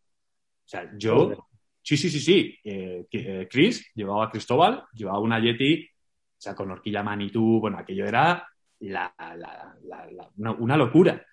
O 0.64 0.68
sea, 0.68 0.90
yo. 0.96 1.48
Sí, 1.82 1.96
sí, 1.96 2.10
sí, 2.10 2.20
sí. 2.20 2.58
Eh, 2.62 3.06
eh, 3.10 3.48
Chris 3.50 3.90
llevaba 3.94 4.26
a 4.26 4.30
Cristóbal, 4.30 4.84
llevaba 4.92 5.20
una 5.20 5.40
Yeti, 5.40 5.84
o 5.84 6.40
sea, 6.40 6.54
con 6.54 6.70
horquilla 6.70 7.02
Manitou. 7.02 7.60
Bueno, 7.60 7.78
aquello 7.78 8.06
era 8.06 8.46
una, 10.36 10.76
locura. 10.76 11.24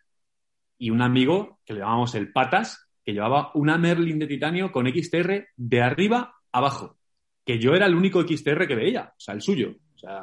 Y 0.78 0.90
un 0.90 1.02
amigo 1.02 1.60
que 1.66 1.74
le 1.74 1.80
llamábamos 1.80 2.16
el 2.16 2.32
Patas, 2.32 2.90
que 3.04 3.14
llevaba 3.14 3.52
una 3.56 3.78
Merlin 3.78 4.20
de 4.20 4.28
titanio 4.28 4.72
con 4.72 4.88
XTR 4.88 5.48
de 5.56 5.82
arriba 5.82 6.36
abajo. 6.52 6.98
Que 7.46 7.60
yo 7.60 7.76
era 7.76 7.86
el 7.86 7.96
único 7.96 8.22
XTR 8.22 8.68
que 8.68 8.76
veía, 8.76 9.14
o 9.16 9.20
sea, 9.20 9.36
el 9.36 9.42
suyo 9.42 9.76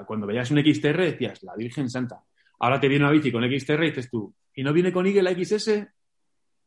cuando 0.07 0.27
veías 0.27 0.51
un 0.51 0.63
XTR 0.63 1.03
decías, 1.03 1.43
la 1.43 1.55
Virgen 1.57 1.89
Santa. 1.89 2.23
Ahora 2.59 2.81
te 2.81 2.89
viene 2.89 3.05
una 3.05 3.13
bici 3.13 3.33
con 3.33 3.43
XTR 3.43 3.85
y 3.85 3.89
dices 3.89 4.11
tú, 4.11 4.33
¿y 4.55 4.63
no 4.63 4.73
viene 4.73 4.93
con 4.93 5.07
Eagle 5.07 5.23
la 5.23 5.35
XS? 5.35 5.87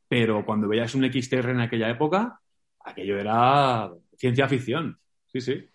Pero 0.07 0.45
cuando 0.45 0.67
veías 0.67 0.93
un 0.95 1.09
XTR 1.11 1.51
en 1.51 1.61
aquella 1.61 1.89
época, 1.89 2.39
aquello 2.83 3.17
era 3.17 3.91
ciencia 4.17 4.47
ficción. 4.47 4.99
Sí, 5.27 5.41
sí. 5.41 5.65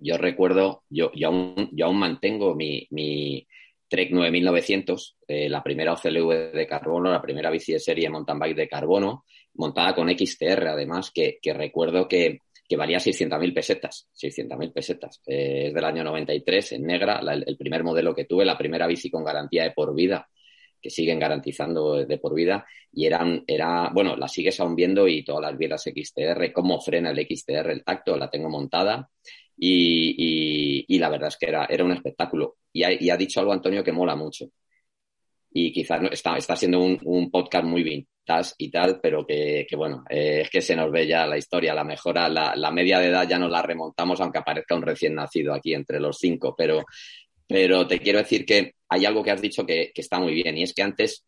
Yo, 0.00 0.16
recuerdo, 0.16 0.84
yo, 0.88 1.10
yo, 1.14 1.28
aún, 1.28 1.70
yo 1.72 1.92
mantengo 1.92 2.54
mi, 2.54 2.86
mi 2.90 3.46
Trek 3.88 4.10
9900, 4.10 5.16
eh, 5.28 5.48
la 5.48 5.62
primera 5.62 5.92
OCLV 5.92 6.52
de 6.52 6.66
carbono, 6.66 7.10
la 7.10 7.20
primera 7.20 7.50
bici 7.50 7.72
de 7.72 7.80
serie 7.80 8.08
mountain 8.08 8.38
bike 8.38 8.56
de 8.56 8.68
carbono, 8.68 9.24
montada 9.54 9.94
con 9.94 10.08
XTR, 10.08 10.68
además, 10.68 11.10
que 11.10 11.38
recuerdo 11.52 12.08
que 12.08 12.38
que 12.66 12.76
valía 12.76 12.98
600.000 12.98 13.54
pesetas. 13.54 14.08
600.000 14.14 14.72
pesetas. 14.72 15.20
Eh, 15.26 15.68
es 15.68 15.74
del 15.74 15.84
año 15.84 16.04
93, 16.04 16.72
en 16.72 16.82
negra, 16.84 17.20
el 17.20 17.56
primer 17.56 17.84
modelo 17.84 18.14
que 18.14 18.24
tuve, 18.24 18.44
la 18.44 18.56
primera 18.56 18.86
bici 18.86 19.10
con 19.10 19.24
garantía 19.24 19.64
de 19.64 19.72
por 19.72 19.94
vida, 19.94 20.28
que 20.80 20.90
siguen 20.90 21.18
garantizando 21.18 22.04
de 22.04 22.18
por 22.18 22.34
vida. 22.34 22.66
Y 22.92 23.06
eran, 23.06 23.44
era, 23.46 23.90
bueno, 23.92 24.16
la 24.16 24.28
sigues 24.28 24.58
aún 24.60 24.76
viendo 24.76 25.06
y 25.08 25.24
todas 25.24 25.42
las 25.42 25.58
bielas 25.58 25.82
XTR, 25.82 26.52
cómo 26.52 26.80
frena 26.80 27.10
el 27.10 27.26
XTR, 27.26 27.70
el 27.70 27.84
tacto, 27.84 28.16
la 28.16 28.30
tengo 28.30 28.48
montada. 28.48 29.10
Y, 29.56 30.84
y, 30.88 30.98
la 30.98 31.08
verdad 31.08 31.28
es 31.28 31.36
que 31.36 31.46
era, 31.46 31.66
era 31.66 31.84
un 31.84 31.92
espectáculo. 31.92 32.56
Y 32.72 32.84
y 32.84 33.10
ha, 33.10 33.16
dicho 33.16 33.40
algo 33.40 33.52
Antonio 33.52 33.84
que 33.84 33.92
mola 33.92 34.16
mucho. 34.16 34.46
Y 35.54 35.72
quizás 35.72 36.02
no, 36.02 36.08
está, 36.08 36.36
está 36.36 36.54
siendo 36.56 36.80
un, 36.80 36.98
un 37.04 37.30
podcast 37.30 37.64
muy 37.64 37.82
bien 37.82 38.06
y 38.58 38.70
tal, 38.70 39.00
pero 39.02 39.26
que, 39.26 39.66
bueno, 39.76 40.04
eh, 40.08 40.40
es 40.42 40.50
que 40.50 40.62
se 40.62 40.74
nos 40.74 40.90
ve 40.90 41.06
ya 41.06 41.26
la 41.26 41.36
historia, 41.36 41.74
la 41.74 41.84
mejora, 41.84 42.28
la, 42.28 42.70
media 42.70 42.98
de 42.98 43.08
edad 43.08 43.28
ya 43.28 43.38
nos 43.38 43.50
la 43.50 43.62
remontamos, 43.62 44.20
aunque 44.20 44.38
aparezca 44.38 44.74
un 44.74 44.82
recién 44.82 45.14
nacido 45.14 45.52
aquí 45.52 45.74
entre 45.74 46.00
los 46.00 46.18
cinco, 46.18 46.54
pero, 46.56 46.84
pero 47.46 47.86
te 47.86 47.98
quiero 47.98 48.20
decir 48.20 48.46
que 48.46 48.74
hay 48.88 49.04
algo 49.04 49.22
que 49.22 49.30
has 49.30 49.42
dicho 49.42 49.66
que, 49.66 49.92
está 49.94 50.18
muy 50.18 50.34
bien, 50.34 50.56
y 50.56 50.62
es 50.62 50.72
que 50.72 50.82
antes 50.82 51.24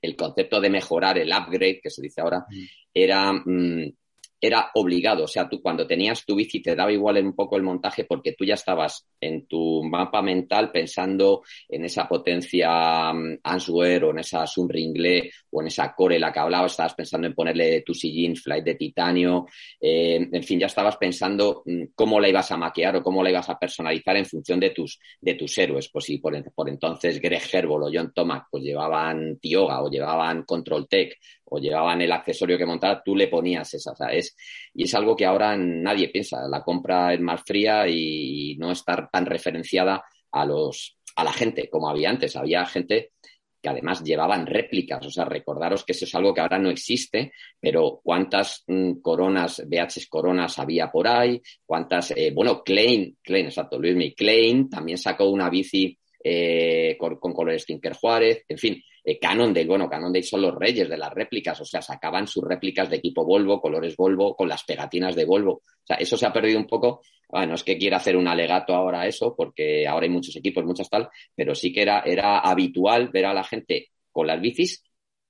el 0.00 0.16
concepto 0.16 0.60
de 0.60 0.70
mejorar, 0.70 1.18
el 1.18 1.30
upgrade, 1.30 1.80
que 1.82 1.90
se 1.90 2.00
dice 2.00 2.22
ahora, 2.22 2.38
mm. 2.38 2.64
era 2.94 3.32
mm, 3.32 3.92
era 4.40 4.70
obligado. 4.74 5.24
O 5.24 5.28
sea, 5.28 5.48
tú 5.48 5.60
cuando 5.60 5.86
tenías 5.86 6.24
tu 6.24 6.34
bici 6.34 6.62
te 6.62 6.74
daba 6.74 6.92
igual 6.92 7.18
un 7.24 7.34
poco 7.34 7.56
el 7.56 7.62
montaje 7.62 8.04
porque 8.04 8.32
tú 8.32 8.44
ya 8.44 8.54
estabas 8.54 9.06
en 9.20 9.46
tu 9.46 9.82
mapa 9.84 10.22
mental 10.22 10.70
pensando 10.72 11.42
en 11.68 11.84
esa 11.84 12.08
potencia 12.08 13.10
um, 13.12 13.36
Answer 13.42 14.04
o 14.04 14.10
en 14.10 14.18
esa 14.20 14.46
Sunringle 14.46 15.30
o 15.50 15.60
en 15.60 15.68
esa 15.68 15.94
Core 15.94 16.18
la 16.18 16.32
que 16.32 16.38
hablabas, 16.38 16.72
estabas 16.72 16.94
pensando 16.94 17.26
en 17.26 17.34
ponerle 17.34 17.82
tu 17.82 17.94
sillín 17.94 18.36
flight 18.36 18.64
de 18.64 18.74
titanio, 18.74 19.46
eh, 19.80 20.28
en 20.30 20.42
fin, 20.42 20.60
ya 20.60 20.66
estabas 20.66 20.96
pensando 20.96 21.62
mm, 21.64 21.82
cómo 21.94 22.20
la 22.20 22.28
ibas 22.28 22.50
a 22.52 22.56
maquear 22.56 22.96
o 22.96 23.02
cómo 23.02 23.22
la 23.22 23.30
ibas 23.30 23.48
a 23.48 23.58
personalizar 23.58 24.16
en 24.16 24.26
función 24.26 24.60
de 24.60 24.70
tus, 24.70 24.98
de 25.20 25.34
tus 25.34 25.56
héroes. 25.58 25.88
Pues 25.92 26.04
si 26.04 26.18
por, 26.18 26.32
por 26.52 26.68
entonces 26.68 27.20
Greg 27.20 27.42
Herbol 27.52 27.84
o 27.84 27.90
John 27.92 28.12
Tomac 28.14 28.46
pues 28.50 28.62
llevaban 28.62 29.38
Tioga 29.40 29.82
o 29.82 29.90
llevaban 29.90 30.44
Control 30.44 30.88
Tech 30.88 31.18
o 31.50 31.58
llevaban 31.58 32.00
el 32.00 32.12
accesorio 32.12 32.56
que 32.56 32.66
montar, 32.66 33.02
tú 33.04 33.16
le 33.16 33.28
ponías 33.28 33.74
esa. 33.74 33.92
O 33.92 33.96
sea, 33.96 34.08
es, 34.08 34.36
y 34.72 34.84
es 34.84 34.94
algo 34.94 35.16
que 35.16 35.26
ahora 35.26 35.56
nadie 35.56 36.08
piensa. 36.08 36.48
La 36.48 36.62
compra 36.62 37.12
es 37.12 37.20
más 37.20 37.42
fría 37.42 37.88
y, 37.88 38.56
no 38.58 38.72
estar 38.72 39.10
tan 39.10 39.26
referenciada 39.26 40.04
a, 40.32 40.44
los, 40.44 40.96
a 41.16 41.24
la 41.24 41.32
gente 41.32 41.68
como 41.68 41.88
había 41.88 42.10
antes. 42.10 42.36
Había 42.36 42.64
gente 42.66 43.12
que 43.60 43.68
además 43.68 44.02
llevaban 44.02 44.46
réplicas. 44.46 45.04
O 45.06 45.10
sea, 45.10 45.24
recordaros 45.24 45.84
que 45.84 45.92
eso 45.92 46.04
es 46.04 46.14
algo 46.14 46.34
que 46.34 46.40
ahora 46.40 46.58
no 46.58 46.70
existe, 46.70 47.32
pero 47.60 48.00
cuántas 48.02 48.64
mm, 48.66 49.00
coronas, 49.00 49.62
VHs 49.66 50.06
coronas 50.08 50.58
había 50.58 50.90
por 50.90 51.08
ahí, 51.08 51.40
cuántas, 51.64 52.12
eh, 52.12 52.32
bueno, 52.34 52.62
Klein, 52.62 53.18
Klein, 53.22 53.46
exacto, 53.46 53.78
Luis 53.78 54.14
Klein 54.16 54.68
también 54.68 54.98
sacó 54.98 55.28
una 55.28 55.50
bici 55.50 55.96
eh, 56.22 56.96
con, 56.98 57.16
colores 57.16 57.64
Tinker 57.64 57.94
Juárez, 57.94 58.44
en 58.48 58.58
fin, 58.58 58.82
eh, 59.02 59.18
Cannondale, 59.18 59.66
bueno, 59.66 59.88
Cannondale 59.88 60.22
son 60.22 60.42
los 60.42 60.54
reyes 60.54 60.88
de 60.88 60.98
las 60.98 61.12
réplicas, 61.12 61.60
o 61.60 61.64
sea, 61.64 61.80
sacaban 61.80 62.26
sus 62.26 62.44
réplicas 62.44 62.90
de 62.90 62.96
equipo 62.96 63.24
Volvo, 63.24 63.60
colores 63.60 63.96
Volvo, 63.96 64.36
con 64.36 64.48
las 64.48 64.64
pegatinas 64.64 65.14
de 65.14 65.24
Volvo. 65.24 65.52
O 65.52 65.86
sea, 65.86 65.96
eso 65.96 66.16
se 66.16 66.26
ha 66.26 66.32
perdido 66.32 66.58
un 66.58 66.66
poco. 66.66 67.00
Bueno, 67.30 67.54
es 67.54 67.62
que 67.62 67.78
quiera 67.78 67.98
hacer 67.98 68.16
un 68.16 68.26
alegato 68.26 68.74
ahora 68.74 69.02
a 69.02 69.06
eso, 69.06 69.34
porque 69.36 69.86
ahora 69.86 70.04
hay 70.04 70.10
muchos 70.10 70.34
equipos, 70.36 70.64
muchas 70.64 70.90
tal, 70.90 71.08
pero 71.34 71.54
sí 71.54 71.72
que 71.72 71.82
era, 71.82 72.00
era 72.00 72.40
habitual 72.40 73.08
ver 73.08 73.26
a 73.26 73.34
la 73.34 73.44
gente 73.44 73.88
con 74.10 74.26
las 74.26 74.40
bicis 74.40 74.82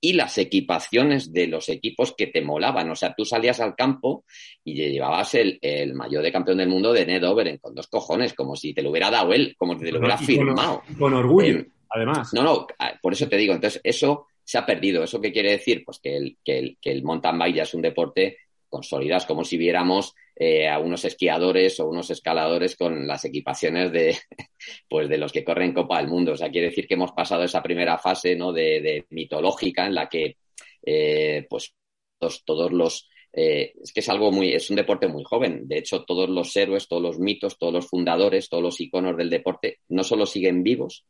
y 0.03 0.13
las 0.13 0.39
equipaciones 0.39 1.31
de 1.31 1.45
los 1.45 1.69
equipos 1.69 2.15
que 2.17 2.27
te 2.27 2.41
molaban. 2.41 2.89
O 2.89 2.95
sea, 2.95 3.13
tú 3.15 3.23
salías 3.23 3.59
al 3.59 3.75
campo 3.75 4.25
y 4.63 4.73
llevabas 4.73 5.35
el, 5.35 5.59
el 5.61 5.93
mayor 5.93 6.23
de 6.23 6.31
campeón 6.31 6.57
del 6.57 6.69
mundo 6.69 6.91
de 6.91 7.05
Ned 7.05 7.23
Overen 7.23 7.59
con 7.59 7.75
dos 7.75 7.87
cojones, 7.87 8.33
como 8.33 8.55
si 8.55 8.73
te 8.73 8.81
lo 8.81 8.89
hubiera 8.89 9.11
dado 9.11 9.31
él, 9.31 9.55
como 9.57 9.77
si 9.77 9.85
te 9.85 9.91
lo 9.91 9.99
hubiera 9.99 10.17
firmado. 10.17 10.81
Con, 10.97 11.13
orgullo, 11.13 11.59
eh, 11.59 11.67
además. 11.87 12.33
No, 12.33 12.41
no, 12.41 12.65
ah, 12.79 12.93
por 12.99 13.13
eso 13.13 13.29
te 13.29 13.37
digo, 13.37 13.53
entonces 13.53 13.79
eso 13.83 14.25
se 14.43 14.57
ha 14.57 14.65
perdido. 14.65 15.03
¿Eso 15.03 15.21
qué 15.21 15.31
quiere 15.31 15.51
decir? 15.51 15.83
Pues 15.85 15.99
que 15.99 16.17
el, 16.17 16.37
que 16.43 16.57
el, 16.57 16.77
que 16.81 16.91
el 16.91 17.03
mountain 17.03 17.37
bike 17.37 17.57
ya 17.57 17.63
es 17.63 17.73
un 17.75 17.83
deporte 17.83 18.37
consolidado, 18.67 19.27
como 19.27 19.43
si 19.43 19.57
viéramos 19.57 20.15
eh, 20.43 20.67
a 20.67 20.79
unos 20.79 21.05
esquiadores 21.05 21.79
o 21.79 21.87
unos 21.87 22.09
escaladores 22.09 22.75
con 22.75 23.05
las 23.05 23.23
equipaciones 23.25 23.91
de, 23.91 24.17
pues 24.89 25.07
de 25.07 25.19
los 25.19 25.31
que 25.31 25.43
corren 25.43 25.71
Copa 25.71 25.99
del 25.99 26.07
Mundo. 26.07 26.31
O 26.31 26.35
sea, 26.35 26.49
quiere 26.49 26.69
decir 26.69 26.87
que 26.87 26.95
hemos 26.95 27.11
pasado 27.11 27.43
esa 27.43 27.61
primera 27.61 27.99
fase 27.99 28.35
¿no? 28.35 28.51
de, 28.51 29.05
mitológica 29.11 29.85
en 29.85 29.93
la 29.93 30.09
que 30.09 30.37
eh, 30.83 31.45
pues 31.47 31.75
todos, 32.17 32.71
los 32.71 33.07
eh, 33.31 33.73
es 33.83 33.93
que 33.93 33.99
es 33.99 34.09
algo 34.09 34.31
muy, 34.31 34.51
es 34.51 34.67
un 34.71 34.77
deporte 34.77 35.07
muy 35.07 35.23
joven. 35.23 35.67
De 35.67 35.77
hecho, 35.77 36.05
todos 36.05 36.27
los 36.27 36.57
héroes, 36.57 36.87
todos 36.87 37.03
los 37.03 37.19
mitos, 37.19 37.59
todos 37.59 37.73
los 37.73 37.87
fundadores, 37.87 38.49
todos 38.49 38.63
los 38.63 38.81
iconos 38.81 39.15
del 39.17 39.29
deporte 39.29 39.81
no 39.89 40.03
solo 40.03 40.25
siguen 40.25 40.63
vivos, 40.63 41.05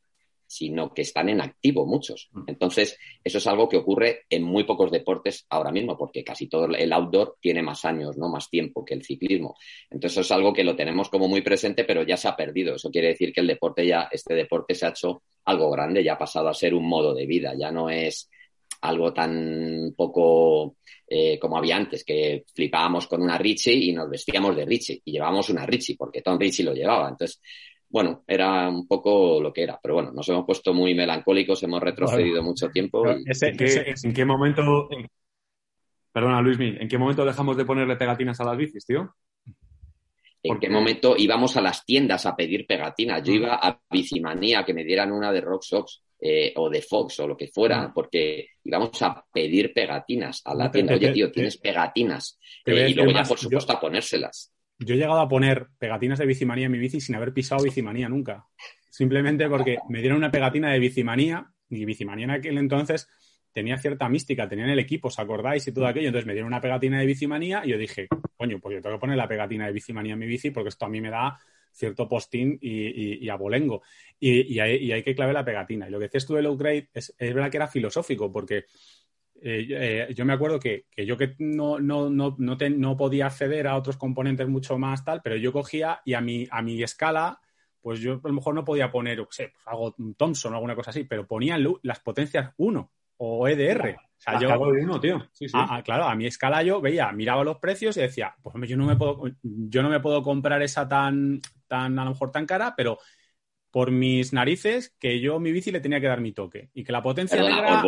sino 0.51 0.93
que 0.93 1.03
están 1.03 1.29
en 1.29 1.39
activo 1.39 1.85
muchos. 1.85 2.29
Mm. 2.33 2.43
Entonces, 2.47 2.99
eso 3.23 3.37
es 3.37 3.47
algo 3.47 3.69
que 3.69 3.77
ocurre 3.77 4.25
en 4.29 4.43
muy 4.43 4.65
pocos 4.65 4.91
deportes 4.91 5.45
ahora 5.49 5.71
mismo, 5.71 5.97
porque 5.97 6.25
casi 6.25 6.47
todo 6.47 6.65
el 6.65 6.91
outdoor 6.91 7.37
tiene 7.39 7.61
más 7.61 7.85
años, 7.85 8.17
¿no? 8.17 8.27
Más 8.27 8.49
tiempo 8.49 8.83
que 8.83 8.93
el 8.93 9.03
ciclismo. 9.03 9.55
Entonces, 9.89 10.11
eso 10.11 10.21
es 10.21 10.31
algo 10.31 10.51
que 10.51 10.65
lo 10.65 10.75
tenemos 10.75 11.07
como 11.09 11.29
muy 11.29 11.41
presente, 11.41 11.85
pero 11.85 12.03
ya 12.03 12.17
se 12.17 12.27
ha 12.27 12.35
perdido. 12.35 12.75
Eso 12.75 12.91
quiere 12.91 13.07
decir 13.07 13.31
que 13.31 13.39
el 13.39 13.47
deporte 13.47 13.87
ya, 13.87 14.09
este 14.11 14.33
deporte 14.33 14.75
se 14.75 14.85
ha 14.85 14.89
hecho 14.89 15.23
algo 15.45 15.71
grande, 15.71 16.03
ya 16.03 16.13
ha 16.13 16.17
pasado 16.17 16.49
a 16.49 16.53
ser 16.53 16.73
un 16.73 16.85
modo 16.85 17.13
de 17.13 17.25
vida, 17.25 17.53
ya 17.57 17.71
no 17.71 17.89
es 17.89 18.29
algo 18.81 19.13
tan 19.13 19.93
poco 19.95 20.75
eh, 21.07 21.37
como 21.39 21.57
había 21.57 21.77
antes, 21.77 22.03
que 22.03 22.43
flipábamos 22.53 23.07
con 23.07 23.21
una 23.21 23.37
Richie 23.37 23.73
y 23.73 23.93
nos 23.93 24.09
vestíamos 24.09 24.55
de 24.55 24.65
Richie 24.65 25.01
y 25.05 25.13
llevábamos 25.13 25.49
una 25.49 25.65
Richie, 25.65 25.95
porque 25.97 26.21
Tom 26.21 26.37
Richie 26.37 26.65
lo 26.65 26.73
llevaba. 26.73 27.07
Entonces, 27.07 27.39
bueno, 27.91 28.23
era 28.25 28.69
un 28.69 28.87
poco 28.87 29.41
lo 29.41 29.51
que 29.51 29.63
era, 29.63 29.79
pero 29.81 29.95
bueno, 29.95 30.11
nos 30.11 30.27
hemos 30.29 30.45
puesto 30.45 30.73
muy 30.73 30.95
melancólicos, 30.95 31.61
hemos 31.63 31.81
retrocedido 31.81 32.41
mucho 32.41 32.69
tiempo. 32.69 33.03
¿En, 33.07 34.13
qué, 34.13 34.25
momento, 34.25 34.89
perdona 36.11 36.41
Luismi, 36.41 36.77
¿en 36.79 36.87
qué 36.87 36.97
momento 36.97 37.25
dejamos 37.25 37.57
de 37.57 37.65
ponerle 37.65 37.97
pegatinas 37.97 38.39
a 38.39 38.45
las 38.45 38.57
bicis, 38.57 38.85
tío? 38.85 39.13
¿En 40.43 40.59
qué 40.59 40.69
momento 40.69 41.15
íbamos 41.17 41.55
a 41.57 41.61
las 41.61 41.85
tiendas 41.85 42.25
a 42.25 42.35
pedir 42.35 42.65
pegatinas? 42.65 43.21
Yo 43.23 43.33
iba 43.33 43.55
a 43.55 43.79
Bicimanía 43.89 44.63
que 44.63 44.73
me 44.73 44.83
dieran 44.83 45.11
una 45.11 45.31
de 45.31 45.41
Rock 45.41 45.61
Sox 45.61 46.01
eh, 46.19 46.53
o 46.55 46.69
de 46.69 46.81
Fox 46.81 47.19
o 47.19 47.27
lo 47.27 47.37
que 47.37 47.47
fuera, 47.47 47.91
porque 47.93 48.47
íbamos 48.63 48.99
a 49.03 49.23
pedir 49.31 49.71
pegatinas 49.73 50.41
a 50.45 50.55
la 50.55 50.71
tienda. 50.71 50.95
Oye, 50.95 51.11
tío, 51.11 51.31
tienes 51.31 51.57
pegatinas. 51.57 52.39
Eh, 52.65 52.89
y 52.89 52.93
luego 52.93 53.11
ya, 53.11 53.23
por 53.23 53.37
supuesto, 53.37 53.73
a 53.73 53.79
ponérselas. 53.79 54.50
Yo 54.82 54.95
he 54.95 54.97
llegado 54.97 55.19
a 55.19 55.29
poner 55.29 55.67
pegatinas 55.77 56.19
de 56.19 56.25
bicimanía 56.25 56.65
en 56.65 56.71
mi 56.71 56.79
bici 56.79 56.99
sin 56.99 57.15
haber 57.15 57.34
pisado 57.34 57.63
bicimanía 57.63 58.09
nunca. 58.09 58.47
Simplemente 58.89 59.47
porque 59.47 59.77
me 59.89 59.99
dieron 59.99 60.17
una 60.17 60.32
pegatina 60.32 60.71
de 60.71 60.79
bicimanía 60.79 61.51
y 61.69 61.86
bicimanía 61.86 62.25
en 62.25 62.32
aquel 62.32 62.57
entonces 62.57 63.07
tenía 63.53 63.77
cierta 63.77 64.09
mística, 64.09 64.47
tenían 64.47 64.69
el 64.69 64.79
equipo, 64.79 65.09
¿os 65.09 65.19
acordáis? 65.19 65.67
Y 65.67 65.71
todo 65.71 65.86
aquello. 65.86 66.07
Entonces 66.07 66.25
me 66.25 66.34
dieron 66.34 66.47
una 66.47 66.61
pegatina 66.61 66.99
de 66.99 67.05
bicimanía 67.05 67.61
y 67.63 67.69
yo 67.69 67.77
dije, 67.77 68.07
coño, 68.36 68.59
pues 68.59 68.75
yo 68.75 68.82
tengo 68.82 68.95
que 68.95 68.99
poner 68.99 69.17
la 69.17 69.27
pegatina 69.27 69.67
de 69.67 69.73
bicimanía 69.73 70.13
en 70.13 70.19
mi 70.19 70.25
bici 70.25 70.51
porque 70.51 70.69
esto 70.69 70.86
a 70.86 70.89
mí 70.89 70.99
me 70.99 71.09
da 71.09 71.38
cierto 71.73 72.07
postín 72.07 72.57
y, 72.61 73.23
y, 73.23 73.29
abolengo. 73.29 73.82
Y, 74.19 74.53
y, 74.53 74.59
hay, 74.59 75.03
que 75.03 75.15
clave 75.15 75.34
la 75.34 75.45
pegatina. 75.45 75.88
Y 75.88 75.91
lo 75.91 75.99
que 75.99 76.05
decías 76.05 76.25
tú 76.25 76.34
del 76.34 76.47
upgrade 76.47 76.89
es, 76.93 77.13
es 77.17 77.34
verdad 77.34 77.49
que 77.49 77.57
era 77.57 77.67
filosófico 77.67 78.32
porque 78.32 78.65
eh, 79.43 79.67
eh, 79.69 80.13
yo 80.13 80.23
me 80.23 80.33
acuerdo 80.33 80.59
que, 80.59 80.85
yo 80.95 81.17
que 81.17 81.35
no, 81.39 81.79
no, 81.79 82.09
no, 82.09 82.37
no, 82.37 82.97
podía 82.97 83.25
acceder 83.25 83.67
a 83.67 83.75
otros 83.75 83.97
componentes 83.97 84.47
mucho 84.47 84.77
más 84.77 85.03
tal, 85.03 85.21
pero 85.23 85.35
yo 85.35 85.51
cogía 85.51 85.99
y 86.05 86.13
a 86.13 86.21
mi, 86.21 86.47
a 86.51 86.61
mi 86.61 86.81
escala, 86.83 87.39
pues 87.81 87.99
yo 87.99 88.21
a 88.23 88.27
lo 88.27 88.33
mejor 88.33 88.53
no 88.53 88.63
podía 88.63 88.91
poner, 88.91 89.19
o 89.19 89.27
sé, 89.31 89.51
pues 89.51 89.67
algo 89.67 89.95
Thomson 90.15 90.53
o 90.53 90.55
alguna 90.57 90.75
cosa 90.75 90.91
así, 90.91 91.05
pero 91.05 91.25
ponía 91.25 91.57
las 91.81 91.99
potencias 92.01 92.53
1 92.57 92.91
o 93.17 93.47
EDR. 93.47 93.95
O 93.97 94.23
sea, 94.23 94.39
yo, 94.39 94.59
uno, 94.59 94.99
tío. 94.99 95.27
claro, 95.83 96.03
a 96.05 96.13
mi 96.13 96.27
escala 96.27 96.61
yo 96.61 96.79
veía, 96.79 97.11
miraba 97.11 97.43
los 97.43 97.57
precios 97.57 97.97
y 97.97 98.01
decía, 98.01 98.35
pues 98.43 98.69
yo 98.69 98.77
no 98.77 98.85
me 98.85 98.95
puedo, 98.95 99.23
yo 99.41 99.81
no 99.81 99.89
me 99.89 99.99
puedo 99.99 100.21
comprar 100.21 100.61
esa 100.61 100.87
tan, 100.87 101.41
tan, 101.67 101.97
a 101.97 102.05
lo 102.05 102.11
mejor 102.11 102.29
tan 102.29 102.45
cara, 102.45 102.75
pero 102.77 102.99
por 103.71 103.89
mis 103.89 104.33
narices, 104.33 104.95
que 104.99 105.19
yo 105.19 105.39
mi 105.39 105.51
bici 105.51 105.71
le 105.71 105.79
tenía 105.79 105.99
que 105.99 106.07
dar 106.07 106.21
mi 106.21 106.33
toque. 106.33 106.69
Y 106.75 106.83
que 106.83 106.91
la 106.91 107.01
potencia 107.01 107.41
negra 107.41 107.81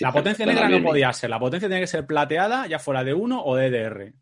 la 0.00 0.12
potencia 0.12 0.46
negra 0.46 0.68
no 0.68 0.82
podía 0.82 1.12
ser, 1.12 1.30
la 1.30 1.38
potencia 1.38 1.68
tenía 1.68 1.82
que 1.82 1.86
ser 1.86 2.06
plateada, 2.06 2.66
ya 2.66 2.78
fuera 2.78 3.04
de 3.04 3.14
1 3.14 3.44
o 3.44 3.56
de 3.56 3.70
DR. 3.70 4.12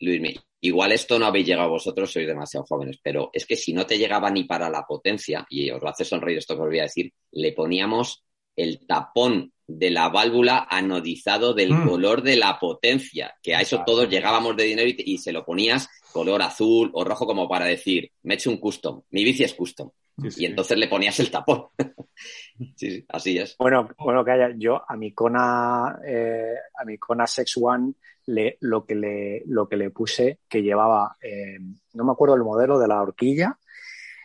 Luis, 0.00 0.40
igual 0.60 0.92
esto 0.92 1.18
no 1.18 1.26
habéis 1.26 1.46
llegado 1.46 1.68
vosotros, 1.68 2.10
sois 2.10 2.26
demasiado 2.26 2.64
jóvenes, 2.66 2.98
pero 3.02 3.30
es 3.32 3.46
que 3.46 3.56
si 3.56 3.72
no 3.72 3.86
te 3.86 3.98
llegaba 3.98 4.30
ni 4.30 4.44
para 4.44 4.70
la 4.70 4.84
potencia, 4.86 5.46
y 5.48 5.70
os 5.70 5.80
lo 5.82 5.88
hace 5.88 6.04
sonreír 6.04 6.38
esto 6.38 6.54
que 6.54 6.62
os 6.62 6.68
voy 6.68 6.78
a 6.78 6.84
decir, 6.84 7.12
le 7.32 7.52
poníamos 7.52 8.24
el 8.56 8.86
tapón 8.86 9.52
de 9.66 9.90
la 9.90 10.08
válvula 10.08 10.66
anodizado 10.68 11.54
del 11.54 11.72
mm. 11.72 11.88
color 11.88 12.22
de 12.22 12.36
la 12.36 12.58
potencia, 12.58 13.34
que 13.42 13.54
a 13.54 13.60
eso 13.60 13.82
todos 13.86 14.08
llegábamos 14.08 14.56
de 14.56 14.64
dinero 14.64 14.90
y, 14.96 15.18
se 15.18 15.32
lo 15.32 15.44
ponías 15.44 15.88
color 16.12 16.42
azul 16.42 16.90
o 16.92 17.04
rojo 17.04 17.26
como 17.26 17.48
para 17.48 17.66
decir, 17.66 18.10
me 18.22 18.34
he 18.34 18.36
hecho 18.36 18.50
un 18.50 18.58
custom, 18.58 19.02
mi 19.10 19.24
bici 19.24 19.44
es 19.44 19.54
custom. 19.54 19.90
Y 20.16 20.44
entonces 20.44 20.78
le 20.78 20.88
ponías 20.88 21.18
el 21.20 21.30
tapón. 21.30 21.66
sí, 22.56 22.74
sí, 22.76 23.06
así 23.08 23.38
es. 23.38 23.56
Bueno, 23.58 23.88
bueno, 23.98 24.24
que 24.24 24.32
haya, 24.32 24.50
yo 24.56 24.82
a 24.86 24.96
mi 24.96 25.12
Kona, 25.12 25.98
eh, 26.06 26.54
a 26.78 26.84
mi 26.84 26.98
Kona 26.98 27.26
Sex 27.26 27.56
One 27.60 27.94
le, 28.26 28.58
lo, 28.60 28.84
que 28.84 28.94
le, 28.94 29.42
lo 29.46 29.68
que 29.68 29.76
le 29.76 29.90
puse, 29.90 30.40
que 30.48 30.62
llevaba, 30.62 31.16
eh, 31.22 31.58
no 31.94 32.04
me 32.04 32.12
acuerdo 32.12 32.34
el 32.34 32.42
modelo 32.42 32.78
de 32.78 32.88
la 32.88 33.00
horquilla, 33.00 33.58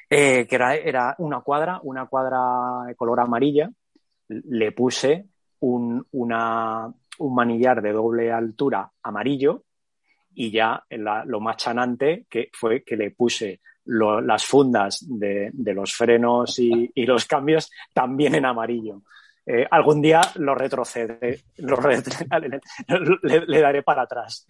eh, 0.10 0.46
que 0.48 0.56
era, 0.56 0.76
era 0.76 1.16
una 1.20 1.42
cuadra, 1.42 1.80
una 1.84 2.06
cuadra 2.08 2.88
de 2.88 2.96
color 2.96 3.20
amarilla, 3.20 3.70
le 4.28 4.72
puse 4.72 5.26
un, 5.60 6.06
una, 6.12 6.94
un 7.20 7.36
manillar 7.36 7.82
de 7.82 7.92
doble 7.92 8.32
altura 8.32 8.92
amarillo 9.04 9.64
y 10.34 10.52
ya 10.52 10.84
lo 10.90 11.40
más 11.40 11.58
chanante 11.58 12.26
que 12.30 12.50
fue 12.52 12.84
que 12.84 12.98
le 12.98 13.12
puse 13.12 13.62
las 13.86 14.46
fundas 14.46 15.06
de, 15.08 15.52
los 15.74 15.94
frenos 15.94 16.60
y, 16.60 16.92
los 17.06 17.26
cambios 17.26 17.72
también 17.94 18.36
en 18.36 18.46
amarillo. 18.46 19.02
Eh, 19.46 19.66
algún 19.70 20.02
día 20.02 20.22
lo 20.36 20.56
retrocede, 20.56 21.44
lo 21.58 21.78
le, 23.22 23.62
daré 23.62 23.84
para 23.84 24.04
atrás. 24.04 24.46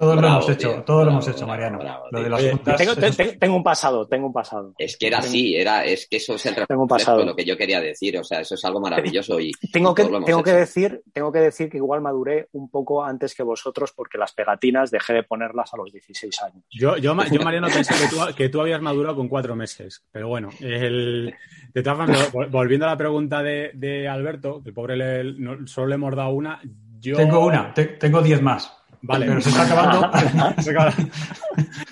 Todo 0.00 0.16
lo 0.16 0.26
hemos 0.26 0.48
hecho, 0.48 0.82
todo 0.82 1.04
lo 1.04 1.10
hemos 1.10 1.28
hecho, 1.28 1.46
Mariano. 1.46 1.78
lo 2.10 2.22
de 2.22 2.30
las 2.30 3.38
tengo, 3.38 3.54
un 3.54 3.62
pasado, 3.62 4.08
tengo 4.08 4.28
un 4.28 4.32
pasado. 4.32 4.72
Es 4.78 4.96
que 4.96 5.08
era 5.08 5.18
así, 5.18 5.54
era, 5.54 5.84
es 5.84 6.08
que 6.08 6.16
eso 6.16 6.36
es 6.36 6.46
el 6.46 6.54
tengo 6.66 6.84
un 6.84 6.88
pasado. 6.88 7.22
lo 7.22 7.36
que 7.36 7.44
yo 7.44 7.54
quería 7.54 7.82
decir, 7.82 8.16
o 8.16 8.24
sea, 8.24 8.40
eso 8.40 8.54
es 8.54 8.64
algo 8.64 8.80
maravilloso 8.80 9.38
y 9.38 9.52
tengo 9.70 9.94
que, 9.94 10.04
tengo 10.04 10.42
que 10.42 10.52
decir, 10.54 11.02
tengo 11.12 11.30
que 11.30 11.40
decir 11.40 11.68
que 11.68 11.76
igual 11.76 12.00
maduré 12.00 12.48
un 12.52 12.70
poco 12.70 13.04
antes 13.04 13.34
que 13.34 13.42
vosotros 13.42 13.92
porque 13.94 14.16
las 14.16 14.32
pegatinas 14.32 14.90
dejé 14.90 15.12
de 15.12 15.22
ponerlas 15.22 15.74
a 15.74 15.76
los 15.76 15.92
16 15.92 16.42
años. 16.44 16.64
Yo, 16.70 16.96
yo, 16.96 17.14
yo 17.30 17.40
Mariano, 17.44 17.68
pensé 17.68 17.92
que 17.92 18.08
tú, 18.08 18.34
que 18.34 18.48
tú, 18.48 18.62
habías 18.62 18.80
madurado 18.80 19.16
con 19.16 19.28
cuatro 19.28 19.54
meses, 19.54 20.02
pero 20.10 20.28
bueno, 20.28 20.48
el, 20.60 21.34
de 21.74 21.82
todas 21.82 21.98
maneras, 21.98 22.32
volviendo 22.32 22.86
a 22.86 22.88
la 22.88 22.96
pregunta 22.96 23.42
de, 23.42 23.72
de 23.74 24.08
Alberto, 24.08 24.62
que 24.62 24.70
el 24.70 24.74
pobre 24.74 24.96
le, 24.96 25.66
solo 25.66 25.88
le 25.88 25.96
hemos 25.96 26.16
dado 26.16 26.30
una, 26.30 26.58
yo... 26.98 27.16
Tengo 27.16 27.44
una, 27.44 27.74
tengo 27.74 28.22
diez 28.22 28.40
más. 28.40 28.79
Vale. 29.02 29.26
Pero 29.26 29.40
se 29.40 29.48
está 29.48 29.62
acabando. 29.62 30.10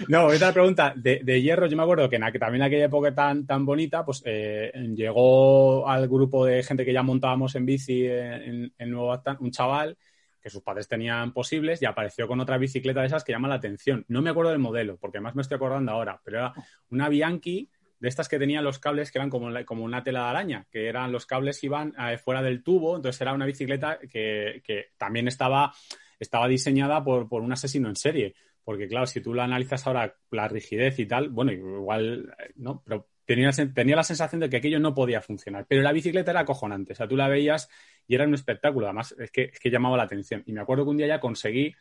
no, 0.09 0.27
otra 0.27 0.53
pregunta. 0.53 0.93
De, 0.95 1.43
hierro, 1.43 1.67
yo 1.67 1.77
me 1.77 1.83
acuerdo 1.83 2.09
que, 2.09 2.17
en, 2.17 2.23
también 2.23 2.57
en 2.57 2.63
aquella 2.63 2.85
época 2.85 3.15
tan, 3.15 3.47
tan 3.47 3.65
bonita, 3.65 4.05
pues 4.05 4.23
eh, 4.25 4.73
llegó 4.95 5.89
al 5.89 6.09
grupo 6.09 6.45
de 6.45 6.63
gente 6.63 6.85
que 6.85 6.93
ya 6.93 7.03
montábamos 7.03 7.55
en 7.55 7.67
bici 7.67 8.07
en, 8.07 8.73
en 8.77 8.91
Nuevo 8.91 9.21
un 9.41 9.51
chaval 9.51 9.97
que 10.41 10.51
sus 10.51 10.63
padres 10.63 10.89
tenían 10.89 11.33
posibles 11.33 11.83
y 11.83 11.87
apareció 11.87 12.29
con 12.29 12.41
otra 12.41 12.59
bicicleta 12.59 13.01
de 13.01 13.07
esas 13.07 13.25
que 13.25 13.33
llama 13.33 13.49
la 13.49 13.57
atención. 13.57 14.05
No 14.09 14.23
me 14.23 14.31
acuerdo 14.31 14.51
del 14.51 14.61
modelo, 14.61 14.97
porque 14.97 15.19
además 15.19 15.35
me 15.35 15.43
estoy 15.43 15.57
acordando 15.57 15.93
ahora, 15.93 16.21
pero 16.25 16.39
era 16.39 16.53
una 16.91 17.09
Bianchi 17.09 17.69
de 18.01 18.09
estas 18.09 18.29
que 18.29 18.39
tenían 18.39 18.65
los 18.65 18.79
cables 18.79 19.11
que 19.11 19.19
eran 19.19 19.31
como, 19.31 19.49
como 19.65 19.85
una 19.85 20.03
tela 20.03 20.25
de 20.25 20.27
araña, 20.27 20.67
que 20.71 20.89
eran 20.89 21.11
los 21.11 21.27
cables 21.27 21.61
que 21.61 21.67
iban 21.67 21.95
eh, 21.99 22.19
fuera 22.19 22.43
del 22.43 22.63
tubo, 22.63 22.97
entonces 22.97 23.21
era 23.21 23.33
una 23.33 23.47
bicicleta 23.47 23.99
que, 23.99 24.63
también 24.97 25.29
estaba, 25.29 25.73
estaba 26.19 26.49
diseñada 26.49 27.03
por, 27.03 27.27
un 27.31 27.53
asesino 27.53 27.89
en 27.89 27.97
serie, 27.97 28.35
porque 28.65 28.89
claro, 28.89 29.07
si 29.07 29.21
tú 29.21 29.35
la 29.35 29.45
analizas 29.45 29.87
ahora, 29.87 30.15
la 30.31 30.49
rigidez 30.49 30.99
y 30.99 31.07
tal, 31.07 31.31
bueno, 31.31 31.53
igual, 31.53 32.35
¿no? 32.57 32.83
Pero 32.85 33.09
tenía, 33.25 33.51
tenía 33.51 33.97
la 33.97 34.03
sensación 34.03 34.41
de 34.41 34.51
que 34.51 34.59
aquello 34.59 34.81
no 34.81 34.95
podía 34.95 35.21
funcionar, 35.21 35.67
pero 35.69 35.83
la 35.83 35.93
bicicleta 35.93 36.31
era 36.31 36.41
acojonante, 36.41 36.93
o 36.93 36.97
sea, 36.97 37.09
tú 37.09 37.17
la 37.17 37.29
veías 37.29 37.69
y 38.07 38.15
era 38.15 38.27
un 38.27 38.35
espectáculo, 38.35 38.87
además 38.87 39.15
es 39.19 39.31
que, 39.31 39.45
es 39.45 39.61
que 39.61 39.71
llamaba 39.71 39.97
la 39.97 40.05
atención. 40.05 40.43
Y 40.47 40.53
me 40.53 40.61
acuerdo 40.61 40.85
que 40.85 40.91
un 40.91 40.97
día 40.97 41.07
ya 41.07 41.21
conseguí 41.21 41.75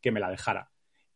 que 0.00 0.10
me 0.10 0.20
la 0.20 0.30
dejara. 0.30 0.70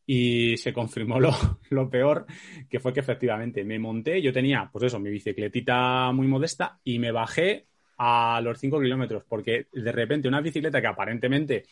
Y 0.07 0.57
se 0.57 0.73
confirmó 0.73 1.21
lo, 1.21 1.31
lo, 1.71 1.91
peor, 1.91 2.27
que 2.69 2.81
fue 2.81 2.93
que 2.93 3.01
efectivamente 3.01 3.65
me 3.65 3.79
monté, 3.79 4.23
yo 4.23 4.33
tenía, 4.33 4.69
pues 4.73 4.85
eso, 4.85 4.99
mi 4.99 5.11
bicicletita 5.11 6.11
muy 6.13 6.27
modesta 6.27 6.81
y 6.85 6.99
me 6.99 7.13
bajé 7.13 7.67
a 7.99 8.41
los 8.43 8.59
5 8.59 8.81
kilómetros, 8.81 9.25
porque 9.29 9.67
de 9.73 9.93
repente 9.93 10.29
una 10.29 10.41
bicicleta 10.41 10.81
que 10.81 10.87
aparentemente, 10.87 11.65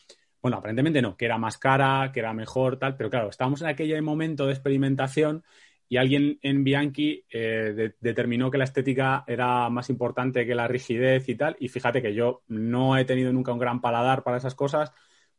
bueno, 0.43 0.59
aparentemente 0.59 1.03
no, 1.03 1.16
que 1.16 1.24
era 1.24 1.39
más 1.39 1.59
cara, 1.59 2.11
que 2.12 2.20
era 2.20 2.32
mejor, 2.32 2.78
tal, 2.78 2.97
pero 2.97 3.11
claro, 3.11 3.28
estábamos 3.30 3.62
en 3.62 3.68
aquel 3.68 4.03
momento 4.03 4.47
de 4.47 4.53
experimentación 4.53 5.45
y 5.89 5.99
alguien 5.99 6.39
en 6.43 6.64
Bianchi 6.64 7.24
eh, 7.30 7.93
determinó 8.01 8.51
que 8.51 8.59
la 8.59 8.64
estética 8.64 9.24
era 9.26 9.68
más 9.70 9.91
importante 9.91 10.47
que 10.47 10.55
la 10.55 10.68
rigidez 10.68 11.28
y 11.28 11.37
tal, 11.37 11.57
y 11.61 11.68
fíjate 11.68 12.03
que 12.03 12.14
yo 12.14 12.43
no 12.49 12.97
he 12.97 13.05
tenido 13.05 13.32
nunca 13.32 13.53
un 13.53 13.59
gran 13.59 13.80
paladar 13.80 14.22
para 14.22 14.39
esas 14.39 14.55
cosas, 14.55 14.93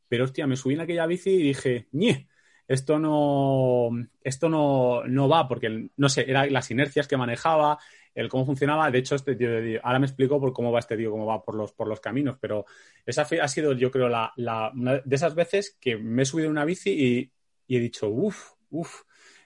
pero 0.08 0.26
hostia, 0.26 0.48
me 0.48 0.56
subí 0.58 0.76
en 0.76 0.82
aquella 0.82 1.06
bici 1.06 1.32
y 1.32 1.44
dije, 1.44 1.88
¡ñe! 1.92 2.28
esto 2.68 3.00
no, 3.00 3.90
esto 4.22 4.50
no, 4.50 5.04
no 5.06 5.30
va, 5.30 5.48
porque 5.48 5.90
no 5.96 6.10
sé, 6.10 6.30
eran 6.30 6.52
las 6.52 6.70
inercias 6.72 7.08
que 7.08 7.18
manejaba, 7.18 7.80
el 8.18 8.30
cómo 8.30 8.46
funcionaba. 8.46 8.90
De 8.90 8.98
hecho, 8.98 9.16
este 9.16 9.36
tío, 9.36 9.50
ahora 9.84 10.00
me 10.00 10.08
explico 10.08 10.40
por 10.40 10.52
cómo 10.52 10.72
va 10.72 10.80
este 10.80 10.98
tío, 10.98 11.12
cómo 11.12 11.28
va 11.28 11.44
por 11.44 11.54
los, 11.54 11.72
por 11.72 11.88
los 11.88 12.00
caminos, 12.00 12.36
pero 12.42 12.66
esa 13.06 13.22
ha 13.22 13.48
sido, 13.48 13.74
yo 13.74 13.92
creo, 13.92 14.10
la, 14.10 14.34
una 14.74 14.98
de 14.98 15.16
esas 15.16 15.36
veces 15.36 15.78
que 15.80 15.98
me 15.98 16.24
he 16.24 16.26
subido 16.26 16.48
en 16.48 16.54
una 16.54 16.66
bici 16.66 17.32
y, 17.68 17.76
he 17.76 17.80
dicho, 17.80 18.10
uff, 18.10 18.54
uff, 18.72 19.04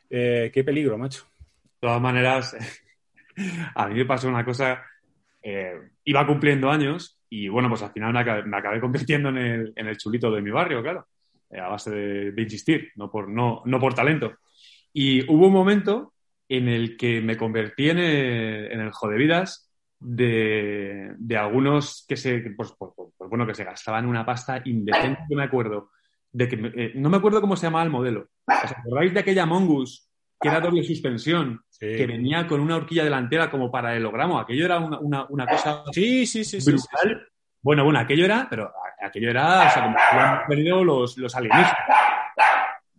eh, 0.10 0.50
qué 0.54 0.64
peligro, 0.64 0.98
macho. 0.98 1.26
De 1.36 1.88
todas 1.88 2.02
maneras, 2.02 2.56
a 3.76 3.88
mí 3.88 3.96
me 3.96 4.06
pasó 4.06 4.30
una 4.30 4.46
cosa, 4.46 4.82
eh, 5.42 5.74
iba 6.06 6.26
cumpliendo 6.26 6.72
años 6.72 7.20
y 7.30 7.50
bueno, 7.50 7.68
pues 7.68 7.82
al 7.82 7.92
final 7.92 8.14
me 8.14 8.20
acabé, 8.20 8.44
me 8.44 8.56
acabé 8.58 8.80
convirtiendo 8.80 9.30
en 9.30 9.38
el, 9.38 9.74
en 9.76 9.88
el 9.88 9.98
chulito 9.98 10.32
de 10.32 10.42
mi 10.42 10.50
barrio, 10.50 10.82
claro. 10.82 11.08
Eh, 11.50 11.60
a 11.60 11.68
base 11.68 11.92
de, 11.92 12.42
insistir, 12.42 12.92
no 12.96 13.12
por, 13.12 13.28
no, 13.28 13.64
no 13.66 13.80
por 13.82 13.94
talento. 13.94 14.38
Y 14.94 15.30
hubo 15.30 15.48
un 15.48 15.54
momento 15.54 16.14
en 16.52 16.68
el 16.68 16.98
que 16.98 17.22
me 17.22 17.38
convertí 17.38 17.90
en 17.90 17.98
el, 17.98 18.72
en 18.72 18.82
el 18.82 18.92
jodevidas 18.92 19.72
de, 19.98 21.14
de 21.18 21.38
algunos 21.38 22.06
que 22.08 22.18
se, 22.18 22.40
pues, 22.58 22.74
pues, 22.78 22.92
pues, 22.96 23.30
bueno, 23.30 23.48
que 23.48 23.56
se 23.56 23.64
gastaban 23.64 24.06
una 24.06 24.26
pasta 24.26 24.62
indecente, 24.66 25.34
me 25.34 25.44
acuerdo. 25.44 25.92
De 26.30 26.50
que, 26.50 26.56
eh, 26.76 26.92
no 26.96 27.10
me 27.10 27.18
acuerdo 27.18 27.40
cómo 27.40 27.56
se 27.56 27.68
llamaba 27.68 27.86
el 27.86 27.90
modelo. 27.90 28.28
¿Os 28.46 28.72
acordáis 28.72 29.14
de 29.14 29.22
aquella 29.22 29.46
Mongoose 29.46 30.04
que 30.42 30.50
era 30.50 30.60
doble 30.60 30.84
suspensión, 30.84 31.62
que 31.80 32.08
venía 32.08 32.48
con 32.48 32.60
una 32.60 32.76
horquilla 32.76 33.04
delantera 33.04 33.50
como 33.50 33.72
para 33.72 33.96
el 33.96 34.04
hologramo? 34.04 34.40
Aquello 34.40 34.66
era 34.66 34.80
una, 34.80 35.00
una, 35.00 35.26
una 35.30 35.46
cosa 35.46 35.84
sí, 35.92 36.26
sí, 36.26 36.44
sí, 36.44 36.58
brutal. 36.66 37.28
Bueno, 37.62 37.84
bueno, 37.86 38.00
aquello 38.00 38.26
era, 38.26 38.48
pero 38.50 38.74
aquello 39.02 39.30
era, 39.30 39.68
o 39.68 39.70
sea, 39.70 39.84
como 39.84 39.98
han 39.98 40.48
perdido 40.48 40.84
los, 40.84 41.18
los 41.18 41.34
alienígenas. 41.36 41.78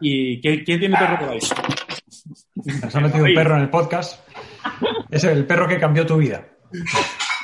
¿Y 0.01 0.41
quién, 0.41 0.65
tiene 0.65 0.97
perro 0.97 1.19
por 1.19 1.29
ahí? 1.31 1.41
Nos 2.55 2.97
ha 2.97 3.01
metido 3.01 3.25
un 3.25 3.35
perro 3.35 3.57
en 3.57 3.63
el 3.63 3.71
podcast. 3.71 4.29
Es 5.11 5.25
el 5.25 5.47
perro 5.47 5.69
que 5.69 5.79
cambió 5.79 6.07
tu 6.07 6.17
vida. 6.17 6.47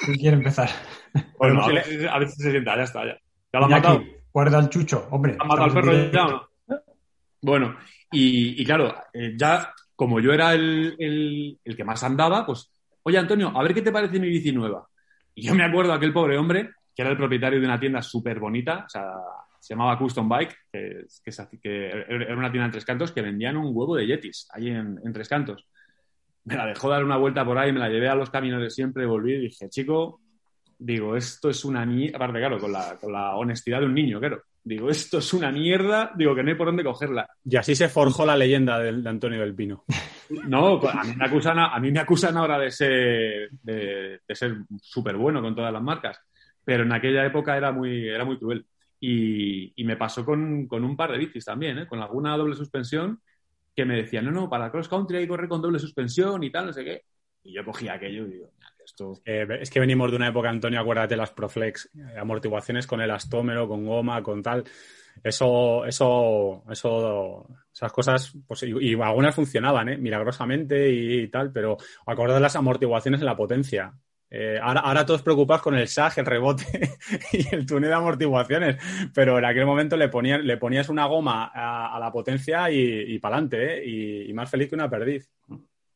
¿Quién 0.04 0.16
quiere 0.16 0.36
empezar? 0.36 0.70
Bueno, 1.38 1.62
a 1.64 2.18
veces, 2.18 2.36
se 2.36 2.50
sienta, 2.50 2.76
ya 2.76 2.82
está, 2.82 3.04
ya. 3.04 3.18
¿Ya 3.52 3.58
lo 3.58 3.64
han 3.64 3.70
matado? 3.70 4.04
Guarda 4.32 4.58
el 4.58 4.68
chucho, 4.68 5.08
hombre. 5.10 5.36
¿Han 5.40 5.48
matado 5.48 5.64
al 5.64 5.72
perro 5.72 6.10
ya 6.12 6.24
no? 6.26 6.48
Bueno, 7.40 7.76
y, 8.10 8.60
y 8.60 8.64
claro, 8.64 8.94
eh, 9.12 9.34
ya 9.36 9.72
como 9.94 10.20
yo 10.20 10.32
era 10.32 10.54
el, 10.54 10.96
el, 10.98 11.58
el, 11.64 11.76
que 11.76 11.84
más 11.84 12.02
andaba, 12.02 12.44
pues, 12.44 12.70
oye 13.02 13.18
Antonio, 13.18 13.52
a 13.54 13.62
ver 13.62 13.74
qué 13.74 13.82
te 13.82 13.92
parece 13.92 14.18
mi 14.18 14.28
bici 14.28 14.52
nueva. 14.52 14.88
Y 15.34 15.42
yo 15.42 15.54
me 15.54 15.64
acuerdo 15.64 15.92
aquel 15.92 16.12
pobre 16.12 16.36
hombre 16.36 16.70
que 16.98 17.02
era 17.02 17.12
el 17.12 17.16
propietario 17.16 17.60
de 17.60 17.66
una 17.66 17.78
tienda 17.78 18.02
súper 18.02 18.40
bonita, 18.40 18.84
o 18.84 18.88
sea, 18.88 19.04
se 19.58 19.74
llamaba 19.74 19.98
Custom 19.98 20.28
Bike, 20.28 20.56
que, 20.72 21.06
que, 21.62 21.88
era 22.08 22.36
una 22.36 22.50
tienda 22.50 22.66
en 22.66 22.72
Tres 22.72 22.84
Cantos 22.84 23.12
que 23.12 23.22
vendían 23.22 23.56
un 23.56 23.70
huevo 23.74 23.96
de 23.96 24.06
Yetis 24.06 24.48
ahí 24.52 24.68
en, 24.68 25.12
Tres 25.12 25.28
Cantos. 25.28 25.66
Me 26.44 26.56
la 26.56 26.66
dejó 26.66 26.88
dar 26.88 27.04
una 27.04 27.16
vuelta 27.16 27.44
por 27.44 27.58
ahí, 27.58 27.72
me 27.72 27.80
la 27.80 27.88
llevé 27.88 28.08
a 28.08 28.14
los 28.14 28.30
caminos 28.30 28.62
de 28.62 28.70
siempre, 28.70 29.06
volví 29.06 29.34
y 29.34 29.40
dije, 29.40 29.68
chico, 29.68 30.20
digo, 30.78 31.16
esto 31.16 31.50
es 31.50 31.64
una 31.64 31.84
mierda, 31.84 32.16
aparte, 32.16 32.38
claro, 32.38 32.58
con 32.58 32.72
la, 32.72 32.96
con 33.00 33.12
la 33.12 33.36
honestidad 33.36 33.80
de 33.80 33.86
un 33.86 33.94
niño, 33.94 34.18
claro. 34.18 34.42
Digo, 34.64 34.90
esto 34.90 35.18
es 35.18 35.32
una 35.32 35.50
mierda, 35.50 36.12
digo 36.14 36.34
que 36.34 36.42
no 36.42 36.50
hay 36.50 36.56
por 36.56 36.66
dónde 36.66 36.84
cogerla. 36.84 37.28
Y 37.44 37.56
así 37.56 37.74
se 37.74 37.88
forjó 37.88 38.26
la 38.26 38.36
leyenda 38.36 38.78
de, 38.78 39.08
Antonio 39.08 39.40
del 39.40 39.54
Pino. 39.54 39.84
No, 40.46 40.78
a 40.86 41.04
mí 41.04 41.14
me 41.16 41.24
acusan, 41.24 41.58
a, 41.58 41.80
mí 41.80 41.90
me 41.90 42.00
acusan 42.00 42.36
ahora 42.36 42.58
de 42.58 42.70
ser 42.70 43.48
de, 43.62 44.20
de 44.28 44.34
ser 44.34 44.58
súper 44.78 45.16
bueno 45.16 45.40
con 45.40 45.54
todas 45.54 45.72
las 45.72 45.82
marcas 45.82 46.20
pero 46.68 46.82
en 46.82 46.92
aquella 46.92 47.24
época 47.24 47.56
era 47.56 47.72
muy, 47.72 48.06
era 48.06 48.26
muy 48.26 48.38
cruel. 48.38 48.66
Y, 49.00 49.72
me 49.84 49.96
pasó 49.96 50.24
con, 50.24 50.68
un 50.70 50.96
par 50.96 51.12
de 51.12 51.18
bicis 51.18 51.44
también, 51.44 51.78
¿eh? 51.78 51.86
con 51.86 52.00
alguna 52.00 52.36
doble 52.36 52.56
suspensión 52.56 53.20
que 53.74 53.84
me 53.84 53.96
decían, 53.96 54.24
no, 54.24 54.32
no, 54.32 54.50
para 54.50 54.72
cross 54.72 54.88
country 54.88 55.18
hay 55.18 55.22
que 55.24 55.28
correr 55.28 55.48
con 55.48 55.62
doble 55.62 55.78
suspensión 55.78 56.42
y 56.42 56.50
tal, 56.50 56.66
no 56.66 56.72
sé 56.72 56.84
qué. 56.84 57.04
Y 57.44 57.54
yo 57.54 57.64
cogía 57.64 57.94
aquello 57.94 58.26
y 58.26 58.32
digo, 58.32 58.50
esto... 58.84 59.20
es 59.24 59.70
que 59.70 59.80
venimos 59.80 60.10
de 60.10 60.16
una 60.16 60.28
época, 60.28 60.50
Antonio, 60.50 60.80
acuérdate 60.80 61.16
las 61.16 61.30
Proflex, 61.30 61.90
eh, 61.94 62.18
amortiguaciones 62.18 62.86
con 62.86 63.00
elastómero, 63.00 63.68
con 63.68 63.86
goma, 63.86 64.22
con 64.22 64.42
tal. 64.42 64.64
Eso, 65.22 65.84
eso, 65.84 66.64
eso, 66.70 67.46
esas 67.72 67.92
cosas, 67.92 68.32
pues, 68.46 68.62
y, 68.64 68.94
algunas 68.94 69.34
funcionaban, 69.34 69.88
¿eh? 69.88 69.98
milagrosamente 69.98 70.90
y, 70.90 71.28
tal, 71.28 71.52
pero 71.52 71.76
acordad 72.06 72.40
las 72.40 72.56
amortiguaciones 72.56 73.20
en 73.20 73.26
la 73.26 73.36
potencia. 73.36 73.92
Eh, 74.30 74.58
ahora, 74.62 74.80
ahora, 74.80 75.06
todos 75.06 75.22
preocupados 75.22 75.62
con 75.62 75.74
el 75.74 75.88
SAG, 75.88 76.18
el 76.18 76.26
rebote 76.26 76.64
y 77.32 77.54
el 77.54 77.64
túnel 77.64 77.88
de 77.88 77.96
amortiguaciones, 77.96 78.76
pero 79.14 79.38
en 79.38 79.44
aquel 79.44 79.64
momento 79.64 79.96
le, 79.96 80.08
ponían, 80.08 80.46
le 80.46 80.58
ponías 80.58 80.88
una 80.90 81.06
goma 81.06 81.50
a, 81.54 81.98
la 81.98 82.12
potencia 82.12 82.70
y, 82.70 83.14
y 83.14 83.18
para 83.18 83.36
adelante, 83.36 83.78
¿eh? 83.78 84.26
y, 84.28 84.32
más 84.34 84.50
feliz 84.50 84.68
que 84.68 84.74
una 84.74 84.90
perdiz. 84.90 85.30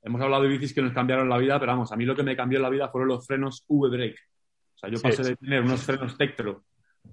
Hemos 0.02 0.20
hablado 0.20 0.42
de 0.42 0.48
bicis 0.48 0.74
que 0.74 0.82
nos 0.82 0.92
cambiaron 0.92 1.28
la 1.28 1.38
vida, 1.38 1.60
pero 1.60 1.72
vamos, 1.72 1.92
a 1.92 1.96
mí 1.96 2.04
lo 2.04 2.16
que 2.16 2.22
me 2.22 2.34
cambió 2.34 2.58
la 2.58 2.70
vida 2.70 2.88
fueron 2.88 3.08
los 3.08 3.26
frenos 3.26 3.64
V-Brake. 3.68 4.16
O 4.74 4.78
sea, 4.78 4.90
yo 4.90 5.00
pasé 5.00 5.22
de 5.22 5.36
tener 5.36 5.62
unos 5.62 5.82
frenos 5.82 6.16
Tektro, 6.16 6.64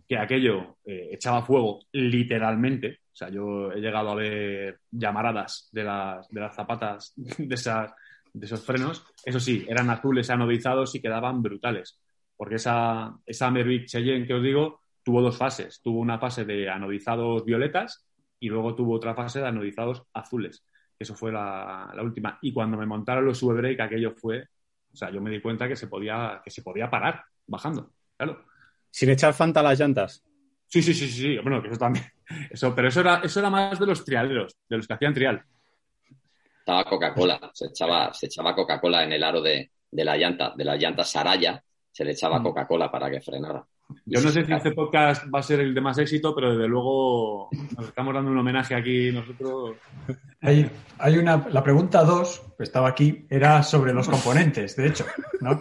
que 0.07 0.17
aquello 0.17 0.78
eh, 0.86 1.09
echaba 1.11 1.43
fuego 1.43 1.82
literalmente. 1.91 3.01
O 3.13 3.15
sea, 3.15 3.30
yo 3.30 3.72
he 3.72 3.80
llegado 3.80 4.09
a 4.09 4.15
ver 4.15 4.80
llamaradas 4.89 5.70
de 5.72 5.84
las, 5.84 6.28
de 6.30 6.39
las 6.39 6.55
zapatas 6.55 7.13
de 7.15 7.53
esas 7.53 7.91
de 8.34 8.45
esos 8.45 8.65
frenos. 8.65 9.05
Eso 9.23 9.39
sí, 9.39 9.65
eran 9.67 9.89
azules 9.89 10.30
anodizados 10.30 10.95
y 10.95 11.01
quedaban 11.01 11.41
brutales. 11.41 11.99
Porque 12.36 12.55
esa, 12.55 13.17
esa 13.25 13.51
Mervic 13.51 13.88
Cheyenne 13.88 14.25
que 14.25 14.34
os 14.34 14.43
digo 14.43 14.82
tuvo 15.03 15.21
dos 15.21 15.38
fases. 15.38 15.82
Tuvo 15.82 15.99
una 15.99 16.19
fase 16.19 16.45
de 16.45 16.69
anodizados 16.69 17.43
violetas 17.45 18.05
y 18.39 18.49
luego 18.49 18.75
tuvo 18.75 18.95
otra 18.95 19.15
fase 19.15 19.39
de 19.39 19.47
anodizados 19.47 20.03
azules. 20.13 20.63
Eso 20.97 21.15
fue 21.15 21.32
la, 21.32 21.91
última. 22.01 22.38
Y 22.41 22.53
cuando 22.53 22.77
me 22.77 22.86
montaron 22.86 23.25
los 23.25 23.41
V-Brake, 23.41 23.82
aquello 23.82 24.13
fue. 24.15 24.45
O 24.91 24.95
sea, 24.95 25.11
yo 25.11 25.21
me 25.21 25.30
di 25.30 25.41
cuenta 25.41 25.67
que 25.67 25.75
se 25.75 25.88
podía, 25.88 26.41
que 26.43 26.49
se 26.49 26.61
podía 26.61 26.89
parar 26.89 27.23
bajando. 27.47 27.91
Claro. 28.17 28.45
Sin 28.89 29.09
echar 29.09 29.34
fanta 29.34 29.61
a 29.61 29.63
las 29.63 29.80
llantas. 29.80 30.23
Sí, 30.67 30.82
sí, 30.82 30.93
sí, 30.93 31.07
sí. 31.07 31.38
Bueno, 31.39 31.61
que 31.61 31.69
eso 31.69 31.77
también. 31.77 32.05
Eso, 32.51 32.75
pero 32.75 32.89
eso 32.89 32.99
era, 32.99 33.21
eso 33.23 33.39
era 33.39 33.49
más 33.49 33.80
de 33.80 33.88
los 33.88 34.05
trialeros, 34.05 34.55
de 34.69 34.77
los 34.77 34.86
que 34.86 34.93
hacían 34.93 35.15
trial 35.15 35.43
estaba 36.70 36.84
Coca-Cola, 36.84 37.51
se 37.51 37.65
echaba, 37.65 38.13
se 38.13 38.28
echaba 38.28 38.53
Coca-Cola 38.53 39.03
en 39.03 39.13
el 39.13 39.24
aro 39.24 39.41
de, 39.41 39.72
la 39.91 40.15
llanta, 40.15 40.53
de 40.55 40.63
la 40.63 40.76
llanta 40.76 41.03
Saraya, 41.03 41.63
se 41.91 42.05
le 42.05 42.11
echaba 42.11 42.39
mm. 42.39 42.43
Coca-Cola 42.43 42.91
para 42.91 43.09
que 43.09 43.22
frenara. 43.22 43.65
Yo 44.05 44.22
no 44.22 44.30
sé 44.30 44.45
si 44.45 44.53
este 44.53 44.72
podcast 44.74 45.26
va 45.34 45.39
a 45.39 45.43
ser 45.43 45.61
el 45.61 45.74
de 45.74 45.82
más 45.82 45.97
éxito, 45.97 46.36
pero 46.36 46.51
desde 46.51 46.67
luego 46.67 47.49
nos 47.76 47.88
estamos 47.88 48.13
dando 48.13 48.30
un 48.30 48.38
homenaje 48.38 48.76
aquí 48.76 49.11
nosotros. 49.11 49.78
Hay, 50.41 50.70
hay 50.99 51.17
una, 51.17 51.47
la 51.49 51.63
pregunta 51.63 52.03
2, 52.03 52.53
que 52.55 52.63
estaba 52.63 52.89
aquí, 52.89 53.26
era 53.32 53.63
sobre 53.63 53.91
los 53.91 54.07
componentes, 54.07 54.76
de 54.76 54.88
hecho. 54.89 55.05
No, 55.41 55.57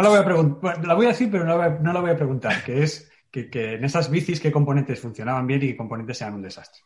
la 0.00 0.08
voy 0.08 0.18
a 0.18 0.24
preguntar, 0.24 0.86
la 0.86 0.94
voy 0.94 1.06
a 1.06 1.08
decir, 1.08 1.28
pero 1.28 1.44
no, 1.44 1.92
la 1.92 2.00
voy 2.00 2.10
a 2.10 2.16
preguntar, 2.16 2.62
que 2.62 2.84
es 2.84 3.10
que, 3.32 3.50
que, 3.50 3.74
en 3.74 3.84
esas 3.84 4.08
bicis 4.08 4.38
qué 4.38 4.52
componentes 4.52 5.00
funcionaban 5.00 5.44
bien 5.44 5.60
y 5.64 5.68
qué 5.68 5.76
componentes 5.76 6.20
eran 6.20 6.34
un 6.34 6.42
desastre. 6.42 6.82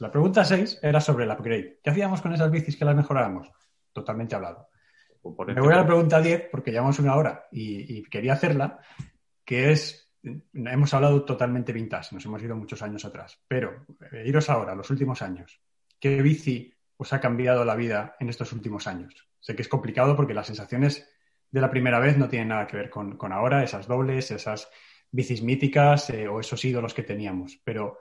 La 0.00 0.10
pregunta 0.10 0.44
6 0.44 0.80
era 0.82 1.00
sobre 1.00 1.24
el 1.24 1.30
upgrade. 1.30 1.80
¿Qué 1.82 1.90
hacíamos 1.90 2.20
con 2.20 2.32
esas 2.32 2.50
bicis 2.50 2.76
que 2.76 2.84
las 2.84 2.96
mejorábamos? 2.96 3.50
Totalmente 3.92 4.34
hablado. 4.34 4.68
Me 5.46 5.60
voy 5.60 5.72
a 5.72 5.76
la 5.76 5.86
pregunta 5.86 6.20
10 6.20 6.48
porque 6.50 6.70
llevamos 6.70 6.98
una 6.98 7.16
hora 7.16 7.46
y, 7.50 8.02
quería 8.04 8.34
hacerla, 8.34 8.78
que 9.44 9.72
es, 9.72 10.12
hemos 10.22 10.94
hablado 10.94 11.24
totalmente 11.24 11.72
vintage, 11.72 12.14
nos 12.14 12.24
hemos 12.24 12.42
ido 12.42 12.56
muchos 12.56 12.82
años 12.82 13.04
atrás, 13.04 13.40
pero 13.48 13.86
eh, 14.12 14.24
iros 14.26 14.48
ahora, 14.50 14.74
los 14.74 14.90
últimos 14.90 15.22
años. 15.22 15.60
¿Qué 15.98 16.22
bici 16.22 16.72
os 16.96 17.12
ha 17.12 17.20
cambiado 17.20 17.64
la 17.64 17.74
vida 17.74 18.16
en 18.20 18.28
estos 18.28 18.52
últimos 18.52 18.86
años? 18.86 19.28
Sé 19.40 19.56
que 19.56 19.62
es 19.62 19.68
complicado 19.68 20.16
porque 20.16 20.34
las 20.34 20.46
sensaciones 20.46 21.08
de 21.50 21.60
la 21.60 21.70
primera 21.70 21.98
vez 21.98 22.16
no 22.16 22.28
tienen 22.28 22.48
nada 22.48 22.66
que 22.66 22.76
ver 22.76 22.90
con, 22.90 23.16
ahora, 23.32 23.62
esas 23.62 23.86
dobles, 23.86 24.30
esas 24.30 24.68
bicis 25.10 25.42
míticas 25.42 26.10
eh, 26.10 26.28
o 26.28 26.40
esos 26.40 26.64
ídolos 26.64 26.94
que 26.94 27.02
teníamos, 27.02 27.60
pero 27.64 27.98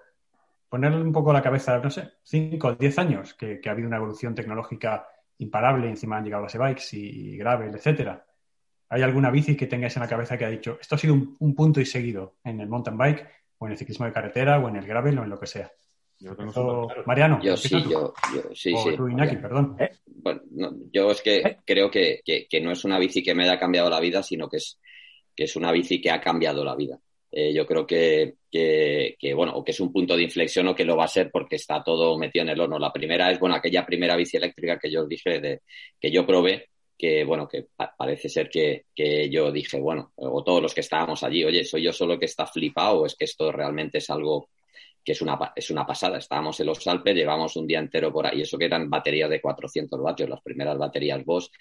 ponerle 0.76 1.02
un 1.02 1.14
poco 1.14 1.32
la 1.32 1.42
cabeza, 1.42 1.80
no 1.80 1.90
sé, 1.90 2.16
5 2.24 2.68
o 2.68 2.76
10 2.76 3.00
años 3.00 3.34
que, 3.34 3.62
ha 3.66 3.72
habido 3.72 3.88
una 3.88 3.96
evolución 3.96 4.36
tecnológica 4.36 5.08
imparable, 5.38 5.88
encima 5.88 6.18
han 6.18 6.26
llegado 6.26 6.44
las 6.44 6.56
e-bikes 6.56 6.84
y, 6.92 7.38
gravel, 7.38 7.74
etcétera. 7.74 8.26
¿Hay 8.90 9.02
alguna 9.02 9.32
bici 9.32 9.56
que 9.56 9.68
tengáis 9.68 9.96
en 9.96 10.02
la 10.02 10.10
cabeza 10.10 10.38
que 10.38 10.44
ha 10.44 10.50
dicho, 10.50 10.78
esto 10.82 10.96
ha 10.96 10.98
sido 10.98 11.14
un, 11.14 11.56
punto 11.56 11.80
y 11.80 11.86
seguido 11.86 12.36
en 12.44 12.60
el 12.60 12.68
mountain 12.68 12.98
bike 12.98 13.26
o 13.58 13.68
en 13.68 13.72
el 13.72 13.78
ciclismo 13.78 14.06
de 14.06 14.12
carretera 14.12 14.60
o 14.60 14.68
en 14.68 14.76
el 14.76 14.86
gravel 14.86 15.18
o 15.18 15.24
en 15.24 15.30
lo 15.30 15.40
que 15.40 15.48
sea? 15.48 15.72
Yo 16.20 16.36
Mariano. 17.06 17.40
Yo 17.42 17.56
sí, 17.56 17.82
yo, 17.90 18.14
sí, 18.54 18.76
sí. 18.76 18.98
perdón. 19.42 19.78
Eh. 19.80 19.92
Bueno, 20.08 20.42
yo 20.92 21.12
es 21.12 21.22
que 21.22 21.38
eh. 21.38 21.58
creo 21.66 21.90
que, 21.90 22.22
no 22.62 22.72
es 22.72 22.84
una 22.84 23.00
bici 23.00 23.24
que 23.24 23.34
me 23.34 23.46
haya 23.46 23.58
cambiado 23.58 23.90
la 23.90 24.02
vida, 24.02 24.22
sino 24.22 24.50
que 24.50 24.58
es, 24.58 24.78
que 25.34 25.46
es 25.46 25.56
una 25.56 25.72
bici 25.72 26.02
que 26.02 26.12
ha 26.12 26.20
cambiado 26.20 26.66
la 26.66 26.76
vida. 26.76 27.00
Eh, 27.38 27.54
yo 27.54 27.66
creo 27.66 27.86
que, 27.86 28.36
que, 28.50 29.34
bueno, 29.36 29.52
o 29.56 29.64
que 29.64 29.72
es 29.72 29.80
un 29.82 29.92
punto 29.92 30.16
de 30.16 30.24
inflexión 30.24 30.70
o 30.70 30.76
que 30.76 30.86
lo 30.86 30.96
va 30.96 31.04
a 31.04 31.08
ser 31.10 31.30
porque 31.30 31.58
está 31.58 31.84
todo 31.84 32.18
metido 32.18 32.44
en 32.44 32.50
el 32.52 32.62
horno. 32.62 32.80
La 32.80 32.94
primera 32.94 33.30
es, 33.30 33.40
bueno, 33.40 33.56
aquella 33.56 33.86
primera 33.86 34.16
bici 34.16 34.38
eléctrica 34.38 34.80
que 34.80 34.90
yo 34.90 35.06
dije, 35.06 35.42
de, 35.42 35.62
que 36.00 36.10
yo 36.12 36.26
probé, 36.26 36.70
que 36.98 37.26
bueno, 37.26 37.46
que 37.46 37.68
parece 37.98 38.30
ser 38.30 38.50
que, 38.50 38.86
que, 38.96 39.30
yo 39.30 39.52
dije, 39.52 39.82
bueno, 39.82 40.14
o 40.16 40.44
todos 40.46 40.62
los 40.62 40.74
que 40.74 40.80
estábamos 40.80 41.24
allí, 41.24 41.44
oye, 41.44 41.66
soy 41.66 41.84
yo 41.84 41.92
solo 41.92 42.18
que 42.18 42.26
está 42.26 42.46
flipado 42.48 43.02
o 43.02 43.06
es 43.06 43.16
que 43.16 43.26
esto 43.26 43.52
realmente 43.52 43.98
es 43.98 44.10
algo 44.10 44.48
que 45.04 45.12
es 45.12 45.22
una, 45.22 45.38
es 45.56 45.70
una 45.70 45.86
pasada. 45.86 46.18
Estábamos 46.18 46.60
en 46.62 46.68
los 46.68 46.88
Alpes, 46.88 47.16
llevamos 47.16 47.56
un 47.58 47.68
día 47.68 47.80
entero 47.80 48.14
por 48.14 48.28
ahí, 48.28 48.42
eso 48.42 48.58
que 48.58 48.66
eran 48.66 48.90
baterías 48.90 49.30
de 49.30 49.42
400 49.42 50.02
vatios, 50.02 50.30
las 50.30 50.42
primeras 50.42 50.78
baterías 50.78 51.24
Bosch, 51.26 51.52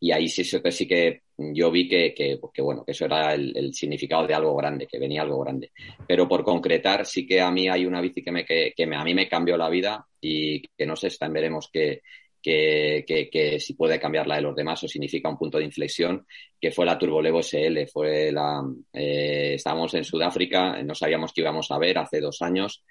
y 0.00 0.12
ahí 0.12 0.28
sí, 0.28 0.44
sí 0.44 0.86
que 0.86 1.22
yo 1.38 1.70
vi 1.70 1.88
que, 1.88 2.14
que, 2.14 2.62
bueno, 2.62 2.84
que 2.84 2.92
eso 2.92 3.04
era 3.04 3.34
el, 3.34 3.72
significado 3.74 4.26
de 4.26 4.34
algo 4.34 4.56
grande, 4.56 4.86
que 4.86 4.98
venía 4.98 5.22
algo 5.22 5.40
grande. 5.40 5.70
Pero 6.06 6.28
por 6.28 6.44
concretar, 6.44 7.04
sí 7.06 7.26
que 7.26 7.40
a 7.40 7.50
mí 7.50 7.68
hay 7.68 7.86
una 7.86 8.00
bici 8.00 8.22
que, 8.22 8.32
me, 8.32 8.44
que, 8.44 8.86
me, 8.86 8.96
a 8.96 9.04
mí 9.04 9.14
me 9.14 9.28
cambió 9.28 9.56
la 9.56 9.68
vida 9.68 10.06
y 10.20 10.60
que 10.60 10.86
no 10.86 10.96
sé, 10.96 11.08
está 11.08 11.28
veremos 11.28 11.68
que, 11.72 12.02
que, 12.42 13.04
que, 13.30 13.58
si 13.58 13.74
puede 13.74 13.98
cambiar 13.98 14.26
la 14.26 14.36
de 14.36 14.42
los 14.42 14.54
demás 14.54 14.82
o 14.84 14.88
significa 14.88 15.28
un 15.28 15.36
punto 15.36 15.58
de 15.58 15.64
inflexión, 15.64 16.26
que 16.60 16.70
fue 16.70 16.86
la 16.86 16.98
Turbolevo 16.98 17.40
SL. 17.40 17.86
Fue 17.92 18.30
la, 18.30 18.62
eh, 18.92 19.54
estábamos 19.54 19.92
en 19.94 20.04
Sudáfrica, 20.04 20.82
no 20.82 20.94
sabíamos 20.94 21.32
que 21.32 21.40
íbamos 21.40 21.70
a 21.70 21.78
ver 21.78 21.98
hace 21.98 22.20
dos 22.20 22.40
años. 22.42 22.84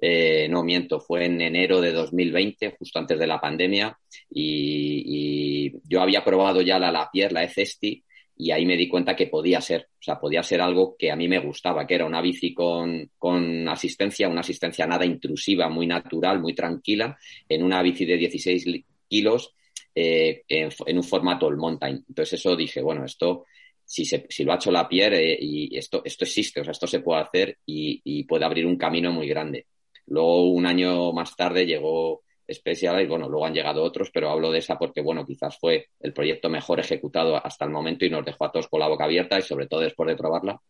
Eh, 0.00 0.48
no 0.48 0.62
miento, 0.62 1.00
fue 1.00 1.24
en 1.24 1.40
enero 1.40 1.80
de 1.80 1.92
2020, 1.92 2.76
justo 2.78 2.98
antes 2.98 3.18
de 3.18 3.26
la 3.26 3.40
pandemia, 3.40 3.98
y, 4.30 5.72
yo 5.88 6.00
había 6.00 6.24
probado 6.24 6.60
ya 6.60 6.78
la 6.78 6.92
Lapierre, 6.92 7.34
la 7.34 7.44
E-Cesti, 7.44 8.04
y 8.36 8.50
ahí 8.52 8.64
me 8.64 8.76
di 8.76 8.88
cuenta 8.88 9.16
que 9.16 9.26
podía 9.26 9.60
ser, 9.60 9.88
o 9.92 10.02
sea, 10.02 10.20
podía 10.20 10.42
ser 10.42 10.60
algo 10.60 10.94
que 10.96 11.10
a 11.10 11.16
mí 11.16 11.26
me 11.26 11.40
gustaba, 11.40 11.86
que 11.86 11.96
era 11.96 12.06
una 12.06 12.20
bici 12.20 12.54
con, 12.54 13.10
con 13.18 13.68
asistencia, 13.68 14.28
una 14.28 14.40
asistencia 14.40 14.86
nada 14.86 15.04
intrusiva, 15.04 15.68
muy 15.68 15.86
natural, 15.86 16.40
muy 16.40 16.54
tranquila, 16.54 17.18
en 17.48 17.64
una 17.64 17.82
bici 17.82 18.04
de 18.04 18.16
16 18.16 18.84
kilos 19.08 19.54
eh, 20.00 20.44
en, 20.48 20.96
un 20.96 21.02
formato 21.02 21.46
all 21.46 21.56
mountain. 21.56 22.04
Entonces 22.08 22.38
eso 22.38 22.54
dije, 22.54 22.80
bueno, 22.80 23.04
esto, 23.04 23.46
si, 23.84 24.04
se, 24.04 24.26
si 24.28 24.44
lo 24.44 24.52
ha 24.52 24.56
hecho 24.56 24.70
la 24.70 24.88
Pierre 24.88 25.32
eh, 25.32 25.38
y 25.40 25.76
esto, 25.76 26.02
esto 26.04 26.24
existe, 26.24 26.60
o 26.60 26.64
sea, 26.64 26.70
esto 26.70 26.86
se 26.86 27.00
puede 27.00 27.22
hacer 27.22 27.58
y, 27.66 28.22
puede 28.22 28.44
abrir 28.44 28.64
un 28.64 28.76
camino 28.76 29.10
muy 29.10 29.26
grande. 29.26 29.66
Luego, 30.08 30.50
un 30.50 30.66
año 30.66 31.12
más 31.12 31.34
tarde 31.36 31.66
llegó 31.66 32.22
Special 32.50 33.02
y 33.02 33.06
bueno, 33.06 33.28
luego 33.28 33.44
han 33.46 33.54
llegado 33.54 33.82
otros, 33.82 34.10
pero 34.12 34.30
hablo 34.30 34.50
de 34.50 34.60
esa 34.60 34.78
porque, 34.78 35.02
bueno, 35.02 35.26
quizás 35.26 35.58
fue 35.58 35.88
el 36.00 36.12
proyecto 36.14 36.48
mejor 36.48 36.80
ejecutado 36.80 37.36
hasta 37.44 37.64
el 37.66 37.70
momento 37.70 38.06
y 38.06 38.10
nos 38.10 38.24
dejó 38.24 38.46
a 38.46 38.52
todos 38.52 38.68
con 38.68 38.80
la 38.80 38.88
boca 38.88 39.04
abierta 39.04 39.38
y 39.38 39.42
sobre 39.42 39.66
todo 39.66 39.80
después 39.80 40.08
de 40.08 40.16
probarla 40.16 40.60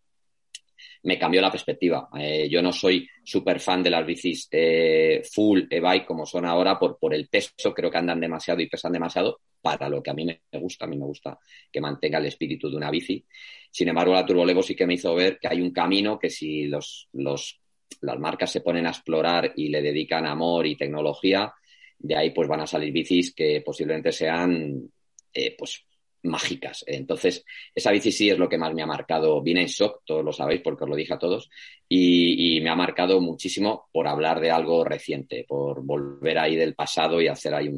me 1.03 1.18
cambió 1.18 1.41
la 1.41 1.51
perspectiva. 1.51 2.09
Eh, 2.18 2.49
yo 2.51 2.62
no 2.62 2.72
soy 2.72 3.09
súper 3.24 3.61
fan 3.61 3.82
de 3.82 3.91
las 3.91 4.05
bicis 4.05 4.49
eh, 4.51 5.22
full 5.32 5.62
e-bike 5.70 6.07
como 6.07 6.26
son 6.26 6.45
ahora 6.45 6.78
por, 6.78 6.99
por 6.99 7.14
el 7.14 7.28
peso, 7.28 7.72
creo 7.74 7.91
que 7.91 7.99
andan 7.99 8.20
demasiado 8.20 8.61
y 8.61 8.68
pesan 8.68 8.93
demasiado 8.93 9.41
para 9.61 9.89
lo 9.89 10.03
que 10.03 10.11
a 10.11 10.14
mí 10.14 10.24
me 10.24 10.41
gusta. 10.59 10.84
A 10.84 10.89
mí 10.89 10.97
me 10.97 11.07
gusta 11.07 11.39
que 11.70 11.80
mantenga 11.80 12.18
el 12.18 12.26
espíritu 12.26 12.70
de 12.70 12.76
una 12.76 12.91
bici. 12.91 13.24
Sin 13.70 13.89
embargo, 13.89 14.12
la 14.12 14.24
Turbolevo 14.24 14.62
sí 14.62 14.74
que 14.74 14.86
me 14.86 14.95
hizo 14.95 15.14
ver 15.14 15.39
que 15.39 15.49
hay 15.49 15.61
un 15.61 15.72
camino 15.72 16.18
que 16.18 16.30
si 16.30 16.66
los, 16.66 17.09
los, 17.12 17.61
las 18.01 18.18
marcas 18.18 18.51
se 18.51 18.61
ponen 18.61 18.86
a 18.86 18.91
explorar 18.91 19.53
y 19.57 19.68
le 19.68 19.82
dedican 19.82 20.26
amor 20.26 20.66
y 20.66 20.76
tecnología, 20.76 21.53
de 21.99 22.16
ahí 22.16 22.30
pues 22.30 22.49
van 22.49 22.61
a 22.61 22.66
salir 22.66 22.93
bicis 22.93 23.34
que 23.34 23.62
posiblemente 23.64 24.12
sean 24.12 24.91
eh, 25.32 25.55
pues 25.59 25.84
mágicas. 26.22 26.84
Entonces, 26.86 27.45
esa 27.74 27.91
bici 27.91 28.12
sí 28.12 28.30
es 28.30 28.39
lo 28.39 28.49
que 28.49 28.59
más 28.59 28.74
me 28.74 28.82
ha 28.82 28.86
marcado. 28.86 29.41
Vine 29.43 29.62
en 29.62 29.66
shock, 29.66 30.03
todos 30.05 30.24
lo 30.24 30.32
sabéis 30.32 30.61
porque 30.62 30.84
os 30.84 30.91
lo 30.91 30.97
dije 30.97 31.14
a 31.14 31.18
todos, 31.18 31.51
y, 31.89 32.61
me 32.61 32.70
ha 32.70 32.74
marcado 32.74 33.20
muchísimo 33.20 33.89
por 33.93 34.09
hablar 34.09 34.41
de 34.41 34.51
algo 34.51 34.84
reciente, 34.84 35.45
por 35.47 35.84
volver 35.84 36.39
ahí 36.39 36.57
del 36.57 36.74
pasado 36.74 37.20
y 37.20 37.28
hacer 37.28 37.55
ahí 37.55 37.70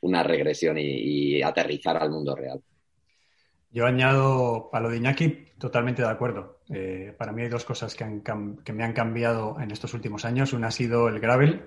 una 0.00 0.22
regresión 0.22 0.78
y, 0.78 1.42
aterrizar 1.42 1.96
al 1.96 2.10
mundo 2.10 2.34
real. 2.34 2.60
Yo 3.70 3.86
añado 3.86 4.70
a 4.72 4.80
lo 4.80 4.88
de 4.88 4.96
Iñaki, 4.96 5.28
totalmente 5.58 6.02
de 6.02 6.08
acuerdo. 6.08 6.57
Eh, 6.70 7.14
para 7.16 7.32
mí 7.32 7.42
hay 7.42 7.48
dos 7.48 7.64
cosas 7.64 7.94
que, 7.94 8.04
me 8.04 8.84
han 8.84 8.92
cambiado 8.92 9.58
en 9.60 9.70
estos 9.70 9.94
últimos 9.94 10.24
años. 10.24 10.52
Una 10.52 10.68
ha 10.68 10.70
sido 10.70 11.08
el 11.08 11.20
gravel, 11.20 11.64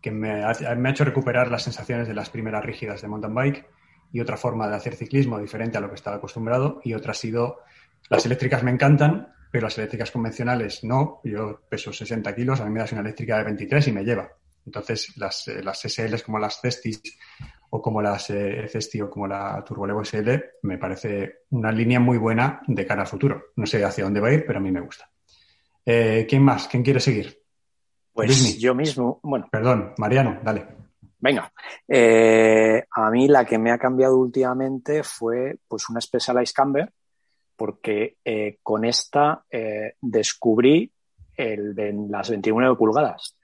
que 0.00 0.10
me 0.10 0.44
ha, 0.44 0.52
hecho 0.90 1.04
recuperar 1.04 1.50
las 1.50 1.64
sensaciones 1.64 2.08
de 2.08 2.14
las 2.14 2.30
primeras 2.30 2.64
rígidas 2.64 3.02
de 3.02 3.08
mountain 3.08 3.34
bike 3.34 3.66
y 4.12 4.20
otra 4.20 4.36
forma 4.36 4.68
de 4.68 4.76
hacer 4.76 4.94
ciclismo 4.94 5.38
diferente 5.38 5.78
a 5.78 5.80
lo 5.80 5.88
que 5.88 5.96
estaba 5.96 6.16
acostumbrado 6.16 6.80
y 6.84 6.94
otra 6.94 7.10
ha 7.10 7.14
sido 7.14 7.58
las 8.08 8.24
eléctricas 8.24 8.62
me 8.62 8.70
encantan, 8.70 9.34
pero 9.50 9.66
las 9.66 9.76
eléctricas 9.76 10.10
convencionales 10.10 10.82
no. 10.84 11.20
Yo 11.24 11.60
peso 11.68 11.92
60 11.92 12.34
kilos, 12.34 12.60
a 12.60 12.64
mí 12.64 12.70
me 12.70 12.80
das 12.80 12.92
una 12.92 13.02
eléctrica 13.02 13.38
de 13.38 13.44
23 13.44 13.88
y 13.88 13.92
me 13.92 14.04
lleva. 14.04 14.30
Entonces, 14.64 15.16
las, 15.16 15.48
eh, 15.48 15.62
las 15.62 15.80
SLs 15.80 16.22
como 16.22 16.38
las 16.38 16.60
Cestis 16.60 17.02
o 17.70 17.82
como 17.82 18.00
las 18.00 18.30
eh, 18.30 18.66
Cesti 18.68 19.00
o 19.00 19.10
como 19.10 19.26
la 19.26 19.62
Turbolevo 19.64 20.04
SL 20.04 20.30
me 20.62 20.78
parece 20.78 21.40
una 21.50 21.70
línea 21.70 22.00
muy 22.00 22.18
buena 22.18 22.60
de 22.66 22.86
cara 22.86 23.02
al 23.02 23.08
futuro. 23.08 23.46
No 23.56 23.66
sé 23.66 23.84
hacia 23.84 24.04
dónde 24.04 24.20
va 24.20 24.28
a 24.28 24.32
ir, 24.32 24.46
pero 24.46 24.58
a 24.58 24.62
mí 24.62 24.70
me 24.70 24.80
gusta. 24.80 25.10
Eh, 25.84 26.26
¿Quién 26.28 26.42
más? 26.42 26.68
¿Quién 26.68 26.82
quiere 26.82 27.00
seguir? 27.00 27.42
Pues 28.12 28.58
yo 28.58 28.74
mismo. 28.74 29.20
Bueno. 29.22 29.48
Perdón, 29.50 29.94
Mariano, 29.98 30.40
dale. 30.42 30.66
Venga, 31.20 31.52
eh, 31.86 32.84
a 32.90 33.10
mí 33.10 33.26
la 33.28 33.44
que 33.44 33.58
me 33.58 33.72
ha 33.72 33.78
cambiado 33.78 34.18
últimamente 34.18 35.02
fue 35.02 35.56
pues 35.66 35.88
una 35.88 36.00
Specialized 36.00 36.54
Camber, 36.54 36.92
porque 37.56 38.18
eh, 38.24 38.58
con 38.62 38.84
esta 38.84 39.44
descubrí 40.00 40.92
el 41.36 41.74
de 41.74 41.92
las 42.08 42.30
29 42.30 42.76
pulgadas. 42.76 43.37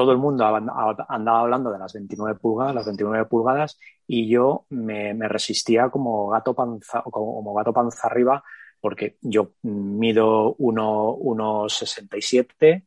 Todo 0.00 0.12
el 0.12 0.18
mundo 0.18 0.46
andaba 0.46 1.40
hablando 1.40 1.70
de 1.70 1.78
las 1.78 1.92
29 1.92 2.38
pulgadas, 2.38 2.74
las 2.74 2.86
29 2.86 3.26
pulgadas, 3.26 3.78
y 4.06 4.30
yo 4.30 4.64
me, 4.70 5.12
resistía 5.28 5.90
como 5.90 6.30
gato 6.30 6.54
panza, 6.54 7.02
como, 7.02 7.52
gato 7.52 7.74
panza 7.74 8.08
arriba, 8.08 8.42
porque 8.80 9.18
yo 9.20 9.50
mido 9.60 10.56
1,67, 10.56 12.82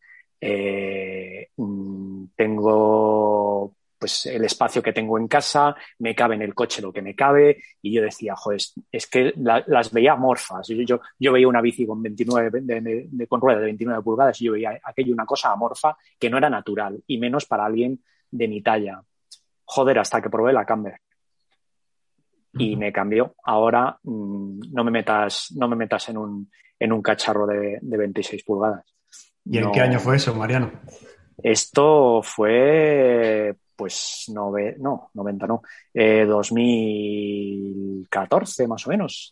mm, 1.55 2.25
tengo 2.35 3.75
pues 4.03 4.25
el 4.25 4.43
espacio 4.43 4.83
que 4.83 4.91
tengo 4.91 5.17
en 5.17 5.29
casa, 5.29 5.73
me 5.99 6.13
cabe 6.13 6.35
en 6.35 6.41
el 6.41 6.53
coche 6.53 6.81
lo 6.81 6.91
que 6.91 7.01
me 7.01 7.15
cabe, 7.15 7.63
y 7.81 7.93
yo 7.93 8.01
decía, 8.01 8.35
joder, 8.35 8.59
es, 8.91 9.07
que 9.07 9.33
las 9.37 9.93
veía 9.93 10.11
amorfas. 10.11 10.67
Yo, 10.67 10.99
yo, 11.17 11.31
veía 11.31 11.47
una 11.47 11.61
bici 11.61 11.87
con 11.87 12.03
29, 12.03 12.49
de, 12.63 13.27
con 13.29 13.39
rueda 13.39 13.59
de 13.59 13.67
29 13.67 14.03
pulgadas 14.03 14.41
y 14.41 14.43
yo 14.43 14.51
veía 14.51 14.77
aquello 14.83 15.13
una 15.13 15.25
cosa 15.25 15.53
amorfa 15.53 15.95
que 16.19 16.29
no 16.29 16.37
era 16.37 16.49
natural, 16.49 17.01
y 17.07 17.17
menos 17.17 17.45
para 17.45 17.63
alguien 17.63 18.03
de 18.29 18.49
mi 18.49 18.61
talla. 18.61 19.01
Joder, 19.63 19.99
hasta 19.99 20.21
que 20.21 20.29
probé 20.29 20.51
la 20.51 20.65
Camber. 20.65 20.99
Y 22.55 22.75
me 22.75 22.91
cambió. 22.91 23.35
Ahora 23.45 23.97
mm, 24.03 24.73
no 24.73 24.83
me 24.83 24.91
metas, 24.91 25.53
no 25.55 25.69
me 25.69 25.77
metas 25.77 26.09
en 26.09 26.17
un, 26.17 26.51
en 26.77 26.91
un 26.91 27.01
cacharro 27.01 27.47
de, 27.47 27.79
26 27.81 28.43
pulgadas. 28.43 28.83
¿Y 29.45 29.59
en 29.59 29.71
qué 29.71 29.79
año 29.79 29.97
fue 29.97 30.17
eso, 30.17 30.35
Mariano? 30.35 30.73
Esto 31.41 32.21
fue 32.21 33.55
pues 33.75 34.31
nove, 34.33 34.75
no, 34.79 35.09
90 35.13 35.47
no, 35.47 35.61
2014 35.93 38.63
eh, 38.63 38.67
más 38.67 38.87
o 38.87 38.89
menos. 38.89 39.31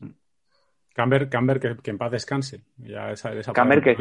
Camber, 0.94 1.30
Camber 1.30 1.60
que, 1.60 1.90
en 1.90 1.98
paz 1.98 2.12
descanse. 2.12 2.64
Ya 2.78 3.12
esa, 3.12 3.32
Camber, 3.54 3.82
que, 3.82 3.96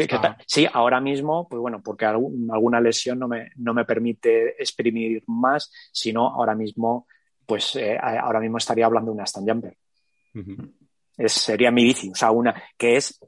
sí, 0.47 0.67
ahora 0.73 1.01
mismo, 1.01 1.49
pues 1.49 1.61
bueno, 1.61 1.81
porque 1.83 2.05
alguna 2.05 2.81
lesión 2.81 3.19
no 3.19 3.29
me, 3.29 3.51
no 3.57 3.75
me 3.75 3.85
permite 3.85 4.61
exprimir 4.61 5.23
más, 5.29 5.73
sino 5.93 6.27
ahora 6.27 6.55
mismo, 6.55 7.07
pues 7.47 7.77
eh, 7.77 7.97
ahora 7.99 8.41
mismo 8.41 8.59
estaría 8.59 8.87
hablando 8.87 9.13
de 9.13 9.17
una 9.17 9.25
stand 9.25 9.49
jumper. 9.49 9.77
es, 11.17 11.33
sería 11.33 11.71
mi 11.71 11.85
bici, 11.85 12.11
o 12.11 12.15
sea, 12.15 12.33
una 12.33 12.61
que 12.77 12.97
es, 12.97 13.21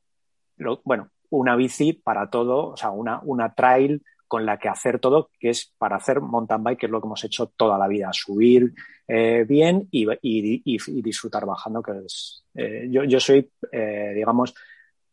lo, 0.57 0.81
bueno, 0.85 1.11
una 1.31 1.55
bici 1.55 1.93
para 1.93 2.29
todo, 2.29 2.71
o 2.71 2.77
sea, 2.77 2.91
una, 2.91 3.21
una 3.23 3.55
trail 3.55 4.03
con 4.33 4.47
la 4.47 4.57
que 4.57 4.71
hacer 4.71 4.99
todo, 4.99 5.29
que 5.39 5.51
es 5.51 5.75
para 5.77 5.97
hacer 5.97 6.23
mountain 6.23 6.65
bike, 6.65 6.79
que 6.79 6.87
es 6.87 6.91
lo 6.91 7.03
que 7.03 7.07
hemos 7.07 7.23
hecho 7.23 7.49
toda 7.55 7.77
la 7.77 7.87
vida, 7.87 8.09
subir 8.15 8.73
eh, 9.07 9.45
bien 9.47 9.87
y, 9.91 11.03
disfrutar 11.03 11.45
bajando, 11.45 11.83
que 11.83 11.93
es, 12.07 12.43
eh, 12.55 12.87
yo, 12.89 13.05
yo, 13.05 13.21
soy, 13.21 13.53
eh, 13.71 14.13
digamos, 14.15 14.55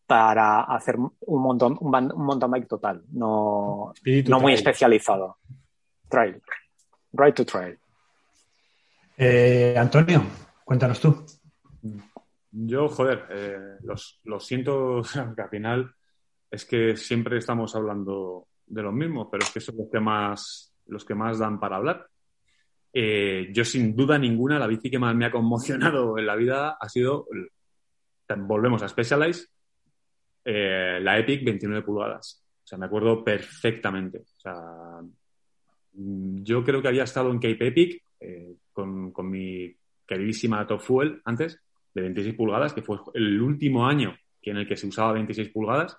para 0.08 0.62
hacer 0.62 0.96
un 0.96 1.42
montón, 1.42 1.78
un, 1.82 1.92
mountain 1.92 2.50
bike 2.50 2.68
total, 2.70 3.04
no, 3.12 3.92
no 4.06 4.40
muy 4.40 4.54
especializado. 4.54 5.40
Trail. 6.08 6.42
Right 7.12 7.36
to 7.36 7.46
trail. 7.46 7.78
Antonio, 9.76 10.24
cuéntanos 10.64 11.02
tú. 11.02 11.26
Yo, 12.52 12.88
joder, 12.88 13.80
lo 14.24 14.40
siento 14.40 15.02
que 15.36 15.42
al 15.42 15.50
final 15.50 15.94
es 16.50 16.64
que 16.64 16.96
siempre 16.96 17.40
estamos 17.40 17.76
hablando 17.76 18.48
de 18.70 18.84
los 18.84 18.94
mismos, 18.94 19.28
pero 19.32 19.44
es 19.44 19.52
que 19.52 19.60
son 19.60 19.78
los 19.78 19.90
que 19.92 20.00
más, 20.00 20.74
los 20.88 21.04
que 21.04 21.16
más 21.16 21.40
dan 21.40 21.60
para 21.60 21.78
hablar. 21.78 22.08
Eh, 22.94 23.50
yo, 23.52 23.66
sin 23.66 23.96
duda 23.96 24.18
ninguna, 24.18 24.58
la 24.58 24.68
bici 24.68 24.90
que 24.90 25.00
más 25.00 25.16
me 25.16 25.26
ha 25.26 25.32
conmocionado 25.32 26.18
en 26.18 26.26
la 26.26 26.36
vida 26.36 26.78
ha 26.80 26.90
sido, 26.90 27.28
volvemos 28.38 28.82
a 28.84 28.88
Specialized, 28.88 29.48
eh, 30.46 31.00
la 31.02 31.18
Epic 31.20 31.44
29 31.44 31.84
pulgadas. 31.84 32.44
O 32.64 32.68
sea, 32.68 32.78
me 32.78 32.86
acuerdo 32.86 33.24
perfectamente. 33.24 34.20
O 34.20 34.40
sea, 34.40 34.56
yo 35.94 36.64
creo 36.64 36.82
que 36.82 36.88
había 36.88 37.04
estado 37.04 37.32
en 37.32 37.40
Cape 37.40 37.68
Epic 37.68 38.04
eh, 38.20 38.56
con, 38.72 39.12
con, 39.12 39.30
mi 39.30 39.76
queridísima 40.06 40.66
Top 40.66 40.82
Fuel 40.82 41.22
antes, 41.26 41.60
de 41.94 42.02
26 42.02 42.36
pulgadas, 42.36 42.74
que 42.74 42.82
fue 42.82 42.98
el 43.16 43.42
último 43.42 43.88
año 43.88 44.16
en 44.50 44.58
el 44.58 44.68
que 44.68 44.76
se 44.76 44.88
usaba 44.88 45.14
26 45.14 45.50
pulgadas. 45.50 45.98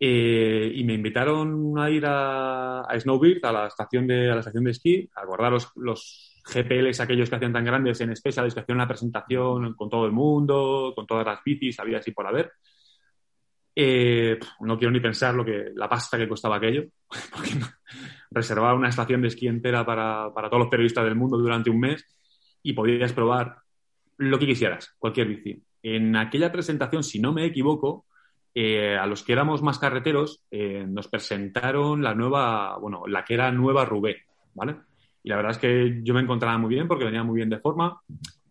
Eh, 0.00 0.70
y 0.74 0.84
me 0.84 0.94
invitaron 0.94 1.76
a 1.78 1.90
ir 1.90 2.06
a, 2.06 2.82
a 2.82 3.00
Snowbird, 3.00 3.44
a 3.44 3.52
la 3.52 3.66
estación 3.66 4.06
de, 4.06 4.30
a 4.30 4.34
la 4.34 4.40
estación 4.40 4.64
de 4.64 4.70
esquí, 4.70 5.10
a 5.14 5.24
guardar 5.24 5.52
los, 5.52 5.72
los 5.76 6.40
GPLs, 6.44 7.00
aquellos 7.00 7.28
que 7.28 7.36
hacían 7.36 7.52
tan 7.52 7.64
grandes 7.64 8.00
en 8.00 8.14
Specials, 8.14 8.54
que 8.54 8.60
hacían 8.60 8.78
una 8.78 8.88
presentación 8.88 9.74
con 9.74 9.90
todo 9.90 10.06
el 10.06 10.12
mundo, 10.12 10.92
con 10.94 11.06
todas 11.06 11.26
las 11.26 11.42
bicis, 11.44 11.80
había 11.80 11.98
así 11.98 12.12
por 12.12 12.26
haber. 12.26 12.52
Eh, 13.74 14.38
no 14.60 14.78
quiero 14.78 14.90
ni 14.90 15.00
pensar 15.00 15.34
lo 15.34 15.44
que, 15.44 15.70
la 15.74 15.88
pasta 15.88 16.18
que 16.18 16.28
costaba 16.28 16.56
aquello, 16.56 16.84
porque 17.32 17.50
reservaba 18.30 18.74
una 18.74 18.88
estación 18.88 19.22
de 19.22 19.28
esquí 19.28 19.46
entera 19.46 19.84
para, 19.84 20.32
para 20.34 20.48
todos 20.48 20.62
los 20.62 20.70
periodistas 20.70 21.04
del 21.04 21.16
mundo 21.16 21.38
durante 21.38 21.70
un 21.70 21.80
mes 21.80 22.04
y 22.62 22.72
podías 22.72 23.12
probar 23.12 23.56
lo 24.16 24.38
que 24.38 24.46
quisieras, 24.46 24.94
cualquier 24.98 25.28
bici. 25.28 25.62
En 25.82 26.16
aquella 26.16 26.50
presentación, 26.50 27.04
si 27.04 27.20
no 27.20 27.32
me 27.32 27.44
equivoco, 27.44 28.06
eh, 28.54 28.96
a 28.96 29.06
los 29.06 29.22
que 29.22 29.32
éramos 29.32 29.62
más 29.62 29.78
carreteros 29.78 30.42
eh, 30.50 30.84
nos 30.88 31.08
presentaron 31.08 32.02
la 32.02 32.14
nueva, 32.14 32.78
bueno, 32.78 33.06
la 33.06 33.24
que 33.24 33.34
era 33.34 33.50
nueva 33.52 33.84
Rubé, 33.84 34.24
¿vale? 34.54 34.76
Y 35.22 35.28
la 35.28 35.36
verdad 35.36 35.52
es 35.52 35.58
que 35.58 36.00
yo 36.02 36.14
me 36.14 36.20
encontraba 36.20 36.58
muy 36.58 36.74
bien 36.74 36.88
porque 36.88 37.04
venía 37.04 37.22
muy 37.22 37.36
bien 37.36 37.50
de 37.50 37.58
forma 37.58 38.00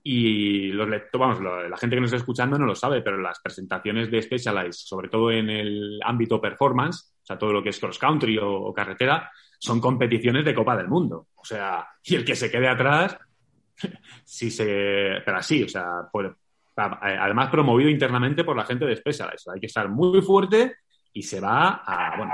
y 0.09 0.71
los 0.71 0.87
vamos, 1.11 1.41
la 1.41 1.75
gente 1.75 1.97
que 1.97 1.99
nos 1.99 2.07
está 2.07 2.15
escuchando 2.15 2.57
no 2.57 2.65
lo 2.65 2.75
sabe, 2.75 3.01
pero 3.01 3.17
las 3.17 3.41
presentaciones 3.41 4.09
de 4.09 4.21
Specialized, 4.21 4.71
sobre 4.71 5.09
todo 5.09 5.29
en 5.31 5.49
el 5.49 5.99
ámbito 6.01 6.39
performance, 6.39 7.13
o 7.21 7.25
sea, 7.25 7.37
todo 7.37 7.51
lo 7.51 7.61
que 7.61 7.69
es 7.69 7.79
cross 7.79 7.99
country 7.99 8.39
o, 8.41 8.73
carretera, 8.73 9.29
son 9.59 9.81
competiciones 9.81 10.45
de 10.45 10.55
Copa 10.55 10.77
del 10.77 10.87
Mundo. 10.87 11.27
O 11.35 11.43
sea, 11.43 11.85
y 12.03 12.15
el 12.15 12.23
que 12.23 12.37
se 12.37 12.49
quede 12.49 12.69
atrás, 12.69 13.17
si 14.23 14.49
se, 14.49 15.21
pero 15.25 15.39
así, 15.39 15.63
o 15.63 15.67
sea, 15.67 16.07
por, 16.09 16.37
además 16.77 17.49
promovido 17.49 17.89
internamente 17.89 18.43
por 18.43 18.55
la 18.55 18.65
gente 18.65 18.85
de 18.85 18.95
Specialized. 18.95 19.51
Hay 19.53 19.59
que 19.59 19.65
estar 19.65 19.89
muy 19.89 20.21
fuerte 20.21 20.75
y 21.13 21.23
se 21.23 21.39
va 21.39 21.81
a, 21.85 22.15
bueno, 22.17 22.33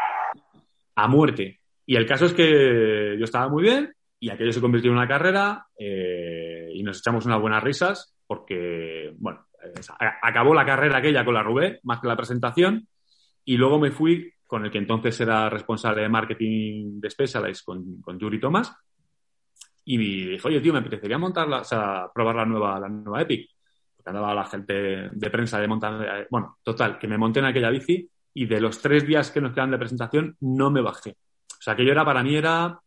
a 0.95 1.07
muerte. 1.07 1.59
Y 1.85 1.95
el 1.95 2.05
caso 2.05 2.25
es 2.25 2.33
que 2.33 3.15
yo 3.17 3.23
estaba 3.23 3.49
muy 3.49 3.63
bien 3.63 3.93
y 4.19 4.29
aquello 4.29 4.51
se 4.51 4.61
convirtió 4.61 4.91
en 4.91 4.97
una 4.97 5.07
carrera 5.07 5.65
eh, 5.77 6.69
y 6.73 6.83
nos 6.83 6.99
echamos 6.99 7.25
unas 7.25 7.41
buenas 7.41 7.63
risas 7.63 8.15
porque, 8.25 9.13
bueno, 9.17 9.45
acabó 10.21 10.53
la 10.53 10.65
carrera 10.65 10.97
aquella 10.97 11.23
con 11.23 11.33
la 11.33 11.43
Rubé, 11.43 11.79
más 11.83 11.99
que 11.99 12.07
la 12.07 12.15
presentación, 12.15 12.87
y 13.45 13.57
luego 13.57 13.79
me 13.79 13.91
fui 13.91 14.31
con 14.45 14.65
el 14.65 14.71
que 14.71 14.77
entonces 14.77 15.19
era 15.19 15.49
responsable 15.49 16.01
de 16.01 16.09
marketing 16.09 16.99
de 16.99 17.09
Specialized, 17.09 17.63
con, 17.65 18.01
con 18.01 18.19
Yuri 18.19 18.39
Thomas, 18.39 18.75
y 19.85 19.97
me 19.97 20.03
dijo, 20.03 20.47
oye, 20.47 20.61
tío, 20.61 20.73
me 20.73 20.79
apetecería 20.79 21.17
montarla, 21.17 21.59
o 21.59 21.63
sea, 21.63 22.09
probar 22.13 22.35
la 22.35 22.45
nueva, 22.45 22.79
la 22.79 22.87
nueva 22.87 23.21
Epic 23.21 23.52
andaba 24.09 24.33
la 24.33 24.45
gente 24.45 25.09
de 25.11 25.29
prensa 25.29 25.59
de 25.59 25.67
montar. 25.67 26.21
Eh, 26.21 26.27
bueno, 26.29 26.57
total, 26.63 26.97
que 26.97 27.07
me 27.07 27.17
monté 27.17 27.39
en 27.39 27.45
aquella 27.45 27.69
bici 27.69 28.09
y 28.33 28.45
de 28.45 28.59
los 28.59 28.81
tres 28.81 29.05
días 29.05 29.31
que 29.31 29.41
nos 29.41 29.53
quedan 29.53 29.71
de 29.71 29.77
presentación 29.77 30.35
no 30.41 30.71
me 30.71 30.81
bajé. 30.81 31.11
O 31.11 31.61
sea, 31.61 31.73
aquello 31.73 31.91
era 31.91 32.03
para 32.03 32.23
mí 32.23 32.35
era, 32.35 32.79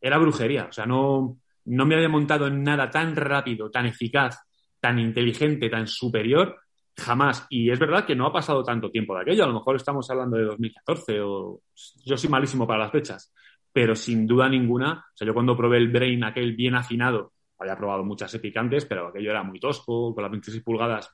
era 0.00 0.18
brujería. 0.18 0.66
O 0.68 0.72
sea, 0.72 0.84
no, 0.84 1.38
no 1.64 1.86
me 1.86 1.94
había 1.94 2.08
montado 2.08 2.46
en 2.46 2.62
nada 2.62 2.90
tan 2.90 3.16
rápido, 3.16 3.70
tan 3.70 3.86
eficaz, 3.86 4.40
tan 4.80 4.98
inteligente, 4.98 5.70
tan 5.70 5.86
superior, 5.86 6.60
jamás. 6.96 7.46
Y 7.48 7.70
es 7.70 7.78
verdad 7.78 8.04
que 8.04 8.16
no 8.16 8.26
ha 8.26 8.32
pasado 8.32 8.62
tanto 8.62 8.90
tiempo 8.90 9.14
de 9.14 9.22
aquello. 9.22 9.44
A 9.44 9.48
lo 9.48 9.54
mejor 9.54 9.76
estamos 9.76 10.10
hablando 10.10 10.36
de 10.36 10.44
2014 10.44 11.20
o 11.20 11.60
yo 12.04 12.16
soy 12.16 12.28
malísimo 12.28 12.66
para 12.66 12.84
las 12.84 12.92
fechas. 12.92 13.32
Pero 13.72 13.96
sin 13.96 14.26
duda 14.26 14.48
ninguna, 14.48 14.92
o 14.92 15.16
sea, 15.16 15.26
yo 15.26 15.32
cuando 15.32 15.56
probé 15.56 15.78
el 15.78 15.88
Brain 15.88 16.24
aquel 16.24 16.54
bien 16.54 16.74
afinado 16.74 17.32
había 17.62 17.76
probado 17.76 18.04
muchas 18.04 18.34
epicantes, 18.34 18.84
pero 18.84 19.08
aquello 19.08 19.30
era 19.30 19.42
muy 19.42 19.58
tosco, 19.58 20.14
con 20.14 20.22
las 20.22 20.30
26 20.30 20.62
pulgadas 20.62 21.12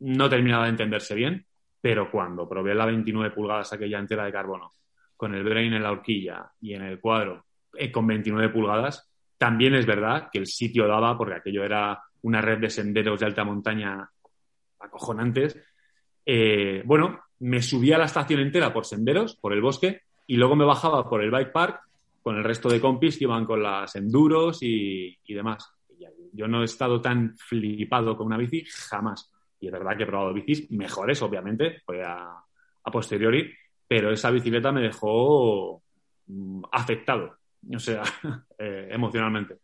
no 0.00 0.28
terminaba 0.28 0.64
de 0.64 0.70
entenderse 0.70 1.14
bien, 1.14 1.46
pero 1.80 2.10
cuando 2.10 2.48
probé 2.48 2.74
la 2.74 2.86
29 2.86 3.34
pulgadas 3.34 3.72
aquella 3.72 3.98
entera 3.98 4.24
de 4.24 4.32
carbono, 4.32 4.72
con 5.16 5.34
el 5.34 5.44
brain 5.44 5.72
en 5.74 5.82
la 5.82 5.92
horquilla 5.92 6.50
y 6.60 6.74
en 6.74 6.82
el 6.82 7.00
cuadro 7.00 7.44
eh, 7.74 7.92
con 7.92 8.06
29 8.06 8.48
pulgadas, 8.50 9.08
también 9.38 9.74
es 9.74 9.86
verdad 9.86 10.28
que 10.32 10.38
el 10.38 10.46
sitio 10.46 10.86
daba, 10.86 11.16
porque 11.16 11.34
aquello 11.34 11.64
era 11.64 12.02
una 12.22 12.40
red 12.40 12.58
de 12.58 12.70
senderos 12.70 13.20
de 13.20 13.26
alta 13.26 13.44
montaña 13.44 14.10
acojonantes. 14.78 15.58
Eh, 16.26 16.82
bueno, 16.84 17.20
me 17.40 17.62
subía 17.62 17.96
a 17.96 17.98
la 17.98 18.04
estación 18.04 18.40
entera 18.40 18.72
por 18.72 18.84
senderos, 18.84 19.36
por 19.36 19.52
el 19.52 19.62
bosque, 19.62 20.02
y 20.26 20.36
luego 20.36 20.56
me 20.56 20.64
bajaba 20.64 21.08
por 21.08 21.22
el 21.22 21.30
bike 21.30 21.52
park 21.52 21.80
con 22.22 22.36
el 22.36 22.44
resto 22.44 22.68
de 22.68 22.80
compis 22.80 23.16
que 23.16 23.24
iban 23.24 23.46
con 23.46 23.62
las 23.62 23.96
enduros 23.96 24.58
y 24.62 25.16
demás. 25.26 25.72
Yo 26.32 26.48
no 26.48 26.62
he 26.62 26.64
estado 26.64 27.00
tan 27.00 27.36
flipado 27.36 28.16
con 28.16 28.26
una 28.26 28.36
bici 28.36 28.64
jamás. 28.64 29.30
Y 29.60 29.66
es 29.66 29.72
verdad 29.72 29.96
que 29.96 30.04
he 30.04 30.06
probado 30.06 30.32
bicis 30.32 30.70
mejores, 30.70 31.20
obviamente, 31.22 31.80
fue 31.84 32.02
a, 32.02 32.42
posteriori, 32.92 33.52
pero 33.86 34.10
esa 34.10 34.30
bicicleta 34.30 34.72
me 34.72 34.80
dejó 34.80 35.80
mm, 36.26 36.62
afectado, 36.72 37.36
o 37.72 37.78
sea, 37.78 38.02
eh, 38.58 38.88
emocionalmente. 38.90 39.58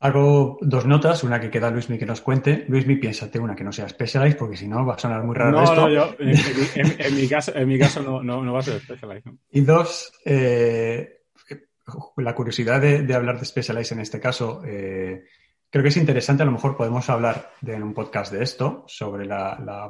Hago 0.00 0.58
dos 0.60 0.84
notas, 0.84 1.24
una 1.24 1.40
que 1.40 1.48
queda 1.48 1.70
Luismi 1.70 1.96
que 1.96 2.04
nos 2.04 2.20
cuente. 2.20 2.66
Luismi, 2.68 2.96
piénsate 2.96 3.38
una 3.38 3.54
que 3.54 3.64
no 3.64 3.72
sea 3.72 3.88
Specialized, 3.88 4.36
porque 4.36 4.56
si 4.56 4.68
no 4.68 4.84
va 4.84 4.94
a 4.94 4.98
sonar 4.98 5.22
muy 5.24 5.34
raro 5.34 5.52
no, 5.52 5.64
esto. 5.64 5.76
No, 5.76 5.88
yo, 5.88 6.14
en, 6.18 7.16
mi 7.16 7.26
caso, 7.26 7.54
en 7.54 7.68
mi 7.68 7.78
caso 7.78 8.02
no, 8.02 8.22
no, 8.22 8.52
va 8.52 8.58
a 8.58 8.62
ser 8.62 8.80
Specialized. 8.80 9.32
Y 9.50 9.62
dos, 9.62 10.12
eh, 10.26 11.22
la 12.18 12.34
curiosidad 12.34 12.82
de, 12.82 13.14
hablar 13.14 13.38
de 13.38 13.46
Specialized 13.46 13.94
en 13.96 14.00
este 14.00 14.20
caso, 14.20 14.62
eh, 14.66 15.24
Creo 15.74 15.82
que 15.82 15.88
es 15.88 15.96
interesante, 15.96 16.44
a 16.44 16.46
lo 16.46 16.52
mejor 16.52 16.76
podemos 16.76 17.10
hablar 17.10 17.50
en 17.66 17.82
un 17.82 17.94
podcast 17.94 18.32
de 18.32 18.44
esto, 18.44 18.84
sobre 18.86 19.28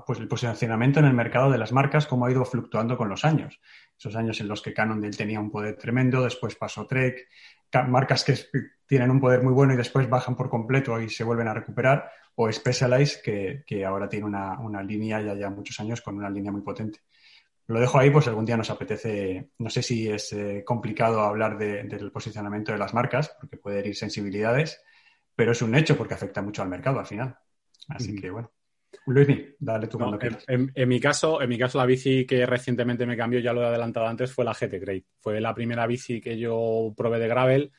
pues 0.07 0.19
el 0.19 0.27
posicionamiento 0.29 0.99
en 1.01 1.05
el 1.05 1.13
mercado 1.13 1.51
de 1.51 1.59
las 1.59 1.73
marcas, 1.73 2.07
cómo 2.07 2.25
ha 2.25 2.31
ido 2.31 2.43
fluctuando 2.47 2.97
con 2.97 3.11
los 3.11 3.23
años. 3.23 3.61
Esos 3.95 4.17
años 4.17 4.41
en 4.41 4.49
los 4.49 4.63
que 4.63 4.73
Cannondale 4.73 5.15
tenía 5.15 5.39
un 5.39 5.51
poder 5.51 5.77
tremendo, 5.77 6.25
después 6.25 6.55
pasó 6.55 6.87
Trek, 6.87 7.29
marcas 7.87 8.25
que 8.25 8.35
tienen 8.87 9.11
un 9.11 9.21
poder 9.21 9.43
muy 9.43 9.53
bueno 9.53 9.75
y 9.75 9.77
después 9.77 10.09
bajan 10.09 10.35
por 10.37 10.49
completo 10.49 10.99
y 11.03 11.11
se 11.11 11.23
vuelven 11.23 11.49
a 11.49 11.53
recuperar, 11.53 12.11
o 12.37 12.51
Specialized, 12.51 13.21
que, 13.21 13.85
ahora 13.85 14.09
tiene 14.09 14.25
una, 14.25 14.83
línea 14.83 15.21
ya 15.21 15.35
ya 15.35 15.51
muchos 15.51 15.79
años 15.81 16.01
con 16.01 16.17
una 16.17 16.31
línea 16.31 16.51
muy 16.51 16.63
potente. 16.63 17.01
Lo 17.67 17.79
dejo 17.79 17.99
ahí, 17.99 18.09
pues 18.09 18.27
algún 18.27 18.47
día 18.47 18.57
nos 18.57 18.71
apetece, 18.71 19.51
no 19.59 19.69
sé 19.69 19.83
si 19.83 20.11
es 20.11 20.33
eh, 20.33 20.63
complicado 20.65 21.21
hablar 21.21 21.59
del 21.59 22.11
posicionamiento 22.11 22.73
de 22.73 22.79
las 22.79 22.95
marcas, 22.95 23.37
porque 23.39 23.59
puede 23.59 23.81
herir 23.81 23.95
sensibilidades, 23.95 24.83
pero 25.35 25.53
es 25.53 25.63
un 25.63 25.75
hecho 25.75 25.97
porque 25.97 26.15
afecta 26.15 26.43
mucho 26.43 26.63
al 26.63 26.69
mercado 26.69 26.99
al 26.99 27.07
final. 27.07 27.37
Así 27.89 28.15
que 28.15 28.31
bueno. 28.31 28.51
Luis, 29.07 29.29
dale 29.59 29.89
tú 29.89 29.99
cuando 29.99 30.19
quieras. 30.19 30.45
En, 30.47 30.89
mi 30.89 31.01
caso, 31.01 31.43
en 31.43 31.49
mi 31.49 31.59
caso, 31.59 31.79
la 31.79 31.87
bici 31.87 32.25
que 32.27 32.47
recientemente 32.47 33.07
me 33.07 33.17
cambió, 33.17 33.41
ya 33.41 33.53
lo 33.53 33.63
he 33.63 33.67
adelantado 33.67 34.07
antes, 34.07 34.33
fue 34.33 34.45
la 34.45 34.55
GT 34.55 34.79
Great. 34.81 35.05
Fue 35.21 35.41
la 35.41 35.55
primera 35.55 35.87
bici 35.87 36.21
que 36.21 36.39
yo 36.39 36.95
probé 36.97 37.19
de 37.19 37.29
gravel 37.29 37.73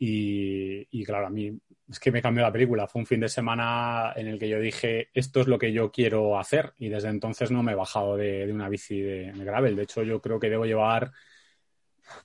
y, 0.00 1.04
claro, 1.04 1.26
a 1.26 1.30
mí 1.30 1.58
es 1.88 1.98
que 1.98 2.12
me 2.12 2.22
cambió 2.22 2.42
la 2.42 2.52
película. 2.52 2.86
Fue 2.86 3.00
un 3.00 3.06
fin 3.06 3.20
de 3.20 3.28
semana 3.28 4.12
en 4.14 4.28
el 4.28 4.38
que 4.38 4.48
yo 4.48 4.60
dije, 4.60 5.08
esto 5.12 5.40
es 5.40 5.48
lo 5.48 5.58
que 5.58 5.72
yo 5.72 5.90
quiero 5.90 6.38
hacer 6.38 6.72
y 6.78 6.88
desde 6.88 7.08
entonces 7.08 7.50
no 7.50 7.62
me 7.62 7.72
he 7.72 7.76
bajado 7.76 8.16
de, 8.16 8.50
una 8.52 8.68
bici 8.68 9.00
de, 9.00 9.32
gravel. 9.36 9.76
De 9.76 9.82
hecho, 9.82 10.02
yo 10.02 10.20
creo 10.20 10.38
que 10.38 10.50
debo 10.50 10.66
llevar 10.66 11.12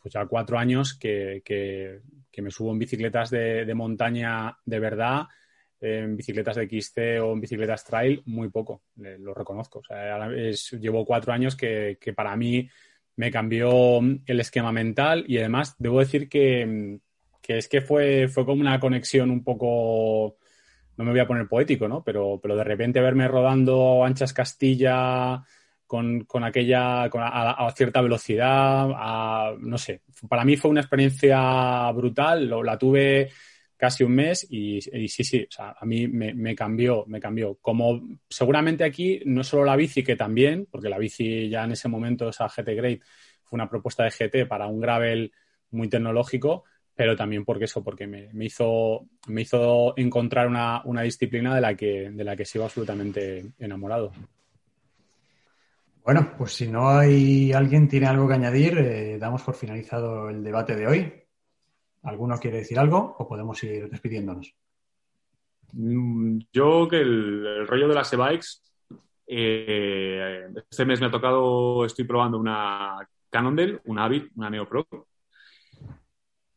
pues 0.02 0.14
ya 0.14 0.26
cuatro 0.26 0.58
años 0.58 0.98
que, 0.98 1.42
que 2.34 2.42
me 2.42 2.50
subo 2.50 2.72
en 2.72 2.80
bicicletas 2.80 3.30
de, 3.30 3.72
montaña 3.76 4.58
de 4.66 4.80
verdad, 4.80 5.28
en 5.80 6.18
bicicletas 6.18 6.56
de 6.56 6.68
XC 6.68 7.20
o 7.22 7.34
en 7.34 7.42
bicicletas 7.42 7.86
trail, 7.86 8.24
muy 8.26 8.50
poco, 8.50 8.82
lo 8.96 9.36
reconozco. 9.36 9.84
llevo 10.80 11.06
cuatro 11.06 11.32
años 11.32 11.56
que, 11.56 11.98
para 12.16 12.36
mí 12.36 12.68
me 13.16 13.30
cambió 13.30 14.00
el 14.00 14.40
esquema 14.40 14.72
mental 14.72 15.26
y 15.28 15.38
además 15.38 15.76
debo 15.78 16.00
decir 16.00 16.28
que, 16.28 17.00
que 17.40 17.60
es 17.60 17.68
que 17.68 17.82
fue, 17.82 18.28
fue 18.28 18.46
como 18.46 18.62
una 18.62 18.80
conexión 18.80 19.30
un 19.30 19.44
poco, 19.44 20.38
no 20.98 21.04
me 21.04 21.12
voy 21.12 21.20
a 21.20 21.28
poner 21.28 21.48
poético, 21.48 21.88
¿no? 21.88 22.04
Pero, 22.04 22.40
pero 22.42 22.56
de 22.56 22.64
repente 22.64 23.00
verme 23.00 23.28
rodando 23.28 24.04
Anchas 24.04 24.34
Castilla 24.34 25.44
con, 25.94 26.22
con 26.22 26.44
aquella, 26.44 27.08
con 27.08 27.22
a, 27.24 27.72
cierta 27.76 28.02
velocidad, 28.02 28.90
a, 28.96 29.54
no 29.60 29.78
sé, 29.78 30.02
para 30.28 30.44
mí 30.44 30.58
fue 30.58 30.72
una 30.72 30.82
experiencia 30.82 31.92
brutal, 31.92 32.48
lo, 32.48 32.64
la 32.64 32.80
tuve 32.80 33.30
casi 33.78 34.04
un 34.04 34.14
mes 34.14 34.48
y, 34.50 34.82
sí, 34.82 35.24
sí, 35.24 35.46
o 35.48 35.52
sea, 35.52 35.76
a 35.80 35.86
mí 35.86 36.08
me, 36.08 36.34
me, 36.34 36.56
cambió, 36.56 37.04
me 37.06 37.20
cambió. 37.20 37.60
Como 37.62 38.02
seguramente 38.28 38.84
aquí, 38.84 39.22
no 39.26 39.44
solo 39.44 39.66
la 39.66 39.76
bici, 39.76 40.04
que 40.04 40.16
también, 40.16 40.66
porque 40.66 40.90
la 40.90 40.98
bici 40.98 41.48
ya 41.48 41.64
en 41.64 41.74
ese 41.74 41.88
momento, 41.90 42.28
esa 42.28 42.48
GT 42.48 42.74
Great, 42.76 43.02
fue 43.44 43.58
una 43.58 43.70
propuesta 43.70 44.04
de 44.04 44.10
GT 44.10 44.48
para 44.48 44.66
un 44.66 44.80
gravel 44.80 45.32
muy 45.70 45.90
tecnológico, 45.90 46.64
pero 46.96 47.16
también 47.16 47.46
porque 47.46 47.66
eso, 47.66 47.84
porque 47.84 48.08
me, 48.08 48.34
me 48.34 48.46
hizo, 48.46 49.06
me 49.28 49.44
hizo 49.44 49.94
encontrar 49.96 50.48
una, 50.48 50.82
una, 50.86 51.04
disciplina 51.04 51.54
de 51.54 51.62
la, 51.62 51.76
que, 51.76 52.10
de 52.10 52.24
la 52.24 52.36
que 52.36 52.46
sigo 52.46 52.64
absolutamente 52.64 53.46
enamorado. 53.60 54.12
Bueno, 56.04 56.34
pues 56.38 56.54
si 56.54 56.68
no 56.68 56.90
hay 56.90 57.54
alguien 57.54 57.88
tiene 57.88 58.08
algo 58.08 58.28
que 58.28 58.34
añadir, 58.34 58.78
eh, 58.78 59.18
damos 59.18 59.42
por 59.42 59.56
finalizado 59.56 60.30
el 60.30 60.44
debate 60.44 60.76
de 60.76 60.88
hoy. 60.88 61.14
¿Alguno 62.04 62.38
quiere 62.38 62.58
decir 62.58 62.78
algo 62.78 63.16
o 63.18 63.28
podemos 63.28 63.64
ir 63.64 63.90
despidiéndonos? 63.90 64.54
Mm, 65.72 66.40
yo 66.52 66.88
que 66.90 66.98
el, 66.98 67.66
rollo 67.68 67.88
de 67.88 67.96
las 67.96 68.12
e-bikes, 68.12 68.48
eh, 69.28 70.48
este 70.70 70.86
mes 70.86 71.00
me 71.00 71.08
ha 71.08 71.12
tocado, 71.12 71.86
estoy 71.86 72.04
probando 72.04 72.38
una 72.38 72.98
Cannondale, 73.30 73.80
una 73.86 74.04
Avid, 74.04 74.24
una 74.36 74.50
Neo 74.50 74.68
Pro. 74.68 74.86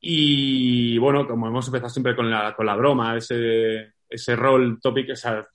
Y 0.00 0.98
bueno, 0.98 1.26
como 1.26 1.46
hemos 1.46 1.66
empezado 1.68 1.88
siempre 1.88 2.16
con 2.16 2.28
la, 2.28 2.54
con 2.54 2.66
la 2.66 2.76
broma, 2.76 3.16
ese, 3.16 3.94
ese 4.08 4.36
rol 4.36 4.78
tópico, 4.80 5.12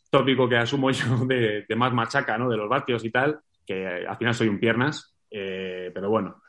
tópico 0.09 0.47
que 0.47 0.57
asumo 0.57 0.91
yo 0.91 1.25
de, 1.25 1.65
más 1.75 1.93
machaca, 1.93 2.37
¿no? 2.37 2.49
De 2.49 2.57
los 2.57 2.69
vatios 2.69 3.03
y 3.03 3.11
tal, 3.11 3.39
que 3.65 4.05
al 4.07 4.17
final 4.17 4.33
soy 4.33 4.47
un 4.47 4.59
piernas, 4.59 5.15
eh, 5.29 5.91
pero 5.93 6.09
bueno, 6.09 6.41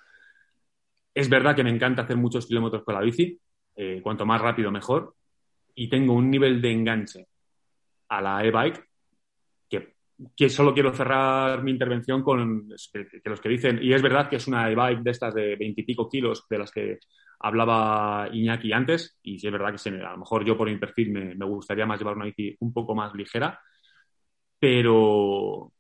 es 1.15 1.29
verdad 1.29 1.55
que 1.55 1.65
me 1.65 1.71
encanta 1.71 2.03
hacer 2.03 2.17
muchos 2.17 2.47
kilómetros 2.47 2.85
con 2.85 2.95
la 2.95 3.01
bici, 3.01 3.39
eh, 3.77 4.01
cuanto 4.03 4.27
más 4.27 4.41
rápido 4.41 4.71
mejor, 4.71 5.15
y 5.75 5.89
tengo 5.89 6.15
un 6.15 6.31
nivel 6.31 6.61
de 6.61 6.73
enganche 6.73 7.27
a 8.09 8.21
la 8.21 8.45
e-bike 8.45 8.85
que, 9.69 9.95
que, 10.37 10.49
solo 10.49 10.75
quiero 10.75 10.93
cerrar 10.93 11.63
mi 11.63 11.71
intervención 11.71 12.23
con 12.23 12.69
que, 12.93 13.21
los 13.25 13.41
que 13.41 13.49
dicen, 13.49 13.79
y 13.83 13.93
es 13.93 14.03
verdad 14.03 14.29
que 14.29 14.37
es 14.37 14.47
una 14.47 14.71
e-bike 14.71 15.03
de 15.03 15.11
estas 15.11 15.35
de 15.35 15.57
veintipico 15.57 16.09
kilos 16.09 16.47
de 16.49 16.59
las 16.59 16.71
que 16.71 16.99
hablaba 17.41 18.29
Iñaki 18.33 18.73
antes, 18.73 19.19
y 19.23 19.39
si 19.39 19.47
es 19.47 19.53
verdad 19.53 19.75
que 19.75 19.89
a 19.91 20.13
lo 20.13 20.19
mejor 20.19 20.45
yo 20.45 20.57
por 20.57 20.69
mi 20.69 20.77
perfil 20.79 21.13
me, 21.13 21.35
me 21.35 21.47
gustaría 21.47 21.87
más 21.87 21.99
llevar 21.99 22.17
una 22.17 22.27
bici 22.27 22.57
un 22.61 22.73
poco 22.73 22.95
más 22.95 23.15
ligera, 23.15 23.59
pero 24.59 25.72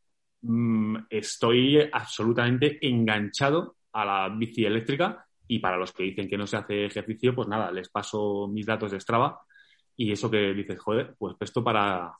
mmm, 0.42 0.96
estoy 1.10 1.78
absolutamente 1.92 2.78
enganchado 2.86 3.76
a 3.92 4.04
la 4.04 4.28
bici 4.28 4.64
eléctrica 4.64 5.26
y 5.46 5.58
para 5.58 5.76
los 5.76 5.92
que 5.92 6.04
dicen 6.04 6.28
que 6.28 6.38
no 6.38 6.46
se 6.46 6.56
hace 6.56 6.86
ejercicio, 6.86 7.34
pues 7.34 7.48
nada, 7.48 7.70
les 7.70 7.88
paso 7.88 8.48
mis 8.48 8.66
datos 8.66 8.90
de 8.92 9.00
Strava 9.00 9.40
y 9.96 10.12
eso 10.12 10.30
que 10.30 10.54
dices, 10.54 10.78
joder, 10.78 11.14
pues 11.18 11.36
esto 11.40 11.62
para, 11.62 12.12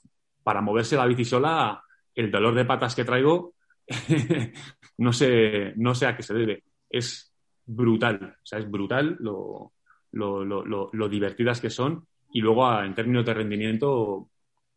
para 0.42 0.60
moverse 0.60 0.96
la 0.96 1.06
bici 1.06 1.24
sola, 1.24 1.82
el 2.14 2.30
dolor 2.30 2.54
de 2.54 2.64
patas 2.64 2.94
que 2.94 3.04
traigo, 3.04 3.54
no, 4.98 5.12
sé, 5.12 5.72
no 5.76 5.94
sé 5.94 6.06
a 6.06 6.16
qué 6.16 6.22
se 6.22 6.34
debe. 6.34 6.64
Es 6.90 7.34
brutal, 7.64 8.36
o 8.42 8.46
sea, 8.46 8.58
es 8.58 8.70
brutal 8.70 9.16
lo, 9.20 9.72
lo, 10.12 10.44
lo, 10.44 10.90
lo 10.92 11.08
divertidas 11.08 11.60
que 11.60 11.70
son 11.70 12.06
y 12.32 12.40
luego 12.40 12.80
en 12.82 12.94
términos 12.94 13.24
de 13.24 13.34
rendimiento 13.34 14.28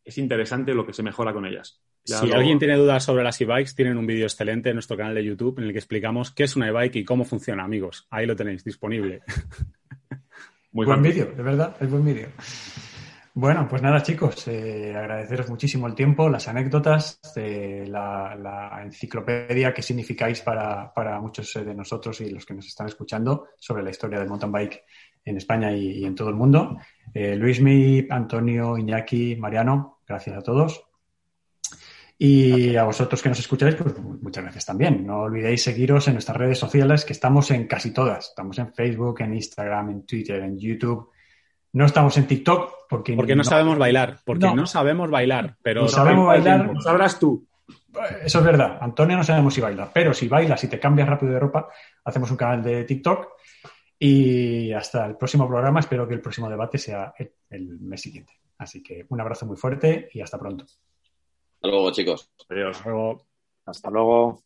es 0.03 0.17
interesante 0.17 0.73
lo 0.73 0.85
que 0.85 0.93
se 0.93 1.03
mejora 1.03 1.34
con 1.34 1.45
ellas 1.45 1.81
si 2.06 2.32
alguien 2.32 2.60
tiene 2.60 2.76
dudas 2.76 3.03
sobre 3.03 3.23
las 3.23 3.40
e-bikes, 3.41 3.73
tienen 3.76 3.98
un 3.98 4.06
vídeo 4.06 4.26
excelente 4.26 4.69
en 4.69 4.76
nuestro 4.76 4.95
canal 4.95 5.15
de 5.15 5.26
YouTube 5.26 5.60
en 5.60 5.65
el 5.65 5.72
que 5.72 5.80
explicamos 5.80 6.32
qué 6.32 6.44
es 6.44 6.56
una 6.56 6.68
e-bike 6.68 6.98
y 6.98 7.03
cómo 7.03 7.26
funciona, 7.26 7.64
amigos. 7.64 8.07
Ahí 8.11 8.26
lo 8.26 8.36
tenéis 8.36 8.64
disponible. 8.64 9.22
Muy 10.72 10.86
buen 10.86 11.02
vídeo, 11.02 11.32
de 11.36 11.41
verdad, 11.41 11.76
es 11.80 11.90
buen 11.90 12.06
vídeo. 12.06 12.27
Bueno, 13.38 13.68
pues 13.68 13.82
nada, 13.82 14.02
chicos, 14.02 14.48
eh, 14.48 14.94
agradeceros 14.95 15.49
muchísimo 15.49 15.88
el 15.88 15.94
tiempo, 15.94 16.30
las 16.30 16.48
anécdotas, 16.48 17.19
eh, 17.36 17.84
la, 17.86 18.82
enciclopedia 18.82 19.73
que 19.73 19.82
significáis 19.82 20.41
para, 20.41 21.19
muchos 21.19 21.53
de 21.53 21.76
nosotros 21.76 22.22
y 22.22 22.30
los 22.30 22.45
que 22.45 22.53
nos 22.53 22.65
están 22.65 22.88
escuchando 22.88 23.48
sobre 23.57 23.84
la 23.84 23.90
historia 23.90 24.19
del 24.19 24.30
mountain 24.30 24.53
bike 24.53 24.84
en 25.26 25.36
España 25.36 25.76
y, 25.76 26.06
en 26.06 26.15
todo 26.15 26.30
el 26.30 26.36
mundo. 26.36 26.77
Eh, 27.14 27.36
Luismi, 27.36 28.07
Antonio, 28.10 28.77
Iñaki, 28.77 29.36
Mariano, 29.36 29.99
gracias 30.07 30.38
a 30.38 30.41
todos. 30.41 30.86
Y 32.17 32.75
a 32.77 32.83
vosotros 32.85 33.21
que 33.21 33.29
nos 33.29 33.39
escucháis, 33.39 33.75
pues 33.75 33.97
muchas 33.99 34.43
gracias 34.43 34.65
también. 34.65 35.05
No 35.05 35.23
olvidéis 35.23 35.63
seguiros 35.63 36.07
en 36.07 36.13
nuestras 36.13 36.37
redes 36.37 36.57
sociales, 36.57 37.03
que 37.03 37.11
estamos 37.11 37.51
en 37.51 37.67
casi 37.67 37.91
todas. 37.91 38.29
Estamos 38.29 38.57
en 38.59 38.73
Facebook, 38.73 39.21
en 39.21 39.33
Instagram, 39.33 39.89
en 39.89 40.05
Twitter, 40.05 40.41
en 40.41 40.57
YouTube. 40.57 41.11
No 41.73 41.85
estamos 41.85 42.17
en 42.17 42.25
TikTok 42.25 42.87
porque, 42.89 43.13
porque 43.13 43.35
no, 43.35 43.43
sabemos 43.43 43.77
bailar. 43.77 44.19
Porque 44.23 44.49
no, 44.53 44.65
sabemos 44.65 45.09
bailar. 45.09 45.57
Pero 45.61 45.81
no 45.81 45.87
sabemos 45.89 46.27
bailar. 46.27 46.71
Sabrás 46.81 47.19
tú. 47.19 47.45
Eso 48.23 48.39
es 48.39 48.45
verdad. 48.45 48.77
Antonio 48.79 49.17
no 49.17 49.23
sabemos 49.23 49.53
si 49.53 49.59
baila. 49.59 49.91
Pero 49.93 50.13
si 50.13 50.29
bailas 50.29 50.63
y 50.63 50.69
te 50.69 50.79
cambias 50.79 51.09
rápido 51.09 51.33
de 51.33 51.39
ropa, 51.39 51.67
hacemos 52.05 52.31
un 52.31 52.37
canal 52.37 52.63
de 52.63 52.85
TikTok. 52.85 53.27
Y 53.99 54.71
hasta 54.71 55.05
el 55.05 55.17
próximo 55.17 55.49
programa. 55.49 55.81
Espero 55.81 56.07
que 56.07 56.13
el 56.13 56.21
próximo 56.21 56.49
debate 56.49 56.77
sea 56.77 57.13
el 57.49 57.79
mes 57.81 58.01
siguiente. 58.01 58.31
Así 58.57 58.81
que 58.81 59.05
un 59.09 59.19
abrazo 59.19 59.45
muy 59.45 59.57
fuerte 59.57 60.07
y 60.13 60.21
hasta 60.21 60.39
pronto. 60.39 60.65
Hasta 61.65 61.71
luego, 61.73 61.91
chicos. 61.91 62.29
Adiós. 62.47 62.77
Hasta 63.65 63.89
luego. 63.89 64.44